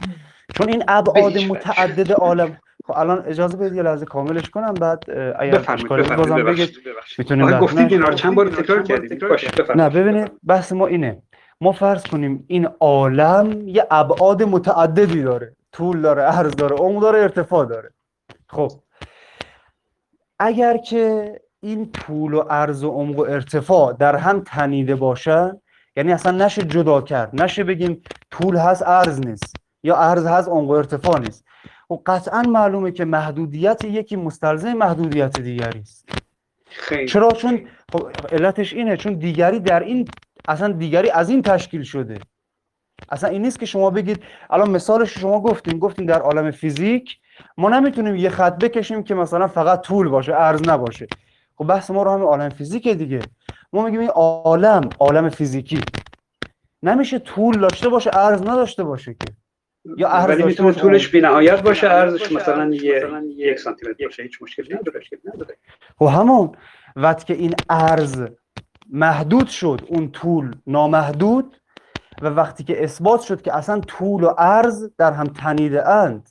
چون 0.57 0.69
این 0.69 0.84
ابعاد. 0.88 1.38
متعدد 1.38 2.11
عالم 2.11 2.57
خب 2.84 2.93
الان 2.97 3.23
اجازه 3.26 3.57
بدید 3.57 3.76
یه 3.76 3.84
لحظه 3.84 4.05
کاملش 4.05 4.49
کنم 4.49 4.73
بعد 4.73 5.03
اگر 5.39 5.65
اشکالی 5.68 6.03
بود 6.03 6.15
بازم 6.15 6.43
بگید. 6.43 6.69
می‌تونیم 7.18 7.60
گفتید 7.60 7.80
نه، 7.80 7.91
اینا 7.91 8.07
رو 8.07 8.14
چند 8.14 8.35
بار 8.35 8.49
تکرار 8.49 8.84
کردید؟ 8.84 9.27
باشه 9.27 9.47
نه 9.76 9.89
ببینید 9.89 10.31
بحث 10.43 10.72
ما 10.72 10.88
اینه. 10.88 11.22
ما 11.61 11.72
فرض 11.72 12.03
کنیم 12.03 12.45
این 12.47 12.68
عالم 12.80 13.68
یه 13.68 13.88
ابعاد 13.91 14.43
متعددی 14.43 15.22
داره. 15.22 15.55
طول 15.72 16.01
داره 16.01 16.22
عرض 16.22 16.55
داره 16.55 16.76
عمق 16.76 17.01
داره 17.01 17.19
ارتفاع 17.19 17.65
داره. 17.65 17.93
خب. 18.47 18.72
اگر 20.39 20.77
که 20.77 21.34
این 21.60 21.91
طول 21.91 22.34
و 22.34 22.39
عرض 22.39 22.84
و 22.84 22.89
عمق 22.89 23.19
و 23.19 23.22
ارتفاع 23.22 23.93
در 23.93 24.15
هم 24.15 24.43
تنیده 24.45 24.95
باشن 24.95 25.51
یعنی 25.95 26.14
اصلا 26.14 26.45
نشه 26.45 26.64
جدا 26.64 27.01
کرد 27.01 27.41
نشه 27.41 27.64
بگیم 27.64 28.01
طول 28.31 28.55
هست 28.55 28.84
عرض 28.84 29.19
نیست 29.19 29.55
یا 29.84 29.95
عرض 29.95 30.26
هست 30.26 30.49
عمق 30.49 30.69
و 30.69 30.72
ارتفاع 30.72 31.19
نیست. 31.19 31.45
و 31.94 31.98
قطعا 32.06 32.41
معلومه 32.41 32.91
که 32.91 33.06
محدودیت 33.06 33.86
یکی 33.86 34.15
مستلزم 34.15 34.74
محدودیت 34.74 35.40
دیگری 35.40 35.80
است. 35.80 36.10
خیلی. 36.65 37.07
چرا؟ 37.07 37.32
چون 37.32 37.68
خب 37.91 38.10
علتش 38.32 38.74
اینه 38.74 38.98
چون 38.98 39.14
دیگری 39.14 39.60
در 39.60 39.80
این 39.80 40.07
اصلا 40.48 40.72
دیگری 40.72 41.10
از 41.10 41.30
این 41.30 41.41
تشکیل 41.41 41.84
شده. 41.84 42.20
اصلا 43.10 43.30
این 43.30 43.41
نیست 43.41 43.60
که 43.60 43.65
شما 43.65 43.90
بگید 43.90 44.24
الان 44.49 44.70
مثالش 44.70 45.18
شما 45.18 45.41
گفتین 45.41 45.80
گفتین 45.80 46.06
در 46.06 46.20
عالم 46.20 46.52
فیزیک 46.52 47.18
ما 47.57 47.70
نمی‌تونیم 47.70 48.15
یه 48.15 48.30
خط 48.30 48.57
بکشیم 48.57 49.03
که 49.03 49.15
مثلا 49.15 49.48
فقط 49.48 49.82
طول 49.82 50.10
باشه 50.10 50.32
عرض 50.32 50.68
نباشه. 50.68 51.07
خب 51.56 51.68
بحث 51.68 51.91
ما 51.91 52.03
رو 52.03 52.11
همین 52.11 52.26
عالم 52.26 52.49
فیزیک 52.49 52.88
دیگه. 52.88 53.20
ما 53.74 53.86
میگیم 53.86 53.99
این 53.99 54.10
عالم 54.10 54.90
عالم 54.99 55.30
فیزیکی. 55.30 55.82
نمیشه 56.84 57.20
طول 57.20 57.60
داشته 57.60 57.90
باشه 57.90 58.10
عرض 58.10 58.41
نداشته 58.41 58.84
باشه 58.84 59.14
که. 59.14 59.43
یا 59.97 60.07
عرض 60.07 60.30
ولی 60.30 60.43
می‌تونه 60.43 60.73
طولش 60.73 61.07
بی‌نهایت 61.07 61.61
باشه 61.61 61.88
عرضش 61.88 62.31
مثلا 62.31 62.73
یک 63.38 63.60
سانتی 63.60 63.89
متر 63.89 64.05
باشه 64.05 64.23
هیچ 64.23 64.41
مشکلی 64.41 64.76
نداره 64.76 65.57
خب 65.99 66.05
همون 66.05 66.51
وقتی 66.95 67.26
که 67.26 67.34
این 67.34 67.53
عرض 67.69 68.27
محدود 68.89 69.47
شد 69.47 69.81
اون 69.88 70.11
طول 70.11 70.55
نامحدود 70.68 71.57
و 72.22 72.27
وقتی 72.27 72.64
که 72.64 72.84
اثبات 72.84 73.22
شد 73.22 73.41
که 73.41 73.55
اصلا 73.55 73.80
طول 73.80 74.23
و 74.23 74.27
عرض 74.27 74.89
در 74.97 75.11
هم 75.11 75.27
تنیده 75.27 75.89
اند 75.89 76.30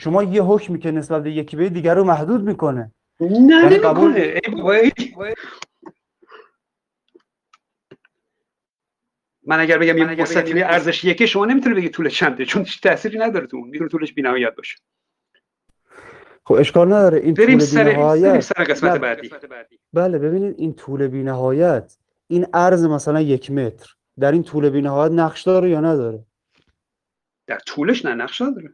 شما 0.00 0.22
یه 0.22 0.42
حکمی 0.42 0.78
که 0.78 0.90
نسبت 0.90 1.22
به 1.22 1.30
یکی 1.30 1.56
به 1.56 1.68
دیگر 1.68 1.94
رو 1.94 2.04
محدود 2.04 2.44
می‌کنه. 2.44 2.92
نه 3.20 3.62
یعنی 3.62 3.78
من 9.46 9.60
اگر 9.60 9.78
بگم 9.78 9.98
یه 9.98 10.22
مستطیلی 10.22 10.62
ارزش 10.62 11.04
یکی 11.04 11.26
شما 11.26 11.44
نمی‌تونه 11.44 11.74
بگی 11.74 11.88
طول 11.88 12.08
چنده 12.08 12.44
چون 12.44 12.62
هیچ 12.62 12.80
تأثیری 12.80 13.18
نداره 13.18 13.46
تو 13.46 13.56
اون. 13.56 13.68
می‌تونه 13.68 13.90
طولش 13.90 14.12
بی‌نهایت 14.12 14.54
باشه. 14.54 14.78
خب 16.44 16.54
اشکال 16.54 16.86
نداره. 16.92 17.18
این 17.18 17.34
طول 17.34 17.46
بی‌نهایت 17.46 18.40
سر 18.40 18.64
قسمت 18.64 19.00
بعدی. 19.00 19.30
بله 19.92 20.18
ببینید 20.18 20.54
این 20.58 20.74
طول 20.74 21.06
بی‌نهایت 21.08 21.96
این 22.26 22.46
عرض 22.54 22.84
مثلا 22.84 23.20
یک 23.20 23.50
متر 23.50 23.94
در 24.20 24.32
این 24.32 24.42
طول 24.42 24.70
بی‌نهایت 24.70 25.12
نقش 25.12 25.42
داره 25.42 25.70
یا 25.70 25.80
نداره؟ 25.80 26.24
در 27.46 27.58
طولش 27.58 28.04
نه 28.04 28.14
نقش 28.14 28.42
نداره. 28.42 28.72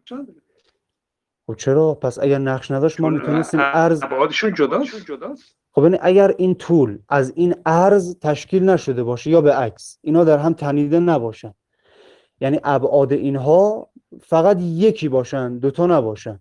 خب 1.47 1.55
چرا؟ 1.55 1.95
پس 1.95 2.19
اگر 2.19 2.39
نقش 2.39 2.71
نداشت 2.71 3.01
ما 3.01 3.09
می‌تونستیم 3.09 3.61
عرض 3.61 4.03
ابعادشون 4.03 4.55
جداست. 4.55 5.57
خب 5.73 5.83
یعنی 5.83 5.99
اگر 6.01 6.35
این 6.39 6.55
طول 6.55 6.99
از 7.09 7.33
این 7.37 7.55
عرض 7.67 8.17
تشکیل 8.21 8.71
نشده 8.71 9.03
باشه 9.03 9.31
یا 9.31 9.41
به 9.41 9.53
عکس 9.53 9.99
اینا 10.03 10.25
در 10.25 10.39
هم 10.39 10.53
تنیده 10.53 11.01
نباشن. 11.01 11.55
یعنی 12.41 12.61
ابعاد 12.65 13.13
اینها 13.13 13.91
فقط 14.23 14.59
یکی 14.61 15.09
باشن 15.09 15.59
دوتا 15.59 15.87
نباشن. 15.87 16.41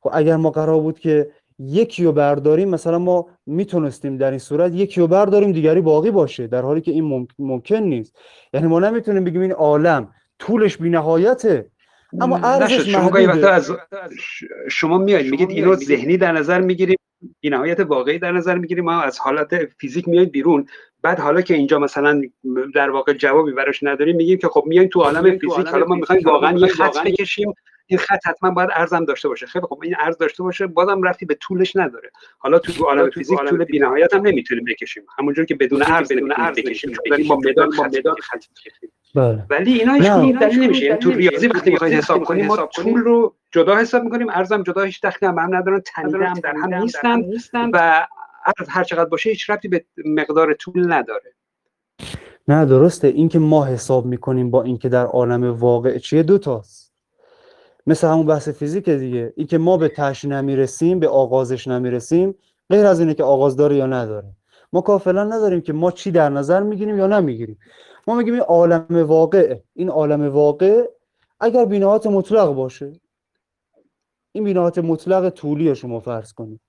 خب 0.00 0.10
اگر 0.12 0.36
ما 0.36 0.50
قرار 0.50 0.80
بود 0.80 0.98
که 0.98 1.30
یکی 1.58 2.04
رو 2.04 2.12
برداریم 2.12 2.68
مثلا 2.68 2.98
ما 2.98 3.26
می‌تونستیم 3.46 4.16
در 4.16 4.30
این 4.30 4.38
صورت 4.38 4.74
یکی 4.74 5.00
رو 5.00 5.06
برداریم 5.06 5.52
دیگری 5.52 5.80
باقی 5.80 6.10
باشه 6.10 6.46
در 6.46 6.62
حالی 6.62 6.80
که 6.80 6.90
این 6.90 7.28
ممکن 7.38 7.76
نیست. 7.76 8.16
یعنی 8.52 8.66
ما 8.66 8.80
نمی‌تونیم 8.80 9.24
بگیم 9.24 9.40
این 9.40 9.52
عالم 9.52 10.14
طولش 10.38 10.80
نهایته 10.80 11.70
اما 12.20 12.36
ارزش 12.36 12.88
شما 12.88 13.10
از 13.52 13.70
شما 14.70 14.98
میایید 14.98 15.30
میگید 15.30 15.50
اینو 15.50 15.74
ذهنی 15.74 16.16
در 16.16 16.32
نظر 16.32 16.60
می‌گیریم. 16.60 16.96
بینهایت 17.40 17.80
واقعی 17.80 18.18
در 18.18 18.32
نظر 18.32 18.58
می‌گیریم. 18.58 18.84
ما 18.84 19.02
از 19.02 19.18
حالت 19.18 19.64
فیزیک 19.78 20.08
میایید 20.08 20.32
بیرون. 20.32 20.66
بعد 21.02 21.18
حالا 21.18 21.40
که 21.40 21.54
اینجا 21.54 21.78
مثلا 21.78 22.22
در 22.74 22.90
واقع 22.90 23.12
جوابی 23.12 23.52
براش 23.52 23.82
نداریم 23.82 24.16
میگیم 24.16 24.38
که 24.38 24.48
خب 24.48 24.64
میاییم 24.66 24.90
تو 24.90 25.00
عالم 25.00 25.38
فیزیک. 25.38 25.66
حالا 25.66 25.86
ما 25.86 25.94
می‌خوایم 25.94 26.22
واقعا 26.24 26.58
یه 26.58 26.66
خط 26.66 27.04
بکشیم. 27.04 27.54
این 27.86 27.98
خط 27.98 28.26
حتما 28.26 28.50
باید 28.50 28.70
ارزم 28.72 29.04
داشته 29.04 29.28
باشه. 29.28 29.46
خیلی 29.46 29.64
خب 29.66 29.80
این 29.82 29.96
ارز 29.98 30.18
داشته 30.18 30.42
باشه 30.42 30.66
بازم 30.66 31.02
رفتی 31.02 31.26
به 31.26 31.34
طولش 31.34 31.76
نداره. 31.76 32.10
حالا 32.38 32.58
تو 32.58 32.84
عالم 32.84 33.10
فیزیک 33.10 33.38
طول 33.38 33.64
بی‌نهایت 33.64 34.14
هم 34.14 34.26
نمی‌تونیم 34.26 34.64
بکشیم. 34.64 35.02
همونجور 35.18 35.44
که 35.44 35.54
بدون 35.54 35.82
ارز 35.82 36.12
بدون 36.12 36.32
ارز 36.36 36.56
بکشیم. 36.56 36.92
با 37.28 37.36
مداد 37.36 37.76
با 37.76 37.84
مداد 37.84 38.20
خط 38.20 38.44
بله. 39.14 39.44
ولی 39.50 39.72
اینا 39.78 39.92
هیچ 39.92 40.36
دلیل 40.36 40.62
نمیشه. 40.62 40.84
یعنی 40.84 40.98
تو 40.98 41.10
ریاضی 41.10 41.46
وقتی 41.46 41.70
می‌خواید 41.70 41.94
حساب 41.94 42.24
کنیم 42.24 42.46
ما 42.46 42.56
طول 42.56 43.00
رو 43.00 43.34
جدا 43.50 43.76
حساب 43.76 44.02
می‌کنیم 44.02 44.28
ارزم 44.30 44.62
جدا 44.62 44.82
هیچ 44.82 45.00
دخلی 45.00 45.28
هم, 45.28 45.38
هم 45.38 45.54
ندارن 45.54 45.82
تنیده 45.86 46.26
هم 46.26 46.34
در 46.34 46.54
هم 47.04 47.18
نیستن 47.18 47.70
و 47.72 48.06
ارز 48.46 48.68
هر 48.68 48.84
چقدر 48.84 49.04
باشه 49.04 49.30
هیچ 49.30 49.50
ربطی 49.50 49.68
به 49.68 49.84
مقدار 50.04 50.54
طول 50.54 50.92
نداره. 50.92 51.34
نه 52.48 52.64
درسته. 52.64 53.08
اینکه 53.08 53.38
ما 53.38 53.64
حساب 53.64 54.06
می‌کنیم 54.06 54.50
با 54.50 54.62
اینکه 54.62 54.88
در 54.88 55.06
عالم 55.06 55.52
واقع 55.52 55.98
چیه 55.98 56.22
دو 56.22 56.38
تاست. 56.38 56.92
مثل 57.86 58.08
همون 58.08 58.26
بحث 58.26 58.48
فیزیک 58.48 58.88
دیگه. 58.88 59.32
اینکه 59.36 59.58
ما 59.58 59.76
به 59.76 59.88
تش 59.88 60.24
نمی‌رسیم 60.24 60.98
به 60.98 61.08
آغازش 61.08 61.68
نمی‌رسیم 61.68 62.34
غیر 62.70 62.86
از 62.86 63.00
اینه 63.00 63.14
که 63.14 63.24
آغاز 63.24 63.56
داره 63.56 63.76
یا 63.76 63.86
نداره. 63.86 64.28
ما 64.72 64.80
کافلا 64.80 65.24
نداریم 65.24 65.60
که 65.60 65.72
ما 65.72 65.90
چی 65.90 66.10
در 66.10 66.28
نظر 66.28 66.62
می‌گیریم 66.62 66.98
یا 66.98 67.06
نمی‌گیریم. 67.06 67.58
ما 68.06 68.14
میگیم 68.14 68.34
این 68.34 68.42
عالم 68.42 68.86
واقع 68.90 69.58
این 69.74 69.88
عالم 69.88 70.28
واقع 70.28 70.88
اگر 71.40 71.64
بینهات 71.64 72.06
مطلق 72.06 72.54
باشه 72.54 72.92
این 74.32 74.44
بینهات 74.44 74.78
مطلق 74.78 75.30
طولی 75.30 75.74
شما 75.74 76.00
فرض 76.00 76.32
کنید. 76.32 76.60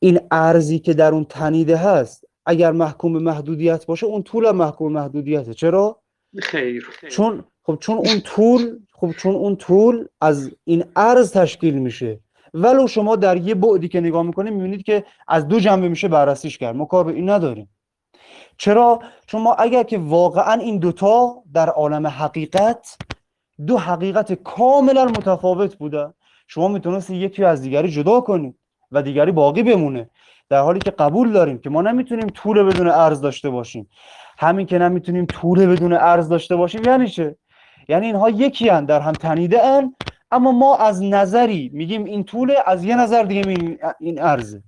این 0.00 0.20
ارزی 0.30 0.78
که 0.78 0.94
در 0.94 1.12
اون 1.12 1.24
تنیده 1.24 1.76
هست 1.76 2.24
اگر 2.46 2.72
محکوم 2.72 3.12
به 3.12 3.18
محدودیت 3.18 3.86
باشه 3.86 4.06
اون 4.06 4.22
طول 4.22 4.46
هم 4.46 4.56
محکوم 4.56 4.92
محدودیته. 4.92 5.54
چرا؟ 5.54 6.02
خیر, 6.38 6.86
چون 7.10 7.44
خب 7.62 7.76
چون 7.80 7.96
اون 7.96 8.20
طول 8.20 8.78
خب 8.92 9.12
چون 9.12 9.34
اون 9.34 9.56
طول 9.56 10.06
از 10.20 10.50
این 10.64 10.84
ارز 10.96 11.32
تشکیل 11.32 11.78
میشه. 11.78 12.20
ولو 12.54 12.86
شما 12.86 13.16
در 13.16 13.36
یه 13.36 13.54
بعدی 13.54 13.88
که 13.88 14.00
نگاه 14.00 14.22
می‌کنید 14.22 14.52
می‌بینید 14.52 14.82
که 14.82 15.04
از 15.28 15.48
دو 15.48 15.60
جنبه 15.60 15.88
میشه 15.88 16.08
بررسیش 16.08 16.58
کرد. 16.58 16.76
ما 16.76 16.84
کار 16.84 17.04
به 17.04 17.12
این 17.12 17.30
نداریم. 17.30 17.68
چرا؟ 18.58 19.00
چون 19.26 19.42
ما 19.42 19.54
اگر 19.54 19.82
که 19.82 19.98
واقعا 19.98 20.52
این 20.52 20.78
دوتا 20.78 21.34
در 21.54 21.68
عالم 21.68 22.06
حقیقت 22.06 22.96
دو 23.66 23.78
حقیقت 23.78 24.32
کاملا 24.32 25.04
متفاوت 25.04 25.76
بوده. 25.76 26.14
شما 26.48 26.68
می‌تونستی 26.68 27.16
یکی 27.16 27.44
از 27.44 27.62
دیگری 27.62 27.88
جدا 27.88 28.20
کنید 28.20 28.58
و 28.92 29.02
دیگری 29.02 29.32
باقی 29.32 29.62
بمونه. 29.62 30.10
در 30.48 30.60
حالی 30.60 30.78
که 30.78 30.90
قبول 30.90 31.32
داریم 31.32 31.58
که 31.58 31.70
ما 31.70 31.82
نمی‌تونیم 31.82 32.26
طول 32.26 32.62
بدون 32.62 32.88
ارز 32.88 33.20
داشته 33.20 33.50
باشیم. 33.50 33.88
همین 34.38 34.66
که 34.66 34.78
نمی‌تونیم 34.78 35.26
طول 35.26 35.66
بدون 35.66 35.92
ارز 35.92 36.28
داشته 36.28 36.56
باشیم 36.56 36.84
یعنی 36.84 37.08
چه؟ 37.08 37.36
یعنی 37.88 38.06
اینها 38.06 38.30
یکی 38.30 38.68
هن 38.68 38.84
در 38.84 39.00
هم 39.00 39.12
تنیده 39.12 39.64
ان 39.64 39.94
اما 40.30 40.52
ما 40.52 40.76
از 40.76 41.02
نظری 41.02 41.70
میگیم 41.74 42.04
این 42.04 42.24
طوله 42.24 42.54
از 42.66 42.84
یه 42.84 42.96
نظر 42.96 43.22
دیگه 43.22 43.48
این, 43.48 43.78
این 44.00 44.22
ارزه. 44.22 44.62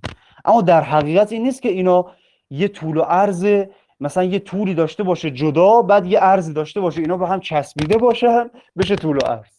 اما 0.45 0.61
در 0.61 0.81
حقیقت 0.81 1.31
این 1.31 1.43
نیست 1.43 1.61
که 1.61 1.69
اینا 1.69 2.05
یه 2.49 2.67
طول 2.67 2.97
و 2.97 3.01
عرض 3.01 3.65
مثلا 3.99 4.23
یه 4.23 4.39
طولی 4.39 4.73
داشته 4.73 5.03
باشه 5.03 5.31
جدا 5.31 5.81
بعد 5.81 6.05
یه 6.05 6.19
عرضی 6.19 6.53
داشته 6.53 6.79
باشه 6.79 7.01
اینا 7.01 7.17
به 7.17 7.27
هم 7.27 7.39
چسبیده 7.39 7.97
باشن 7.97 8.49
بشه 8.77 8.95
طول 8.95 9.17
و 9.17 9.19
عرض. 9.25 9.55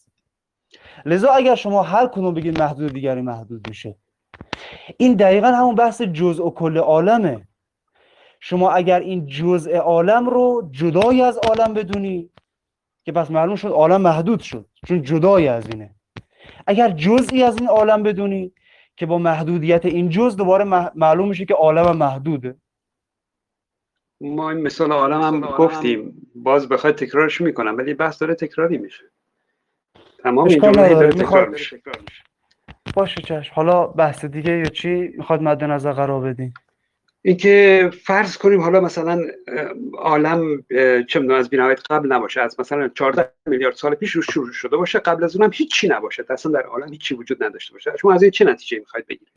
لذا 1.05 1.31
اگر 1.31 1.55
شما 1.55 1.83
هر 1.83 2.07
کنون 2.07 2.33
بگید 2.33 2.61
محدود 2.61 2.93
دیگری 2.93 3.21
محدود 3.21 3.67
میشه. 3.67 3.95
این 4.97 5.13
دقیقا 5.13 5.47
همون 5.47 5.75
بحث 5.75 6.01
جزء 6.01 6.43
و 6.43 6.51
کل 6.51 6.77
عالمه. 6.77 7.47
شما 8.39 8.71
اگر 8.71 8.99
این 8.99 9.27
جزء 9.27 9.77
عالم 9.77 10.29
رو 10.29 10.69
جدای 10.71 11.21
از 11.21 11.37
عالم 11.37 11.73
بدونی 11.73 12.29
که 13.03 13.11
پس 13.11 13.31
معلوم 13.31 13.55
شد 13.55 13.67
عالم 13.67 14.01
محدود 14.01 14.39
شد 14.39 14.65
چون 14.87 15.01
جدای 15.01 15.47
از 15.47 15.69
اینه. 15.69 15.95
اگر 16.67 16.89
جزئی 16.89 17.43
از 17.43 17.57
این 17.57 17.67
عالم 17.67 18.03
بدونی 18.03 18.51
که 18.97 19.05
با 19.05 19.17
محدودیت 19.17 19.85
این 19.85 20.09
جز 20.09 20.35
دوباره 20.35 20.63
معلوم 20.95 21.27
میشه 21.27 21.45
که 21.45 21.53
عالم 21.53 21.97
محدوده. 21.97 22.55
ما 24.21 24.49
این 24.49 24.61
مثال 24.61 24.91
عالم 24.91 25.21
هم 25.21 25.41
گفتیم. 25.41 26.31
باز 26.35 26.69
بخواد 26.69 26.95
تکرارش 26.95 27.41
می‌کنم 27.41 27.77
ولی 27.77 27.93
بحث 27.93 28.21
داره 28.21 28.35
تکراری 28.35 28.77
میشه. 28.77 29.03
تمام 30.23 30.47
این 30.47 30.59
جمله 30.59 30.89
داره 30.89 31.11
تکرار 31.11 31.49
میشه. 31.49 31.81
باشه 32.95 33.21
چشم. 33.21 33.53
حالا 33.55 33.87
بحث 33.87 34.25
دیگه 34.25 34.57
یا 34.57 34.65
چی؟ 34.65 35.13
می‌خواد 35.17 35.41
مد 35.41 35.63
نظر 35.63 35.91
قرار 35.91 36.21
بدین. 36.21 36.53
اینکه 37.21 37.89
فرض 38.03 38.37
کنیم 38.37 38.61
حالا 38.61 38.79
مثلا 38.79 39.21
عالم 39.97 40.63
چه 41.07 41.19
می‌دونم 41.19 41.39
از 41.39 41.49
بینهایت 41.49 41.81
قبل 41.89 42.11
نباشه 42.13 42.41
از 42.41 42.59
مثلا 42.59 42.87
14 42.87 43.31
میلیارد 43.45 43.75
سال 43.75 43.95
پیش 43.95 44.11
رو 44.11 44.21
شروع 44.21 44.51
شده 44.51 44.77
باشه 44.77 44.99
قبل 44.99 45.23
از 45.23 45.35
اونم 45.35 45.49
هیچی 45.53 45.87
نباشه. 45.87 46.25
اصلا 46.29 46.51
در 46.51 46.61
عالم 46.61 46.89
هیچی 46.89 47.15
وجود 47.15 47.43
نداشته 47.43 47.73
باشه. 47.73 47.91
شما 48.01 48.13
از 48.13 48.23
این 48.23 48.31
چه 48.31 48.45
نتیجه 48.45 48.79
می‌خواید 48.79 49.07
بگیرید؟ 49.07 49.33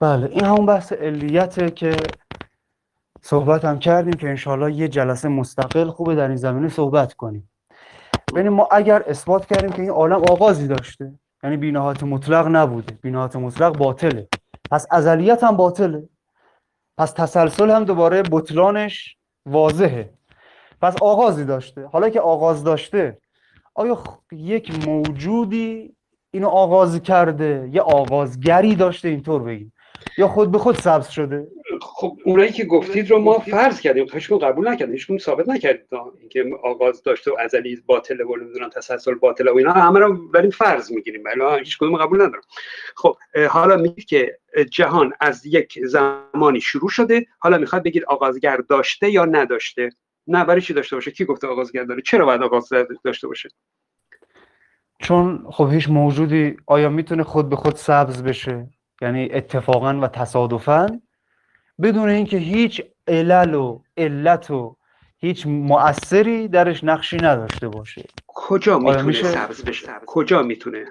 بله 0.00 0.30
این 0.30 0.44
همون 0.44 0.66
بحث 0.66 0.92
علیته 0.92 1.70
که 1.70 1.96
صحبت 3.26 3.64
هم 3.64 3.78
کردیم 3.78 4.12
که 4.12 4.28
انشالله 4.28 4.72
یه 4.72 4.88
جلسه 4.88 5.28
مستقل 5.28 5.90
خوبه 5.90 6.14
در 6.14 6.28
این 6.28 6.36
زمینه 6.36 6.68
صحبت 6.68 7.12
کنیم. 7.12 7.50
ببینیم 8.32 8.52
ما 8.52 8.68
اگر 8.70 9.02
اثبات 9.06 9.46
کردیم 9.46 9.70
که 9.70 9.82
این 9.82 9.90
عالم 9.90 10.22
آغازی 10.30 10.68
داشته 10.68 11.12
یعنی 11.44 11.56
بینهایت 11.56 12.02
مطلق 12.02 12.46
نبوده. 12.46 12.98
بینهایت 13.02 13.36
مطلق 13.36 13.76
باطله. 13.78 14.28
پس 14.70 14.86
ازلیت 14.90 15.44
هم 15.44 15.56
باطله. 15.56 16.08
پس 16.98 17.12
تسلسل 17.12 17.70
هم 17.70 17.84
دوباره 17.84 18.22
بطلانش 18.30 19.16
واضحه. 19.46 20.10
پس 20.82 20.96
آغازی 21.02 21.44
داشته. 21.44 21.86
حالا 21.86 22.08
که 22.08 22.20
آغاز 22.20 22.64
داشته 22.64 23.18
آیا 23.74 23.98
یک 24.32 24.88
موجودی 24.88 25.96
اینو 26.30 26.48
آغاز 26.48 27.02
کرده؟ 27.02 27.68
یه 27.72 27.80
آغازگری 27.80 28.74
داشته؟ 28.74 29.08
اینطور 29.08 29.42
بگیم. 29.42 29.72
یا 30.18 30.28
خود 30.28 30.50
به 30.50 30.58
خود 30.58 30.76
سبز 30.76 31.08
شده؟ 31.08 31.46
خب 31.96 32.18
اونایی 32.24 32.52
که 32.52 32.64
گفتید 32.64 33.10
رو 33.10 33.18
ما 33.18 33.38
فرض 33.38 33.80
کردیم 33.80 34.06
هیچ 34.12 34.32
قبول 34.32 34.68
نکردیم 34.68 34.94
هیچ 34.94 35.22
ثابت 35.22 35.48
نکردید 35.48 35.86
اینکه 36.20 36.44
آغاز 36.62 37.02
داشته 37.02 37.30
و 37.30 37.36
ازلی 37.38 37.82
باطله 37.86 38.24
و 38.24 38.36
نمی‌دونم 38.36 38.68
تسلسل 38.68 39.14
باطله 39.14 39.50
و 39.50 39.56
اینا 39.56 39.72
همه 39.72 39.98
رو 40.00 40.28
بریم 40.28 40.50
فرض 40.50 40.92
می‌گیریم. 40.92 41.22
بلا 41.22 41.56
هیچ 41.56 41.78
کدوم 41.78 41.96
قبول 41.96 42.22
ندارم 42.22 42.42
خب 42.96 43.16
حالا 43.48 43.76
میگید 43.76 44.04
که 44.04 44.38
جهان 44.70 45.12
از 45.20 45.46
یک 45.46 45.78
زمانی 45.84 46.60
شروع 46.60 46.88
شده 46.88 47.26
حالا 47.38 47.58
می‌خواد 47.58 47.82
بگید 47.82 48.04
آغازگر 48.04 48.56
داشته 48.56 49.10
یا 49.10 49.24
نداشته؟ 49.24 49.90
نه 50.26 50.44
برای 50.44 50.60
چی 50.60 50.74
داشته 50.74 50.96
باشه؟ 50.96 51.10
کی 51.10 51.24
گفته 51.24 51.46
آغازگر 51.46 51.84
داره؟ 51.84 52.02
چرا 52.02 52.26
باید 52.26 52.42
آغاز 52.42 52.68
داشته 53.04 53.28
باشه؟ 53.28 53.48
چون 55.00 55.46
خب 55.50 55.68
هیچ 55.72 55.88
موجودی 55.88 56.56
آیا 56.66 56.88
می‌تونه 56.88 57.22
خود 57.22 57.48
به 57.48 57.56
خود 57.56 57.76
سبز 57.76 58.22
بشه؟ 58.22 58.66
یعنی 59.02 59.28
اتفاقا 59.32 60.00
و 60.02 60.08
تصادفا 60.08 61.00
بدون 61.82 62.08
اینکه 62.08 62.36
هیچ 62.36 62.82
علل 63.08 63.54
و 63.54 63.82
علت 63.96 64.50
و 64.50 64.76
هیچ 65.18 65.46
مؤثری 65.46 66.48
درش 66.48 66.84
نقشی 66.84 67.16
نداشته 67.16 67.68
باشه. 67.68 68.04
کجا 68.26 68.78
می‌تونه 68.78 69.02
میشه... 69.02 69.24
سبز 69.24 69.64
بشه؟ 69.64 69.88
کجا 70.06 70.42
می‌تونه؟ 70.42 70.84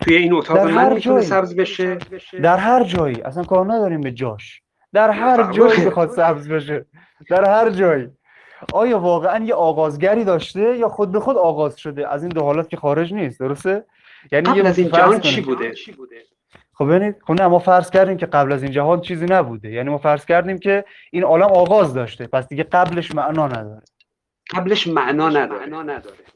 توی 0.00 0.16
این 0.16 0.32
اتاق 0.32 0.58
من 0.58 0.92
می‌تونه 0.92 1.20
سبز 1.20 1.56
بشه؟ 1.56 1.98
در 2.42 2.56
هر 2.56 2.84
جایی. 2.84 3.22
اصلا 3.22 3.44
کار 3.44 3.72
نداریم 3.72 4.00
به 4.00 4.12
جاش. 4.12 4.62
در 4.92 5.10
هر 5.10 5.52
جایی 5.52 5.84
بخواد 5.84 6.10
سبز 6.10 6.48
بشه. 6.48 6.86
در 7.30 7.44
هر 7.44 7.70
جایی. 7.70 8.08
آیا 8.72 8.98
واقعا 8.98 9.44
یه 9.44 9.54
آغازگری 9.54 10.24
داشته 10.24 10.76
یا 10.78 10.88
خود 10.88 11.12
به 11.12 11.20
خود 11.20 11.36
آغاز 11.36 11.76
شده؟ 11.76 12.08
از 12.08 12.22
این 12.22 12.28
دو 12.28 12.42
حالت 12.42 12.68
که 12.68 12.76
خارج 12.76 13.14
نیست 13.14 13.40
درسته؟ 13.40 13.84
یعنی 14.32 14.50
قبل 14.50 14.66
از 14.66 14.78
این 14.78 14.88
جهان 14.88 15.20
چی 15.20 15.40
بوده؟ 15.40 15.74
خب 16.80 16.86
ببینید 16.86 17.16
خب 17.26 17.32
نه 17.32 17.48
ما 17.48 17.58
فرض 17.58 17.90
کردیم 17.90 18.16
که 18.16 18.26
قبل 18.26 18.52
از 18.52 18.62
این 18.62 18.72
جهان 18.72 19.00
چیزی 19.00 19.26
نبوده. 19.26 19.70
یعنی 19.70 19.90
ما 19.90 19.98
فرض 19.98 20.24
کردیم 20.24 20.58
که 20.58 20.84
این 21.10 21.24
عالم 21.24 21.46
آغاز 21.46 21.94
داشته. 21.94 22.26
پس 22.26 22.48
دیگه 22.48 22.62
قبلش 22.62 23.14
معنا 23.14 23.48
نداره. 23.48 23.82
قبلش 24.50 24.86
معنا 24.86 25.28
نداره. 25.28 25.66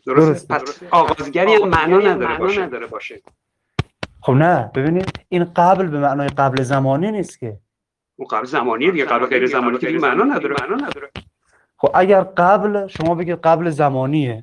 درست, 0.06 0.48
پس 0.48 0.80
آغازگری 0.90 1.54
هم 1.54 1.68
معنا 1.68 1.98
نداره 1.98 2.38
باشه. 2.38 2.62
نداره 2.62 2.86
باشه. 2.86 3.22
خب 4.20 4.32
نه 4.32 4.70
ببینید 4.74 5.12
این 5.28 5.44
قبل 5.44 5.86
به 5.86 5.98
معنای 5.98 6.28
قبل 6.28 6.62
زمانی 6.62 7.10
نیست 7.10 7.38
که. 7.38 7.56
اون 8.16 8.28
قبل 8.28 8.44
زمانی 8.44 8.90
دیگه 8.90 9.04
قبل 9.04 9.26
غیر 9.26 9.46
زمانی 9.46 9.78
که 9.78 9.88
معنا 9.90 10.24
نداره. 10.24 10.56
معنا 10.60 10.86
نداره. 10.86 11.10
خب 11.76 11.90
اگر 11.94 12.20
قبل 12.20 12.86
شما 12.86 13.14
بگید 13.14 13.38
قبل 13.38 13.70
زمانیه. 13.70 14.42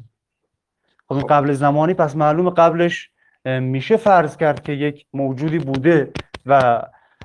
خب, 1.10 1.20
خب. 1.20 1.28
قبل 1.28 1.54
زمانی 1.54 1.94
پس 1.94 2.16
معلوم 2.16 2.50
قبلش 2.50 3.12
میشه 3.46 3.98
فرض 3.98 4.38
کرد 4.38 4.64
که 4.64 4.72
یک 4.74 5.06
موجودی 5.14 5.60
بوده 5.60 6.12
و 6.46 6.82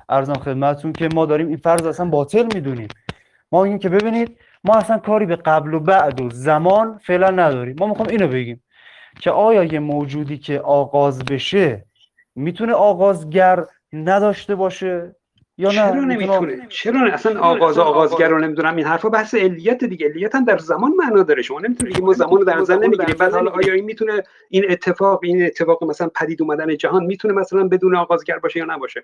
ارزم 0.09 0.33
خدمتتون 0.33 0.93
که 0.93 1.09
ما 1.13 1.25
داریم 1.25 1.47
این 1.47 1.57
فرض 1.57 1.85
اصلا 1.85 2.05
باطل 2.05 2.45
می‌دونیم. 2.55 2.87
ما 3.51 3.63
این 3.63 3.79
که 3.79 3.89
ببینید 3.89 4.39
ما 4.63 4.75
اصلا 4.75 4.97
کاری 4.97 5.25
به 5.25 5.35
قبل 5.35 5.73
و 5.73 5.79
بعد 5.79 6.21
و 6.21 6.29
زمان 6.29 6.97
فعلا 6.97 7.29
نداریم. 7.29 7.75
ما 7.79 7.87
می‌خوام 7.87 8.07
اینو 8.07 8.27
بگیم 8.27 8.63
که 9.19 9.31
آیا 9.31 9.63
یه 9.63 9.79
موجودی 9.79 10.37
که 10.37 10.59
آغاز 10.59 11.25
بشه 11.25 11.85
می‌تونه 12.35 12.73
آغازگر 12.73 13.65
نداشته 13.93 14.55
باشه؟ 14.55 15.15
یا 15.59 15.69
چرا 15.69 16.03
نمی‌تونه؟ 16.03 16.67
چرا 16.69 16.99
نه؟ 16.99 17.13
اصلا 17.13 17.39
آغاز 17.39 17.77
آغازگر 17.77 18.29
رو 18.29 18.39
نمی‌دونم. 18.39 18.75
این 18.75 18.85
حرفا 18.85 19.09
بحث 19.09 19.35
علیت 19.35 19.83
دیگه. 19.83 20.07
علیت 20.07 20.35
هم 20.35 20.45
در 20.45 20.57
زمان 20.57 20.91
معنا 20.97 21.23
داره. 21.23 21.41
شما 21.41 21.59
نمی‌تونید 21.59 22.01
ما 22.01 22.13
زمان 22.13 22.37
رو 22.37 22.43
در 22.43 22.55
نظر 22.55 22.77
نمی‌گیریم. 22.77 23.15
بعد 23.15 23.33
حالا 23.33 23.51
آیا 23.51 23.73
این 23.73 23.85
می‌تونه 23.85 24.23
این 24.49 24.71
اتفاق 24.71 25.19
این 25.23 25.45
اتفاق 25.45 25.83
مثلا 25.83 26.09
پدید 26.15 26.41
اومدن 26.41 26.77
جهان 26.77 27.05
می‌تونه 27.05 27.33
مثلا 27.33 27.67
بدون 27.67 27.95
آغازگر 27.95 28.39
باشه 28.39 28.59
یا 28.59 28.65
نباشه؟ 28.65 29.03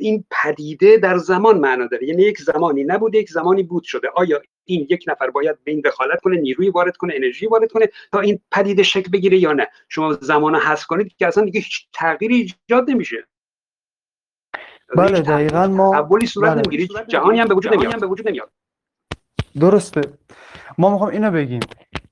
این 0.00 0.24
پدیده 0.42 0.96
در 0.96 1.18
زمان 1.18 1.58
معنا 1.58 1.86
داره. 1.86 2.08
یعنی 2.08 2.22
یک 2.22 2.38
زمانی 2.38 2.84
نبوده 2.84 3.18
یک 3.18 3.30
زمانی 3.30 3.62
بود 3.62 3.84
شده. 3.84 4.08
آیا 4.14 4.42
این 4.64 4.86
یک 4.90 5.04
نفر 5.08 5.30
باید 5.30 5.56
به 5.64 5.70
این 5.70 5.80
دخالت 5.80 6.20
کنه 6.20 6.36
نیروی 6.36 6.70
وارد 6.70 6.96
کنه 6.96 7.14
انرژی 7.16 7.46
وارد 7.46 7.72
کنه 7.72 7.88
تا 8.12 8.20
این 8.20 8.40
پدیده 8.50 8.82
شکل 8.82 9.10
بگیره 9.10 9.38
یا 9.38 9.52
نه؟ 9.52 9.66
شما 9.88 10.12
زمان 10.12 10.54
حذف 10.54 10.86
کنید 10.86 11.16
که 11.18 11.26
اصلا 11.26 11.44
دیگه 11.44 11.60
هیچ 11.60 11.86
تغییری 11.92 12.34
ایجاد 12.34 12.90
نمیشه. 12.90 13.26
بله 14.96 15.20
دقیقا 15.20 15.66
ما 15.66 15.96
اولی 15.96 16.26
صورت 16.26 16.50
بله. 16.50 16.62
نمی‌گیری 16.62 16.88
جهانی 17.08 17.40
هم 17.40 17.48
به 17.48 17.54
وجود 17.54 17.74
نمیاد. 17.74 18.00
به 18.00 18.06
وجود 18.06 18.28
نمیاد. 18.28 18.50
درسته. 19.60 20.00
ما 20.78 20.90
می‌خوام 20.90 21.10
اینو 21.10 21.30
بگیم 21.30 21.60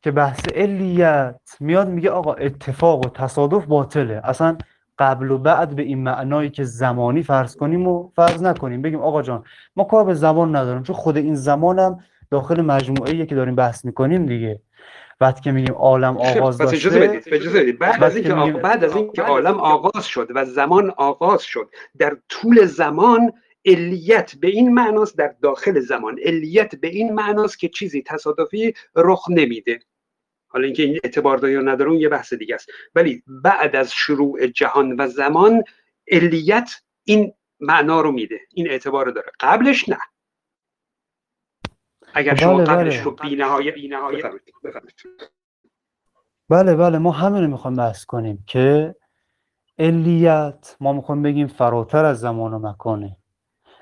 که 0.02 0.10
بحث 0.10 0.48
علیت 0.54 1.40
میاد 1.60 1.88
میگه 1.88 2.10
آقا 2.10 2.32
اتفاق 2.32 3.06
و 3.06 3.08
تصادف 3.08 3.64
باطله. 3.64 4.20
اصلا 4.24 4.56
قبل 4.98 5.30
و 5.30 5.38
بعد 5.38 5.76
به 5.76 5.82
این 5.82 5.98
معنایی 6.02 6.50
که 6.50 6.64
زمانی 6.64 7.22
فرض 7.22 7.56
کنیم 7.56 7.88
و 7.88 8.10
فرض 8.16 8.42
نکنیم. 8.42 8.82
بگیم 8.82 9.00
آقا 9.00 9.22
جان 9.22 9.44
ما 9.76 9.84
کار 9.84 10.04
به 10.04 10.14
زمان 10.14 10.56
نداریم 10.56 10.82
چون 10.82 10.96
خود 10.96 11.16
این 11.16 11.34
زمانم 11.34 12.04
داخل 12.30 12.60
مجموعه 12.60 13.26
که 13.26 13.34
داریم 13.34 13.54
بحث 13.54 13.84
می‌کنیم 13.84 14.26
دیگه. 14.26 14.60
بعد 15.20 15.40
که 15.40 15.52
میگیم 15.52 15.74
عالم 15.74 16.16
آغاز 16.16 16.58
داشته 16.58 16.76
اجازه 16.76 17.00
بدید 17.00 17.24
اجازه 17.26 17.60
بدید. 17.60 17.78
بعد 17.78 18.04
از 18.04 18.16
اینکه 18.16 18.34
میگیم... 18.34 18.62
بعد 18.62 18.84
از 18.84 18.96
اینکه 18.96 19.22
عالم 19.22 19.60
آغاز 19.60 20.06
شد 20.06 20.28
و 20.34 20.44
زمان 20.44 20.90
آغاز 20.90 21.42
شد 21.42 21.70
در 21.98 22.16
طول 22.28 22.64
زمان 22.64 23.32
علیت 23.64 24.34
به 24.34 24.48
این 24.48 24.74
معناست 24.74 25.18
در 25.18 25.34
داخل 25.42 25.80
زمان 25.80 26.18
علیت 26.24 26.74
به 26.74 26.88
این 26.88 27.12
معناست 27.12 27.58
که 27.58 27.68
چیزی 27.68 28.02
تصادفی 28.02 28.74
رخ 28.96 29.24
نمیده. 29.30 29.78
حالا 30.48 30.64
اینکه 30.64 30.82
این 30.82 31.00
اعتبار 31.04 31.38
داره 31.38 31.52
یا 31.52 31.60
نداره 31.60 31.96
یه 31.96 32.08
بحث 32.08 32.34
دیگه 32.34 32.54
است. 32.54 32.68
ولی 32.94 33.22
بعد 33.26 33.76
از 33.76 33.92
شروع 33.92 34.46
جهان 34.46 34.96
و 34.96 35.08
زمان 35.08 35.62
علیت 36.10 36.70
این 37.04 37.32
معنا 37.60 38.00
رو 38.00 38.12
میده. 38.12 38.40
این 38.54 38.70
اعتبار 38.70 39.06
رو 39.06 39.12
داره. 39.12 39.32
قبلش 39.40 39.88
نه. 39.88 39.98
اگر 42.14 42.34
شما 42.34 42.56
بله 42.56 42.64
قبلش 42.64 42.94
بله. 42.96 43.04
رو 43.04 43.10
بی 43.10 43.36
نهایت 43.36 43.74
بله 46.48 46.74
بله. 46.76 46.98
ما 46.98 47.10
همین 47.10 47.42
رو 47.42 47.50
می‌خوایم 47.50 47.76
بحث 47.76 48.04
کنیم 48.04 48.44
که 48.46 48.94
علیت 49.78 50.76
ما 50.80 50.92
می‌خوایم 50.92 51.22
بگیم 51.22 51.46
فراتر 51.46 52.04
از 52.04 52.20
زمان 52.20 52.54
و 52.54 52.58
مکانه. 52.58 53.16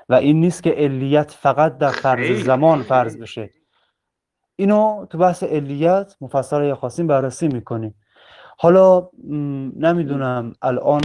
و 0.08 0.14
این 0.14 0.40
نیست 0.40 0.62
که 0.62 0.70
علیت 0.70 1.30
فقط 1.30 1.78
در 1.78 1.90
فرض 1.90 2.44
زمان 2.44 2.82
فرض 2.82 3.16
بشه. 3.16 3.50
اینو 4.56 5.06
تو 5.10 5.18
بحث 5.18 5.42
علیت 5.42 6.16
مفصل 6.20 6.64
یا 6.64 6.74
خواستیم 6.74 7.06
بررسی 7.06 7.48
می‌کنیم. 7.48 7.94
حالا 8.58 9.08
نمی‌دونم 9.76 10.52
الان 10.62 11.00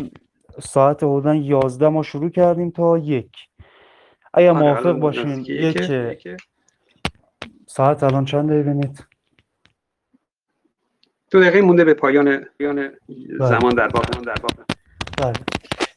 ساعت 0.59 1.03
حدودا 1.03 1.35
11 1.35 1.89
ما 1.89 2.03
شروع 2.03 2.29
کردیم 2.29 2.71
تا 2.71 2.97
یک. 2.97 3.31
اگر 4.33 4.51
موافق 4.51 4.91
باشین 4.91 5.45
یک 5.47 5.91
ساعت 7.75 8.03
الان 8.03 8.25
چند 8.25 8.49
ببینید 8.49 9.05
دو 11.31 11.41
دقیقه 11.41 11.61
مونده 11.61 11.83
به 11.83 11.93
پایان 11.93 12.45
پایان 12.59 12.75
بله. 12.75 13.47
زمان 13.49 13.75
در 13.75 13.87
واقع. 13.87 14.21
در 14.25 14.41
واقع 14.41 14.63
بله. 15.17 15.45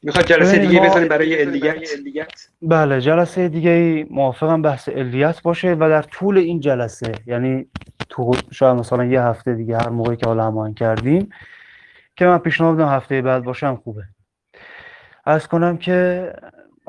می‌خواد 0.02 0.26
جلسه 0.26 0.58
دیگه 0.58 0.80
ما... 0.80 0.88
بزنیم 0.88 1.08
برای 1.08 1.34
علیت 1.34 2.48
بله 2.62 3.00
جلسه 3.00 3.48
دیگه 3.48 4.06
موافقم 4.10 4.62
بحث 4.62 4.88
علیت 4.88 5.42
باشه 5.42 5.74
و 5.74 5.88
در 5.88 6.02
طول 6.02 6.38
این 6.38 6.60
جلسه 6.60 7.12
یعنی 7.26 7.66
تو 8.08 8.32
شاید 8.50 8.76
مثلا 8.76 9.04
یه 9.04 9.22
هفته 9.22 9.54
دیگه 9.54 9.76
هر 9.76 9.88
موقعی 9.88 10.16
که 10.16 10.26
حالا 10.26 10.44
هماهنگ 10.44 10.74
کردیم 10.74 11.30
که 12.16 12.26
من 12.26 12.38
پیشنهاد 12.38 12.80
هفته 12.80 13.22
بعد 13.22 13.44
باشم 13.44 13.76
خوبه. 13.76 14.02
از 15.24 15.48
کنم 15.48 15.76
که 15.76 16.32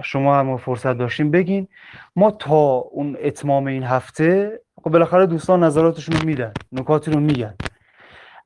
شما 0.04 0.40
هم 0.40 0.58
فرصت 0.58 0.98
داشتیم 0.98 1.32
بگین. 1.32 1.68
ما 2.16 2.32
تا 2.32 2.72
اون 2.72 3.18
اتمام 3.22 3.66
این 3.66 3.84
هفته 3.84 4.62
خب 4.84 4.90
بالاخره 4.90 5.26
دوستان 5.26 5.64
نظراتشون 5.64 6.16
رو 6.16 6.26
میدن 6.26 6.54
نکاتی 6.72 7.12
رو 7.12 7.20
میگن. 7.20 7.56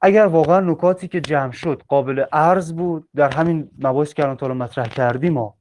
اگر 0.01 0.25
واقعا 0.25 0.59
نکاتی 0.59 1.07
که 1.07 1.21
جمع 1.21 1.51
شد 1.51 1.81
قابل 1.87 2.25
عرض 2.31 2.73
بود 2.73 3.09
در 3.15 3.35
همین 3.35 3.71
مباحث 3.79 4.13
که 4.13 4.23
الان 4.23 4.57
مطرح 4.57 4.85
کردیم 4.85 5.33
ما 5.33 5.55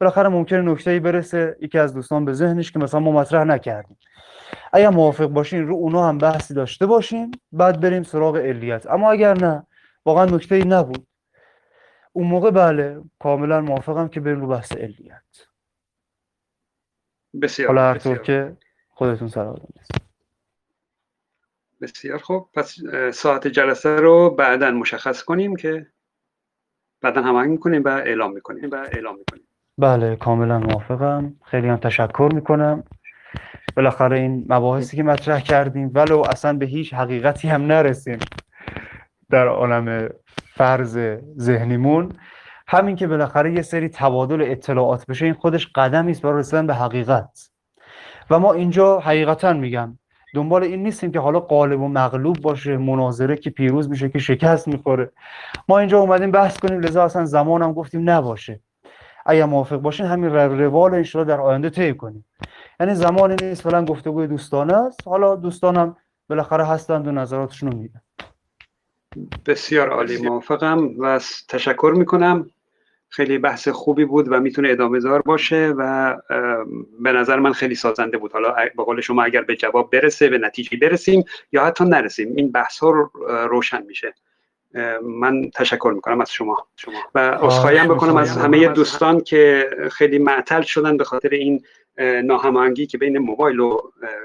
بالاخره 0.00 0.28
ممکنه 0.28 0.60
نکته 0.60 1.00
برسه 1.00 1.56
یکی 1.60 1.78
از 1.78 1.94
دوستان 1.94 2.24
به 2.24 2.32
ذهنش 2.32 2.72
که 2.72 2.78
مثلا 2.78 3.00
ما 3.00 3.12
مطرح 3.12 3.44
نکردیم. 3.44 3.98
اگر 4.72 4.90
موافق 4.90 5.26
باشین 5.26 5.66
رو 5.66 5.74
اونا 5.74 6.08
هم 6.08 6.18
بحثی 6.18 6.54
داشته 6.54 6.86
باشیم 6.86 7.30
بعد 7.52 7.80
بریم 7.80 8.02
سراغ 8.02 8.36
علیت. 8.36 8.86
اما 8.86 9.10
اگر 9.10 9.34
نه 9.34 9.66
واقعا 10.06 10.24
نکته 10.24 10.54
ای 10.54 10.64
نبود. 10.64 11.06
اون 12.12 12.26
موقع 12.26 12.50
بله 12.50 13.00
کاملا 13.18 13.60
موافقم 13.60 14.08
که 14.08 14.20
بریم 14.20 14.40
رو 14.40 14.46
بحث 14.46 14.72
علیت. 14.72 15.46
بسیار 17.42 17.68
حالا 17.68 17.82
هر 17.82 17.98
طور 17.98 18.18
که 18.18 18.56
خودتون 18.90 19.28
سلام 19.28 19.60
بسیار 21.80 22.18
خوب. 22.18 22.48
پس 22.54 22.76
ساعت 23.12 23.48
جلسه 23.48 23.96
رو 23.96 24.30
بعدا 24.30 24.70
مشخص 24.70 25.22
کنیم 25.22 25.56
که 25.56 25.86
بعدا 27.02 27.22
هماهنگ 27.22 27.50
می‌کنیم 27.50 27.82
و 27.84 27.88
اعلام 27.88 28.32
می‌کنیم. 28.32 28.70
و 28.70 28.74
اعلام 28.74 29.18
می‌کنیم. 29.18 29.46
بله 29.78 30.16
کاملا 30.16 30.58
موافقم. 30.58 31.34
خیلی 31.44 31.68
هم 31.68 31.76
تشکر 31.76 32.30
می‌کنم. 32.34 32.84
بالاخره 33.76 34.18
این 34.18 34.46
مباحثی 34.48 34.96
که 34.96 35.02
مطرح 35.02 35.40
کردیم 35.40 35.90
ولو 35.94 36.22
اصلا 36.30 36.58
به 36.58 36.66
هیچ 36.66 36.94
حقیقتی 36.94 37.48
هم 37.48 37.62
نرسیم 37.62 38.18
در 39.30 39.48
عالم 39.48 40.08
فرض 40.56 40.98
ذهنیمون. 41.38 42.12
همین 42.68 42.96
که 42.96 43.06
بالاخره 43.06 43.52
یه 43.52 43.62
سری 43.62 43.88
تبادل 43.88 44.42
اطلاعات 44.50 45.06
بشه 45.06 45.24
این 45.24 45.34
خودش 45.34 45.68
قدمی 45.74 46.10
است 46.10 46.22
برای 46.22 46.38
رسیدن 46.38 46.66
به 46.66 46.74
حقیقت. 46.74 47.50
و 48.30 48.38
ما 48.38 48.52
اینجا 48.52 49.00
حقیقتا 49.00 49.52
میگم 49.52 49.98
دنبال 50.34 50.62
این 50.62 50.82
نیستیم 50.82 51.12
که 51.12 51.20
حالا 51.20 51.40
قالب 51.40 51.80
و 51.80 51.88
مغلوب 51.88 52.36
باشه 52.40 52.76
مناظره 52.76 53.36
که 53.36 53.50
پیروز 53.50 53.90
میشه 53.90 54.08
که 54.08 54.18
شکست 54.18 54.68
می‌خوره. 54.68 55.12
ما 55.68 55.78
اینجا 55.78 56.00
اومدیم 56.00 56.30
بحث 56.30 56.58
کنیم 56.58 56.80
لذا 56.80 57.04
اصلا 57.04 57.24
زمانم 57.24 57.72
گفتیم 57.72 58.10
نباشه. 58.10 58.60
اگر 59.26 59.44
موافق 59.44 59.76
باشین 59.76 60.06
همین 60.06 60.30
روال 60.34 60.94
انشاءالله 60.94 61.34
در 61.34 61.40
آینده 61.40 61.70
طی 61.70 61.94
کنیم. 61.94 62.24
یعنی 62.80 62.94
زمانی 62.94 63.36
نیست 63.42 63.62
فلان 63.62 63.84
گفتگوی 63.84 64.26
دوستانه 64.26 64.74
است. 64.74 65.08
حالا 65.08 65.36
دوستانم 65.36 65.96
بالاخره 66.28 66.64
هستند 66.64 67.08
و 67.08 67.10
نظراتشون 67.10 67.72
رو 67.72 67.78
میدن 67.78 68.00
بسیار 69.46 69.90
عالی 69.90 70.22
موافقم 70.22 70.88
و 70.98 71.20
تشکر 71.48 71.92
می‌کنم. 71.96 72.50
خیلی 73.12 73.38
بحث 73.38 73.68
خوبی 73.68 74.04
بود 74.04 74.32
و 74.32 74.40
می‌تونه 74.40 74.70
ادامه 74.70 75.00
دار 75.00 75.22
باشه 75.22 75.74
و 75.76 76.16
به 77.00 77.12
نظر 77.12 77.38
من 77.38 77.52
خیلی 77.52 77.74
سازنده 77.74 78.18
بود. 78.18 78.32
حالا 78.32 78.54
به 78.76 78.82
قول 78.84 79.00
شما 79.00 79.22
اگر 79.22 79.42
به 79.42 79.56
جواب 79.56 79.90
برسه 79.90 80.28
به 80.28 80.38
نتیجه 80.38 80.76
برسیم 80.76 81.24
یا 81.52 81.64
حتی 81.64 81.84
نرسیم 81.84 82.32
این 82.36 82.52
بحث 82.52 82.78
ها 82.78 83.10
روشن 83.50 83.82
میشه. 83.82 84.14
من 85.02 85.50
تشکر 85.50 85.92
می‌کنم 85.94 86.20
از 86.20 86.32
شما. 86.32 86.56
و 87.14 87.18
عذرخواهی 87.18 87.78
هم 87.78 87.88
بکنم 87.88 88.16
از 88.16 88.36
همه 88.36 88.68
دوستان 88.68 89.20
که 89.20 89.70
خیلی 89.92 90.18
معطل 90.18 90.62
شدن 90.62 90.96
به 90.96 91.04
خاطر 91.04 91.28
این 91.28 91.62
ناهماهنگی 92.24 92.86
که 92.86 92.98
بین 92.98 93.18
موبایل 93.18 93.60
و 93.60 93.80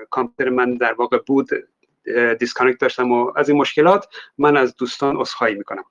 کامپیوتر 0.10 0.49
من 0.49 0.74
در 0.74 0.94
واقع 0.94 1.18
بود 1.28 1.49
disconnect 2.40 2.80
داشتم 2.80 3.12
و 3.12 3.32
از 3.36 3.49
این 3.49 3.57
مشکلات 3.57 4.07
من 4.38 4.57
از 4.57 4.76
دوستان 4.76 5.18
عذرخواهی 5.18 5.56
می‌کنم. 5.56 5.84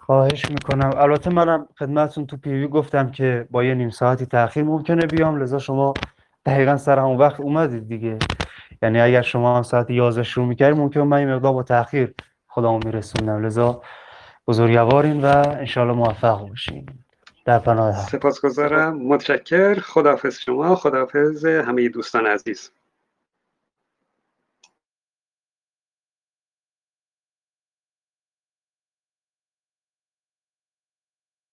خواهش 0.00 0.50
می‌کنم. 0.50 0.90
البته 0.96 1.30
منم 1.30 1.66
خدمتتون 1.78 2.26
تو 2.26 2.36
PV 2.36 2.68
گفتم 2.68 3.10
که 3.10 3.46
با 3.50 3.64
یه 3.64 3.74
نیم 3.74 3.90
ساعتی 3.90 4.26
تاخیر 4.26 4.64
ممکنه 4.64 5.06
بیام. 5.06 5.42
لذا 5.42 5.58
شما 5.58 5.94
دقیقا 6.46 6.76
سر 6.76 6.98
همون 6.98 7.16
وقت 7.16 7.40
اومدید 7.40 7.88
دیگه. 7.88 8.18
یعنی 8.82 9.00
اگر 9.00 9.22
شما 9.22 9.56
هم 9.56 9.62
ساعت 9.62 9.90
11 9.90 10.22
شروع 10.22 10.46
می‌کردید 10.46 10.78
ممکن 10.78 11.00
من 11.00 11.16
این 11.16 11.34
مقدار 11.34 11.52
با 11.52 11.62
تاخیر 11.62 12.14
خودمو 12.46 12.80
میرسوندم. 12.84 13.46
لذا 13.46 13.82
بزرگوارین 14.48 15.20
و 15.24 15.26
انشالله 15.48 15.92
موفق 15.92 16.48
باشین. 16.48 16.86
در 17.44 17.58
پناه 17.58 17.92
سپاسگزارم. 17.92 18.96
متشکر. 18.96 19.74
خداحافظ 19.74 20.38
شما. 20.38 20.74
خداحافظ 20.74 21.44
همه 21.44 21.88
دوستان 21.88 22.26
عزیز. 22.26 22.70